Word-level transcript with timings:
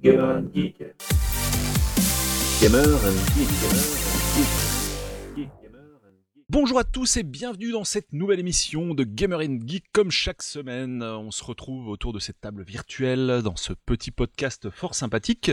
Gamer 0.00 0.36
and 0.36 0.50
Geek. 0.54 0.78
Gamer 2.62 2.86
and 2.86 3.18
Geek. 3.34 3.48
Gamer 5.34 5.34
and 5.34 5.36
Geek. 5.36 5.48
Bonjour 6.48 6.78
à 6.78 6.84
tous 6.84 7.16
et 7.16 7.24
bienvenue 7.24 7.72
dans 7.72 7.82
cette 7.82 8.12
nouvelle 8.12 8.38
émission 8.38 8.94
de 8.94 9.02
Gamer 9.02 9.40
and 9.40 9.58
Geek. 9.66 9.86
Comme 9.92 10.12
chaque 10.12 10.42
semaine, 10.42 11.02
on 11.02 11.32
se 11.32 11.42
retrouve 11.42 11.88
autour 11.88 12.12
de 12.12 12.20
cette 12.20 12.40
table 12.40 12.62
virtuelle 12.62 13.42
dans 13.42 13.56
ce 13.56 13.72
petit 13.72 14.12
podcast 14.12 14.70
fort 14.70 14.94
sympathique. 14.94 15.50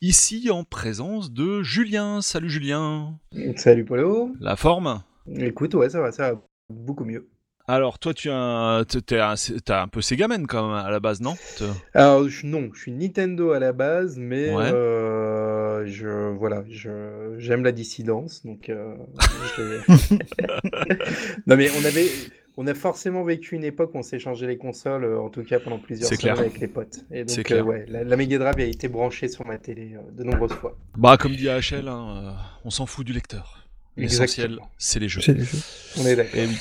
Ici 0.00 0.50
en 0.52 0.62
présence 0.62 1.32
de 1.32 1.64
Julien. 1.64 2.22
Salut 2.22 2.48
Julien. 2.48 3.18
Salut 3.56 3.84
Polo. 3.84 4.30
La 4.38 4.54
forme? 4.54 5.02
Écoute, 5.36 5.74
ouais, 5.74 5.90
ça 5.90 6.00
va, 6.00 6.12
ça 6.12 6.34
va 6.34 6.40
beaucoup 6.68 7.04
mieux. 7.04 7.28
Alors 7.72 7.98
toi, 7.98 8.12
tu 8.14 8.30
as 8.30 8.36
un, 8.36 8.84
t'es 8.84 9.18
un, 9.20 9.34
t'as 9.64 9.82
un 9.82 9.88
peu 9.88 10.00
Segamen 10.02 10.46
quand 10.46 10.66
même 10.68 10.84
à 10.84 10.90
la 10.90 10.98
base, 10.98 11.20
non? 11.20 11.34
Te- 11.56 11.64
Alors 11.94 12.28
je- 12.28 12.44
non, 12.46 12.70
je 12.74 12.80
suis 12.80 12.92
Nintendo 12.92 13.52
à 13.52 13.58
la 13.60 13.72
base, 13.72 14.16
mais 14.18 14.52
Ouais. 14.52 14.70
euh, 14.72 15.84
je 15.86 16.30
voilà, 16.36 16.64
je 16.68 17.36
j'aime 17.38 17.62
la 17.62 17.72
dissidence, 17.72 18.44
donc 18.44 18.68
euh, 18.70 18.94
non 21.46 21.56
mais 21.56 21.68
on 21.80 21.84
avait 21.84 22.06
on 22.56 22.66
a 22.66 22.74
forcément 22.74 23.22
vécu 23.24 23.54
une 23.54 23.64
époque 23.64 23.94
où 23.94 23.98
on 23.98 24.02
s'échangeait 24.02 24.46
les 24.46 24.58
consoles, 24.58 25.04
euh, 25.04 25.20
en 25.20 25.30
tout 25.30 25.44
cas 25.44 25.60
pendant 25.60 25.78
plusieurs 25.78 26.08
C'est 26.08 26.16
semaines 26.20 26.34
clair. 26.34 26.46
avec 26.46 26.60
les 26.60 26.68
potes. 26.68 26.98
Et 27.10 27.24
C'est 27.26 27.36
donc 27.36 27.46
clair. 27.46 27.62
euh, 27.64 27.66
ouais, 27.68 27.86
la, 27.88 28.04
la 28.04 28.16
Mega 28.16 28.38
Drive 28.38 28.58
a 28.58 28.62
été 28.64 28.88
branchée 28.88 29.28
sur 29.28 29.46
ma 29.46 29.58
télé 29.58 29.94
euh, 29.94 30.00
de 30.12 30.24
nombreuses 30.24 30.52
fois. 30.52 30.76
Bah 30.96 31.16
comme 31.16 31.34
dit 31.36 31.48
AHL, 31.48 31.88
hein, 31.88 32.22
euh, 32.26 32.30
on 32.64 32.70
s'en 32.70 32.86
fout 32.86 33.06
du 33.06 33.12
lecteur. 33.12 33.68
L'essentiel, 33.96 34.46
Exactement. 34.46 34.70
c'est 34.78 34.98
les 35.00 35.08
jeux. 35.08 35.20
C'est 35.20 35.34
les 35.34 35.44
jeux. 35.44 35.58
On 35.98 36.06
est 36.06 36.16
d'accord. 36.16 36.38
Et 36.40 36.46
oui. 36.46 36.56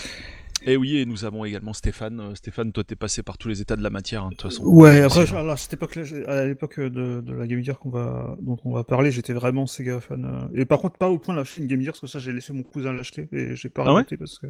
Et 0.65 0.77
oui, 0.77 0.97
et 0.97 1.05
nous 1.05 1.25
avons 1.25 1.45
également 1.45 1.73
Stéphane. 1.73 2.19
Euh, 2.19 2.35
Stéphane, 2.35 2.71
toi, 2.71 2.83
t'es 2.83 2.95
passé 2.95 3.23
par 3.23 3.37
tous 3.37 3.47
les 3.47 3.61
états 3.61 3.75
de 3.75 3.83
la 3.83 3.89
matière, 3.89 4.23
hein, 4.23 4.29
de 4.29 4.35
toute 4.35 4.43
façon. 4.43 4.63
Ouais, 4.65 5.01
après, 5.01 5.25
je- 5.25 5.35
alors, 5.35 5.51
à 5.53 5.57
cette 5.57 5.79
à 6.27 6.45
l'époque 6.45 6.79
de, 6.79 7.21
de 7.21 7.33
la 7.33 7.47
Game 7.47 7.63
Gear 7.63 7.79
qu'on 7.79 7.89
va, 7.89 8.35
dont 8.41 8.57
on 8.65 8.73
va 8.73 8.83
parler, 8.83 9.11
j'étais 9.11 9.33
vraiment 9.33 9.65
Sega 9.67 9.99
fan. 9.99 10.25
euh, 10.53 10.59
Et 10.61 10.65
par 10.65 10.79
contre, 10.79 10.97
pas 10.97 11.09
au 11.09 11.17
point 11.17 11.35
d'acheter 11.35 11.61
une 11.61 11.67
Game 11.67 11.81
Gear, 11.81 11.93
parce 11.93 12.01
que 12.01 12.07
ça, 12.07 12.19
j'ai 12.19 12.31
laissé 12.33 12.53
mon 12.53 12.63
cousin 12.63 12.93
l'acheter 12.93 13.27
et 13.31 13.55
j'ai 13.55 13.69
pas 13.69 13.83
Ah 13.87 13.93
ouais 13.93 14.03
parce 14.17 14.39
que, 14.39 14.47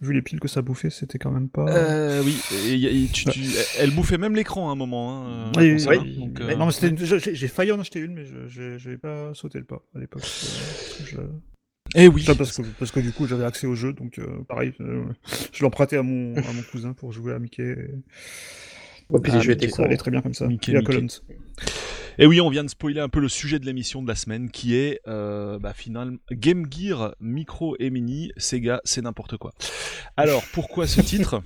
vu 0.00 0.12
les 0.12 0.22
piles 0.22 0.40
que 0.40 0.48
ça 0.48 0.62
bouffait, 0.62 0.90
c'était 0.90 1.18
quand 1.18 1.30
même 1.30 1.48
pas. 1.48 1.66
Euh, 1.68 2.22
oui, 2.24 2.36
et 2.66 2.76
y 2.76 2.86
a- 2.86 2.90
et 2.90 3.06
tu- 3.12 3.24
tu- 3.26 3.40
elle 3.78 3.90
bouffait 3.92 4.18
même 4.18 4.34
l'écran 4.34 4.68
à 4.70 4.72
un 4.72 4.76
moment. 4.76 5.26
Hein, 5.26 5.52
Oui, 5.56 5.72
oui, 5.74 5.96
hein, 5.98 6.04
donc, 6.18 6.40
euh, 6.40 6.56
Non, 6.56 6.66
mais 6.66 6.72
c'était 6.72 6.88
une- 6.88 7.34
j'ai 7.34 7.48
failli 7.48 7.72
en 7.72 7.80
acheter 7.80 8.00
une, 8.00 8.14
mais 8.14 8.24
je 8.24 8.96
pas 8.96 9.34
sauté 9.34 9.58
le 9.58 9.64
pas 9.64 9.82
à 9.94 9.98
l'époque. 9.98 10.22
euh, 10.22 11.04
je- 11.04 11.16
Eh 11.94 12.08
oui. 12.08 12.22
Ça, 12.24 12.34
parce, 12.34 12.52
que, 12.56 12.62
parce 12.78 12.90
que 12.90 13.00
du 13.00 13.12
coup, 13.12 13.26
j'avais 13.26 13.44
accès 13.44 13.66
au 13.66 13.74
jeu, 13.74 13.92
donc 13.92 14.18
euh, 14.18 14.26
pareil, 14.48 14.72
euh, 14.80 15.04
je 15.52 15.62
l'empruntais 15.62 15.96
à 15.96 16.02
mon, 16.02 16.36
à 16.36 16.52
mon 16.52 16.62
cousin 16.70 16.92
pour 16.92 17.12
jouer 17.12 17.32
à 17.32 17.38
Mickey. 17.38 17.62
Et... 17.62 17.76
Ouais, 19.08 19.20
puis 19.22 19.32
Ah, 19.32 19.36
les 19.36 19.42
jeux 19.42 19.48
mais 19.48 19.54
étaient 19.54 19.68
Ça 19.68 19.76
courts. 19.76 19.84
allait 19.86 19.96
très 19.96 20.10
bien 20.10 20.20
comme 20.20 20.34
ça. 20.34 20.46
Mickey, 20.46 20.72
Et 20.72 20.76
à 20.76 20.80
Mickey. 20.80 20.94
Collins. 20.94 21.06
Et 22.18 22.26
oui, 22.26 22.40
on 22.40 22.48
vient 22.50 22.64
de 22.64 22.70
spoiler 22.70 23.00
un 23.00 23.08
peu 23.08 23.20
le 23.20 23.28
sujet 23.28 23.58
de 23.58 23.66
l'émission 23.66 24.02
de 24.02 24.08
la 24.08 24.14
semaine, 24.14 24.50
qui 24.50 24.74
est 24.74 25.00
euh, 25.06 25.58
bah, 25.58 25.72
finalement 25.74 26.16
Game 26.30 26.66
Gear 26.70 27.14
Micro 27.20 27.76
et 27.78 27.90
Mini, 27.90 28.32
Sega, 28.36 28.80
c'est 28.84 29.02
n'importe 29.02 29.36
quoi. 29.36 29.52
Alors, 30.16 30.42
pourquoi 30.52 30.86
ce 30.86 31.00
titre? 31.02 31.42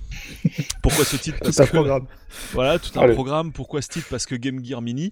Pourquoi 0.81 1.03
ce 1.05 1.17
titre? 1.17 1.39
Tout 1.43 1.51
un 1.61 1.65
que- 1.65 1.69
programme. 1.71 2.07
Voilà, 2.53 2.79
tout 2.79 2.97
un 2.97 3.03
Allez. 3.03 3.13
programme. 3.13 3.51
Pourquoi 3.51 3.81
ce 3.81 3.89
titre? 3.89 4.07
Parce 4.09 4.25
que 4.25 4.35
Game 4.35 4.63
Gear 4.63 4.81
Mini. 4.81 5.11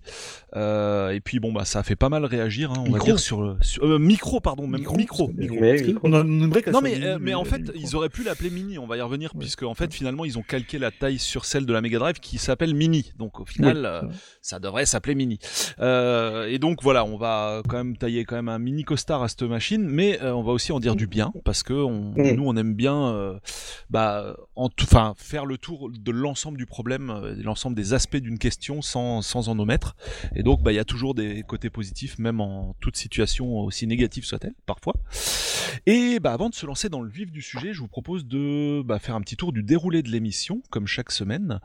euh, 0.55 1.09
et 1.09 1.19
puis 1.19 1.39
bon, 1.41 1.51
bah 1.51 1.65
ça 1.65 1.79
a 1.79 1.83
fait 1.83 1.97
pas 1.97 2.07
mal 2.07 2.23
réagir, 2.23 2.71
hein, 2.71 2.75
on 2.79 2.83
va 2.83 2.89
Micro. 2.91 3.05
dire 3.05 3.19
sur 3.19 3.41
le 3.41 3.57
sur- 3.61 3.83
euh, 3.85 3.99
micro, 3.99 4.39
pardon, 4.39 4.65
même 4.67 4.79
micro. 4.79 4.95
Micro. 4.95 5.31
Mais 5.35 5.49
oui. 5.49 5.95
on 6.03 6.13
a- 6.13 6.23
Non 6.23 6.81
mais, 6.81 6.93
mini, 6.93 7.05
euh, 7.05 7.17
mais 7.19 7.33
en 7.33 7.43
fait 7.43 7.61
ils 7.75 7.95
auraient 7.97 8.07
pu 8.09 8.23
l'appeler 8.23 8.49
Mini, 8.49 8.79
on 8.79 8.87
va 8.87 8.95
y 8.97 9.01
revenir 9.01 9.31
Ouais. 9.35 9.39
puisque 9.41 9.63
en 9.63 9.73
fait 9.75 9.93
finalement 9.93 10.23
ils 10.23 10.37
ont 10.37 10.41
calqué 10.43 10.79
la 10.79 10.91
taille 10.91 11.19
sur 11.19 11.43
celle 11.43 11.65
de 11.65 11.73
la 11.73 11.81
Mega 11.81 11.99
Drive 11.99 12.19
qui 12.21 12.37
s'appelle 12.37 12.73
Mini. 12.73 13.11
Donc 13.17 13.41
au 13.41 13.45
final 13.45 13.77
Oui, 14.03 14.09
euh, 14.09 14.13
ça 14.41 14.59
devrait 14.59 14.85
s'appeler 14.85 15.15
Mini. 15.15 15.39
Euh, 15.79 16.47
et 16.47 16.59
donc 16.59 16.81
voilà, 16.83 17.05
on 17.05 17.17
va 17.17 17.61
quand 17.67 17.77
même 17.77 17.97
tailler 17.97 18.25
quand 18.25 18.35
même 18.35 18.49
un 18.49 18.59
mini 18.59 18.83
costard 18.83 19.23
à 19.23 19.27
cette 19.27 19.43
machine, 19.43 19.83
mais 19.87 20.21
euh, 20.21 20.33
on 20.33 20.43
va 20.43 20.51
aussi 20.51 20.71
en 20.71 20.79
dire 20.79 20.95
du 20.95 21.07
bien 21.07 21.31
parce 21.45 21.63
que 21.63 21.73
on- 21.73 22.13
Mm. 22.15 22.31
nous 22.35 22.43
on 22.45 22.55
aime 22.57 22.73
bien, 22.73 22.95
euh, 23.13 23.39
bah, 23.89 24.35
en 24.55 24.69
tout- 24.69 24.85
enfin 24.85 25.13
faire 25.17 25.45
le 25.45 25.57
tour 25.57 25.89
de 25.91 26.11
l'ensemble 26.11 26.57
du 26.57 26.65
problème, 26.65 27.09
euh, 27.09 27.35
l'ensemble 27.41 27.75
des 27.75 27.93
aspects 27.93 28.17
d'une 28.17 28.37
question 28.39 28.81
sans, 28.81 29.21
sans 29.21 29.49
en 29.49 29.57
omettre. 29.59 29.95
Et 30.35 30.43
donc 30.43 30.61
bah 30.61 30.71
il 30.71 30.75
y 30.75 30.79
a 30.79 30.85
toujours 30.85 31.13
des 31.15 31.43
côtés 31.43 31.69
positifs, 31.69 32.19
même 32.19 32.41
en 32.41 32.75
toute 32.79 32.97
situation 32.97 33.59
aussi 33.59 33.87
négative 33.87 34.25
soit-elle 34.25 34.53
parfois. 34.65 34.93
Et 35.85 36.19
bah 36.19 36.33
avant 36.33 36.49
de 36.49 36.55
se 36.55 36.65
lancer 36.65 36.89
dans 36.89 37.01
le 37.01 37.09
vif 37.09 37.31
du 37.31 37.41
sujet, 37.41 37.73
je 37.73 37.79
vous 37.79 37.87
propose 37.87 38.25
de 38.25 38.81
bah, 38.81 38.99
faire 38.99 39.15
un 39.15 39.21
petit 39.21 39.35
tour 39.37 39.51
du 39.53 39.63
déroulé 39.63 40.01
de 40.03 40.09
l'émission, 40.09 40.61
comme 40.69 40.87
chaque 40.87 41.11
semaine. 41.11 41.59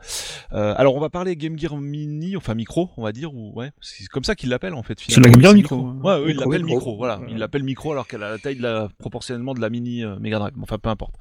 Euh, 0.53 0.73
alors 0.77 0.95
on 0.95 0.99
va 0.99 1.09
parler 1.09 1.35
Game 1.35 1.57
Gear 1.57 1.75
Mini, 1.77 2.35
enfin 2.37 2.53
micro, 2.55 2.89
on 2.97 3.03
va 3.03 3.11
dire, 3.11 3.33
ou 3.33 3.51
ouais, 3.55 3.71
c'est 3.81 4.07
comme 4.07 4.23
ça 4.23 4.35
qu'il 4.35 4.49
l'appelle 4.49 4.73
en 4.73 4.83
fait. 4.83 4.99
C'est 4.99 5.17
la 5.21 5.27
finalement, 5.29 5.41
Game 5.41 5.55
Micro. 5.55 5.77
Ouais, 6.03 6.19
eux, 6.19 6.21
il 6.21 6.27
Micro, 6.35 6.43
l'appelle 6.51 6.63
micro. 6.63 6.75
micro. 6.79 6.97
Voilà, 6.97 7.19
Ouais. 7.19 7.27
il 7.29 7.37
l'appelle 7.37 7.63
micro 7.63 7.91
alors 7.91 8.07
qu'elle 8.07 8.23
a 8.23 8.31
la 8.31 8.37
taille 8.37 8.55
de 8.55 8.63
la 8.63 8.89
proportionnellement 8.97 9.53
de 9.53 9.61
la 9.61 9.69
Mini 9.69 10.03
euh, 10.03 10.17
Mega 10.19 10.39
Drive. 10.39 10.53
Enfin, 10.61 10.77
peu 10.77 10.89
importe. 10.89 11.13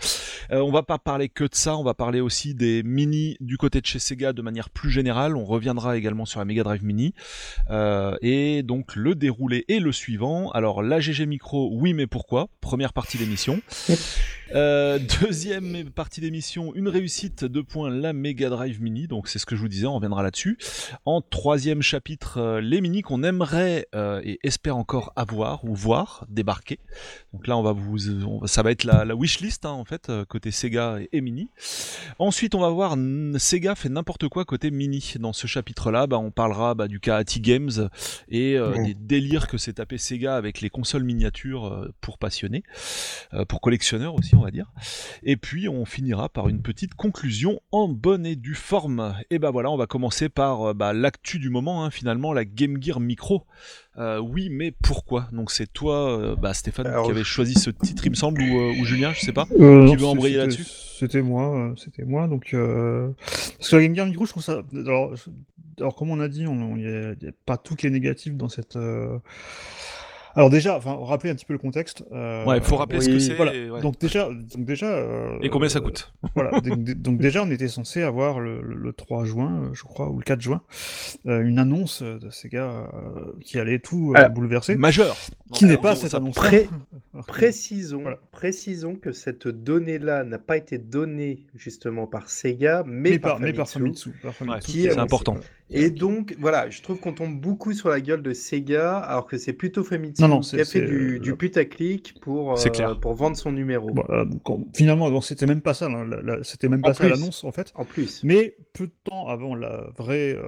Euh, 0.50 0.60
on 0.60 0.70
va 0.70 0.82
pas 0.82 0.98
parler 0.98 1.28
que 1.28 1.44
de 1.44 1.54
ça, 1.54 1.76
on 1.76 1.84
va 1.84 1.94
parler 1.94 2.20
aussi 2.20 2.54
des 2.54 2.82
Mini 2.82 3.36
du 3.40 3.56
côté 3.58 3.80
de 3.80 3.86
chez 3.86 3.98
Sega 3.98 4.32
de 4.32 4.42
manière 4.42 4.70
plus 4.70 4.90
générale. 4.90 5.36
On 5.36 5.44
reviendra 5.44 5.96
également 5.96 6.24
sur 6.26 6.38
la 6.38 6.44
Mega 6.44 6.62
Drive 6.62 6.84
Mini. 6.84 7.14
Euh, 7.70 8.16
et 8.22 8.62
donc 8.62 8.94
le 8.96 9.14
déroulé 9.14 9.64
est 9.68 9.80
le 9.80 9.92
suivant. 9.92 10.50
Alors 10.52 10.82
la 10.82 11.00
GG 11.00 11.26
Micro, 11.26 11.70
oui 11.72 11.92
mais 11.94 12.06
pourquoi? 12.06 12.48
Première 12.60 12.92
partie 12.92 13.18
d'émission. 13.18 13.60
Euh, 14.52 14.98
deuxième 15.22 15.90
partie 15.90 16.20
d'émission, 16.20 16.74
une 16.74 16.88
réussite, 16.88 17.44
deux 17.44 17.62
points, 17.62 17.90
la 17.90 18.12
Mega 18.12 18.50
Drive 18.50 18.82
Mini, 18.82 19.06
donc 19.06 19.28
c'est 19.28 19.38
ce 19.38 19.46
que 19.46 19.56
je 19.56 19.60
vous 19.60 19.68
disais, 19.68 19.86
on 19.86 19.94
reviendra 19.94 20.22
là-dessus. 20.22 20.58
En 21.04 21.20
troisième 21.20 21.82
chapitre, 21.82 22.38
euh, 22.38 22.60
les 22.60 22.80
mini 22.80 23.02
qu'on 23.02 23.22
aimerait 23.22 23.86
euh, 23.94 24.20
et 24.24 24.38
espère 24.42 24.76
encore 24.76 25.12
avoir 25.16 25.64
ou 25.64 25.74
voir 25.74 26.26
débarquer. 26.28 26.78
Donc 27.32 27.46
là, 27.46 27.56
on 27.56 27.62
va 27.62 27.72
vous, 27.72 28.24
on 28.24 28.46
ça 28.46 28.62
va 28.62 28.70
être 28.70 28.84
la, 28.84 29.04
la 29.04 29.14
wishlist 29.14 29.64
hein, 29.64 29.70
en 29.70 29.84
fait 29.84 30.10
côté 30.28 30.50
Sega 30.50 30.98
et, 31.00 31.08
et 31.12 31.20
Mini. 31.20 31.48
Ensuite, 32.18 32.54
on 32.54 32.60
va 32.60 32.68
voir 32.68 32.96
Sega 33.38 33.74
fait 33.74 33.88
n'importe 33.88 34.28
quoi 34.28 34.44
côté 34.44 34.70
Mini. 34.70 35.14
Dans 35.18 35.32
ce 35.32 35.46
chapitre-là, 35.46 36.06
bah, 36.06 36.18
on 36.18 36.30
parlera 36.30 36.74
bah, 36.74 36.88
du 36.88 37.00
Kahati 37.00 37.40
Games 37.40 37.88
et 38.28 38.58
Mmh. 38.64 38.86
des 38.86 38.94
délires 38.94 39.46
que 39.46 39.58
s'est 39.58 39.74
tapé 39.74 39.98
Sega 39.98 40.36
avec 40.36 40.60
les 40.60 40.70
consoles 40.70 41.04
miniatures 41.04 41.90
pour 42.00 42.18
passionnés, 42.18 42.62
pour 43.48 43.60
collectionneurs 43.60 44.14
aussi, 44.14 44.33
on 44.34 44.42
va 44.42 44.50
dire. 44.50 44.70
Et 45.22 45.36
puis 45.36 45.68
on 45.68 45.84
finira 45.84 46.28
par 46.28 46.48
une 46.48 46.60
petite 46.62 46.94
conclusion 46.94 47.60
en 47.72 47.88
bonne 47.88 48.26
et 48.26 48.36
due 48.36 48.54
forme. 48.54 49.14
Et 49.30 49.38
bah 49.38 49.50
voilà, 49.50 49.70
on 49.70 49.76
va 49.76 49.86
commencer 49.86 50.28
par 50.28 50.70
euh, 50.70 50.74
bah, 50.74 50.92
l'actu 50.92 51.38
du 51.38 51.50
moment, 51.50 51.84
hein, 51.84 51.90
finalement, 51.90 52.32
la 52.32 52.44
Game 52.44 52.82
Gear 52.82 53.00
Micro. 53.00 53.44
Euh, 53.96 54.18
oui, 54.18 54.48
mais 54.50 54.72
pourquoi? 54.72 55.28
Donc 55.32 55.50
c'est 55.52 55.72
toi, 55.72 56.18
euh, 56.18 56.34
bah, 56.36 56.52
Stéphane, 56.54 56.86
Alors, 56.88 57.04
qui 57.06 57.10
avait 57.12 57.20
je- 57.20 57.24
choisi 57.24 57.54
ce 57.54 57.70
titre, 57.70 58.04
il 58.06 58.10
me 58.10 58.16
semble, 58.16 58.42
ou, 58.42 58.58
euh, 58.58 58.72
ou 58.80 58.84
Julien, 58.84 59.12
je 59.12 59.20
sais 59.20 59.32
pas. 59.32 59.46
Qui 59.46 59.56
veut 59.96 60.04
embrayer 60.06 60.36
là-dessus? 60.36 60.64
C'était 60.66 61.22
moi, 61.22 61.72
c'était 61.76 62.04
moi. 62.04 62.26
Donc, 62.28 62.48
parce 62.52 63.68
que 63.70 63.76
la 63.76 63.82
Game 63.82 63.94
Gear 63.94 64.06
Micro, 64.06 64.24
je 64.26 64.30
trouve 64.30 64.42
ça. 64.42 64.62
Alors, 64.74 65.14
je- 65.16 65.30
alors 65.78 65.94
comme 65.96 66.10
on 66.10 66.20
a 66.20 66.28
dit, 66.28 66.46
on- 66.46 66.76
il 66.76 66.82
n'y 66.86 66.88
a, 66.88 67.10
a 67.10 67.32
pas 67.46 67.56
tout 67.56 67.74
qui 67.76 67.86
est 67.86 67.90
négatif 67.90 68.34
dans 68.34 68.48
cette. 68.48 68.76
Alors 70.36 70.50
déjà, 70.50 70.76
enfin, 70.76 70.96
rappeler 71.00 71.30
un 71.30 71.34
petit 71.34 71.44
peu 71.44 71.52
le 71.52 71.58
contexte. 71.58 72.04
euh, 72.12 72.44
Ouais, 72.44 72.58
il 72.58 72.62
faut 72.62 72.76
rappeler 72.76 73.00
ce 73.00 73.08
que 73.08 73.18
c'est. 73.18 73.34
Voilà. 73.34 73.54
et, 73.54 73.70
ouais. 73.70 73.80
Donc 73.80 73.98
déjà, 74.00 74.28
donc 74.28 74.64
déjà. 74.64 74.86
euh, 74.86 75.38
Et 75.42 75.48
combien 75.50 75.68
ça 75.68 75.80
coûte 75.80 76.12
Voilà. 76.34 76.60
donc, 76.60 77.18
déjà, 77.18 77.42
on 77.44 77.50
était 77.50 77.68
censé 77.68 78.02
avoir 78.02 78.40
le, 78.40 78.60
le- 78.62 78.74
le 78.74 78.92
3 78.92 79.24
juin, 79.24 79.62
euh, 79.62 79.70
je 79.74 79.82
crois, 79.84 80.08
ou 80.10 80.18
le 80.18 80.24
4 80.24 80.40
juin, 80.40 80.62
euh, 81.26 81.40
une 81.42 81.58
annonce 81.58 82.02
de 82.02 82.30
Sega 82.30 82.64
euh, 82.64 83.32
qui 83.42 83.58
allait 83.58 83.78
tout 83.78 84.14
bouleverser. 84.34 84.76
Majeur 84.76 85.16
Qui 85.52 85.66
n'est 85.66 85.76
pas 85.78 85.94
cette 85.96 86.14
annonce. 86.14 86.34
Pré- 86.34 86.68
Précisons, 87.28 88.02
Voilà. 88.02 88.18
précisons 88.32 88.96
que 88.96 89.12
cette 89.12 89.46
donnée-là 89.46 90.24
n'a 90.24 90.38
pas 90.38 90.56
été 90.56 90.78
donnée 90.78 91.46
justement 91.54 92.06
par 92.08 92.28
Sega, 92.28 92.82
mais, 92.86 93.10
Mais 93.10 93.18
par, 93.20 93.32
par, 93.32 93.40
mais 93.40 93.52
par 93.52 93.68
Famitsu. 93.68 94.10
Famitsu. 94.10 94.20
par 94.22 94.34
Famitsu, 94.34 94.60
Qui 94.66 94.72
qui 94.72 94.86
est 94.86 94.90
a 94.90 94.94
c'est 94.94 94.98
important. 94.98 95.36
Et 95.76 95.90
donc, 95.90 96.36
voilà, 96.38 96.70
je 96.70 96.80
trouve 96.82 96.98
qu'on 97.00 97.12
tombe 97.12 97.40
beaucoup 97.40 97.72
sur 97.72 97.88
la 97.88 98.00
gueule 98.00 98.22
de 98.22 98.32
Sega, 98.32 98.98
alors 98.98 99.26
que 99.26 99.36
c'est 99.38 99.52
plutôt 99.52 99.82
Famitsu 99.84 100.22
Non, 100.22 100.28
non, 100.28 100.40
qui 100.40 100.60
a 100.60 100.64
fait 100.64 100.82
du, 100.82 101.16
euh, 101.16 101.18
du 101.18 101.34
putaclic 101.36 102.14
pour, 102.20 102.52
euh, 102.52 102.94
pour 103.00 103.14
vendre 103.14 103.36
son 103.36 103.52
numéro. 103.52 103.90
Euh, 104.10 104.24
finalement, 104.74 105.10
bon, 105.10 105.20
c'était 105.20 105.46
même 105.46 105.60
pas 105.60 105.74
ça, 105.74 105.88
la- 105.88 106.42
c'était 106.44 106.68
même 106.68 106.80
En 106.80 106.88
pas 106.88 106.94
ça 106.94 107.08
l'annonce 107.08 107.44
en 107.44 107.52
fait. 107.52 107.72
En 107.74 107.84
plus. 107.84 108.22
Mais 108.24 108.56
peu 108.72 108.86
de 108.86 108.92
temps 109.04 109.28
avant 109.28 109.54
la 109.54 109.88
vraie 109.98 110.34
euh, 110.36 110.44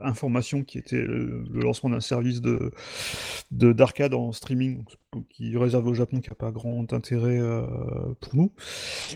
information 0.00 0.62
qui 0.62 0.78
était 0.78 0.96
le, 1.02 1.44
le 1.50 1.60
lancement 1.60 1.90
d'un 1.90 2.00
service 2.00 2.40
de 2.40 2.70
de- 3.50 3.72
d'arcade 3.72 4.14
en 4.14 4.32
streaming 4.32 4.78
donc, 4.78 4.88
qui 5.30 5.56
réservé 5.56 5.90
au 5.90 5.94
Japon, 5.94 6.20
qui 6.20 6.28
n'a 6.28 6.34
pas 6.34 6.50
grand 6.50 6.92
intérêt 6.92 7.38
euh, 7.38 7.62
pour 8.20 8.36
nous, 8.36 8.52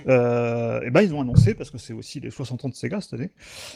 euh, 0.07 0.81
et 0.83 0.91
ben 0.91 1.03
ils 1.03 1.15
ont 1.15 1.21
annoncé, 1.21 1.55
parce 1.55 1.71
que 1.71 1.79
c'est 1.79 1.93
aussi 1.93 2.21
les 2.21 2.31
60 2.31 2.65
ans 2.65 2.69
de 2.69 2.75
Sega 2.75 3.01
cette 3.01 3.15
année, 3.15 3.31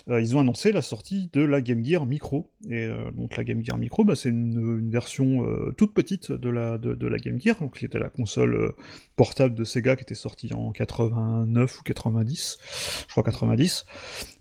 euh, 0.09 0.21
ils 0.21 0.35
ont 0.35 0.41
annoncé 0.41 0.73
la 0.73 0.83
sortie 0.83 1.29
de 1.33 1.43
la 1.43 1.61
Game 1.61 1.85
Gear 1.85 2.07
Micro. 2.07 2.51
Et 2.71 2.89
donc 3.15 3.37
la 3.37 3.45
Game 3.45 3.65
Gear 3.65 3.77
Micro, 3.77 4.05
bah, 4.05 4.17
c'est 4.17 4.31
une, 4.31 4.79
une 4.79 4.91
version 4.91 5.47
toute 5.77 5.95
petite 5.95 6.33
de 6.33 6.49
la, 6.49 6.79
de, 6.79 6.95
de 6.95 7.07
la 7.07 7.19
Game 7.19 7.41
Gear, 7.41 7.57
donc 7.61 7.79
qui 7.79 7.85
était 7.85 7.99
la 7.99 8.09
console 8.09 8.73
portable 9.17 9.55
de 9.55 9.65
Sega 9.65 9.97
qui 9.97 10.03
était 10.03 10.15
sortie 10.15 10.53
en 10.55 10.73
89 10.73 11.81
ou 11.81 11.83
90, 11.83 12.59
je 13.07 13.13
crois 13.13 13.23
90, 13.23 13.85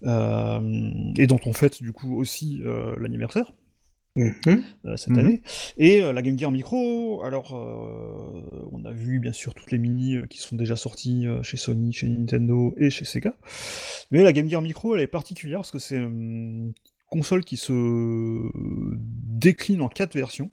euh, 0.03 1.11
et 1.17 1.27
dont 1.27 1.39
on 1.45 1.53
fête 1.53 1.81
du 1.81 1.91
coup 1.91 2.17
aussi 2.17 2.61
l'anniversaire. 2.97 3.51
Mhm. 4.17 4.63
euh, 4.85 4.95
cette 4.97 5.09
Mhm. 5.09 5.19
année. 5.19 5.41
Et 5.77 6.01
euh, 6.01 6.13
la 6.13 6.21
Game 6.21 6.39
Gear 6.39 6.51
Micro, 6.51 7.21
alors 7.23 7.53
euh, 7.53 8.67
on 8.71 8.85
a 8.85 8.91
vu 8.91 9.19
bien 9.19 9.33
sûr 9.33 9.53
toutes 9.53 9.71
les 9.71 9.77
mini 9.77 10.15
euh, 10.15 10.25
qui 10.25 10.37
sont 10.37 10.55
déjà 10.55 10.75
sorties 10.77 11.27
euh, 11.27 11.43
chez 11.43 11.57
Sony, 11.57 11.91
chez 11.91 12.07
Nintendo 12.07 12.73
et 12.77 12.89
chez 12.89 13.03
Sega. 13.05 13.35
Mais 14.11 14.23
la 14.23 14.31
Game 14.31 14.49
Gear 14.49 14.61
Micro, 14.61 14.95
elle 14.95 15.01
est 15.01 15.07
particulière 15.07 15.59
parce 15.59 15.71
que 15.71 15.79
c'est 15.79 15.97
une 15.97 16.73
console 17.09 17.43
qui 17.43 17.57
se 17.57 17.71
décline 18.55 19.81
en 19.81 19.89
quatre 19.89 20.13
versions. 20.15 20.49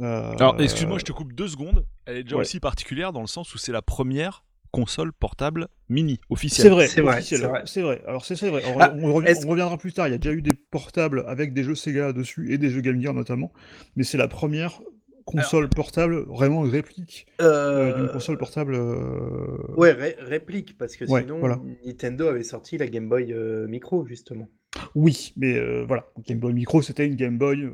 Euh, 0.00 0.32
Alors, 0.38 0.60
excuse-moi, 0.60 0.98
je 0.98 1.04
te 1.04 1.12
coupe 1.12 1.32
deux 1.32 1.48
secondes. 1.48 1.84
Elle 2.06 2.18
est 2.18 2.22
déjà 2.22 2.36
ouais. 2.36 2.42
aussi 2.42 2.60
particulière 2.60 3.12
dans 3.12 3.20
le 3.20 3.26
sens 3.26 3.54
où 3.54 3.58
c'est 3.58 3.72
la 3.72 3.82
première 3.82 4.44
console 4.80 5.12
portable 5.12 5.68
mini 5.88 6.20
officielle. 6.30 6.66
C'est 6.66 6.70
vrai, 6.70 6.86
C'est 6.86 7.00
vrai, 7.00 7.14
officiel, 7.16 7.40
c'est 7.40 7.46
vrai. 7.46 7.62
c'est 7.64 7.82
vrai. 7.82 8.02
Alors 8.06 8.24
c'est 8.24 8.36
c'est 8.36 8.50
vrai. 8.50 8.62
Alors, 8.62 8.76
Ah, 8.80 8.90
on, 8.94 9.10
on 9.10 9.48
reviendra 9.48 9.78
plus 9.78 9.92
tard. 9.92 10.08
Il 10.08 10.12
y 10.12 10.14
a 10.14 10.18
déjà 10.18 10.34
eu 10.34 10.42
des 10.42 10.54
portables 10.54 11.24
avec 11.26 11.52
des 11.54 11.64
jeux 11.64 11.74
Sega 11.74 12.12
dessus 12.12 12.52
et 12.52 12.58
des 12.58 12.70
jeux 12.70 12.80
Game 12.80 13.00
Gear 13.00 13.14
notamment, 13.14 13.52
mais 13.96 14.04
c'est 14.04 14.18
la 14.18 14.28
première 14.28 14.80
console 15.24 15.68
portable 15.68 16.24
vraiment 16.26 16.62
réplique 16.62 17.26
euh, 17.40 17.92
d'une 17.92 18.08
console 18.08 18.38
portable. 18.38 18.74
euh, 18.74 19.58
Ouais, 19.76 19.92
ré- 19.92 20.16
réplique, 20.18 20.76
parce 20.78 20.96
que 20.96 21.06
Ouais, 21.06 21.20
sinon, 21.20 21.38
voilà. 21.40 21.60
Nintendo 21.84 22.28
avait 22.28 22.42
sorti 22.42 22.78
la 22.78 22.86
Game 22.86 23.08
Boy 23.08 23.32
euh, 23.32 23.66
Micro, 23.68 24.06
justement. 24.06 24.48
Oui, 24.94 25.32
mais 25.36 25.54
euh, 25.56 25.84
voilà, 25.86 26.06
Game 26.26 26.38
Boy 26.38 26.52
Micro, 26.52 26.82
c'était 26.82 27.06
une 27.06 27.14
Game 27.16 27.38
Boy. 27.38 27.62
euh, 27.64 27.70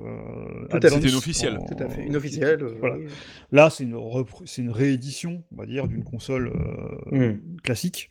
Tout 0.71 0.77
à 0.77 0.81
fait. 0.81 0.87
Advance 0.87 0.93
C'était 0.95 1.09
une 1.11 1.17
officielle. 1.17 1.59
en- 1.59 1.65
Tout 1.67 1.83
à 1.83 1.89
fait. 1.89 2.05
Une 2.06 2.17
officielle. 2.17 2.62
euh, 2.62 2.75
voilà. 2.81 2.97
oui. 2.99 3.06
Là, 3.53 3.71
c'est 3.71 3.85
une, 3.85 3.95
repr- 3.95 4.61
une 4.61 4.71
réédition, 4.71 5.43
on 5.53 5.56
va 5.56 5.67
dire, 5.67 5.87
d'une 5.89 6.05
console 6.05 6.53
euh, 7.12 7.33
Mm. 7.33 7.41
classique. 7.62 8.11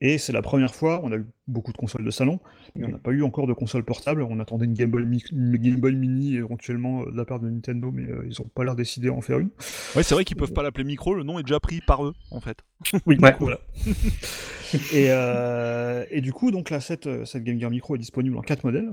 Et 0.00 0.16
c'est 0.18 0.32
la 0.32 0.42
première 0.42 0.74
fois, 0.74 1.00
on 1.02 1.10
a 1.10 1.16
eu 1.16 1.26
beaucoup 1.48 1.72
de 1.72 1.76
consoles 1.76 2.04
de 2.04 2.10
salon, 2.10 2.38
mais 2.76 2.84
on 2.86 2.88
n'a 2.90 2.98
pas 2.98 3.10
eu 3.12 3.22
encore 3.22 3.46
de 3.46 3.52
console 3.52 3.84
portable. 3.84 4.22
On 4.22 4.38
attendait 4.40 4.64
une 4.66 4.74
Game 4.74 4.90
Boy, 4.90 5.04
Mi- 5.04 5.24
une 5.32 5.56
Game 5.56 5.76
Boy 5.76 5.94
Mini 5.94 6.36
éventuellement 6.36 7.02
euh, 7.02 7.10
de 7.10 7.16
la 7.16 7.24
part 7.24 7.40
de 7.40 7.48
Nintendo, 7.48 7.90
mais 7.92 8.04
euh, 8.04 8.24
ils 8.28 8.34
n'ont 8.40 8.48
pas 8.54 8.64
l'air 8.64 8.74
décidé 8.76 9.08
à 9.08 9.12
en 9.12 9.20
faire 9.20 9.38
une. 9.38 9.50
Ouais, 9.96 10.02
c'est 10.02 10.14
vrai 10.14 10.24
qu'ils 10.24 10.36
peuvent 10.36 10.52
pas 10.52 10.62
l'appeler 10.62 10.84
micro, 10.84 11.14
le 11.14 11.22
nom 11.22 11.38
est 11.38 11.42
déjà 11.42 11.60
pris 11.60 11.80
par 11.86 12.04
eux, 12.04 12.14
en 12.30 12.40
fait. 12.40 12.58
Oui, 13.06 13.16
Ouais. 13.20 13.34
voilà. 13.40 13.58
et, 14.92 15.06
euh, 15.10 16.04
et 16.10 16.20
du 16.20 16.32
coup, 16.32 16.50
donc 16.50 16.70
là, 16.70 16.80
cette, 16.80 17.08
cette 17.24 17.42
Game 17.42 17.58
Gear 17.58 17.70
Micro 17.70 17.94
est 17.96 17.98
disponible 17.98 18.36
en 18.36 18.42
quatre 18.42 18.64
modèles. 18.64 18.90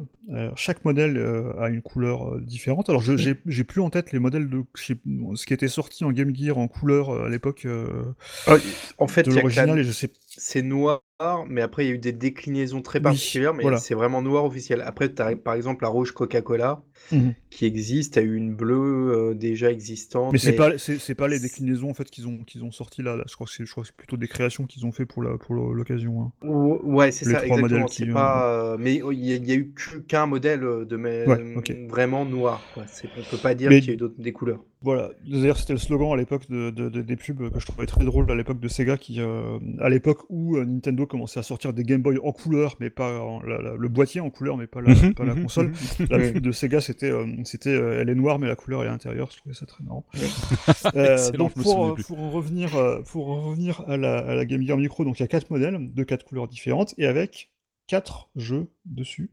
Chaque 0.56 0.84
modèle 0.86 1.18
euh, 1.18 1.52
a 1.60 1.70
une 1.70 1.82
couleur 1.82 2.34
euh, 2.36 2.42
différente. 2.42 2.90
Alors, 2.90 3.02
je- 3.02 3.36
j'ai 3.46 3.64
plus 3.64 3.82
en 3.82 3.90
tête 3.90 4.12
les 4.12 4.20
modèles 4.20 4.50
de 4.50 4.64
ce 4.76 5.46
qui 5.46 5.54
était 5.54 5.68
sorti 5.68 6.04
en 6.06 6.12
Game 6.12 6.36
Gear 6.36 6.58
en 6.58 6.68
couleur 6.68 7.10
euh, 7.10 7.26
à 7.26 7.30
l'époque 7.30 7.66
euh, 7.66 8.04
Ah, 8.48 8.56
En 8.98 9.08
fait, 9.08 9.28
l'original, 9.28 9.78
et 9.80 9.84
je 9.84 9.92
sais 9.92 10.10
c'est 10.38 10.62
noir, 10.62 11.02
mais 11.48 11.62
après, 11.62 11.86
il 11.86 11.88
y 11.90 11.92
a 11.92 11.96
eu 11.96 11.98
des 11.98 12.12
déclinaisons 12.14 12.82
très 12.82 13.00
Oui, 13.00 13.20
particulières, 13.20 13.54
mais 13.54 13.72
voilà. 13.72 13.78
c'est 13.78 13.96
vraiment 13.96 14.22
noir 14.22 14.46
officiel. 14.46 14.82
Après, 14.82 15.14
tu 15.14 15.22
as 15.22 15.36
par 15.36 15.54
exemple 15.56 15.84
la 15.84 15.90
rouge 15.90 16.12
Coca-Cola 16.14 16.84
Mhm. 17.12 17.34
qui 17.50 17.66
existe, 17.66 18.14
tu 18.14 18.20
as 18.20 18.22
eu 18.24 18.36
une 18.36 18.54
bleue 18.56 19.12
euh, 19.14 19.34
déjà 19.34 19.72
existante. 19.72 20.34
Mais 20.34 20.40
c'est 20.40 20.54
pas 20.54 20.78
c'est 20.78 20.98
c'est 21.00 21.16
pas 21.16 21.28
les 21.28 21.40
déclinaisons 21.40 21.90
en 21.90 21.94
fait 21.94 22.10
qu'ils 22.10 22.28
ont 22.28 22.38
qu'ils 22.40 22.64
ont 22.64 22.72
sorti 22.72 23.02
là, 23.04 23.16
là. 23.16 23.24
Je 23.30 23.36
crois 23.36 23.46
que 23.48 23.54
c'est 23.54 23.66
je 23.66 23.72
crois 23.72 23.84
que 23.84 23.88
c'est 23.88 23.96
plutôt 23.96 24.18
des 24.18 24.28
créations 24.28 24.66
qu'ils 24.66 24.86
ont 24.86 24.92
fait 24.92 25.06
pour 25.06 25.22
la 25.24 25.38
pour 25.38 25.56
l'occasion. 25.56 26.22
hein. 26.24 26.32
Ou- 26.48 26.80
Ouais, 26.84 27.12
c'est 27.12 27.26
ça, 27.26 27.42
trois 27.42 27.58
modèles 27.60 27.82
exactement. 27.84 27.88
qui, 28.08 28.10
euh, 28.10 28.14
pas, 28.14 28.74
euh, 28.74 28.78
mais 28.80 28.96
il 28.96 29.24
y, 29.26 29.34
a- 29.34 29.36
il 29.36 29.46
y 29.48 29.52
a 29.52 29.56
eu 29.56 29.74
qu'un 30.08 30.26
modèle 30.26 30.62
de 30.62 30.96
mais, 30.98 31.26
Ouais, 31.28 31.56
ok. 31.58 31.76
vraiment 31.90 32.26
noir. 32.26 32.62
Quoi. 32.74 32.84
C'est- 32.88 33.08
On 33.18 33.24
peut 33.30 33.38
pas 33.42 33.54
dire 33.56 33.70
Mais- 33.70 33.80
qu'il 33.80 33.90
y 33.90 33.92
a 33.92 33.94
eu 33.94 33.98
d'autres 33.98 34.20
des 34.20 34.32
couleurs. 34.34 34.64
Voilà, 34.82 35.10
d'ailleurs 35.28 35.58
c'était 35.58 35.74
le 35.74 35.80
slogan 35.80 36.12
à 36.14 36.16
l'époque 36.16 36.48
de, 36.48 36.70
de- 36.70 36.90
de- 36.90 37.02
des 37.02 37.16
pubs 37.16 37.50
que 37.52 37.60
je 37.60 37.66
trouvais 37.66 37.88
très 37.88 38.06
drôle 38.06 38.30
à 38.30 38.36
l'époque 38.36 38.60
de 38.60 38.68
Sega, 38.68 38.98
qui 38.98 39.20
euh, 39.20 39.58
à 39.80 39.90
l'époque 39.90 40.20
où 40.30 40.60
Nintendo 40.60 41.08
commençait 41.08 41.40
à 41.40 41.44
sortir 41.44 41.74
des 41.74 41.82
Game 41.84 42.04
Boy 42.04 42.20
en 42.24 42.32
couleur, 42.32 42.76
mais 42.80 42.92
pas 42.92 43.20
en- 43.20 43.42
la- 43.42 43.60
la- 43.62 43.76
le 43.76 43.88
boîtier 43.88 44.22
en 44.22 44.30
couleur, 44.30 44.58
mais 44.58 44.68
pas 44.68 44.82
la, 44.82 44.94
Mhm, 44.94 45.16
pas 45.16 45.26
la 45.26 45.34
mhm, 45.34 45.42
console. 45.44 45.72
La 46.10 46.20
pub 46.20 46.38
de 46.38 46.52
Sega 46.52 46.82
c'était 46.86 47.12
euh, 47.12 47.26
c'était 47.44 47.70
euh, 47.70 48.00
elle 48.02 48.10
est 48.10 48.16
noire 48.16 48.40
mais 48.40 48.48
la 48.48 48.56
couleur 48.56 48.84
est 48.84 48.88
à 48.88 48.92
l'intérieur, 48.92 49.30
je 49.32 49.38
trouvais 49.38 49.56
ça 49.56 49.66
très 49.66 49.84
marrant. 49.84 50.06
Euh, 50.16 51.14
Excellent, 51.18 51.38
donc 51.46 51.54
pour, 51.54 51.96
pour 52.08 52.20
en 52.20 52.32
revenir 52.32 52.76
euh, 52.76 53.02
pour 53.02 53.30
en 53.30 53.42
revenir 53.42 53.82
à 53.88 53.98
la, 53.98 54.18
à 54.20 54.36
la 54.36 54.46
Game 54.46 54.62
Gear 54.66 54.78
Micro, 54.78 55.04
donc 55.04 55.20
il 55.20 55.24
y 55.24 55.26
a 55.26 55.28
quatre 55.28 55.50
modèles 55.50 55.94
de 55.94 56.04
quatre 56.04 56.24
couleurs 56.26 56.48
différentes 56.48 56.94
et 56.98 57.06
avec 57.08 57.50
quatre 57.88 58.30
jeux 58.36 58.68
dessus. 58.86 59.30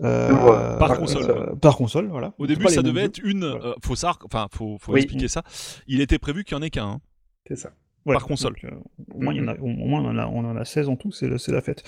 Euh, 0.00 0.28
Par 0.78 0.78
par 0.78 0.98
console. 0.98 1.30
euh, 1.30 1.54
par 1.56 1.76
console, 1.76 2.06
voilà. 2.08 2.32
Au 2.38 2.46
début, 2.46 2.68
ça 2.68 2.82
devait 2.82 3.00
jeux. 3.00 3.06
être 3.06 3.20
une. 3.24 3.46
Voilà. 3.48 3.64
euh, 3.66 3.74
faut 3.84 3.94
enfin, 4.04 4.46
faut, 4.52 4.78
faut 4.80 4.92
Oui. 4.92 5.00
expliquer 5.00 5.26
ça. 5.26 5.42
Il 5.88 6.00
était 6.00 6.18
prévu 6.20 6.44
qu'il 6.44 6.56
y 6.56 6.60
en 6.60 6.62
ait 6.62 6.70
qu'un. 6.70 6.86
hein. 6.86 7.00
C'est 7.48 7.56
ça. 7.56 7.70
Ouais, 8.08 8.14
par 8.14 8.26
console. 8.26 8.54
donc, 8.62 8.64
euh, 8.72 8.76
au 9.14 9.20
moins, 9.20 9.34
il 9.34 9.38
y 9.38 9.40
en 9.40 9.48
a, 9.48 9.54
au 9.58 9.66
moins 9.66 10.02
on, 10.02 10.06
en 10.08 10.18
a, 10.18 10.26
on 10.26 10.44
en 10.44 10.56
a 10.56 10.64
16 10.64 10.88
en 10.88 10.96
tout, 10.96 11.12
c'est 11.12 11.28
la- 11.28 11.60
fête. 11.60 11.82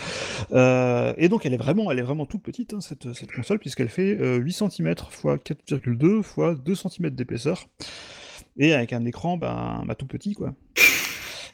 Euh, 0.52 1.12
et 1.16 1.28
donc, 1.28 1.46
elle 1.46 1.54
est 1.54 1.58
vraiment, 1.58 1.90
elle 1.90 1.98
est 1.98 2.02
vraiment 2.02 2.26
toute 2.26 2.42
petite, 2.42 2.74
hein, 2.74 2.80
cette, 2.80 3.12
cette 3.12 3.32
console, 3.32 3.58
puisqu'elle 3.58 3.88
fait 3.88 4.16
euh, 4.20 4.36
8 4.36 4.52
cm 4.52 4.88
x 4.90 5.24
4,2 5.24 6.20
x 6.20 6.60
2 6.62 6.74
cm 6.74 7.10
d'épaisseur. 7.10 7.66
Et 8.56 8.72
avec 8.74 8.92
un 8.92 9.04
écran 9.04 9.36
ben, 9.36 9.82
bah, 9.86 9.94
tout 9.94 10.06
petit, 10.06 10.34
quoi. 10.34 10.54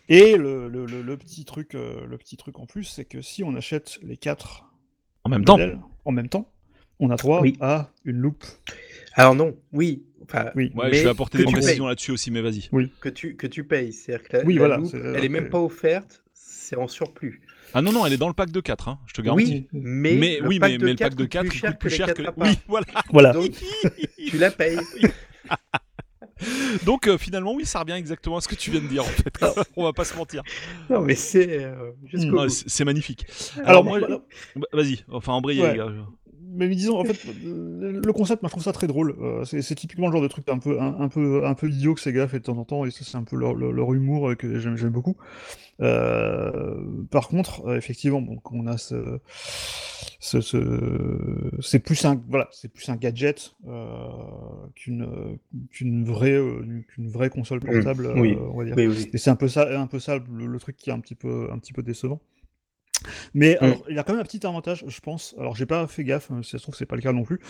Et 0.08 0.36
le, 0.36 0.68
le- 0.68 0.86
le- 0.86 1.02
le 1.02 1.16
petit 1.16 1.44
truc, 1.44 1.74
euh, 1.74 2.06
le 2.06 2.16
petit 2.16 2.36
truc 2.36 2.58
en 2.58 2.66
plus, 2.66 2.84
c'est 2.84 3.04
que 3.04 3.20
si 3.22 3.42
on 3.42 3.54
achète 3.56 3.98
les 4.02 4.16
4 4.16 4.64
En 5.24 5.28
même 5.30 5.44
temps. 5.44 5.54
modèles 5.58 5.78
en 6.04 6.12
même 6.12 6.28
temps, 6.28 6.48
on 7.00 7.10
a 7.10 7.16
droit 7.16 7.40
Oui. 7.40 7.56
à 7.60 7.90
une 8.04 8.18
loupe. 8.18 8.44
Alors 9.14 9.34
non, 9.34 9.56
oui. 9.72 10.02
Enfin, 10.22 10.50
Oui. 10.54 10.72
Ouais, 10.74 10.90
mais 10.90 10.96
je 10.98 11.04
vais 11.04 11.10
apporter 11.10 11.38
des 11.38 11.44
précisions 11.44 11.86
là-dessus 11.86 12.10
aussi, 12.10 12.30
mais 12.30 12.42
vas-y. 12.42 12.68
que 13.00 13.08
tu, 13.08 13.36
que 13.36 13.46
tu 13.46 13.64
payes. 13.64 13.92
C'est-à-dire 13.92 14.28
que 14.28 14.36
la, 14.38 14.44
Oui, 14.44 14.54
la 14.54 14.58
voilà, 14.60 14.76
loupe, 14.78 14.94
elle 14.94 15.24
est 15.24 15.28
même 15.28 15.44
ok. 15.44 15.50
pas 15.50 15.60
offerte, 15.60 16.22
c'est 16.32 16.76
en 16.76 16.88
surplus. 16.88 17.40
Ah 17.74 17.82
non, 17.82 17.92
non, 17.92 18.06
elle 18.06 18.12
est 18.12 18.16
dans 18.18 18.28
le 18.28 18.34
pack 18.34 18.50
de 18.50 18.60
4, 18.60 18.88
hein, 18.88 18.98
je 19.06 19.12
te 19.12 19.22
garantis. 19.22 19.68
Oui, 19.72 19.80
mais, 19.82 20.14
mais 20.16 20.38
le 20.40 20.48
oui, 20.48 20.58
pack 20.58 20.72
mais, 20.72 20.78
le 20.78 20.94
4 20.94 21.08
pack 21.10 21.14
de 21.18 21.24
4 21.26 21.48
coûte 21.48 21.50
plus 21.50 21.58
cher 21.58 21.78
que 21.78 21.88
les 21.88 21.96
cher 21.96 22.06
4 22.06 22.16
que 22.16 22.22
les. 22.22 22.28
à 22.28 22.32
part. 22.32 22.48
Oui, 22.48 22.58
voilà. 22.68 22.86
Voilà. 23.12 23.32
Donc, 23.32 23.50
tu 24.28 24.38
la 24.38 24.50
payes. 24.50 24.78
Donc 26.84 27.08
euh, 27.08 27.16
finalement, 27.16 27.54
oui, 27.54 27.64
ça 27.64 27.80
revient 27.80 27.92
exactement 27.94 28.36
à 28.36 28.40
ce 28.42 28.48
que 28.48 28.54
tu 28.54 28.70
viens 28.70 28.80
de 28.82 28.86
dire 28.86 29.02
en 29.02 29.06
fait. 29.06 29.32
On 29.76 29.84
va 29.84 29.94
pas 29.94 30.04
se 30.04 30.14
mentir. 30.16 30.42
Non, 30.90 31.00
mais 31.00 31.14
c'est 31.14 31.64
euh, 31.64 31.92
c'est 32.48 32.84
magnifique. 32.84 33.24
Alors, 33.56 33.68
Alors, 33.68 33.84
moi, 33.84 33.98
voilà. 34.00 34.20
bah, 34.54 34.66
vas-y, 34.74 35.02
enfin 35.08 35.32
embrayez 35.32 35.62
Ouais. 35.62 35.72
les 35.72 35.78
gars. 35.78 35.88
Mais 36.56 36.68
disons, 36.68 36.98
en 36.98 37.04
fait, 37.04 37.18
le 37.44 38.12
concept, 38.12 38.42
moi, 38.42 38.48
je 38.48 38.52
trouve 38.52 38.62
ça 38.64 38.72
très 38.72 38.86
drôle. 38.86 39.14
Euh, 39.20 39.44
c'est 39.44 39.74
typiquement 39.74 40.06
le 40.06 40.12
genre 40.12 40.22
de 40.22 40.28
truc 40.28 40.48
un 40.48 40.58
peu, 40.58 40.80
un, 40.80 40.98
un 41.00 41.08
peu, 41.08 41.44
un 41.46 41.54
peu 41.54 41.68
idiot 41.68 41.94
que 41.94 42.00
Sega 42.00 42.26
fait 42.28 42.38
de 42.38 42.44
temps 42.44 42.56
en 42.58 42.64
temps, 42.64 42.84
et 42.84 42.90
ça, 42.90 43.04
c'est 43.04 43.16
un 43.16 43.24
peu 43.24 43.36
leur, 43.36 43.54
leur- 43.54 43.72
leur 43.72 43.92
humour 43.94 44.30
euh, 44.30 44.34
que 44.34 44.58
j'aime 44.58 44.90
beaucoup. 44.90 45.16
Euh, 45.82 46.74
par 47.10 47.28
contre, 47.28 47.76
effectivement, 47.76 48.22
donc, 48.22 48.50
on 48.52 48.66
a 48.66 48.78
ce, 48.78 49.18
ce, 50.20 50.40
ce- 50.40 51.50
c'est 51.60 51.78
plus 51.80 52.02
un, 52.04 52.20
voilà, 52.28 52.48
c'est 52.52 52.68
plus 52.72 52.88
un 52.88 52.96
gadget 52.96 53.54
euh, 53.68 53.86
qu'une, 54.74 55.06
qu'une 55.70 56.04
vraie, 56.04 56.40
qu'une 56.88 57.08
vraie 57.08 57.28
console 57.30 57.58
Mm, 57.62 57.72
portable, 57.72 58.12
oui. 58.16 58.36
on 58.52 58.56
va 58.58 58.64
dire. 58.64 58.74
Oui, 58.76 58.86
oui. 58.86 59.10
Et 59.12 59.18
c'est 59.18 59.30
un 59.30 59.36
peu 59.36 59.48
ça, 59.48 59.78
un 59.78 59.86
peu 59.86 59.98
ça 59.98 60.18
le, 60.18 60.46
le 60.46 60.58
truc 60.58 60.76
qui 60.76 60.90
est 60.90 60.92
un 60.94 61.00
petit 61.00 61.14
peu, 61.14 61.48
un 61.52 61.58
petit 61.58 61.72
peu 61.72 61.82
décevant. 61.82 62.20
Mais 63.34 63.58
Mm. 63.60 63.64
alors, 63.64 63.84
il 63.88 63.96
y 63.96 63.98
a 63.98 64.02
quand 64.04 64.12
même 64.12 64.20
un 64.22 64.24
petit 64.24 64.46
avantage, 64.46 64.84
je 64.86 65.00
pense. 65.00 65.34
Alors, 65.38 65.54
j'ai 65.56 65.66
pas 65.66 65.86
fait 65.86 66.04
gaffe, 66.04 66.30
hein, 66.30 66.40
si 66.42 66.50
ça 66.50 66.58
se 66.58 66.62
trouve, 66.62 66.74
c'est 66.74 66.86
pas 66.86 66.96
le 66.96 67.02
cas 67.02 67.12
non 67.12 67.24
plus. 67.24 67.40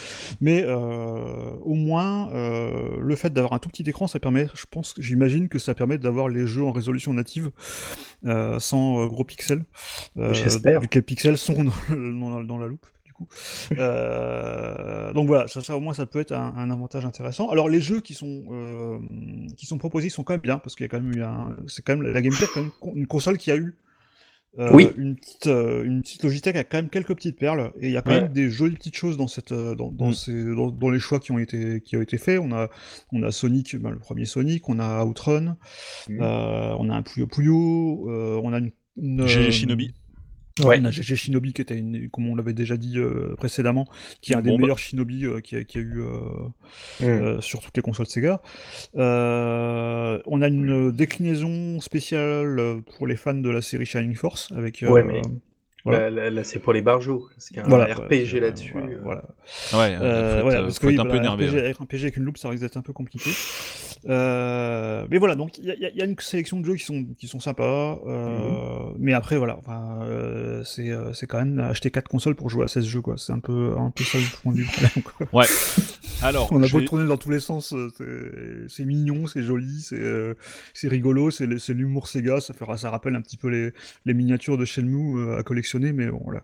Mais 0.40 0.62
euh, 0.64 1.50
au 1.62 1.74
moins, 1.74 2.30
euh, 2.32 2.96
le 3.00 3.16
fait 3.16 3.30
d'avoir 3.32 3.52
un 3.52 3.58
tout 3.58 3.68
petit 3.68 3.84
écran, 3.88 4.06
ça 4.06 4.18
permet, 4.20 4.48
je 4.54 4.64
pense, 4.70 4.94
j'imagine 4.98 5.48
que 5.48 5.58
ça 5.58 5.74
permet 5.74 5.98
d'avoir 5.98 6.28
les 6.28 6.46
jeux 6.46 6.64
en 6.64 6.72
résolution 6.72 7.12
native 7.14 7.50
euh, 8.26 8.58
sans 8.58 9.02
euh, 9.04 9.06
gros 9.06 9.24
pixels. 9.24 9.64
Euh, 10.18 10.32
J'espère. 10.34 10.80
Vu 10.80 10.88
que 10.88 10.98
les 10.98 11.02
pixels 11.02 11.38
sont 11.38 11.64
dans, 11.64 12.38
la, 12.38 12.44
dans 12.44 12.58
la 12.58 12.66
loupe. 12.66 12.86
du 13.04 13.12
coup. 13.12 13.28
Euh, 13.78 15.12
donc 15.12 15.26
voilà, 15.26 15.48
ça, 15.48 15.60
ça, 15.62 15.76
au 15.76 15.80
moins 15.80 15.94
ça 15.94 16.06
peut 16.06 16.20
être 16.20 16.32
un, 16.32 16.54
un 16.56 16.70
avantage 16.70 17.04
intéressant. 17.04 17.48
Alors 17.50 17.68
les 17.68 17.80
jeux 17.80 18.00
qui 18.00 18.14
sont 18.14 18.44
euh, 18.50 18.98
qui 19.56 19.66
sont 19.66 19.78
proposés 19.78 20.08
sont 20.10 20.22
quand 20.24 20.34
même 20.34 20.40
bien 20.40 20.58
parce 20.58 20.74
qu'il 20.74 20.84
y 20.84 20.86
a 20.86 20.88
quand 20.88 21.00
même 21.00 21.12
eu 21.16 21.22
un, 21.22 21.56
c'est 21.66 21.82
quand 21.84 21.96
même 21.96 22.06
la 22.06 22.20
Game 22.22 22.32
Gear, 22.32 22.50
quand 22.52 22.60
même 22.62 22.72
une 22.94 23.06
console 23.06 23.38
qui 23.38 23.50
a 23.50 23.56
eu 23.56 23.74
euh, 24.58 24.70
Oui. 24.72 24.88
une 24.96 25.16
petite 25.16 25.46
euh, 25.48 25.84
une 25.84 26.02
petite 26.02 26.22
Logitech 26.24 26.56
a 26.56 26.64
quand 26.64 26.78
même 26.78 26.88
quelques 26.88 27.14
petites 27.14 27.38
perles 27.38 27.72
et 27.80 27.86
il 27.88 27.92
y 27.92 27.96
a 27.96 28.02
quand 28.02 28.10
Ouais. 28.10 28.22
même 28.22 28.32
des 28.32 28.50
jolies 28.50 28.76
petites 28.76 28.96
choses 28.96 29.16
dans 29.16 29.28
cette 29.28 29.52
euh, 29.52 29.74
dans, 29.74 29.90
dans, 29.92 30.08
Mm. 30.10 30.14
ces, 30.14 30.44
dans, 30.54 30.70
dans 30.70 30.90
les 30.90 30.98
choix 30.98 31.20
qui 31.20 31.32
ont 31.32 31.38
été 31.38 31.80
qui 31.80 31.96
ont 31.96 32.02
été 32.02 32.18
faits. 32.18 32.40
On 32.42 32.52
a 32.52 32.68
on 33.12 33.22
a 33.22 33.30
Sonic, 33.30 33.76
ben, 33.76 33.90
le 33.90 33.98
premier 33.98 34.24
Sonic, 34.24 34.68
on 34.68 34.78
a 34.78 35.04
Outrun, 35.04 35.56
Mm. 36.08 36.20
euh, 36.20 36.74
on 36.78 36.88
a 36.90 36.94
un 36.94 37.02
Puyo 37.02 37.26
Puyo, 37.26 38.08
on 38.42 38.52
a 38.52 38.58
une, 38.58 38.72
une, 38.96 39.26
Shinobi. 39.26 39.92
Ouais. 40.64 40.78
on 40.80 40.84
a 40.86 40.90
GG 40.90 41.16
Shinobi 41.16 41.52
qui 41.52 41.60
était, 41.60 41.76
une, 41.76 42.08
comme 42.08 42.26
on 42.28 42.34
l'avait 42.34 42.54
déjà 42.54 42.76
dit 42.78 42.98
euh, 42.98 43.34
précédemment, 43.36 43.86
qui 44.22 44.32
est 44.32 44.36
un 44.36 44.40
des 44.40 44.56
meilleurs 44.56 44.78
Shinobi 44.78 45.26
euh, 45.26 45.40
qui, 45.40 45.56
a, 45.56 45.64
qui 45.64 45.76
a 45.78 45.80
eu 45.82 46.00
euh, 46.00 46.08
Mm. 47.00 47.04
euh, 47.04 47.40
sur 47.42 47.60
toutes 47.60 47.76
les 47.76 47.82
consoles 47.82 48.06
Sega. 48.06 48.40
Euh, 48.96 50.18
on 50.26 50.42
a 50.42 50.48
une 50.48 50.90
déclinaison 50.92 51.80
spéciale 51.80 52.80
pour 52.96 53.06
les 53.06 53.16
fans 53.16 53.34
de 53.34 53.50
la 53.50 53.60
série 53.62 53.86
Shining 53.86 54.14
Force 54.14 54.48
avec. 54.56 54.82
euh, 54.82 54.88
Ouais, 54.88 55.02
mais- 55.04 55.20
voilà. 55.84 56.10
Là, 56.10 56.10
là, 56.24 56.30
là, 56.30 56.42
c'est 56.44 56.58
pour 56.58 56.72
les 56.72 56.82
barjots. 56.82 57.28
Parce 57.34 57.46
qu'il 57.48 57.58
y 57.58 57.60
a 57.60 57.64
un 57.64 57.68
voilà, 57.68 57.94
RPG 57.94 58.34
euh, 58.36 58.40
là-dessus. 58.40 58.72
Voilà, 58.72 58.96
voilà. 59.04 59.22
Ouais, 59.74 59.96
Euh, 60.02 60.36
faut 60.38 60.42
voilà, 60.42 60.58
être, 60.58 60.64
parce 60.66 60.78
faut 60.80 60.86
que 60.88 60.92
être 60.92 60.94
oui, 60.94 61.00
un 61.00 61.02
peu 61.04 61.08
voilà, 61.10 61.22
énervé. 61.22 61.46
RPG, 61.46 61.54
ouais. 61.54 61.60
avec 61.64 61.80
un 61.80 61.84
PG 61.84 62.02
avec 62.04 62.16
une 62.16 62.24
loupe, 62.24 62.38
ça 62.38 62.48
risque 62.48 62.62
d'être 62.62 62.76
un 62.76 62.82
peu 62.82 62.92
compliqué. 62.92 63.30
Euh, 64.08 65.06
mais 65.10 65.18
voilà, 65.18 65.34
donc 65.34 65.58
il 65.58 65.64
y, 65.64 65.96
y 65.98 66.02
a- 66.02 66.04
une 66.04 66.16
sélection 66.18 66.60
de 66.60 66.64
jeux 66.66 66.76
qui 66.76 66.84
sont, 66.84 67.04
qui 67.18 67.26
sont 67.28 67.40
sympas. 67.40 67.98
euh, 68.06 68.48
Mais 68.98 69.12
après, 69.12 69.36
voilà, 69.36 69.56
enfin, 69.58 69.98
euh, 70.02 70.62
c'est 70.64 70.90
euh, 70.90 71.12
c'est 71.12 71.26
quand 71.26 71.38
même 71.38 71.58
acheter 71.58 71.90
4 71.90 72.08
consoles 72.08 72.36
pour 72.36 72.48
jouer 72.50 72.64
à 72.64 72.68
16 72.68 72.84
jeux, 72.86 73.00
quoi. 73.00 73.16
C'est 73.18 73.32
un 73.32 73.40
peu, 73.40 73.74
un 73.78 73.90
peu 73.90 74.04
ça 74.04 74.18
le 74.18 74.42
point 74.42 74.52
de 74.52 74.58
vue. 74.58 75.02
quoi. 75.02 75.26
Ouais. 75.40 75.46
Alors, 76.22 76.48
On 76.52 76.62
a 76.62 76.68
beau 76.68 76.80
tourner 76.80 77.06
dans 77.06 77.16
tous 77.16 77.30
les 77.30 77.40
sens, 77.40 77.72
euh, 77.74 78.66
c'est- 78.68 78.84
mignon, 78.84 79.26
c'est 79.26 79.42
joli, 79.42 79.80
c'est 79.80 79.98
euh, 80.00 80.34
rigolo, 80.84 81.30
c'est 81.30 81.46
l'humour 81.74 82.08
Sega, 82.08 82.40
ça, 82.40 82.54
fera, 82.54 82.76
ça 82.76 82.90
rappelle 82.90 83.14
un 83.16 83.20
petit 83.20 83.36
peu 83.36 83.48
les, 83.48 83.72
les 84.04 84.14
miniatures 84.14 84.56
de 84.56 84.64
Shenmue 84.64 85.18
euh, 85.18 85.38
à 85.38 85.42
collectionner, 85.42 85.92
mais 85.92 86.06
bon, 86.08 86.20
voilà. 86.24 86.40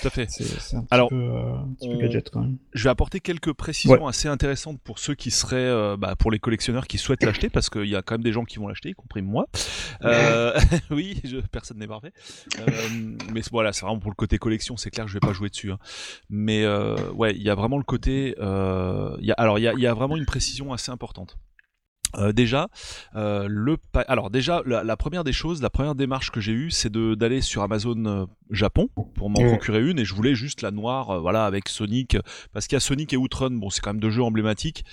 tout 0.00 0.08
à 0.08 0.10
fait. 0.10 0.26
C'est 0.30 0.76
un 0.76 0.80
petit 0.82 0.88
Alors, 0.90 1.08
peu, 1.08 1.14
euh, 1.16 1.54
un 1.54 1.74
petit 1.78 1.88
peu 1.88 1.96
gadget 1.98 2.30
quand 2.30 2.40
même. 2.40 2.58
Je 2.74 2.84
vais 2.84 2.90
apporter 2.90 3.20
quelques 3.20 3.52
précisions 3.52 4.06
assez 4.06 4.28
intéressantes 4.28 4.80
pour 4.82 4.98
ceux 4.98 5.14
qui 5.14 5.30
seraient, 5.30 5.56
euh, 5.56 5.96
bah, 5.96 6.16
pour 6.16 6.30
les 6.30 6.38
collectionneurs 6.38 6.86
qui 6.86 6.98
souhaitent 6.98 7.22
l'acheter, 7.24 7.48
parce 7.50 7.70
qu'il 7.70 7.86
y 7.86 7.96
a 7.96 8.02
quand 8.02 8.14
même 8.14 8.24
des 8.24 8.32
gens 8.32 8.44
qui 8.44 8.58
vont 8.58 8.68
l'acheter, 8.68 8.90
y 8.90 8.94
compris 8.94 9.22
moi. 9.22 9.46
Euh, 10.04 10.52
oui, 10.90 11.20
je, 11.24 11.38
personne 11.38 11.78
n'est 11.78 11.86
parfait. 11.86 12.12
Euh, 12.60 12.70
mais 13.32 13.40
voilà, 13.50 13.72
c'est 13.72 13.86
vraiment 13.86 14.00
pour 14.00 14.10
le 14.10 14.16
côté 14.16 14.38
collection, 14.38 14.76
c'est 14.76 14.90
clair 14.90 15.06
que 15.06 15.10
je 15.10 15.16
vais 15.16 15.20
pas 15.26 15.32
jouer 15.32 15.48
dessus. 15.48 15.72
hein. 15.72 15.78
Mais 16.30 16.64
euh, 16.64 16.96
ouais, 17.12 17.34
il 17.34 17.42
y 17.42 17.50
a 17.50 17.54
vraiment 17.54 17.78
le 17.78 17.84
côté. 17.84 18.34
Euh, 18.38 19.13
alors, 19.36 19.58
il 19.58 19.62
y 19.62 19.86
a 19.86 19.94
vraiment 19.94 20.16
une 20.16 20.26
précision 20.26 20.72
assez 20.72 20.90
importante. 20.90 21.36
Euh, 22.18 22.32
déjà, 22.32 22.68
euh, 23.16 23.46
le 23.48 23.76
pa- 23.76 24.04
alors 24.08 24.30
déjà 24.30 24.62
la, 24.66 24.84
la 24.84 24.96
première 24.96 25.24
des 25.24 25.32
choses, 25.32 25.60
la 25.62 25.70
première 25.70 25.94
démarche 25.94 26.30
que 26.30 26.40
j'ai 26.40 26.52
eue, 26.52 26.70
c'est 26.70 26.90
de 26.90 27.14
d'aller 27.14 27.40
sur 27.40 27.62
Amazon 27.62 28.04
euh, 28.06 28.24
Japon 28.50 28.88
pour 29.14 29.30
m'en 29.30 29.40
procurer 29.48 29.82
une 29.88 29.98
et 29.98 30.04
je 30.04 30.14
voulais 30.14 30.34
juste 30.34 30.62
la 30.62 30.70
noire, 30.70 31.10
euh, 31.10 31.18
voilà, 31.20 31.44
avec 31.46 31.68
Sonic, 31.68 32.16
parce 32.52 32.66
qu'il 32.66 32.76
y 32.76 32.78
a 32.78 32.80
Sonic 32.80 33.12
et 33.12 33.16
Outrun, 33.16 33.50
bon 33.50 33.70
c'est 33.70 33.80
quand 33.80 33.90
même 33.92 34.00
deux 34.00 34.10
jeux 34.10 34.22
emblématiques 34.22 34.84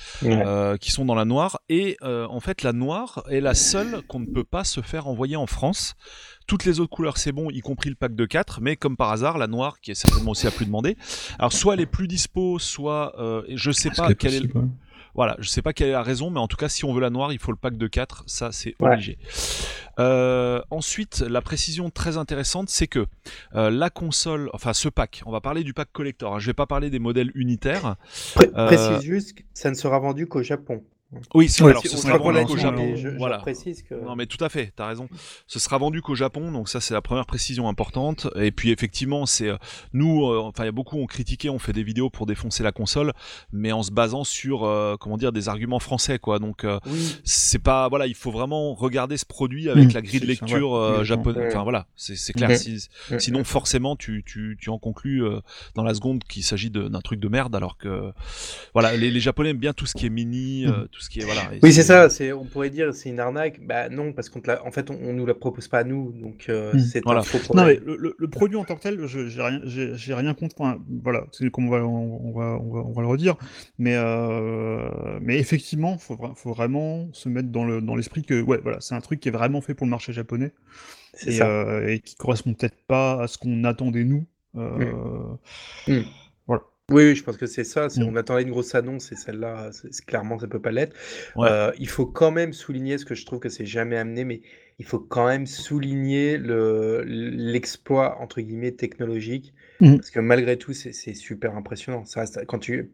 euh, 0.46 0.78
qui 0.78 0.92
sont 0.92 1.06
dans 1.06 1.16
la 1.16 1.25
noire 1.25 1.60
et 1.70 1.98
euh, 2.01 2.25
en 2.28 2.40
fait 2.40 2.63
la 2.63 2.74
noire 2.74 3.24
est 3.30 3.40
la 3.42 3.54
seule 3.54 4.01
qu'on 4.08 4.20
ne 4.20 4.25
peut 4.25 4.44
pas 4.44 4.63
se 4.63 4.82
faire 4.82 5.08
envoyer 5.08 5.36
en 5.36 5.48
France. 5.48 5.96
Toutes 6.48 6.66
les 6.66 6.80
autres 6.80 6.90
couleurs 6.92 7.18
c'est 7.18 7.32
bon, 7.32 7.50
y 7.51 7.60
compris 7.62 7.90
le 7.90 7.96
pack 7.96 8.16
de 8.16 8.25
4, 8.25 8.62
mais 8.62 8.75
comme 8.75 8.98
par 8.98 9.12
hasard 9.12 9.38
la 9.38 9.48
noire 9.48 9.80
qui 9.80 9.92
est 9.92 9.96
certainement 9.96 10.32
aussi 10.32 10.46
la 10.46 10.51
plus 10.51 10.66
demandée. 10.66 10.98
Alors 11.40 11.54
soit 11.54 11.75
elle 11.75 11.82
est 11.82 11.86
plus 11.86 12.08
dispo, 12.08 12.58
soit 12.60 13.13
euh, 13.20 13.44
je 13.54 13.72
sais 13.72 13.90
Ce 13.90 13.96
pas 13.96 14.10
est 14.12 14.16
quelle 14.16 14.34
est 14.34 14.40
le-. 14.40 14.50
Voilà, 15.15 15.36
je 15.39 15.50
sais 15.50 15.62
pas 15.62 15.74
quelle 15.74 15.89
est 15.89 15.94
la 15.94 16.03
raison, 16.03 16.30
mais 16.30 16.39
en 16.39 16.48
tout 16.48 16.58
cas, 16.58 16.70
si 16.70 16.86
on 16.86 16.94
veut 16.94 17.01
la 17.01 17.10
noire, 17.10 17.34
il 17.34 17.39
faut 17.39 17.51
le 17.51 17.58
pack 17.58 17.77
de 17.77 17.88
4, 17.88 18.24
ça 18.27 18.51
c'est 18.51 18.75
Ouais. 18.80 18.94
obligé. 18.94 19.18
Euh, 20.00 20.62
ensuite, 20.70 21.20
la 21.20 21.41
précision 21.41 21.89
très 21.89 22.18
intéressante, 22.18 22.70
c'est 22.70 22.88
que 22.88 23.06
euh, 23.56 23.70
la 23.70 23.89
console, 23.89 24.50
enfin 24.53 24.74
ce 24.74 24.89
pack, 24.89 25.22
on 25.25 25.32
va 25.32 25.41
parler 25.41 25.63
du 25.63 25.74
pack 25.74 25.89
collector, 25.91 26.36
hein, 26.36 26.39
je 26.39 26.48
vais 26.48 26.53
pas 26.53 26.65
parler 26.65 26.89
des 26.89 27.00
modèles 27.00 27.32
unitaires. 27.36 27.96
Pré- 28.36 28.50
euh, 28.56 28.68
Précise 28.68 29.01
juste 29.01 29.38
ça 29.53 29.70
ne 29.70 29.75
sera 29.75 30.00
vendu 30.00 30.27
qu'au 30.27 30.44
Japon. 30.44 30.84
Oui, 31.34 31.50
Ouais, 31.60 31.70
alors 31.72 31.84
ce 31.86 31.94
on 31.94 31.98
sera 31.98 32.18
vendu 32.18 32.46
qu'au 32.46 32.58
Japon. 32.58 32.86
Mais 32.91 32.96
je, 32.96 33.10
voilà. 33.10 33.38
précise 33.39 33.84
que. 33.84 33.96
Non 33.96 34.15
mais 34.15 34.25
tout 34.27 34.41
à 34.44 34.48
fait, 34.50 34.72
t'as 34.75 34.88
raison. 34.88 35.10
Ce 35.46 35.60
sera 35.60 35.77
vendu 35.77 36.01
qu'au 36.01 36.15
Japon, 36.15 36.51
donc 36.51 36.70
ça 36.70 36.80
c'est 36.80 36.94
la 36.94 37.01
première 37.01 37.25
précision 37.25 37.68
importante. 37.68 38.27
Et 38.38 38.51
puis 38.51 38.72
effectivement, 38.72 39.25
c'est 39.25 39.50
euh, 39.50 39.58
nous, 39.94 40.25
euh, 40.25 40.39
enfin 40.39 40.63
il 40.63 40.68
y 40.68 40.70
a 40.70 40.72
beaucoup 40.72 40.98
ont 40.98 41.06
critiqué, 41.08 41.50
on 41.50 41.60
fait 41.60 41.74
des 41.74 41.84
vidéos 41.84 42.10
pour 42.10 42.25
défoncer 42.25 42.63
la 42.63 42.72
console, 42.72 43.12
mais 43.51 43.72
en 43.74 43.84
se 43.84 43.91
basant 43.91 44.24
sur 44.24 44.63
euh, 44.63 44.96
comment 44.98 45.18
dire 45.18 45.32
des 45.34 45.50
arguments 45.50 45.80
français 45.80 46.18
quoi. 46.18 46.39
Donc 46.39 46.63
euh, 46.63 46.80
Oui. 46.86 47.18
c'est 47.25 47.60
pas 47.60 47.89
voilà 47.89 48.08
il 48.08 48.15
faut 48.15 48.32
vraiment 48.32 48.74
regarder 48.74 49.18
ce 49.18 49.25
produit 49.25 49.70
avec 49.70 49.89
Mmh, 49.89 49.94
la 49.94 50.01
grille 50.01 50.20
de 50.22 50.25
lecture 50.27 50.72
ouais, 50.72 50.77
euh, 50.80 51.03
japonaise 51.03 51.44
enfin 51.53 51.63
voilà 51.63 51.88
c'est 51.96 52.15
c'est 52.15 52.34
clair 52.34 52.56
si- 52.58 52.88
Mhm. 53.10 53.20
sinon 53.20 53.44
forcément 53.44 53.96
tu, 53.96 54.24
tu, 54.25 54.58
tu 54.60 54.70
en 54.70 54.77
conclus 54.77 55.24
euh, 55.25 55.39
dans 55.75 55.84
la 55.84 55.94
seconde 55.94 56.24
qu'il 56.24 56.44
s'agit 56.44 56.70
de- 56.70 56.88
d'un 56.88 57.01
truc 57.01 57.20
de 57.20 57.27
merde 57.27 57.56
alors 57.56 57.77
que 57.77 58.12
voilà 58.74 58.96
les, 58.96 59.12
les 59.12 59.20
japonais 59.20 59.50
aiment 59.50 59.58
bien 59.58 59.74
tout 59.74 59.86
ce 59.86 59.94
qui 59.94 60.06
est 60.06 60.10
mini 60.10 60.65
euh, 60.68 60.86
tout 60.91 61.00
ce 61.01 61.10
qui 61.10 61.20
est 61.22 61.25
voilà 61.25 61.41
Oui, 61.63 61.74
c'est 61.74 61.84
ça. 61.84 62.10
C'est, 62.10 62.31
on 62.31 62.46
pourrait 62.46 62.70
dire 62.70 62.93
c'est 62.93 63.10
une 63.10 63.20
arnaque. 63.20 63.60
Bah 63.65 63.89
non, 63.89 64.13
parce 64.13 64.29
qu'en 64.29 64.39
en 64.65 64.72
fait, 64.72 64.89
on, 64.91 64.98
on 65.03 65.13
nous 65.13 65.25
la 65.25 65.34
propose 65.34 65.67
pas 65.67 65.79
à 65.79 65.84
nous, 65.84 66.12
donc 66.13 66.46
euh, 66.50 66.74
Hmm. 66.74 66.79
c'est 66.79 67.03
Voilà. 67.03 67.20
un 67.22 67.24
faux 67.24 67.38
Non, 67.53 67.65
mais 67.65 67.75
problème. 67.75 67.84
le, 67.86 67.98
le- 67.98 68.15
le 68.17 68.27
produit 68.29 68.58
en 68.58 68.63
tant 68.63 68.75
que 68.75 68.81
tel, 68.81 69.05
je- 69.08 69.27
j'ai 69.27 69.41
rien, 69.41 69.62
j'ai 69.65 70.13
rien 70.13 70.34
contre. 70.34 70.55
Enfin, 70.60 70.79
voilà, 71.03 71.25
c'est 71.31 71.50
comme 71.50 71.67
on 71.67 71.72
va, 71.72 71.84
on, 71.86 72.27
on 72.27 72.31
va, 72.31 72.58
on 72.62 72.74
va, 72.74 72.79
on 72.81 72.91
va 72.93 73.01
le 73.01 73.08
redire. 73.08 73.36
Mais, 73.79 73.96
euh, 73.96 74.89
mais 75.22 75.38
effectivement, 75.39 75.98
faut, 75.98 76.17
faut 76.36 76.53
vraiment 76.53 77.10
se 77.13 77.29
mettre 77.29 77.50
dans 77.50 77.65
le, 77.65 77.81
dans 77.81 77.96
l'esprit 77.96 78.24
que, 78.24 78.41
ouais, 78.41 78.60
voilà, 78.62 78.79
c'est 78.81 78.96
un 78.96 79.01
truc 79.01 79.20
qui 79.20 79.29
est 79.29 79.31
vraiment 79.31 79.62
fait 79.62 79.74
pour 79.74 79.86
le 79.86 79.91
marché 79.91 80.13
japonais 80.13 80.51
C'est 81.13 81.29
et, 81.31 81.38
ça. 81.38 81.50
euh, 81.50 81.88
et 81.88 82.00
qui 82.00 82.15
correspond 82.15 82.53
peut-être 82.53 82.77
pas 82.88 83.22
à 83.24 83.27
ce 83.27 83.38
qu'on 83.38 83.63
attendait 83.63 84.03
nous. 84.03 84.25
Euh, 84.58 85.34
Mm. 85.88 86.01
Oui, 86.92 87.04
oui, 87.06 87.16
je 87.16 87.24
pense 87.24 87.38
que 87.38 87.46
c'est 87.46 87.64
ça. 87.64 87.90
c'est- 87.90 88.02
Mm. 88.02 88.08
On 88.10 88.16
attendait 88.16 88.44
une 88.44 88.52
grosse 88.52 88.76
annonce 88.76 89.12
et 89.12 89.16
celle-là, 89.16 89.72
clairement, 90.08 90.38
ça 90.40 90.48
peut 90.48 90.62
pas 90.62 90.72
l'être. 90.72 90.96
Ouais. 91.36 91.48
Euh, 91.50 91.72
il 91.80 91.88
faut 91.90 92.06
quand 92.06 92.32
même 92.32 92.54
souligner 92.54 92.98
ce 92.98 93.06
que 93.06 93.16
je 93.16 93.26
trouve 93.26 93.40
que 93.40 93.50
c'est 93.50 93.66
jamais 93.66 93.98
amené, 93.98 94.24
mais 94.26 94.42
il 94.80 94.86
faut 94.86 95.00
quand 95.00 95.28
même 95.28 95.46
souligner 95.48 96.38
le, 96.38 97.04
l'exploit 97.06 98.20
entre 98.22 98.42
guillemets 98.42 98.72
technologique, 98.72 99.54
Mhm. 99.80 99.98
parce 99.98 100.12
que 100.12 100.20
malgré 100.20 100.58
tout, 100.58 100.74
c'est, 100.74 100.92
super 101.14 101.56
impressionnant. 101.56 102.06
Ça 102.06 102.26
quand 102.48 102.60
tu, 102.60 102.92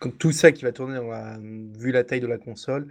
quand 0.00 0.16
tout 0.16 0.32
ça 0.32 0.52
qui 0.52 0.64
va 0.64 0.72
tourner, 0.72 0.96
dans 0.96 1.10
la- 1.10 1.38
vu 1.78 1.90
la 1.92 2.04
taille 2.04 2.20
de 2.20 2.26
la 2.26 2.38
console, 2.38 2.86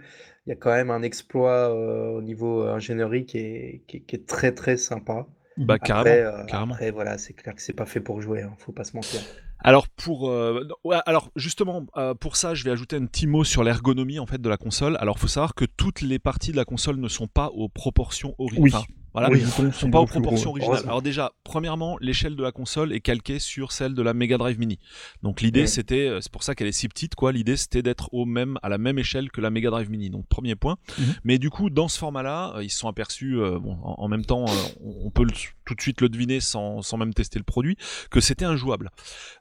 il 0.46 0.50
y 0.50 0.52
a 0.52 0.56
quand 0.56 0.72
même 0.72 0.90
un 0.90 1.02
exploit 1.02 1.74
euh, 1.74 2.10
au 2.18 2.22
niveau 2.22 2.62
euh, 2.62 2.74
ingénierie 2.74 3.24
qui 3.24 3.38
est, 3.38 3.82
qui 3.86 3.96
est, 3.98 4.00
qui 4.00 4.16
est 4.16 4.26
très 4.26 4.52
très 4.52 4.76
sympa. 4.76 5.26
Bah 5.56 5.74
Après, 5.74 5.86
carrément 5.86 6.08
euh, 6.10 6.44
carrément 6.44 6.74
après, 6.74 6.90
voilà, 6.90 7.18
c'est 7.18 7.32
clair 7.32 7.54
que 7.54 7.62
c'est 7.62 7.72
pas 7.72 7.86
fait 7.86 8.00
pour 8.00 8.20
jouer, 8.20 8.42
hein, 8.42 8.54
faut 8.58 8.72
pas 8.72 8.84
se 8.84 8.96
mentir. 8.96 9.20
Alors 9.60 9.88
pour 9.88 10.28
euh, 10.28 10.68
alors 11.06 11.30
justement 11.36 11.86
euh, 11.96 12.14
pour 12.14 12.36
ça 12.36 12.54
je 12.54 12.64
vais 12.64 12.70
ajouter 12.70 12.96
un 12.96 13.06
petit 13.06 13.26
mot 13.26 13.44
sur 13.44 13.64
l'ergonomie 13.64 14.18
en 14.18 14.26
fait 14.26 14.40
de 14.40 14.48
la 14.48 14.58
console. 14.58 14.98
Alors 15.00 15.18
faut 15.18 15.28
savoir 15.28 15.54
que 15.54 15.64
toutes 15.64 16.02
les 16.02 16.18
parties 16.18 16.52
de 16.52 16.56
la 16.56 16.66
console 16.66 16.96
ne 16.96 17.08
sont 17.08 17.28
pas 17.28 17.48
aux 17.48 17.68
proportions 17.68 18.34
Oui. 18.38 18.72
Voilà. 19.14 19.30
Oui, 19.30 19.42
ne 19.62 19.70
sont 19.70 19.90
pas 19.90 20.00
aux 20.00 20.06
proportions 20.06 20.50
gros. 20.50 20.58
originales. 20.60 20.82
Alors 20.84 21.00
déjà, 21.00 21.32
premièrement, 21.44 21.96
l'échelle 22.00 22.36
de 22.36 22.42
la 22.42 22.52
console 22.52 22.92
est 22.92 23.00
calquée 23.00 23.38
sur 23.38 23.72
celle 23.72 23.94
de 23.94 24.02
la 24.02 24.12
Mega 24.12 24.36
Drive 24.36 24.58
Mini. 24.58 24.78
Donc 25.22 25.40
l'idée 25.40 25.60
Ouais. 25.62 25.66
c'était, 25.66 26.08
euh, 26.08 26.20
c'est 26.20 26.30
pour 26.32 26.42
ça 26.42 26.54
qu'elle 26.54 26.66
est 26.66 26.72
si 26.72 26.88
petite 26.88 27.14
quoi. 27.14 27.32
L'idée 27.32 27.56
c'était 27.56 27.82
d'être 27.82 28.08
au 28.12 28.24
même, 28.26 28.58
à 28.62 28.68
la 28.68 28.76
même 28.78 28.98
échelle 28.98 29.30
que 29.30 29.40
la 29.40 29.50
Mega 29.50 29.70
Drive 29.70 29.88
Mini. 29.90 30.10
Donc 30.10 30.26
premier 30.28 30.54
point. 30.56 30.76
Mhm. 30.98 31.04
Mais 31.24 31.38
du 31.38 31.48
coup, 31.48 31.70
dans 31.70 31.88
ce 31.88 31.98
format-là, 31.98 32.54
euh, 32.56 32.64
ils 32.64 32.70
se 32.70 32.78
sont 32.78 32.88
aperçus, 32.88 33.38
euh, 33.40 33.58
bon, 33.58 33.78
en, 33.82 33.94
en 34.04 34.08
même 34.08 34.24
temps, 34.24 34.44
euh, 34.44 34.52
on 34.84 35.06
on 35.06 35.10
peut 35.10 35.24
le- 35.24 35.30
tout 35.64 35.74
de 35.74 35.80
suite 35.80 36.00
le 36.02 36.08
deviner 36.10 36.40
sans, 36.40 36.82
sans 36.82 36.96
même 36.98 37.14
tester 37.14 37.38
le 37.38 37.44
produit, 37.44 37.76
que 38.10 38.20
c'était 38.20 38.44
injouable. 38.44 38.90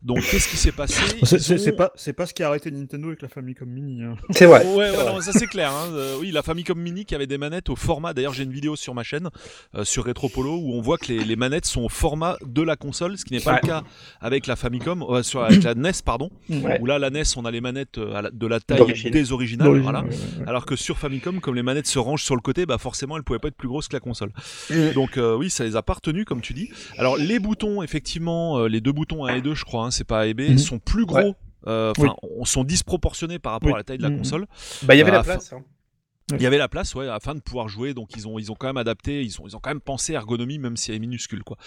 Donc 0.02 0.20
qu'est-ce 0.22 0.48
qui 0.48 0.58
s'est 0.58 0.72
passé? 0.72 1.02
C'est 1.24 1.36
Ils 1.38 1.42
c'est- 1.42 1.58
c'est 1.58 1.74
ont- 1.74 1.76
pas, 1.78 1.92
c'est 1.96 2.14
pas 2.14 2.26
ce 2.26 2.34
qui 2.34 2.44
a 2.44 2.48
arrêté 2.48 2.70
Nintendo 2.72 3.08
avec 3.08 3.22
la 3.22 3.28
Famicom 3.30 3.68
Mini. 3.68 4.04
hein. 4.04 4.16
C'est 4.32 4.46
vrai. 4.46 4.60
Ouais, 4.60 4.66
c'est 4.66 4.76
ouais, 4.78 4.92
vrai. 4.92 5.06
non, 5.14 5.22
ça 5.22 5.32
c'est 5.34 5.48
clair. 5.48 5.72
Hein. 5.72 5.88
Euh, 5.92 6.18
oui, 6.20 6.32
la 6.32 6.42
Famicom 6.44 6.78
Mini 6.80 7.06
qui 7.06 7.16
avait 7.16 7.28
des 7.28 7.38
manettes 7.38 7.70
au 7.70 7.76
format. 7.76 8.14
D'ailleurs, 8.14 8.34
j'ai 8.34 8.44
une 8.44 8.52
vidéo 8.54 8.76
sur 8.76 8.94
ma 8.94 9.04
chaîne 9.04 9.30
euh, 9.76 9.84
sur 9.84 10.06
Retropolo 10.06 10.56
où 10.58 10.74
on 10.74 10.82
voit 10.82 10.98
que 10.98 11.08
les, 11.08 11.24
les 11.24 11.36
manettes 11.36 11.66
sont 11.66 11.82
au 11.84 11.90
format 11.90 12.38
de 12.46 12.62
la 12.62 12.76
console, 12.76 13.18
ce 13.18 13.26
qui 13.26 13.34
n'est 13.34 13.40
pas 13.40 13.54
Ouais. 13.54 13.60
le 13.64 13.68
cas 13.68 13.84
avec 14.22 14.48
la 14.48 14.56
Famicom, 14.56 15.04
euh, 15.04 15.24
sur 15.24 15.44
avec 15.44 15.64
la 15.64 15.74
NES, 15.76 15.92
pardon. 16.06 16.30
Ouais. 16.50 16.80
Où 16.82 16.86
là, 16.86 17.00
la 17.00 17.10
NES, 17.10 17.24
on 17.38 17.46
a 17.46 17.52
les 17.52 17.62
manettes 17.62 17.98
euh, 17.98 18.22
la- 18.22 18.32
de 18.32 18.48
la 18.48 18.60
taille 18.60 19.10
des 19.12 19.32
originales. 19.32 19.80
Voilà. 19.80 20.04
Alors 20.48 20.66
que 20.66 20.76
sur 20.76 20.98
Famicom, 20.98 21.40
comme 21.40 21.56
les 21.56 21.64
manettes 21.64 21.88
se 21.88 22.00
rangent 22.00 22.24
sur 22.24 22.36
le 22.36 22.42
côté, 22.42 22.66
bah 22.66 22.78
forcément, 22.78 23.18
elles 23.18 23.24
pouvaient 23.24 23.40
pas 23.40 23.48
être 23.50 23.58
plus 23.58 23.68
grosses 23.68 23.88
que 23.88 23.96
la 23.96 24.00
console. 24.00 24.32
Donc 24.96 25.18
oui, 25.38 25.50
ça 25.50 25.64
les 25.64 25.76
a 25.76 25.82
pas 25.82 25.94
retenus, 25.94 26.26
comme 26.26 26.42
tu 26.42 26.54
dis. 26.54 26.70
Alors 26.98 27.18
les 27.18 27.40
boutons, 27.40 27.82
effectivement, 27.84 28.66
les 28.68 28.82
deux 28.82 28.92
boutons 28.92 29.26
A 29.26 29.36
et 29.38 29.42
2, 29.42 29.54
je 29.56 29.66
crois, 29.66 29.86
hein, 29.86 29.92
c'est 29.92 30.04
pas 30.04 30.22
A 30.22 30.26
et 30.28 30.34
B, 30.34 30.42
Mhm. 30.50 30.58
sont 30.58 30.80
plus 30.80 31.06
gros. 31.06 31.18
Ouais. 31.20 31.34
euh, 31.66 31.94
sont 32.44 32.66
disproportionnés 32.66 33.40
par 33.40 33.54
rapport 33.54 33.68
Oui. 33.68 33.74
à 33.74 33.78
la 33.78 33.84
taille 33.86 33.98
de 33.98 34.04
la 34.04 34.10
Mhm. 34.10 34.18
console. 34.18 34.48
Bah, 34.82 34.96
il 34.96 34.98
y 34.98 35.02
avait 35.02 35.12
Bah, 35.12 35.18
la 35.20 35.24
place. 35.24 35.54
hein. 35.54 35.64
Il 36.32 36.42
y 36.42 36.46
avait 36.46 36.58
la 36.58 36.70
place, 36.70 36.96
ouais, 36.96 37.10
afin 37.10 37.36
de 37.36 37.42
pouvoir 37.42 37.68
jouer. 37.68 37.94
Donc 37.94 38.16
ils 38.16 38.28
ont, 38.28 38.40
ils 38.40 38.52
ont 38.52 38.56
quand 38.56 38.68
même 38.68 38.78
adapté, 38.78 39.24
ils 39.24 39.42
ont, 39.42 39.48
ils 39.48 39.56
ont 39.56 39.60
quand 39.60 39.70
même 39.70 39.82
pensé 39.82 40.14
ergonomie, 40.14 40.58
même 40.58 40.78
si 40.78 40.92
elle 40.92 40.98
est 40.98 41.00
minuscule, 41.00 41.44
quoi. 41.44 41.58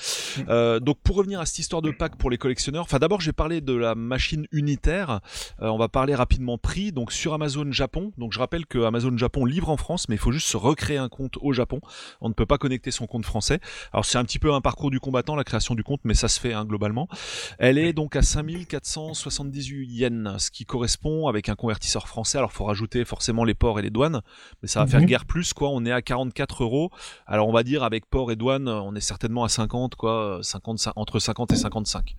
Euh, 0.48 0.80
donc 0.80 0.98
pour 1.02 1.16
revenir 1.16 1.40
à 1.40 1.46
cette 1.46 1.58
histoire 1.58 1.82
de 1.82 1.90
pack 1.90 2.16
pour 2.16 2.30
les 2.30 2.38
collectionneurs, 2.38 2.84
enfin 2.84 2.98
d'abord 2.98 3.20
j'ai 3.20 3.32
parlé 3.32 3.60
de 3.60 3.74
la 3.74 3.94
machine 3.94 4.46
unitaire. 4.52 5.20
Euh, 5.60 5.68
on 5.68 5.78
va 5.78 5.88
parler 5.88 6.14
rapidement 6.14 6.58
prix. 6.58 6.92
Donc 6.92 7.12
sur 7.12 7.34
Amazon 7.34 7.70
Japon. 7.70 8.12
Donc 8.16 8.32
je 8.32 8.38
rappelle 8.38 8.66
que 8.66 8.78
Amazon 8.84 9.16
Japon 9.16 9.44
livre 9.44 9.68
en 9.68 9.76
France, 9.76 10.08
mais 10.08 10.14
il 10.14 10.18
faut 10.18 10.32
juste 10.32 10.48
se 10.48 10.56
recréer 10.56 10.98
un 10.98 11.08
compte 11.08 11.36
au 11.40 11.52
Japon. 11.52 11.80
On 12.20 12.28
ne 12.28 12.34
peut 12.34 12.46
pas 12.46 12.58
connecter 12.58 12.90
son 12.90 13.06
compte 13.06 13.26
français. 13.26 13.60
Alors 13.92 14.04
c'est 14.04 14.18
un 14.18 14.24
petit 14.24 14.38
peu 14.38 14.52
un 14.52 14.60
parcours 14.60 14.90
du 14.90 15.00
combattant, 15.00 15.36
la 15.36 15.44
création 15.44 15.74
du 15.74 15.82
compte, 15.82 16.00
mais 16.04 16.14
ça 16.14 16.28
se 16.28 16.40
fait 16.40 16.54
hein, 16.54 16.64
globalement. 16.64 17.08
Elle 17.58 17.78
est 17.78 17.92
donc 17.92 18.16
à 18.16 18.22
5478 18.22 19.88
yens, 19.90 20.44
ce 20.44 20.50
qui 20.50 20.64
correspond 20.64 21.28
avec 21.28 21.48
un 21.48 21.54
convertisseur 21.54 22.08
français. 22.08 22.38
Alors 22.38 22.52
faut 22.52 22.64
rajouter 22.64 23.04
forcément 23.04 23.44
les 23.44 23.54
ports 23.54 23.78
et 23.78 23.82
les 23.82 23.90
douanes, 23.90 24.22
mais 24.62 24.68
ça 24.68 24.80
va 24.80 24.86
faire 24.86 25.00
Mhm. 25.00 25.06
guère 25.06 25.24
plus 25.24 25.52
quoi. 25.52 25.68
On 25.70 25.84
est 25.84 25.92
à 25.92 26.02
44 26.02 26.62
euros. 26.62 26.90
Alors 27.26 27.48
on 27.48 27.52
va 27.52 27.62
dire 27.62 27.82
avec 27.82 28.06
port 28.06 28.30
et 28.30 28.36
douane, 28.36 28.68
on 28.68 28.94
est 28.94 29.00
certainement 29.00 29.44
à 29.44 29.48
50 29.48 29.94
quoi, 29.94 30.40
50 30.42 30.88
entre 30.96 31.18
50 31.18 31.52
et 31.52 31.56
55. 31.56 32.16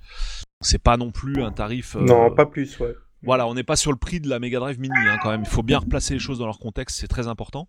C'est 0.62 0.82
pas 0.82 0.98
non 0.98 1.12
plus 1.12 1.42
un 1.44 1.52
tarif. 1.52 1.96
euh, 1.96 2.02
Non, 2.02 2.32
pas 2.34 2.46
plus, 2.46 2.80
ouais. 2.80 2.96
voilà, 3.24 3.48
on 3.48 3.54
n'est 3.54 3.64
pas 3.64 3.76
sur 3.76 3.92
le 3.92 3.98
prix 3.98 4.20
de 4.20 4.28
la 4.30 4.40
Mega 4.40 4.60
Drive 4.60 4.80
Mini 4.80 4.94
hein, 5.08 5.18
quand 5.22 5.30
même. 5.30 5.42
Il 5.42 5.50
faut 5.50 5.64
bien 5.64 5.80
replacer 5.80 6.14
les 6.14 6.20
choses 6.20 6.40
dans 6.40 6.46
leur 6.46 6.60
contexte, 6.60 7.00
c'est 7.00 7.08
très 7.08 7.28
important. 7.28 7.68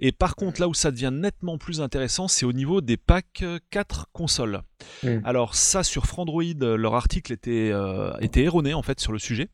Et 0.00 0.10
par 0.12 0.34
contre, 0.36 0.60
là 0.60 0.68
où 0.68 0.74
ça 0.74 0.90
devient 0.90 1.10
nettement 1.12 1.58
plus 1.58 1.80
intéressant, 1.80 2.26
c'est 2.28 2.46
au 2.46 2.52
niveau 2.52 2.80
des 2.80 2.96
packs 2.96 3.44
4 3.70 4.06
consoles. 4.12 4.62
Mm. 5.02 5.18
Alors 5.24 5.54
ça, 5.54 5.82
sur 5.82 6.06
Frandroid, 6.06 6.42
euh, 6.62 6.76
leur 6.76 6.94
article 6.94 7.32
était, 7.32 7.70
euh, 7.72 8.16
était 8.20 8.42
erroné 8.44 8.74
en 8.74 8.82
fait 8.82 8.98
sur 9.00 9.12
le 9.12 9.18
sujet. 9.18 9.48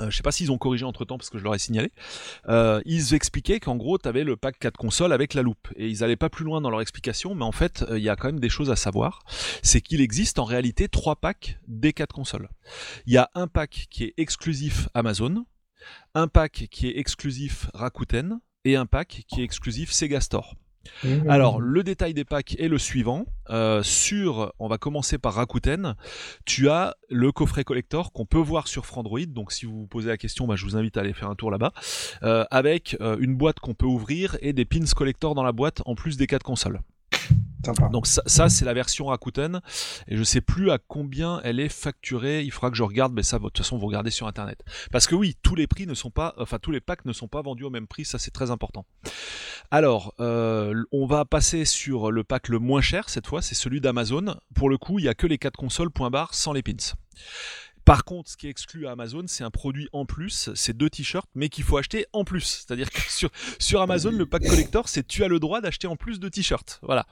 Euh, 0.00 0.10
je 0.10 0.16
sais 0.16 0.22
pas 0.22 0.32
s'ils 0.32 0.50
ont 0.50 0.58
corrigé 0.58 0.84
entre 0.84 1.04
temps 1.04 1.18
parce 1.18 1.30
que 1.30 1.38
je 1.38 1.44
leur 1.44 1.54
ai 1.54 1.58
signalé. 1.58 1.92
Euh, 2.48 2.80
ils 2.84 3.14
expliquaient 3.14 3.60
qu'en 3.60 3.76
gros, 3.76 3.98
tu 3.98 4.08
avais 4.08 4.24
le 4.24 4.36
pack 4.36 4.58
4 4.58 4.76
consoles 4.76 5.12
avec 5.12 5.34
la 5.34 5.42
loupe. 5.42 5.68
Et 5.76 5.88
ils 5.88 6.02
allaient 6.02 6.16
pas 6.16 6.28
plus 6.28 6.44
loin 6.44 6.60
dans 6.60 6.70
leur 6.70 6.80
explication, 6.80 7.34
mais 7.34 7.44
en 7.44 7.52
fait, 7.52 7.82
euh, 7.82 7.98
il 7.98 8.04
y 8.04 8.08
a 8.08 8.16
quand 8.16 8.28
même 8.28 8.40
des 8.40 8.48
choses 8.48 8.70
à 8.70 8.76
savoir. 8.76 9.24
C'est 9.62 9.80
qu'il 9.80 10.00
existe 10.00 10.38
en 10.38 10.44
réalité 10.44 10.88
trois 10.88 11.16
packs 11.16 11.58
des 11.68 11.92
4 11.92 12.12
consoles. 12.12 12.48
Il 13.06 13.12
y 13.12 13.18
a 13.18 13.30
un 13.34 13.46
pack 13.46 13.86
qui 13.90 14.04
est 14.04 14.14
exclusif 14.16 14.88
Amazon. 14.94 15.44
un 16.14 16.28
pack 16.28 16.68
qui 16.70 16.88
est 16.88 16.98
exclusif 16.98 17.68
Rakuten 17.74 18.40
et 18.64 18.76
un 18.76 18.86
pack 18.86 19.24
qui 19.28 19.42
est 19.42 19.44
exclusif 19.44 19.92
Sega 19.92 20.20
Store. 20.20 20.54
Mmh. 21.02 21.28
Alors, 21.28 21.60
le 21.60 21.82
détail 21.82 22.14
des 22.14 22.24
packs 22.24 22.58
est 22.58 22.68
le 22.68 22.78
suivant. 22.78 23.26
Euh, 23.50 23.82
sur, 23.82 24.52
on 24.58 24.68
va 24.68 24.78
commencer 24.78 25.18
par 25.18 25.34
Rakuten. 25.34 25.94
Tu 26.44 26.68
as 26.68 26.96
le 27.10 27.30
coffret 27.32 27.64
collector 27.64 28.12
qu'on 28.12 28.26
peut 28.26 28.38
voir 28.38 28.68
sur 28.68 28.86
Frandroid. 28.86 29.26
Donc, 29.26 29.52
si 29.52 29.66
vous 29.66 29.80
vous 29.80 29.86
posez 29.86 30.08
la 30.08 30.16
question, 30.16 30.46
bah, 30.46 30.56
je 30.56 30.64
vous 30.64 30.76
invite 30.76 30.96
à 30.96 31.00
aller 31.00 31.12
faire 31.12 31.28
un 31.28 31.34
tour 31.34 31.50
là-bas. 31.50 31.72
Euh, 32.22 32.44
avec 32.50 32.96
euh, 33.00 33.16
une 33.20 33.36
boîte 33.36 33.60
qu'on 33.60 33.74
peut 33.74 33.86
ouvrir 33.86 34.36
et 34.40 34.52
des 34.52 34.64
pins 34.64 34.84
collector 34.94 35.34
dans 35.34 35.42
la 35.42 35.52
boîte 35.52 35.82
en 35.86 35.94
plus 35.94 36.16
des 36.16 36.26
quatre 36.26 36.42
consoles. 36.42 36.80
Donc 37.90 38.06
ça, 38.06 38.48
c'est 38.48 38.64
la 38.64 38.74
version 38.74 39.06
Rakuten 39.06 39.60
et 40.08 40.16
je 40.16 40.22
sais 40.22 40.40
plus 40.40 40.70
à 40.70 40.78
combien 40.78 41.40
elle 41.44 41.60
est 41.60 41.68
facturée. 41.68 42.42
Il 42.42 42.50
faudra 42.50 42.70
que 42.70 42.76
je 42.76 42.82
regarde, 42.82 43.12
mais 43.12 43.22
ça, 43.22 43.38
de 43.38 43.44
toute 43.44 43.58
façon, 43.58 43.78
vous 43.78 43.86
regardez 43.86 44.10
sur 44.10 44.26
internet. 44.26 44.62
Parce 44.90 45.06
que 45.06 45.14
oui, 45.14 45.36
tous 45.42 45.54
les 45.54 45.66
prix 45.66 45.86
ne 45.86 45.94
sont 45.94 46.10
pas, 46.10 46.34
enfin 46.38 46.58
tous 46.58 46.70
les 46.70 46.80
packs 46.80 47.04
ne 47.04 47.12
sont 47.12 47.28
pas 47.28 47.42
vendus 47.42 47.64
au 47.64 47.70
même 47.70 47.86
prix. 47.86 48.04
Ça, 48.04 48.18
c'est 48.18 48.30
très 48.30 48.50
important. 48.50 48.84
Alors, 49.70 50.14
euh, 50.20 50.84
on 50.92 51.06
va 51.06 51.24
passer 51.24 51.64
sur 51.64 52.10
le 52.10 52.24
pack 52.24 52.48
le 52.48 52.58
moins 52.58 52.80
cher 52.80 53.08
cette 53.08 53.26
fois. 53.26 53.42
C'est 53.42 53.54
celui 53.54 53.80
d'Amazon. 53.80 54.36
Pour 54.54 54.68
le 54.68 54.78
coup, 54.78 54.98
il 54.98 55.04
y 55.04 55.08
a 55.08 55.14
que 55.14 55.26
les 55.26 55.38
quatre 55.38 55.56
consoles 55.56 55.90
point 55.90 56.10
barre 56.10 56.34
sans 56.34 56.52
les 56.52 56.62
pins. 56.62 56.94
Par 57.84 58.04
contre, 58.04 58.30
ce 58.30 58.36
qui 58.36 58.46
est 58.46 58.50
exclu 58.50 58.86
à 58.86 58.92
Amazon, 58.92 59.24
c'est 59.26 59.44
un 59.44 59.50
produit 59.50 59.88
en 59.92 60.06
plus, 60.06 60.50
c'est 60.54 60.76
deux 60.76 60.88
t-shirts, 60.88 61.28
mais 61.34 61.48
qu'il 61.50 61.64
faut 61.64 61.76
acheter 61.76 62.06
en 62.12 62.24
plus. 62.24 62.64
C'est-à-dire 62.66 62.90
que 62.90 63.00
sur, 63.58 63.80
Amazon, 63.82 64.10
le 64.10 64.24
pack 64.26 64.46
collector, 64.46 64.88
c'est 64.88 65.06
tu 65.06 65.22
as 65.22 65.28
le 65.28 65.38
droit 65.38 65.60
d'acheter 65.60 65.86
en 65.86 65.96
plus 65.96 66.18
de 66.18 66.28
t-shirts. 66.28 66.78
Voilà. 66.82 67.06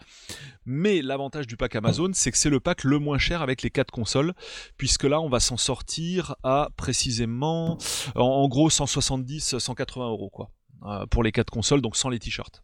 Mais 0.64 1.02
l'avantage 1.02 1.46
du 1.46 1.56
pack 1.56 1.76
Amazon, 1.76 2.10
c'est 2.14 2.30
que 2.30 2.38
c'est 2.38 2.48
le 2.50 2.60
pack 2.60 2.84
le 2.84 2.98
moins 2.98 3.18
cher 3.18 3.42
avec 3.42 3.62
les 3.62 3.70
quatre 3.70 3.90
consoles, 3.90 4.32
puisque 4.78 5.04
là, 5.04 5.20
on 5.20 5.28
va 5.28 5.40
s'en 5.40 5.56
sortir 5.58 6.36
à 6.42 6.70
précisément, 6.76 7.76
en, 8.14 8.22
en 8.22 8.48
gros, 8.48 8.70
170, 8.70 9.58
180 9.58 10.08
euros, 10.08 10.30
quoi. 10.30 10.50
euh, 10.86 11.06
pour 11.06 11.22
les 11.22 11.32
quatre 11.32 11.50
consoles, 11.50 11.82
donc 11.82 11.96
sans 11.96 12.08
les 12.08 12.18
t-shirts. 12.18 12.62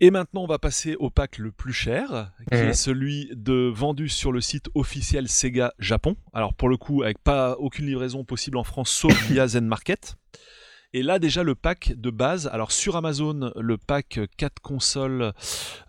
Et 0.00 0.10
maintenant, 0.10 0.42
on 0.44 0.46
va 0.46 0.58
passer 0.58 0.94
au 0.96 1.10
pack 1.10 1.38
le 1.38 1.50
plus 1.50 1.72
cher, 1.72 2.30
qui 2.52 2.58
Mhm. 2.58 2.68
est 2.68 2.72
celui 2.72 3.30
de 3.34 3.68
vendu 3.74 4.08
sur 4.08 4.30
le 4.30 4.40
site 4.40 4.66
officiel 4.74 5.28
Sega 5.28 5.72
Japon. 5.78 6.16
Alors 6.32 6.54
pour 6.54 6.68
le 6.68 6.76
coup, 6.76 7.02
avec 7.02 7.18
pas 7.18 7.56
aucune 7.58 7.86
livraison 7.86 8.24
possible 8.24 8.58
en 8.58 8.64
France, 8.64 8.90
sauf 8.90 9.10
via 9.42 9.48
Zen 9.48 9.66
Market. 9.66 10.14
Et 10.94 11.02
là 11.02 11.18
déjà 11.18 11.42
le 11.42 11.54
pack 11.54 11.92
de 11.96 12.10
base, 12.10 12.46
alors 12.46 12.72
sur 12.72 12.96
Amazon, 12.96 13.52
le 13.56 13.76
pack 13.76 14.20
4 14.38 14.60
consoles, 14.62 15.32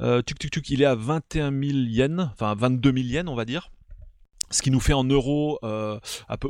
euh, 0.02 0.22
tuc, 0.24 0.40
tuc, 0.40 0.52
tuc, 0.52 0.70
il 0.72 0.82
est 0.82 0.86
à 0.86 0.96
21 0.96 1.52
000 1.52 1.78
yens, 1.88 2.30
enfin 2.34 2.54
22 2.56 2.92
000 2.92 3.06
yens 3.08 3.30
on 3.30 3.36
va 3.36 3.46
dire. 3.46 3.72
Ce 4.52 4.62
qui 4.62 4.72
nous 4.72 4.80
fait 4.80 4.94
en 4.94 5.04
euros, 5.04 5.60
euh, 5.64 6.00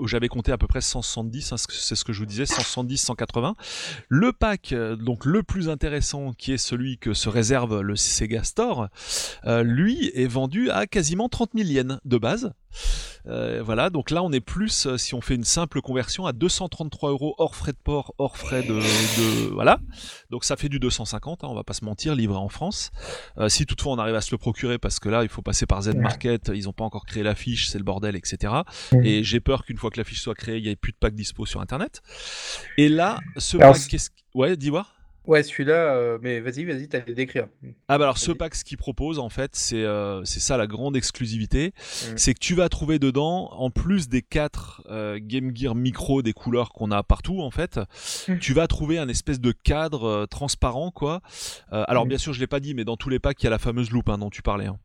j'avais 0.05 0.29
compté 0.29 0.51
à 0.51 0.57
peu 0.57 0.67
près 0.67 0.81
170, 0.81 1.51
hein, 1.51 1.55
c'est 1.57 1.95
ce 1.95 2.05
que 2.05 2.13
je 2.13 2.19
vous 2.19 2.25
disais, 2.25 2.45
170, 2.45 2.97
180. 2.97 3.55
Le 4.07 4.31
pack, 4.31 4.71
euh, 4.71 4.95
donc 4.95 5.25
le 5.25 5.43
plus 5.43 5.69
intéressant, 5.69 6.31
qui 6.33 6.53
est 6.53 6.57
celui 6.57 6.97
que 6.97 7.13
se 7.13 7.27
réserve 7.27 7.81
le 7.81 7.95
Sega 7.95 8.43
Store, 8.43 8.87
euh, 9.45 9.63
lui 9.63 10.11
est 10.13 10.27
vendu 10.27 10.69
à 10.69 10.87
quasiment 10.87 11.29
30 11.29 11.51
000 11.55 11.67
yens 11.69 11.99
de 12.05 12.17
base. 12.17 12.53
Euh, 13.27 13.61
voilà, 13.63 13.89
donc 13.89 14.11
là 14.11 14.23
on 14.23 14.31
est 14.31 14.39
plus, 14.39 14.85
euh, 14.85 14.97
si 14.97 15.13
on 15.13 15.21
fait 15.21 15.35
une 15.35 15.43
simple 15.43 15.81
conversion, 15.81 16.25
à 16.25 16.31
233 16.31 17.11
euros 17.11 17.35
hors 17.37 17.55
frais 17.55 17.73
de 17.73 17.77
port, 17.83 18.13
hors 18.17 18.37
frais 18.37 18.63
de, 18.63 18.73
de- 18.75 19.49
voilà. 19.53 19.79
Donc 20.29 20.45
ça 20.45 20.55
fait 20.55 20.69
du 20.69 20.79
250, 20.79 21.43
hein, 21.43 21.47
on 21.49 21.53
va 21.55 21.63
pas 21.63 21.73
se 21.73 21.83
mentir, 21.83 22.15
livré 22.15 22.37
en 22.37 22.49
France. 22.49 22.91
Euh, 23.37 23.49
si 23.49 23.65
toutefois 23.65 23.93
on 23.93 23.97
arrive 23.99 24.15
à 24.15 24.21
se 24.21 24.31
le 24.31 24.37
procurer, 24.37 24.77
parce 24.77 24.99
que 24.99 25.09
là 25.09 25.23
il 25.23 25.29
faut 25.29 25.41
passer 25.41 25.65
par 25.65 25.81
Z 25.81 25.89
Market, 25.95 26.51
ils 26.55 26.69
ont 26.69 26.73
pas 26.73 26.85
encore 26.85 27.05
créé 27.05 27.23
la 27.23 27.35
fiche, 27.35 27.67
c'est 27.69 27.77
le 27.77 27.83
bordel, 27.83 28.15
etc. 28.15 28.53
Et 29.03 29.23
j'ai 29.23 29.39
peur 29.41 29.65
qu'une 29.65 29.77
fois 29.77 29.89
que 29.91 29.97
la 29.97 30.03
fiche 30.05 30.21
soit 30.21 30.35
créée, 30.35 30.57
il 30.57 30.63
n'y 30.63 30.69
ait 30.69 30.75
plus 30.75 30.93
de 30.93 30.97
pack 30.97 31.13
dispo 31.13 31.45
sur 31.45 31.59
Internet. 31.61 32.01
Et 32.77 32.87
là, 32.89 33.19
ce 33.37 33.57
Alors, 33.57 33.73
pack, 33.73 33.87
qu'est-ce 33.89 34.09
Ouais, 34.33 34.55
dis-moi. 34.55 34.87
Ouais, 35.29 35.43
celui-là, 35.43 35.93
euh, 35.95 36.17
mais 36.23 36.39
vas-y, 36.39 36.65
vas-y, 36.65 36.87
t'allais 36.87 37.03
le 37.07 37.13
décrire. 37.13 37.47
Ah 37.87 37.97
bah 37.99 38.05
alors 38.05 38.17
ce 38.17 38.31
pack 38.31 38.55
ce 38.55 38.63
qu'il 38.63 38.77
propose 38.77 39.19
en 39.19 39.29
fait 39.29 39.55
c'est 39.55 39.83
euh, 39.83 40.23
c'est 40.25 40.39
ça 40.39 40.57
la 40.57 40.65
grande 40.65 40.97
exclusivité 40.97 41.67
Mm. 41.69 42.17
c'est 42.17 42.33
que 42.33 42.39
tu 42.39 42.55
vas 42.55 42.67
trouver 42.67 42.97
dedans 42.97 43.49
en 43.51 43.69
plus 43.69 44.09
des 44.09 44.21
quatre 44.23 44.81
euh, 44.89 45.19
Game 45.21 45.55
Gear 45.55 45.75
Micro 45.75 46.21
des 46.23 46.33
couleurs 46.33 46.69
qu'on 46.73 46.89
a 46.91 47.03
partout 47.03 47.41
en 47.41 47.51
fait 47.51 47.79
Mm. 48.27 48.37
tu 48.39 48.53
vas 48.53 48.65
trouver 48.67 48.97
un 48.97 49.07
espèce 49.07 49.39
de 49.39 49.51
cadre 49.51 50.25
transparent 50.25 50.89
quoi 50.91 51.21
alors 51.71 52.05
Mm. 52.05 52.09
bien 52.09 52.17
sûr 52.17 52.33
je 52.33 52.39
l'ai 52.39 52.47
pas 52.47 52.59
dit 52.59 52.73
mais 52.73 52.83
dans 52.85 52.97
tous 52.97 53.09
les 53.09 53.19
packs 53.19 53.39
il 53.41 53.45
y 53.45 53.47
a 53.47 53.51
la 53.51 53.59
fameuse 53.59 53.91
loupe 53.91 54.09
hein, 54.09 54.17
dont 54.17 54.29
tu 54.31 54.41
parlais 54.41 54.65
hein. 54.65 54.79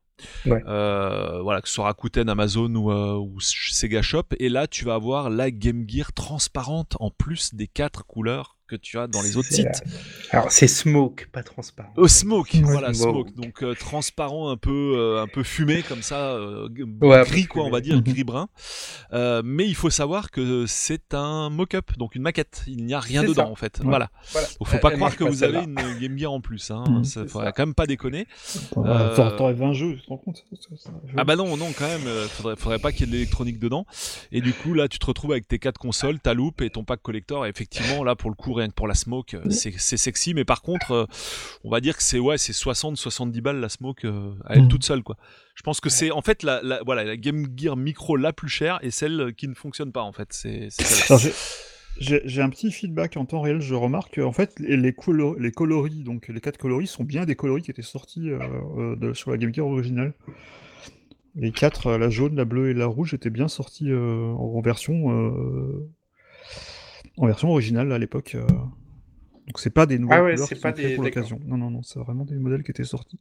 Ouais. 0.46 0.62
Euh, 0.68 1.40
voilà 1.42 1.60
que 1.60 1.68
ce 1.68 1.74
soit 1.74 1.86
Rakuten, 1.86 2.28
Amazon 2.28 2.72
ou, 2.76 2.92
euh, 2.92 3.14
ou 3.18 3.40
Sega 3.40 4.00
Shop 4.00 4.22
et 4.38 4.48
là 4.48 4.66
tu 4.68 4.84
vas 4.84 4.94
avoir 4.94 5.28
la 5.30 5.50
Game 5.50 5.84
Gear 5.88 6.12
transparente 6.12 6.96
en 7.00 7.10
plus 7.10 7.54
des 7.54 7.66
quatre 7.66 8.06
couleurs 8.06 8.56
que 8.66 8.76
tu 8.76 8.98
as 8.98 9.06
dans 9.06 9.22
les 9.22 9.36
autres 9.36 9.50
sites 9.52 9.82
Alors, 10.30 10.50
c'est 10.50 10.68
smoke, 10.68 11.26
pas 11.32 11.42
transparent. 11.42 11.92
Oh, 11.96 12.08
smoke, 12.08 12.48
voilà, 12.62 12.92
Smoke. 12.94 13.28
smoke. 13.28 13.34
Donc 13.36 13.62
euh, 13.62 13.74
transparent, 13.74 14.48
un 14.50 14.56
peu, 14.56 14.94
euh, 14.96 15.22
un 15.22 15.26
peu 15.26 15.42
fumé 15.42 15.82
comme 15.82 16.02
ça, 16.02 16.32
euh, 16.32 16.68
Ouais, 17.02 17.22
gris 17.26 17.44
quoi, 17.46 17.64
on 17.64 17.70
va 17.70 17.80
dire, 17.80 17.96
Mhm. 17.96 18.02
gris 18.02 18.24
brun. 18.24 18.48
Euh, 19.12 19.42
mais 19.44 19.66
il 19.66 19.74
faut 19.74 19.90
savoir 19.90 20.30
que 20.30 20.64
c'est 20.66 21.14
un 21.14 21.50
mock-up, 21.50 21.92
donc 21.98 22.14
une 22.14 22.22
maquette. 22.22 22.62
Il 22.66 22.84
n'y 22.86 22.94
a 22.94 23.00
rien 23.00 23.22
dedans 23.22 23.34
ça. 23.46 23.48
en 23.48 23.54
fait. 23.54 23.78
Ouais. 23.80 23.84
Voilà. 23.86 24.10
Voilà. 24.32 24.48
Donc 24.58 24.68
faut 24.68 24.78
pas 24.78 24.90
croire 24.92 25.16
que 25.16 25.24
vous 25.24 25.42
avez 25.44 25.58
une 25.58 25.74
Game 26.00 26.18
Gear 26.18 26.32
en 26.32 26.40
plus. 26.40 26.70
Hein. 26.70 26.84
Ça 27.04 27.22
C'est 27.22 27.28
faudrait 27.30 27.48
ça. 27.48 27.52
quand 27.52 27.66
même 27.66 27.74
pas 27.74 27.86
déconner. 27.86 28.26
Euh, 28.76 29.14
T'aurais 29.16 29.36
t'aurais 29.36 29.52
20 29.54 29.72
jeux, 29.72 29.96
tu 29.96 30.02
te 30.02 30.08
rends 30.08 30.16
compte 30.18 30.44
Ah 31.16 31.24
bah 31.24 31.36
non, 31.36 31.56
non, 31.56 31.72
quand 31.76 31.86
même, 31.86 32.06
euh, 32.06 32.26
faudrait, 32.28 32.56
faudrait 32.56 32.78
pas 32.78 32.92
qu'il 32.92 33.02
y 33.02 33.04
ait 33.04 33.06
de 33.06 33.12
l'électronique 33.12 33.58
dedans. 33.58 33.86
Et 34.32 34.40
du 34.40 34.52
coup, 34.52 34.74
là, 34.74 34.88
tu 34.88 34.98
te 34.98 35.06
retrouves 35.06 35.32
avec 35.32 35.46
tes 35.46 35.58
quatre 35.58 35.78
consoles, 35.78 36.18
ta 36.20 36.34
loupe 36.34 36.62
et 36.62 36.70
ton 36.70 36.84
pack 36.84 37.02
collector. 37.02 37.46
Et 37.46 37.48
effectivement, 37.48 38.02
là, 38.04 38.14
pour 38.16 38.30
le 38.30 38.36
coup, 38.36 38.52
pour 38.72 38.88
la 38.88 38.94
smoke, 38.94 39.34
euh, 39.34 39.50
c'est 39.50 39.96
sexy. 39.96 40.34
Mais 40.34 40.44
par 40.44 40.62
contre, 40.62 40.92
euh, 40.92 41.04
on 41.64 41.70
va 41.70 41.80
dire 41.80 41.96
que 41.96 42.02
c'est 42.02 42.18
ouais, 42.18 42.38
c'est 42.38 42.52
60-70 42.52 43.40
balles 43.40 43.60
la 43.60 43.68
smoke 43.68 44.06
euh, 44.06 44.32
à 44.44 44.54
elle 44.56 44.62
Mhm. 44.62 44.68
toute 44.68 44.84
seule, 44.84 45.02
quoi. 45.02 45.16
Je 45.54 45.62
pense 45.62 45.80
que 45.80 45.88
c'est 45.90 46.10
en 46.10 46.22
fait 46.22 46.42
la, 46.42 46.60
la- 46.62 46.82
voilà, 46.84 47.04
la 47.04 47.16
Game 47.16 47.46
Gear 47.56 47.76
Micro 47.76 48.16
la 48.16 48.32
plus 48.32 48.48
chère 48.48 48.78
et 48.82 48.90
celle 48.90 49.34
qui 49.36 49.46
ne 49.48 49.54
fonctionne 49.54 49.92
pas, 49.92 50.02
en 50.02 50.12
fait. 50.12 50.28
C'est 50.32 50.68
j'ai- 52.00 52.40
un 52.42 52.50
petit 52.50 52.72
feedback 52.72 53.16
en 53.16 53.24
temps 53.24 53.40
réel, 53.40 53.60
je 53.60 53.74
remarque 53.74 54.18
en 54.18 54.32
fait 54.32 54.58
les, 54.58 54.76
les, 54.76 54.90
colo- 54.92 55.38
les 55.38 55.52
coloris, 55.52 56.02
donc 56.02 56.26
les 56.28 56.40
quatre 56.40 56.58
coloris 56.58 56.88
sont 56.88 57.04
bien 57.04 57.24
des 57.24 57.36
coloris 57.36 57.62
qui 57.62 57.70
étaient 57.70 57.82
sortis 57.82 58.30
euh, 58.30 58.96
de- 58.96 59.12
sur 59.14 59.30
la 59.30 59.36
Game 59.36 59.54
Gear 59.54 59.66
originale. 59.66 60.12
Les 61.36 61.52
quatre, 61.52 61.92
la 61.96 62.10
jaune, 62.10 62.34
la 62.36 62.44
bleue 62.44 62.70
et 62.70 62.74
la 62.74 62.86
rouge, 62.86 63.14
étaient 63.14 63.30
bien 63.30 63.48
sortis 63.48 63.90
euh, 63.90 64.26
en 64.32 64.60
version 64.60 65.10
euh, 65.12 65.88
en 67.16 67.26
version 67.26 67.50
originale 67.50 67.92
à 67.92 67.98
l'époque. 67.98 68.34
euh. 68.34 68.46
Donc 69.46 69.58
c'est 69.58 69.68
pas 69.70 69.84
des 69.84 69.98
nouvelles 69.98 70.18
Ah 70.20 70.24
ouais, 70.24 70.32
couleurs 70.34 70.48
qui 70.48 70.54
pas 70.54 70.70
sont 70.74 70.82
des- 70.82 70.94
pour 70.94 71.04
l'occasion. 71.04 71.38
Non 71.46 71.58
non 71.58 71.70
non, 71.70 71.82
c'est 71.82 71.98
vraiment 71.98 72.24
des 72.24 72.36
modèles 72.36 72.62
qui 72.62 72.70
étaient 72.70 72.82
sortis. 72.84 73.18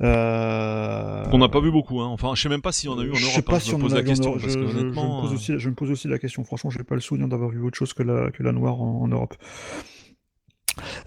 Euh, 0.00 1.24
On 1.32 1.38
n'a 1.38 1.48
pas 1.48 1.60
vu 1.60 1.70
beaucoup, 1.72 2.00
hein. 2.00 2.06
Enfin, 2.08 2.32
je 2.34 2.42
sais 2.42 2.48
même 2.48 2.62
pas 2.62 2.70
s'il 2.72 2.88
y 2.88 2.92
en 2.92 2.98
a 2.98 3.04
eu 3.04 3.10
en 3.10 3.14
je 3.14 3.22
Europe. 3.24 3.34
sais 3.34 3.42
pas 3.42 3.56
hein, 3.56 3.60
si 3.60 3.70
je 3.70 3.74
on 3.74 3.78
pose 3.80 3.92
a 3.94 3.96
la 3.96 4.02
question 4.04 4.38
Je, 4.38 4.44
que 4.46 4.50
je- 4.52 4.58
je 4.58 4.64
me 4.64 4.80
honnêtement, 4.80 5.20
pose 5.22 5.32
aussi, 5.32 5.52
je 5.58 5.68
me 5.70 5.74
pose 5.74 5.90
aussi 5.90 6.08
la 6.08 6.18
question. 6.18 6.44
Franchement, 6.44 6.70
j'ai 6.70 6.84
pas 6.84 6.94
le 6.94 7.00
souvenir 7.00 7.28
d'avoir 7.28 7.50
vu 7.50 7.60
autre 7.62 7.76
chose 7.76 7.92
que 7.94 8.02
la, 8.04 8.30
que 8.30 8.42
la 8.42 8.52
noire 8.52 8.80
en, 8.80 9.02
en 9.02 9.08
Europe. 9.08 9.34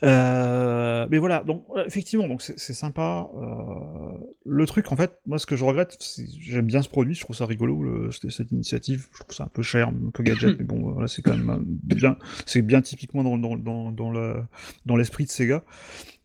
Euh, 0.04 1.08
mais 1.10 1.18
voilà, 1.18 1.44
donc 1.44 1.66
euh, 1.76 1.86
effectivement, 1.86 2.28
donc 2.28 2.42
c'est 2.42 2.74
sympa. 2.74 3.28
Euh, 3.36 4.18
le 4.46 4.66
truc, 4.66 4.92
en 4.92 4.96
fait, 4.96 5.20
moi, 5.26 5.40
ce 5.40 5.46
que 5.46 5.56
je 5.56 5.64
regrette, 5.66 5.98
j'aime 6.40 6.66
bien 6.66 6.82
ce 6.82 6.90
produit, 6.90 7.16
je 7.16 7.22
trouve 7.22 7.36
ça 7.36 7.46
rigolo, 7.46 7.82
le- 7.84 8.12
cette, 8.12 8.52
initiative. 8.52 9.08
Je 9.14 9.20
trouve 9.20 9.36
ça 9.36 9.44
un 9.46 9.50
peu 9.50 9.62
cher, 9.64 9.90
un 9.90 10.12
peu 10.14 10.24
gadget, 10.24 10.56
mais 10.60 10.66
bon, 10.66 10.92
voilà, 10.92 11.08
c'est 11.08 11.22
quand 11.22 11.36
même 11.38 11.64
bien, 11.66 12.18
c'est 12.46 12.62
bien 12.62 12.82
typiquement 12.82 13.24
dans, 13.24 13.38
dans, 13.38 13.58
dans, 13.58 13.92
dans 13.92 14.12
le- 14.12 14.42
dans 14.86 14.96
l'esprit 14.96 15.26
de 15.26 15.30
Sega. 15.30 15.64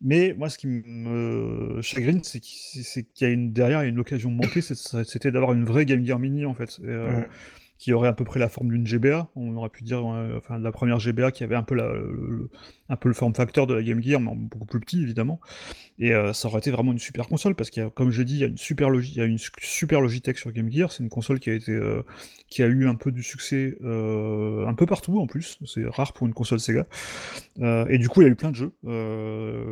Mais 0.01 0.35
moi, 0.37 0.49
ce 0.49 0.57
qui 0.57 0.67
me 0.67 1.79
chagrine, 1.81 2.21
c'est 2.23 2.39
qu'il 2.41 3.05
y 3.21 3.25
a 3.25 3.29
une 3.29 3.53
derrière, 3.53 3.81
il 3.81 3.85
y 3.85 3.87
a 3.87 3.89
une 3.89 3.99
occasion 3.99 4.29
manquée, 4.31 4.61
c'était 4.61 5.31
d'avoir 5.31 5.53
une 5.53 5.63
vraie 5.65 5.85
Game 5.85 6.05
Gear 6.05 6.19
Mini 6.19 6.45
en 6.45 6.53
fait. 6.53 6.79
Et, 6.83 6.87
euh, 6.87 7.03
Ouais. 7.21 7.27
Qui 7.83 7.91
aurait 7.91 8.07
à 8.07 8.13
peu 8.13 8.23
près 8.23 8.39
la 8.39 8.47
forme 8.47 8.69
d'une 8.69 8.87
GBA. 8.87 9.27
On 9.35 9.57
aurait 9.57 9.67
pu 9.67 9.83
dire, 9.83 9.99
euh, 10.09 10.37
enfin, 10.37 10.57
la 10.57 10.71
première 10.71 10.99
GBA 10.99 11.33
qui 11.33 11.43
avait 11.43 11.55
un 11.57 11.63
peu, 11.63 11.75
la, 11.75 11.91
le, 11.91 12.49
un 12.87 12.95
peu 12.95 13.09
le 13.09 13.13
form 13.13 13.35
factor 13.35 13.67
de 13.67 13.73
la 13.73 13.83
Game 13.83 14.01
Gear, 14.01 14.21
mais 14.21 14.31
beaucoup 14.33 14.65
plus 14.65 14.79
petit 14.79 15.01
évidemment. 15.03 15.41
Et 15.99 16.13
euh, 16.13 16.31
ça 16.31 16.47
aurait 16.47 16.59
été 16.59 16.71
vraiment 16.71 16.93
une 16.93 16.97
super 16.99 17.27
console 17.27 17.55
parce 17.55 17.69
qu'il 17.69 17.83
y 17.83 17.85
a, 17.85 17.89
comme 17.89 18.09
je 18.09 18.23
dis, 18.23 18.35
il 18.35 18.39
y 18.39 18.43
a 18.45 18.47
une 18.47 18.57
super, 18.57 18.89
logi 18.89 19.11
il 19.11 19.17
y 19.17 19.21
a 19.21 19.25
une 19.25 19.37
su- 19.37 19.51
super 19.59 19.99
Logitech 19.99 20.37
sur 20.37 20.53
Game 20.53 20.71
Gear. 20.71 20.93
C'est 20.93 21.03
une 21.03 21.09
console 21.09 21.41
qui 21.41 21.49
a 21.49 21.53
été, 21.55 21.73
euh, 21.73 22.03
qui 22.47 22.63
a 22.63 22.67
eu 22.67 22.87
un 22.87 22.95
peu 22.95 23.11
du 23.11 23.21
succès 23.21 23.77
euh, 23.83 24.65
un 24.65 24.75
peu 24.75 24.85
partout 24.85 25.19
en 25.19 25.27
plus. 25.27 25.59
C'est 25.65 25.85
rare 25.85 26.13
pour 26.13 26.25
une 26.25 26.33
console 26.33 26.61
Sega. 26.61 26.85
Et 27.89 27.97
du 27.97 28.07
coup, 28.07 28.21
il 28.21 28.23
y 28.23 28.27
a 28.27 28.31
eu 28.31 28.35
plein 28.37 28.51
de 28.51 28.55
jeux 28.55 28.71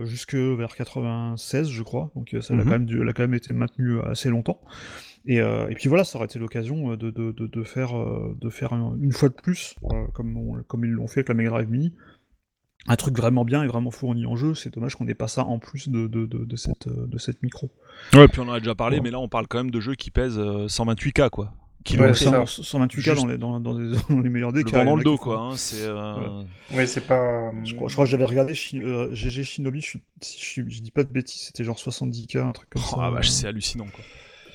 jusque 0.06 0.36
vers 0.36 0.76
96, 0.76 1.69
je 1.69 1.82
crois. 1.82 2.12
Donc 2.17 2.36
ça 2.41 2.54
elle 2.54 2.60
a 2.60 2.63
Mhm. 2.63 2.69
quand 2.69 2.71
même, 2.71 2.86
dû- 2.86 3.02
elle 3.02 3.08
a 3.10 3.13
quand 3.13 3.24
même 3.24 3.36
été 3.36 3.54
maintenue 3.54 4.02
assez 4.02 4.28
longtemps. 4.30 4.60
Et, 5.27 5.39
euh, 5.39 5.67
et 5.69 5.75
puis 5.75 5.88
voilà, 5.88 6.03
ça 6.03 6.17
aurait 6.17 6.25
été 6.25 6.39
l'occasion 6.39 6.91
euh, 6.93 6.97
de, 6.97 7.12
de, 7.12 7.31
de, 7.31 7.45
de 7.47 7.63
faire, 7.63 7.95
euh, 7.97 8.36
de 8.41 8.49
faire 8.49 8.73
un- 8.73 8.97
une 8.99 9.12
fois 9.12 9.29
de 9.29 9.36
plus, 9.36 9.75
euh, 9.91 10.07
comme, 10.13 10.36
on- 10.36 10.63
comme 10.63 10.84
ils 10.84 10.91
l'ont 10.91 11.07
fait 11.07 11.19
avec 11.19 11.29
la 11.29 11.36
Mega 11.36 11.49
Drive 11.51 11.69
Mini, 11.69 11.93
un 12.88 12.95
truc 12.95 13.15
vraiment 13.15 13.45
bien 13.45 13.63
et 13.63 13.67
vraiment 13.67 13.91
fourni 13.91 14.25
en 14.25 14.36
jeu. 14.36 14.55
C'est 14.55 14.73
dommage 14.73 14.95
qu'on 14.95 15.05
n'ait 15.05 15.13
pas 15.13 15.27
ça 15.27 15.45
en 15.45 15.60
plus 15.60 15.89
de, 15.89 16.07
de, 16.07 16.25
de, 16.25 16.43
de 16.45 16.55
cette, 16.55 16.88
de 16.89 17.17
cette 17.19 17.43
micro. 17.43 17.69
Ouais, 18.15 18.27
puis 18.27 18.39
on 18.41 18.47
en 18.49 18.53
a 18.53 18.60
déjà 18.60 18.73
parlé, 18.73 18.97
Ouais. 18.97 19.03
mais 19.03 19.12
là 19.12 19.19
on 19.19 19.29
parle 19.29 19.47
quand 19.47 19.60
même 19.60 19.69
de 19.71 19.79
jeux 19.79 19.93
qui 19.95 20.10
pèsent 20.10 20.39
euh, 20.39 20.65
128K 20.67 21.29
quoi. 21.29 21.53
qui 21.84 21.97
Ouais, 21.99 22.07
l'ont 22.07 22.13
c'est 22.15 22.25
fait 22.25 22.31
ça. 22.31 22.43
128K 22.79 22.99
Juste- 23.01 23.15
dans 23.21 23.27
les, 23.27 23.38
dans, 23.38 23.60
dans 23.60 23.75
des- 23.77 23.95
dans 24.10 24.19
les 24.19 24.29
meilleurs 24.29 24.53
des 24.53 24.63
le 24.63 24.71
cas. 24.71 24.84
dans 24.84 24.95
le 24.95 25.03
dos, 25.03 25.17
quoi. 25.17 25.38
hein, 25.39 25.55
c'est, 25.55 25.84
euh, 25.86 26.41
Ouais, 26.73 26.88
c'est 26.88 27.05
pas. 27.05 27.51
Je 27.63 27.75
crois, 27.75 27.88
je 27.88 27.93
crois 27.93 28.05
que 28.05 28.10
j'avais 28.12 28.25
regardé 28.25 28.55
Shi- 28.55 28.81
euh, 28.81 29.13
GG 29.13 29.43
Shinobi, 29.43 29.81
je, 29.81 29.99
je, 30.23 30.63
je 30.67 30.81
dis 30.81 30.89
pas 30.91 31.03
de 31.03 31.10
bêtises, 31.13 31.41
c'était 31.41 31.63
genre 31.63 31.77
70k, 31.77 32.39
un 32.39 32.51
truc 32.51 32.71
comme 32.71 32.81
Oh, 32.88 32.95
ça. 32.95 33.01
ah, 33.03 33.12
vache, 33.12 33.29
c'est 33.29 33.45
hallucinant, 33.47 33.86
quoi. 33.93 34.03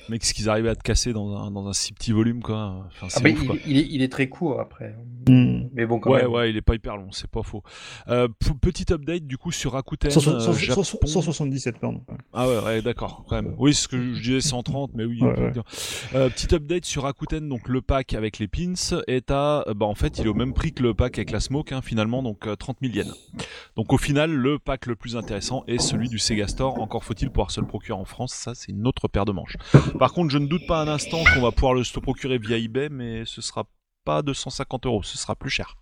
Mec, 0.09 0.23
ce 0.23 0.33
qu'ils 0.33 0.49
arrivaient 0.49 0.69
à 0.69 0.75
te 0.75 0.83
casser 0.83 1.11
dans 1.13 1.35
un, 1.35 1.51
dans 1.51 1.67
un 1.67 1.73
si 1.73 1.91
petit 1.93 2.11
volume, 2.11 2.41
quoi? 2.41 2.85
Enfin, 2.87 3.07
c'est 3.09 3.19
Ah, 3.19 3.23
bah, 3.23 3.29
ouf, 3.31 3.39
il, 3.41 3.47
quoi. 3.47 3.55
il 3.67 3.77
est, 3.77 3.87
il 3.89 4.01
est 4.01 4.11
très 4.11 4.29
court 4.29 4.59
après. 4.59 4.95
Mais 5.73 5.85
bon, 5.85 5.99
quand 5.99 6.11
Ouais, 6.11 6.23
même. 6.23 6.31
ouais, 6.31 6.49
il 6.49 6.57
est 6.57 6.61
pas 6.61 6.75
hyper 6.75 6.97
long, 6.97 7.11
c'est 7.11 7.29
pas 7.29 7.43
faux. 7.43 7.63
Euh, 8.07 8.27
petit 8.61 8.91
update 8.91 9.25
du 9.27 9.37
coup 9.37 9.51
sur 9.51 9.73
Rakuten 9.73 10.09
Cent- 10.11 10.27
euh, 10.27 10.39
177, 10.39 11.79
pardon. 11.79 12.01
Ah 12.33 12.47
ouais, 12.47 12.59
ouais 12.59 12.81
d'accord, 12.81 13.25
quand 13.27 13.35
même. 13.41 13.55
Oui, 13.57 13.73
ce 13.73 13.87
que 13.87 14.13
je 14.13 14.19
disais 14.21 14.41
130, 14.41 14.91
mais 14.93 15.05
oui. 15.05 15.21
Ouais. 15.21 15.51
Euh, 16.15 16.29
petit 16.29 16.53
update 16.53 16.85
sur 16.85 17.03
Rakuten, 17.03 17.47
donc 17.47 17.67
le 17.67 17.81
pack 17.81 18.13
avec 18.13 18.39
les 18.39 18.47
pins 18.47 18.73
est 19.07 19.31
à, 19.31 19.63
euh, 19.67 19.73
bah 19.73 19.85
en 19.85 19.95
fait, 19.95 20.17
il 20.19 20.25
est 20.25 20.29
au 20.29 20.33
même 20.33 20.53
prix 20.53 20.73
que 20.73 20.83
le 20.83 20.93
pack 20.93 21.17
avec 21.17 21.31
la 21.31 21.39
smoke, 21.39 21.73
hein, 21.73 21.81
finalement, 21.81 22.23
donc 22.23 22.47
euh, 22.47 22.55
30 22.55 22.77
000 22.81 22.93
yens. 22.93 23.13
Donc 23.75 23.93
au 23.93 23.97
final, 23.97 24.31
le 24.31 24.59
pack 24.59 24.85
le 24.85 24.95
plus 24.95 25.15
intéressant 25.15 25.63
est 25.67 25.79
celui 25.79 26.09
du 26.09 26.19
Sega 26.19 26.47
Store. 26.47 26.79
Encore 26.81 27.03
faut-il 27.03 27.29
pouvoir 27.29 27.51
se 27.51 27.59
le 27.61 27.67
procurer 27.67 27.97
en 27.97 28.05
France, 28.05 28.33
ça 28.33 28.55
c'est 28.55 28.71
une 28.71 28.87
autre 28.87 29.07
paire 29.07 29.25
de 29.25 29.31
manches. 29.31 29.57
Par 29.99 30.13
contre, 30.13 30.31
je 30.31 30.37
ne 30.37 30.47
doute 30.47 30.65
pas 30.67 30.81
un 30.81 30.87
instant 30.87 31.19
qu'on 31.33 31.41
va 31.41 31.51
pouvoir 31.51 31.73
le 31.73 31.83
se 31.83 31.99
procurer 31.99 32.37
via 32.37 32.57
eBay, 32.57 32.89
mais 32.89 33.23
ce 33.25 33.41
sera 33.41 33.65
pas 34.07 34.21
250 34.21 34.85
euros, 34.85 35.03
ce 35.03 35.17
sera 35.17 35.35
plus 35.35 35.49
cher. 35.49 35.75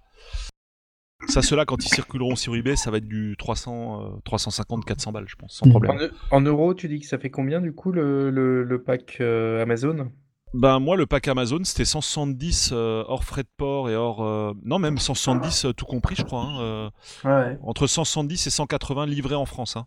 Ça, 1.27 1.41
ceux-là, 1.41 1.65
quand 1.65 1.83
ils 1.83 1.89
circuleront 1.89 2.35
sur 2.35 2.55
eBay, 2.55 2.75
ça 2.75 2.91
va 2.91 2.97
être 2.97 3.07
du 3.07 3.35
300, 3.39 4.01
euh, 4.01 4.09
350, 4.25 4.85
400 4.85 5.11
balles, 5.11 5.27
je 5.27 5.35
pense, 5.35 5.53
sans 5.53 5.65
Mhm. 5.65 5.71
problème. 5.71 5.91
En, 5.97 5.99
eu- 6.03 6.11
en 6.31 6.41
euros, 6.41 6.73
tu 6.73 6.87
dis 6.87 6.99
que 6.99 7.05
ça 7.07 7.17
fait 7.17 7.29
combien 7.31 7.61
du 7.61 7.71
coup 7.73 7.91
le, 7.91 8.29
le, 8.29 8.63
le 8.63 8.83
pack 8.83 9.17
euh, 9.21 9.61
Amazon? 9.63 10.11
Ben 10.53 10.79
moi 10.79 10.95
le 10.95 11.05
pack 11.05 11.27
Amazon 11.27 11.59
c'était 11.65 11.83
170 11.83 12.69
euh, 12.71 13.03
hors 13.09 13.25
frais 13.25 13.43
de 13.43 13.49
port 13.57 13.89
et 13.89 13.95
hors 13.97 14.23
euh, 14.23 14.53
non 14.63 14.79
même 14.79 14.97
170 14.99 15.65
euh, 15.65 15.73
tout 15.73 15.83
compris 15.85 16.15
je 16.15 16.23
crois 16.23 16.43
hein, 16.43 16.61
euh, 16.61 16.89
Ouais. 17.25 17.57
entre 17.61 17.87
170 17.87 18.47
et 18.47 18.49
180 18.49 19.05
livrés 19.05 19.35
en 19.35 19.45
France 19.45 19.75
hein. 19.75 19.85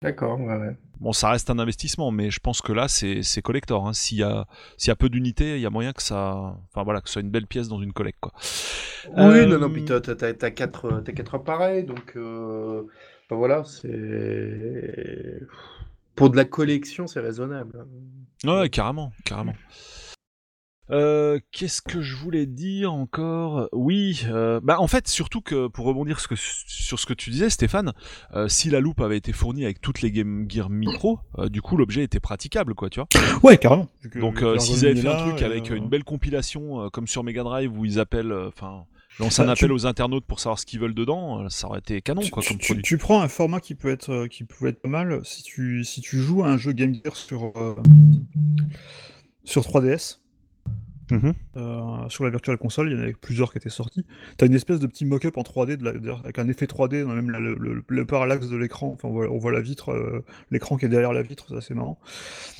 D'accord, 0.00 0.40
ouais, 0.40 0.56
ouais. 0.56 0.76
Bon 1.00 1.12
ça 1.12 1.30
reste 1.30 1.48
un 1.50 1.58
investissement 1.58 2.10
mais 2.10 2.30
je 2.30 2.40
pense 2.40 2.60
que 2.60 2.72
là 2.72 2.88
c'est 2.88 3.42
collector 3.42 3.86
hein. 3.86 3.92
s'il 3.92 4.18
y 4.18 4.22
a 4.24 4.46
s'il 4.76 4.88
y 4.88 4.92
a 4.92 4.96
peu 4.96 5.08
d'unités 5.08 5.54
il 5.56 5.60
y 5.60 5.66
a 5.66 5.70
moyen 5.70 5.92
que 5.92 6.02
ça 6.02 6.56
enfin 6.70 6.82
voilà 6.82 7.00
que 7.00 7.08
ce 7.08 7.14
soit 7.14 7.22
une 7.22 7.30
belle 7.30 7.46
pièce 7.46 7.68
dans 7.68 7.80
une 7.80 7.92
collecte 7.92 8.18
quoi. 8.20 8.32
Oui, 9.06 9.16
Euh, 9.16 9.46
non, 9.46 9.58
non, 9.58 9.70
puis 9.70 9.84
t'as, 9.84 10.00
t'as, 10.00 10.14
t'as- 10.16 10.34
t'as 10.34 10.50
quatre, 10.50 11.02
t'as 11.04 11.12
quatre 11.12 11.34
appareils, 11.36 11.84
donc 11.84 12.14
euh, 12.16 12.82
ben 13.30 13.36
voilà, 13.36 13.62
c'est. 13.64 15.40
Pour 16.16 16.30
de 16.30 16.36
la 16.36 16.44
collection, 16.44 17.06
c'est 17.06 17.20
raisonnable. 17.20 17.86
Ouais, 18.44 18.68
carrément, 18.68 19.12
carrément. 19.24 19.54
Euh, 20.90 21.38
Qu'est-ce 21.52 21.82
que 21.82 22.00
je 22.00 22.16
voulais 22.16 22.46
dire 22.46 22.92
encore? 22.92 23.68
Oui, 23.72 24.22
euh, 24.28 24.60
bah 24.62 24.80
en 24.80 24.86
fait 24.86 25.06
surtout 25.08 25.40
que 25.40 25.66
pour 25.68 25.84
rebondir 25.86 26.18
ce 26.20 26.28
que- 26.28 26.34
sur 26.36 26.98
ce 26.98 27.04
que 27.06 27.12
tu 27.14 27.30
disais 27.30 27.50
Stéphane, 27.50 27.92
euh, 28.34 28.48
si 28.48 28.70
la 28.70 28.80
loupe 28.80 29.00
avait 29.00 29.16
été 29.18 29.32
fournie 29.32 29.64
avec 29.64 29.80
toutes 29.80 30.00
les 30.02 30.10
Game 30.10 30.46
Gear 30.48 30.70
Micro, 30.70 31.18
euh, 31.38 31.48
du 31.48 31.60
coup 31.62 31.76
l'objet 31.76 32.02
était 32.04 32.20
praticable 32.20 32.74
quoi, 32.74 32.88
tu 32.90 33.00
vois. 33.00 33.08
Ouais, 33.42 33.58
carrément. 33.58 33.88
Donc 34.16 34.42
euh, 34.42 34.58
s'ils 34.58 34.86
avaient 34.86 35.00
fait 35.00 35.08
un 35.08 35.28
truc 35.28 35.42
avec 35.42 35.70
euh, 35.70 35.74
une 35.76 35.88
belle 35.88 36.04
compilation 36.04 36.82
euh, 36.84 36.88
comme 36.88 37.06
sur 37.06 37.22
Mega 37.24 37.42
Drive 37.42 37.76
où 37.76 37.84
ils 37.84 37.98
appellent, 38.00 38.32
euh, 38.32 38.48
enfin 38.48 38.84
lancent 39.18 39.40
un 39.40 39.46
Bah, 39.46 39.54
tu- 39.56 39.64
appel 39.64 39.72
aux 39.72 39.84
internautes 39.86 40.24
pour 40.26 40.38
savoir 40.40 40.58
ce 40.58 40.64
qu'ils 40.66 40.78
veulent 40.80 40.94
dedans, 40.94 41.48
ça 41.50 41.66
aurait 41.66 41.80
été 41.80 42.00
canon 42.00 42.22
tu, 42.22 42.30
quoi 42.30 42.42
tu- 42.42 42.50
comme 42.50 42.58
tu- 42.58 42.66
produit. 42.66 42.82
tu 42.82 42.98
prends 42.98 43.20
un 43.20 43.28
format 43.28 43.60
qui 43.60 43.74
peut 43.74 43.90
être 43.90 44.26
qui 44.28 44.44
pouvait 44.44 44.70
être 44.70 44.80
pas 44.80 44.88
mal 44.88 45.20
si 45.24 45.42
tu 45.42 45.84
si 45.84 46.00
tu 46.00 46.18
joues 46.18 46.44
à 46.44 46.48
un 46.48 46.56
jeu 46.56 46.72
Game 46.72 46.94
Gear 46.94 47.14
sur 47.16 47.52
euh, 47.56 47.74
sur 49.44 49.62
3DS. 49.62 50.20
Mhm. 51.10 51.32
euh, 51.56 52.08
sur 52.08 52.24
la 52.24 52.30
Virtual 52.30 52.56
Console, 52.58 52.90
il 52.90 52.96
y 52.96 52.98
en 52.98 53.02
avait 53.02 53.12
plusieurs 53.14 53.50
qui 53.52 53.58
étaient 53.58 53.68
sortis. 53.70 54.04
T'as 54.36 54.46
une 54.46 54.54
espèce 54.54 54.78
de 54.80 54.86
petit 54.86 55.04
mock-up 55.04 55.36
en 55.38 55.42
3D 55.42 55.76
de 55.76 55.84
la- 55.84 55.92
d'ailleurs, 55.92 56.20
avec 56.24 56.38
un 56.38 56.48
effet 56.48 56.66
3D, 56.66 57.02
dans 57.02 57.08
même 57.14 57.30
la- 57.30 57.38
le, 57.40 57.54
le- 57.54 57.82
le 57.86 58.04
parallaxe 58.06 58.48
de 58.48 58.56
l'écran. 58.56 58.88
Enfin, 58.94 59.08
on 59.08 59.12
voit, 59.12 59.28
on 59.30 59.38
voit 59.38 59.52
la 59.52 59.60
vitre, 59.60 59.90
euh, 59.92 60.24
l'écran 60.50 60.76
qui 60.76 60.84
est 60.86 60.88
derrière 60.88 61.12
la 61.12 61.22
vitre, 61.22 61.46
c'est 61.48 61.56
assez 61.56 61.74
marrant. 61.74 61.98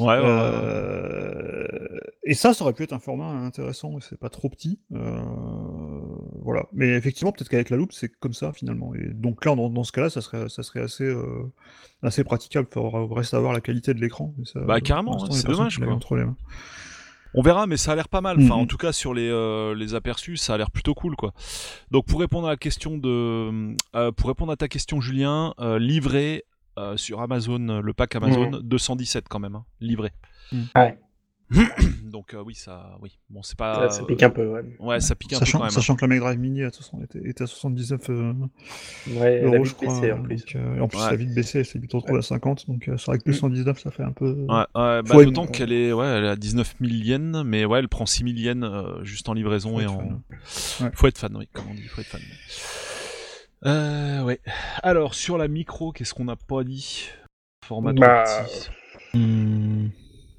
Ouais, 0.00 0.06
ouais. 0.06 0.22
Euh, 0.24 1.66
Et 2.24 2.34
ça, 2.34 2.52
ça 2.52 2.64
aurait 2.64 2.74
pu 2.74 2.82
être 2.82 2.92
un 2.92 2.98
format 2.98 3.28
intéressant, 3.30 3.98
c'est 4.00 4.18
pas 4.18 4.28
trop 4.28 4.48
petit. 4.50 4.78
Voilà. 6.42 6.64
Mais 6.72 6.88
effectivement, 6.90 7.32
peut-être 7.32 7.48
qu'avec 7.48 7.70
la 7.70 7.76
loupe, 7.76 7.92
c'est 7.92 8.08
comme 8.20 8.32
ça 8.34 8.52
finalement. 8.52 8.94
Et 8.94 9.08
donc 9.14 9.44
là, 9.44 9.54
dans, 9.54 9.68
dans 9.70 9.84
ce 9.84 9.92
cas-là, 9.92 10.10
ça 10.10 10.20
serait, 10.20 10.48
ça 10.48 10.62
serait 10.62 10.80
assez, 10.80 11.10
assez 12.02 12.24
praticable. 12.24 12.68
Il 12.76 13.08
reste 13.12 13.34
à 13.34 13.40
voir 13.40 13.52
la 13.52 13.60
qualité 13.60 13.94
de 13.94 14.00
l'écran. 14.00 14.34
ça- 14.44 14.60
Bah, 14.60 14.80
carrément, 14.80 15.18
c'est 15.30 15.46
dommage, 15.56 15.78
quoi. 15.78 15.94
entre 15.94 16.16
les 16.16 16.24
mains. 16.24 16.36
On 17.34 17.42
verra, 17.42 17.66
mais 17.66 17.76
ça 17.76 17.92
a 17.92 17.94
l'air 17.94 18.08
pas 18.08 18.20
mal. 18.20 18.38
Enfin, 18.42 18.54
en 18.54 18.66
tout 18.66 18.76
cas, 18.76 18.92
sur 18.92 19.14
les, 19.14 19.28
euh, 19.28 19.74
les 19.74 19.94
aperçus, 19.94 20.36
ça 20.36 20.54
a 20.54 20.58
l'air 20.58 20.70
plutôt 20.70 20.94
cool, 20.94 21.14
quoi. 21.16 21.32
Donc, 21.90 22.06
pour 22.06 22.20
répondre 22.20 22.46
à 22.46 22.50
la 22.50 22.56
question 22.56 22.96
de, 22.96 23.74
euh, 23.94 24.12
pour 24.12 24.28
répondre 24.28 24.52
à 24.52 24.56
ta 24.56 24.68
question, 24.68 25.00
Julien, 25.00 25.54
euh, 25.60 25.78
livré 25.78 26.44
sur 26.94 27.20
Amazon, 27.20 27.80
le 27.82 27.92
pack 27.92 28.14
Amazon, 28.14 28.60
217 28.62 29.26
quand 29.28 29.40
même, 29.40 29.56
hein, 29.56 29.64
livré. 29.80 30.12
Ouais. 30.76 30.96
Donc, 32.04 32.34
euh, 32.34 32.42
oui, 32.44 32.54
ça, 32.54 32.98
oui. 33.02 33.18
Bon, 33.30 33.42
c'est 33.42 33.56
pas. 33.56 33.88
Ça, 33.90 34.00
ça 34.00 34.04
pique 34.04 34.22
un 34.22 34.30
peu, 34.30 34.46
ouais. 34.46 34.62
Ouais, 34.80 35.00
ça 35.00 35.14
pique 35.14 35.32
un 35.32 35.38
Sachant, 35.38 35.58
peu 35.58 35.62
quand 35.62 35.64
même. 35.64 35.68
hein. 35.68 35.74
sachant 35.74 35.96
que 35.96 36.00
la 36.02 36.08
Mega 36.08 36.20
Drive 36.20 36.38
Mini 36.38 36.62
à 36.62 36.70
60 36.70 37.02
était, 37.04 37.20
était 37.28 37.44
à 37.44 37.46
79 37.46 38.10
euh, 38.10 38.32
Ouais, 39.08 39.32
elle 39.34 39.44
a 39.44 39.46
euros, 39.48 39.56
vite 39.62 39.66
je 39.66 39.74
crois. 39.74 39.94
baissé 40.00 40.12
en 40.12 40.22
plus. 40.22 40.36
donc, 40.36 40.56
euh, 40.56 40.76
et 40.76 40.80
en 40.80 40.88
plus, 40.88 40.98
Ouais. 40.98 41.04
elle 41.08 41.12
a 41.14 41.16
vite 41.16 41.34
baissé, 41.34 41.58
elle 41.60 41.64
s'est 41.66 41.78
vite 41.78 41.92
retrouvée 41.92 42.18
à 42.18 42.22
50. 42.22 42.66
Donc, 42.68 42.88
euh, 42.88 42.96
c'est 42.98 43.06
vrai 43.06 43.18
que 43.18 43.24
219, 43.24 43.78
ça 43.78 43.90
fait 43.90 44.02
un 44.02 44.12
peu. 44.12 44.30
Ouais, 44.32 44.46
ouais, 44.74 45.02
bah, 45.02 45.24
d'autant 45.24 45.46
qu'elle 45.46 45.72
est, 45.72 45.92
ouais, 45.92 46.06
elle 46.06 46.24
est 46.24 46.28
à 46.28 46.36
19 46.36 46.76
000 46.80 46.92
yens, 46.92 47.42
mais 47.44 47.64
ouais, 47.64 47.78
elle 47.78 47.88
prend 47.88 48.04
6 48.06 48.24
000 48.24 48.30
yens 48.36 48.64
euh, 48.64 49.02
juste 49.04 49.28
en 49.28 49.32
livraison 49.34 49.72
Faut 49.74 49.80
et 49.80 49.86
en. 49.86 49.98
fan. 49.98 50.20
Ouais. 50.86 50.90
Faut 50.94 51.06
être 51.06 51.18
fan, 51.18 51.36
oui, 51.36 51.48
comme 51.52 51.64
on 51.70 51.74
dit, 51.74 51.82
faut 51.88 52.00
être 52.00 52.08
fan. 52.08 52.20
Euh, 53.66 54.22
ouais. 54.22 54.40
Alors, 54.82 55.14
sur 55.14 55.36
la 55.38 55.48
micro, 55.48 55.92
qu'est-ce 55.92 56.14
qu'on 56.14 56.24
n'a 56.26 56.36
pas 56.36 56.62
dit? 56.62 57.08
Format 57.66 57.92
Bah. 57.92 58.24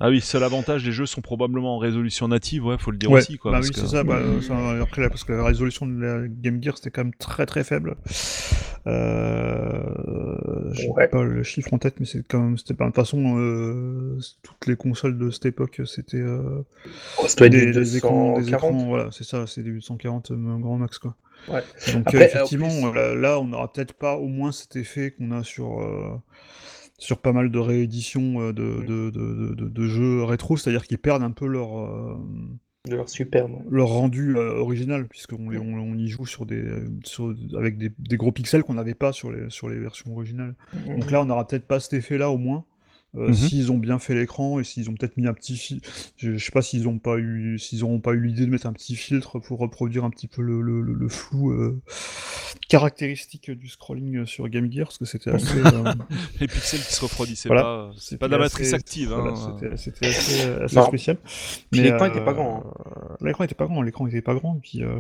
Ah 0.01 0.09
oui, 0.09 0.21
seul 0.21 0.43
avantage, 0.45 0.85
les 0.85 0.91
jeux 0.93 1.05
sont 1.05 1.19
probablement 1.21 1.75
en 1.75 1.77
résolution 1.77 2.27
native, 2.29 2.65
ouais, 2.65 2.77
faut 2.79 2.91
le 2.91 2.97
dire 2.97 3.11
Ouais, 3.11 3.19
aussi, 3.19 3.37
quoi. 3.37 3.51
bah 3.51 3.57
parce 3.57 3.67
oui, 3.67 3.73
que- 3.73 3.81
c'est 3.81 3.87
ça, 3.87 4.03
bah, 4.03 4.15
euh, 4.15 4.39
ça, 4.41 4.55
Après, 4.81 5.01
là, 5.01 5.09
parce 5.09 5.25
que 5.25 5.33
la 5.33 5.43
résolution 5.43 5.85
de 5.87 5.99
la 6.01 6.27
Game 6.27 6.63
Gear, 6.63 6.77
c'était 6.77 6.89
quand 6.89 7.03
même 7.03 7.13
très 7.15 7.45
très 7.45 7.63
faible. 7.65 7.95
Euh, 8.87 10.69
Ouais. 10.89 11.03
sais 11.03 11.07
pas 11.09 11.23
le 11.23 11.43
chiffre 11.43 11.73
en 11.73 11.77
tête, 11.79 11.95
mais 11.99 12.05
c'est 12.05 12.23
quand 12.27 12.39
même, 12.39 12.57
c'était 12.57 12.73
pas 12.73 12.85
de 12.85 12.89
toute 12.89 12.95
façon, 12.95 13.37
euh, 13.37 14.17
toutes 14.43 14.67
les 14.67 14.75
consoles 14.75 15.17
de 15.17 15.29
cette 15.31 15.45
époque, 15.47 15.81
c'était 15.85 16.17
euh, 16.17 16.63
oh, 17.17 17.25
des, 17.49 17.97
écrans, 17.97 18.33
des 18.37 18.41
240. 18.45 18.47
écrans, 18.47 18.85
voilà, 18.87 19.09
c'est 19.11 19.23
ça, 19.25 19.47
c'est 19.47 19.63
des 19.63 19.69
840 19.69 20.31
euh, 20.31 20.57
grand 20.59 20.77
max 20.77 20.97
quoi. 20.99 21.15
Ouais. 21.47 21.61
Donc 21.93 22.03
Après, 22.07 22.17
euh, 22.21 22.25
effectivement, 22.25 22.69
plus- 22.91 22.93
là, 22.99 23.15
là, 23.15 23.39
on 23.39 23.45
n'aura 23.45 23.71
peut-être 23.71 23.93
pas 23.93 24.15
au 24.15 24.27
moins 24.27 24.51
cet 24.51 24.75
effet 24.75 25.11
qu'on 25.11 25.31
a 25.31 25.43
sur 25.43 25.81
euh, 25.81 26.11
sur 26.99 27.19
pas 27.19 27.31
mal 27.33 27.49
de 27.51 27.57
rééditions 27.59 28.41
euh, 28.41 28.53
de, 28.53 28.61
Mm. 28.63 28.85
de, 28.85 29.09
de, 29.09 29.55
de- 29.55 29.69
de 29.69 29.87
jeux 29.87 30.23
rétro, 30.23 30.55
c'est-à-dire 30.57 30.85
qu'ils 30.85 30.97
perdent 30.99 31.23
un 31.23 31.31
peu 31.31 31.47
leur 31.47 31.77
euh, 31.79 32.15
De 32.87 32.95
leur 32.95 33.09
super, 33.09 33.47
leur 33.69 33.87
rendu 33.89 34.35
euh, 34.37 34.55
original, 34.59 35.07
puisqu'on 35.07 35.49
les- 35.49 35.57
on, 35.57 35.73
on 35.75 35.97
y 35.97 36.07
joue 36.07 36.25
sur 36.25 36.45
des, 36.45 36.63
sur- 37.03 37.33
avec 37.57 37.77
des, 37.77 37.91
des 37.97 38.17
gros 38.17 38.31
pixels 38.31 38.63
qu'on 38.63 38.75
n'avait 38.75 38.93
pas 38.95 39.11
sur 39.11 39.31
les, 39.31 39.49
sur 39.49 39.67
les 39.69 39.79
versions 39.79 40.13
originales. 40.13 40.55
Donc 40.87 41.09
là, 41.11 41.21
on 41.21 41.25
n'aura 41.25 41.45
peut-être 41.47 41.65
pas 41.67 41.79
cet 41.79 41.93
effet-là 41.93 42.29
au 42.29 42.37
moins. 42.37 42.65
Euh, 43.17 43.29
Mhm. 43.29 43.33
S'ils 43.33 43.71
ont 43.71 43.77
bien 43.79 43.97
fait 43.97 44.13
l'écran 44.13 44.59
et 44.59 44.63
s'ils 44.63 44.87
ont 44.89 44.93
peut-être 44.93 45.17
mis 45.17 45.25
un 45.27 45.33
petit 45.33 45.57
filtre, 45.57 45.89
je, 46.17 46.35
je 46.37 46.45
sais 46.45 46.51
pas 46.51 46.61
s'ils 46.61 46.87
ont 46.87 46.99
pas 46.99 47.17
eu, 47.17 47.57
s'ils 47.57 47.79
n'auront 47.79 47.99
pas 47.99 48.11
eu 48.13 48.21
l'idée 48.21 48.45
de 48.45 48.51
mettre 48.51 48.67
un 48.67 48.73
petit 48.73 48.95
filtre 48.95 49.39
pour 49.39 49.57
reproduire 49.59 50.05
un 50.05 50.11
petit 50.11 50.27
peu 50.27 50.41
le, 50.43 50.61
le- 50.61 50.81
le- 50.81 50.93
le 50.93 51.09
flou 51.09 51.49
euh, 51.51 51.81
caractéristique 52.67 53.49
du 53.51 53.67
scrolling 53.67 54.25
sur 54.25 54.47
Game 54.49 54.71
Gear, 54.71 54.87
parce 54.87 54.97
que 54.97 55.05
c'était 55.05 55.31
assez, 55.31 55.57
euh, 55.57 55.93
Les 56.39 56.47
pixels 56.47 56.79
qui 56.81 56.93
se 56.93 57.01
refroidissaient 57.01 57.49
Voilà. 57.49 57.63
pas, 57.63 57.91
c'est 57.95 58.01
c'était 58.09 58.17
pas 58.19 58.27
de 58.27 58.31
la 58.35 58.37
assez- 58.45 58.53
matrice 58.55 58.73
active. 58.73 59.09
voilà, 59.09 59.31
hein. 59.31 59.57
c'était- 59.59 59.77
C'était 59.77 60.05
assez, 60.07 60.41
assez 60.63 60.75
Non. 60.75 60.85
spécial. 60.85 61.17
Puis 61.71 61.81
l'écran 61.81 62.05
était 62.05 62.19
euh, 62.19 62.25
pas 62.25 62.33
grand, 62.33 62.63
L'écran 63.21 63.43
était 63.43 63.55
pas 63.55 63.65
grand, 63.65 63.81
l'écran 63.81 64.07
était 64.07 64.21
pas 64.21 64.33
grand. 64.35 64.55
et 64.57 64.59
Puis, 64.61 64.83
euh, 64.83 64.93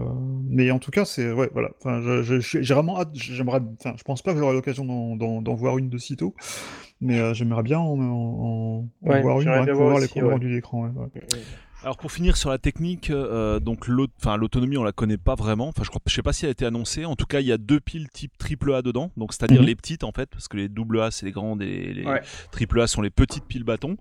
mais 0.49 0.71
en 0.71 0.79
tout 0.79 0.91
cas, 0.91 1.05
c'est 1.05 1.31
ouais, 1.31 1.49
voilà. 1.53 1.69
Enfin, 1.79 2.01
je- 2.01 2.23
je- 2.23 2.39
je- 2.39 2.61
j'ai 2.61 2.73
vraiment 2.73 2.99
hâte. 2.99 3.09
J'aimerais. 3.13 3.61
Enfin, 3.79 3.93
je 3.97 4.03
pense 4.03 4.21
pas 4.21 4.33
que 4.33 4.39
j'aurai 4.39 4.53
l'occasion 4.53 4.83
d'en- 4.85 5.15
d'en 5.15 5.41
d'en 5.41 5.53
voir 5.55 5.77
une 5.77 5.89
de 5.89 5.97
sitôt, 5.97 6.33
mais 7.01 7.19
euh, 7.19 7.33
j'aimerais 7.33 7.63
bien 7.63 7.79
en, 7.79 7.99
en- 7.99 8.79
en 8.79 8.87
Ouais, 9.09 9.21
voir 9.21 9.39
une, 9.41 9.47
bien 9.65 9.73
voir 9.73 9.75
voir 9.75 9.95
aussi, 9.97 10.07
l'écran 10.07 10.21
ouais. 10.27 10.33
rendu 10.33 10.49
d'écran. 10.53 10.83
ouais, 10.83 10.89
ouais. 10.89 11.21
Alors 11.81 11.95
pour 11.95 12.11
finir 12.11 12.35
sur 12.35 12.49
la 12.49 12.57
technique, 12.57 13.09
euh, 13.09 13.61
donc 13.61 13.87
l'autonomie 13.87 14.75
on 14.75 14.83
la 14.83 14.91
connaît 14.91 15.17
pas 15.17 15.35
vraiment. 15.35 15.69
Enfin 15.69 15.83
je 15.85 15.89
crois, 15.89 16.01
je 16.05 16.13
sais 16.13 16.21
pas 16.21 16.33
si 16.33 16.43
elle 16.43 16.49
a 16.49 16.51
été 16.51 16.65
annoncée. 16.65 17.05
En 17.05 17.15
tout 17.15 17.25
cas 17.25 17.39
il 17.39 17.47
y 17.47 17.53
a 17.53 17.57
deux 17.57 17.79
piles 17.79 18.09
type 18.09 18.37
triple 18.37 18.73
A 18.73 18.81
dedans, 18.81 19.11
donc 19.15 19.31
c'est-à-dire 19.31 19.61
Mhm. 19.61 19.67
les 19.67 19.75
petites 19.77 20.03
en 20.03 20.11
fait, 20.11 20.29
parce 20.29 20.49
que 20.49 20.57
les 20.57 20.67
double 20.67 20.99
A 20.99 21.09
c'est 21.09 21.25
les 21.25 21.31
grandes 21.31 21.61
et 21.61 21.93
les 21.93 22.05
Ouais. 22.05 22.21
triple 22.51 22.81
A 22.81 22.87
sont 22.87 23.01
les 23.01 23.09
petites 23.09 23.45
piles 23.45 23.63
bâtons. 23.63 23.95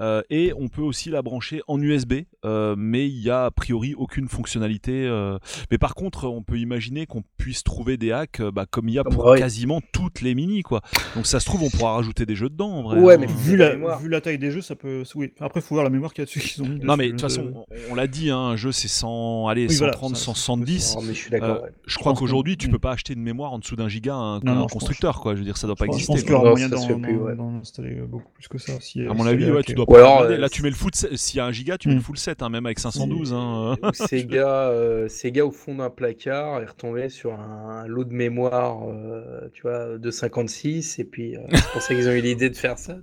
Euh, 0.00 0.20
et 0.28 0.52
on 0.58 0.68
peut 0.68 0.82
aussi 0.82 1.08
la 1.08 1.22
brancher 1.22 1.62
en 1.66 1.80
USB, 1.80 2.24
euh, 2.44 2.74
mais 2.76 3.08
il 3.08 3.18
y 3.20 3.30
a 3.30 3.46
a 3.46 3.50
priori 3.50 3.94
aucune 3.94 4.28
fonctionnalité. 4.28 5.06
euh. 5.06 5.38
Mais 5.70 5.78
par 5.78 5.94
contre 5.94 6.28
on 6.28 6.42
peut 6.42 6.58
imaginer 6.58 7.06
qu'on 7.06 7.22
puisse 7.38 7.64
trouver 7.64 7.96
des 7.96 8.12
hacks, 8.12 8.40
euh, 8.40 8.50
bah, 8.50 8.66
comme 8.70 8.90
il 8.90 8.96
y 8.96 8.98
a 8.98 9.04
pour 9.04 9.24
Ouais. 9.24 9.38
quasiment 9.38 9.80
toutes 9.92 10.20
les 10.20 10.34
mini 10.34 10.62
quoi. 10.62 10.82
Donc 11.16 11.24
ça 11.24 11.40
se 11.40 11.46
trouve 11.46 11.62
on 11.62 11.70
pourra 11.70 11.94
rajouter 11.94 12.26
des 12.26 12.36
jeux 12.36 12.50
dedans 12.50 12.70
en 12.70 12.82
vrai. 12.82 13.00
Ouais, 13.00 13.14
hein. 13.14 13.18
mais 13.20 13.26
Vu 13.26 13.56
la 13.56 13.68
la, 13.70 13.74
mémoire. 13.76 13.98
vu 14.00 14.10
la 14.10 14.20
taille 14.20 14.38
des 14.38 14.50
jeux, 14.50 14.60
ça 14.60 14.76
peut. 14.76 15.04
Oui. 15.14 15.32
Après, 15.40 15.62
faut 15.62 15.74
voir 15.74 15.84
la 15.84 15.90
mémoire 15.90 16.12
qu'il 16.12 16.20
y 16.20 16.24
a 16.24 16.26
dessus 16.26 16.40
qu'ils 16.40 16.62
ont 16.62 16.68
mis. 16.68 16.80
Non 16.80 16.96
mais 16.98 17.13
de 17.13 17.13
toute 17.16 17.28
de- 17.28 17.34
façon, 17.34 17.64
on, 17.88 17.92
on 17.92 17.94
l'a 17.94 18.06
dit, 18.06 18.30
hein, 18.30 18.38
un 18.38 18.56
jeu 18.56 18.72
c'est 18.72 18.88
100, 18.88 19.48
allez, 19.48 19.66
Oui, 19.68 19.76
voilà, 19.76 19.92
130, 19.92 20.16
ça, 20.16 20.24
170. 20.26 20.96
Non, 20.96 21.02
mais 21.02 21.08
je 21.14 21.18
suis 21.18 21.30
d'accord. 21.30 21.62
Euh, 21.64 21.68
je 21.86 21.98
crois 21.98 22.14
qu'aujourd'hui, 22.14 22.56
tu 22.56 22.68
Mm. 22.68 22.72
peux 22.72 22.78
pas 22.78 22.92
acheter 22.92 23.12
une 23.14 23.22
mémoire 23.22 23.52
en 23.52 23.58
dessous 23.58 23.76
d'un 23.76 23.88
giga 23.88 24.14
un, 24.14 24.40
Non, 24.40 24.52
un 24.52 24.54
non, 24.54 24.54
je 24.54 24.60
pense- 24.62 24.72
constructeur, 24.72 25.20
quoi. 25.20 25.34
Je 25.34 25.38
veux 25.40 25.44
dire, 25.44 25.56
ça 25.56 25.66
doit 25.66 25.76
pas 25.76 25.86
exister. 25.86 26.04
Je 26.04 26.16
pense 26.18 26.22
qu'il 26.22 26.34
y 26.34 26.38
moyen 26.38 26.68
d'en 27.36 27.60
installer 27.60 27.94
beaucoup 27.96 28.30
plus 28.32 28.48
que 28.48 28.58
ça. 28.58 28.72
Si, 28.80 29.00
À 29.06 29.12
mon 29.14 29.22
si 29.24 29.28
avis, 29.30 29.50
ouais, 29.50 29.62
tu 29.62 29.74
dois 29.74 29.86
pas 29.86 29.96
alors, 29.98 30.20
euh, 30.22 30.36
Là, 30.36 30.48
tu 30.48 30.62
mets 30.62 30.70
le 30.70 30.74
foot, 30.76 30.94
s'il 30.94 31.36
y 31.38 31.40
a 31.40 31.46
un 31.46 31.52
giga, 31.52 31.78
tu 31.78 31.88
mets 31.88 31.94
Mm. 31.94 31.98
le 31.98 32.02
full 32.02 32.18
set, 32.18 32.42
hein, 32.42 32.48
même 32.48 32.66
avec 32.66 32.78
512. 32.78 33.32
Hein. 33.32 33.76
Ou 33.82 33.92
Sega, 33.92 34.68
euh, 34.70 35.08
Sega 35.08 35.44
au 35.46 35.50
fond 35.50 35.74
d'un 35.76 35.90
placard 35.90 36.60
est 36.62 36.66
retombé 36.66 37.08
sur 37.08 37.32
un, 37.32 37.86
lot 37.86 38.04
de 38.04 38.12
mémoire, 38.12 38.78
euh, 38.88 39.48
tu 39.52 39.62
vois, 39.62 39.98
de 39.98 40.10
56, 40.10 40.98
et 40.98 41.04
puis 41.04 41.36
euh, 41.36 41.40
c'est 41.52 41.70
pour 41.72 41.82
ça 41.82 41.94
qu'ils 41.94 42.08
ont 42.08 42.12
eu 42.12 42.20
l'idée 42.20 42.50
de 42.50 42.56
faire 42.56 42.78
ça. 42.78 42.96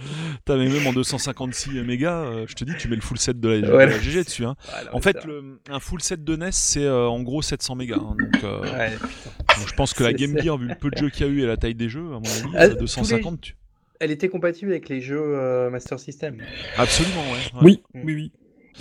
T'as 0.44 0.56
même 0.56 0.86
en 0.86 0.92
256 0.92 1.70
mégas, 1.82 2.24
euh, 2.24 2.44
je 2.48 2.54
te 2.54 2.64
dis, 2.64 2.72
tu 2.78 2.88
mets 2.88 2.96
le 2.96 3.02
full 3.02 3.18
set 3.18 3.38
de 3.40 3.48
la, 3.48 3.60
de 3.60 3.72
Ouais, 3.72 3.86
la 3.86 3.98
GG 3.98 4.24
dessus. 4.24 4.44
Hein. 4.44 4.56
Voilà, 4.70 4.94
En 4.94 5.00
fait, 5.00 5.24
le- 5.24 5.60
un 5.70 5.80
full 5.80 6.00
set 6.02 6.24
de 6.24 6.36
NES, 6.36 6.48
c'est 6.52 6.84
euh, 6.84 7.06
en 7.08 7.22
gros 7.22 7.42
700 7.42 7.74
mégas. 7.76 7.96
hein. 7.96 8.16
donc, 8.18 8.44
euh, 8.44 8.60
Ouais. 8.62 8.90
donc 8.90 9.68
je 9.68 9.74
pense 9.74 9.94
que 9.94 10.02
la 10.04 10.12
Game 10.12 10.36
Gear, 10.38 10.56
vu 10.58 10.68
le 10.68 10.74
peu 10.74 10.90
de 10.90 10.96
jeux 10.96 11.10
qu'il 11.10 11.26
y 11.26 11.28
a 11.28 11.32
eu 11.32 11.42
et 11.42 11.46
la 11.46 11.56
taille 11.56 11.74
des 11.74 11.88
jeux, 11.88 12.06
à 12.06 12.18
mon 12.18 12.18
avis, 12.20 12.42
Ah, 12.56 12.62
euh, 12.64 12.68
tous 12.68 12.74
les- 12.74 12.80
250, 12.80 13.40
tu- 13.40 13.56
Elle 14.00 14.10
était 14.10 14.28
compatible 14.30 14.70
avec 14.70 14.88
les 14.88 15.00
jeux 15.02 15.20
euh, 15.22 15.68
Master 15.70 15.98
System. 16.00 16.38
absolument, 16.78 17.20
ouais. 17.22 17.36
ouais. 17.54 17.60
Oui, 17.62 17.82
Mm. 17.94 18.00
oui, 18.06 18.14
oui. 18.14 18.32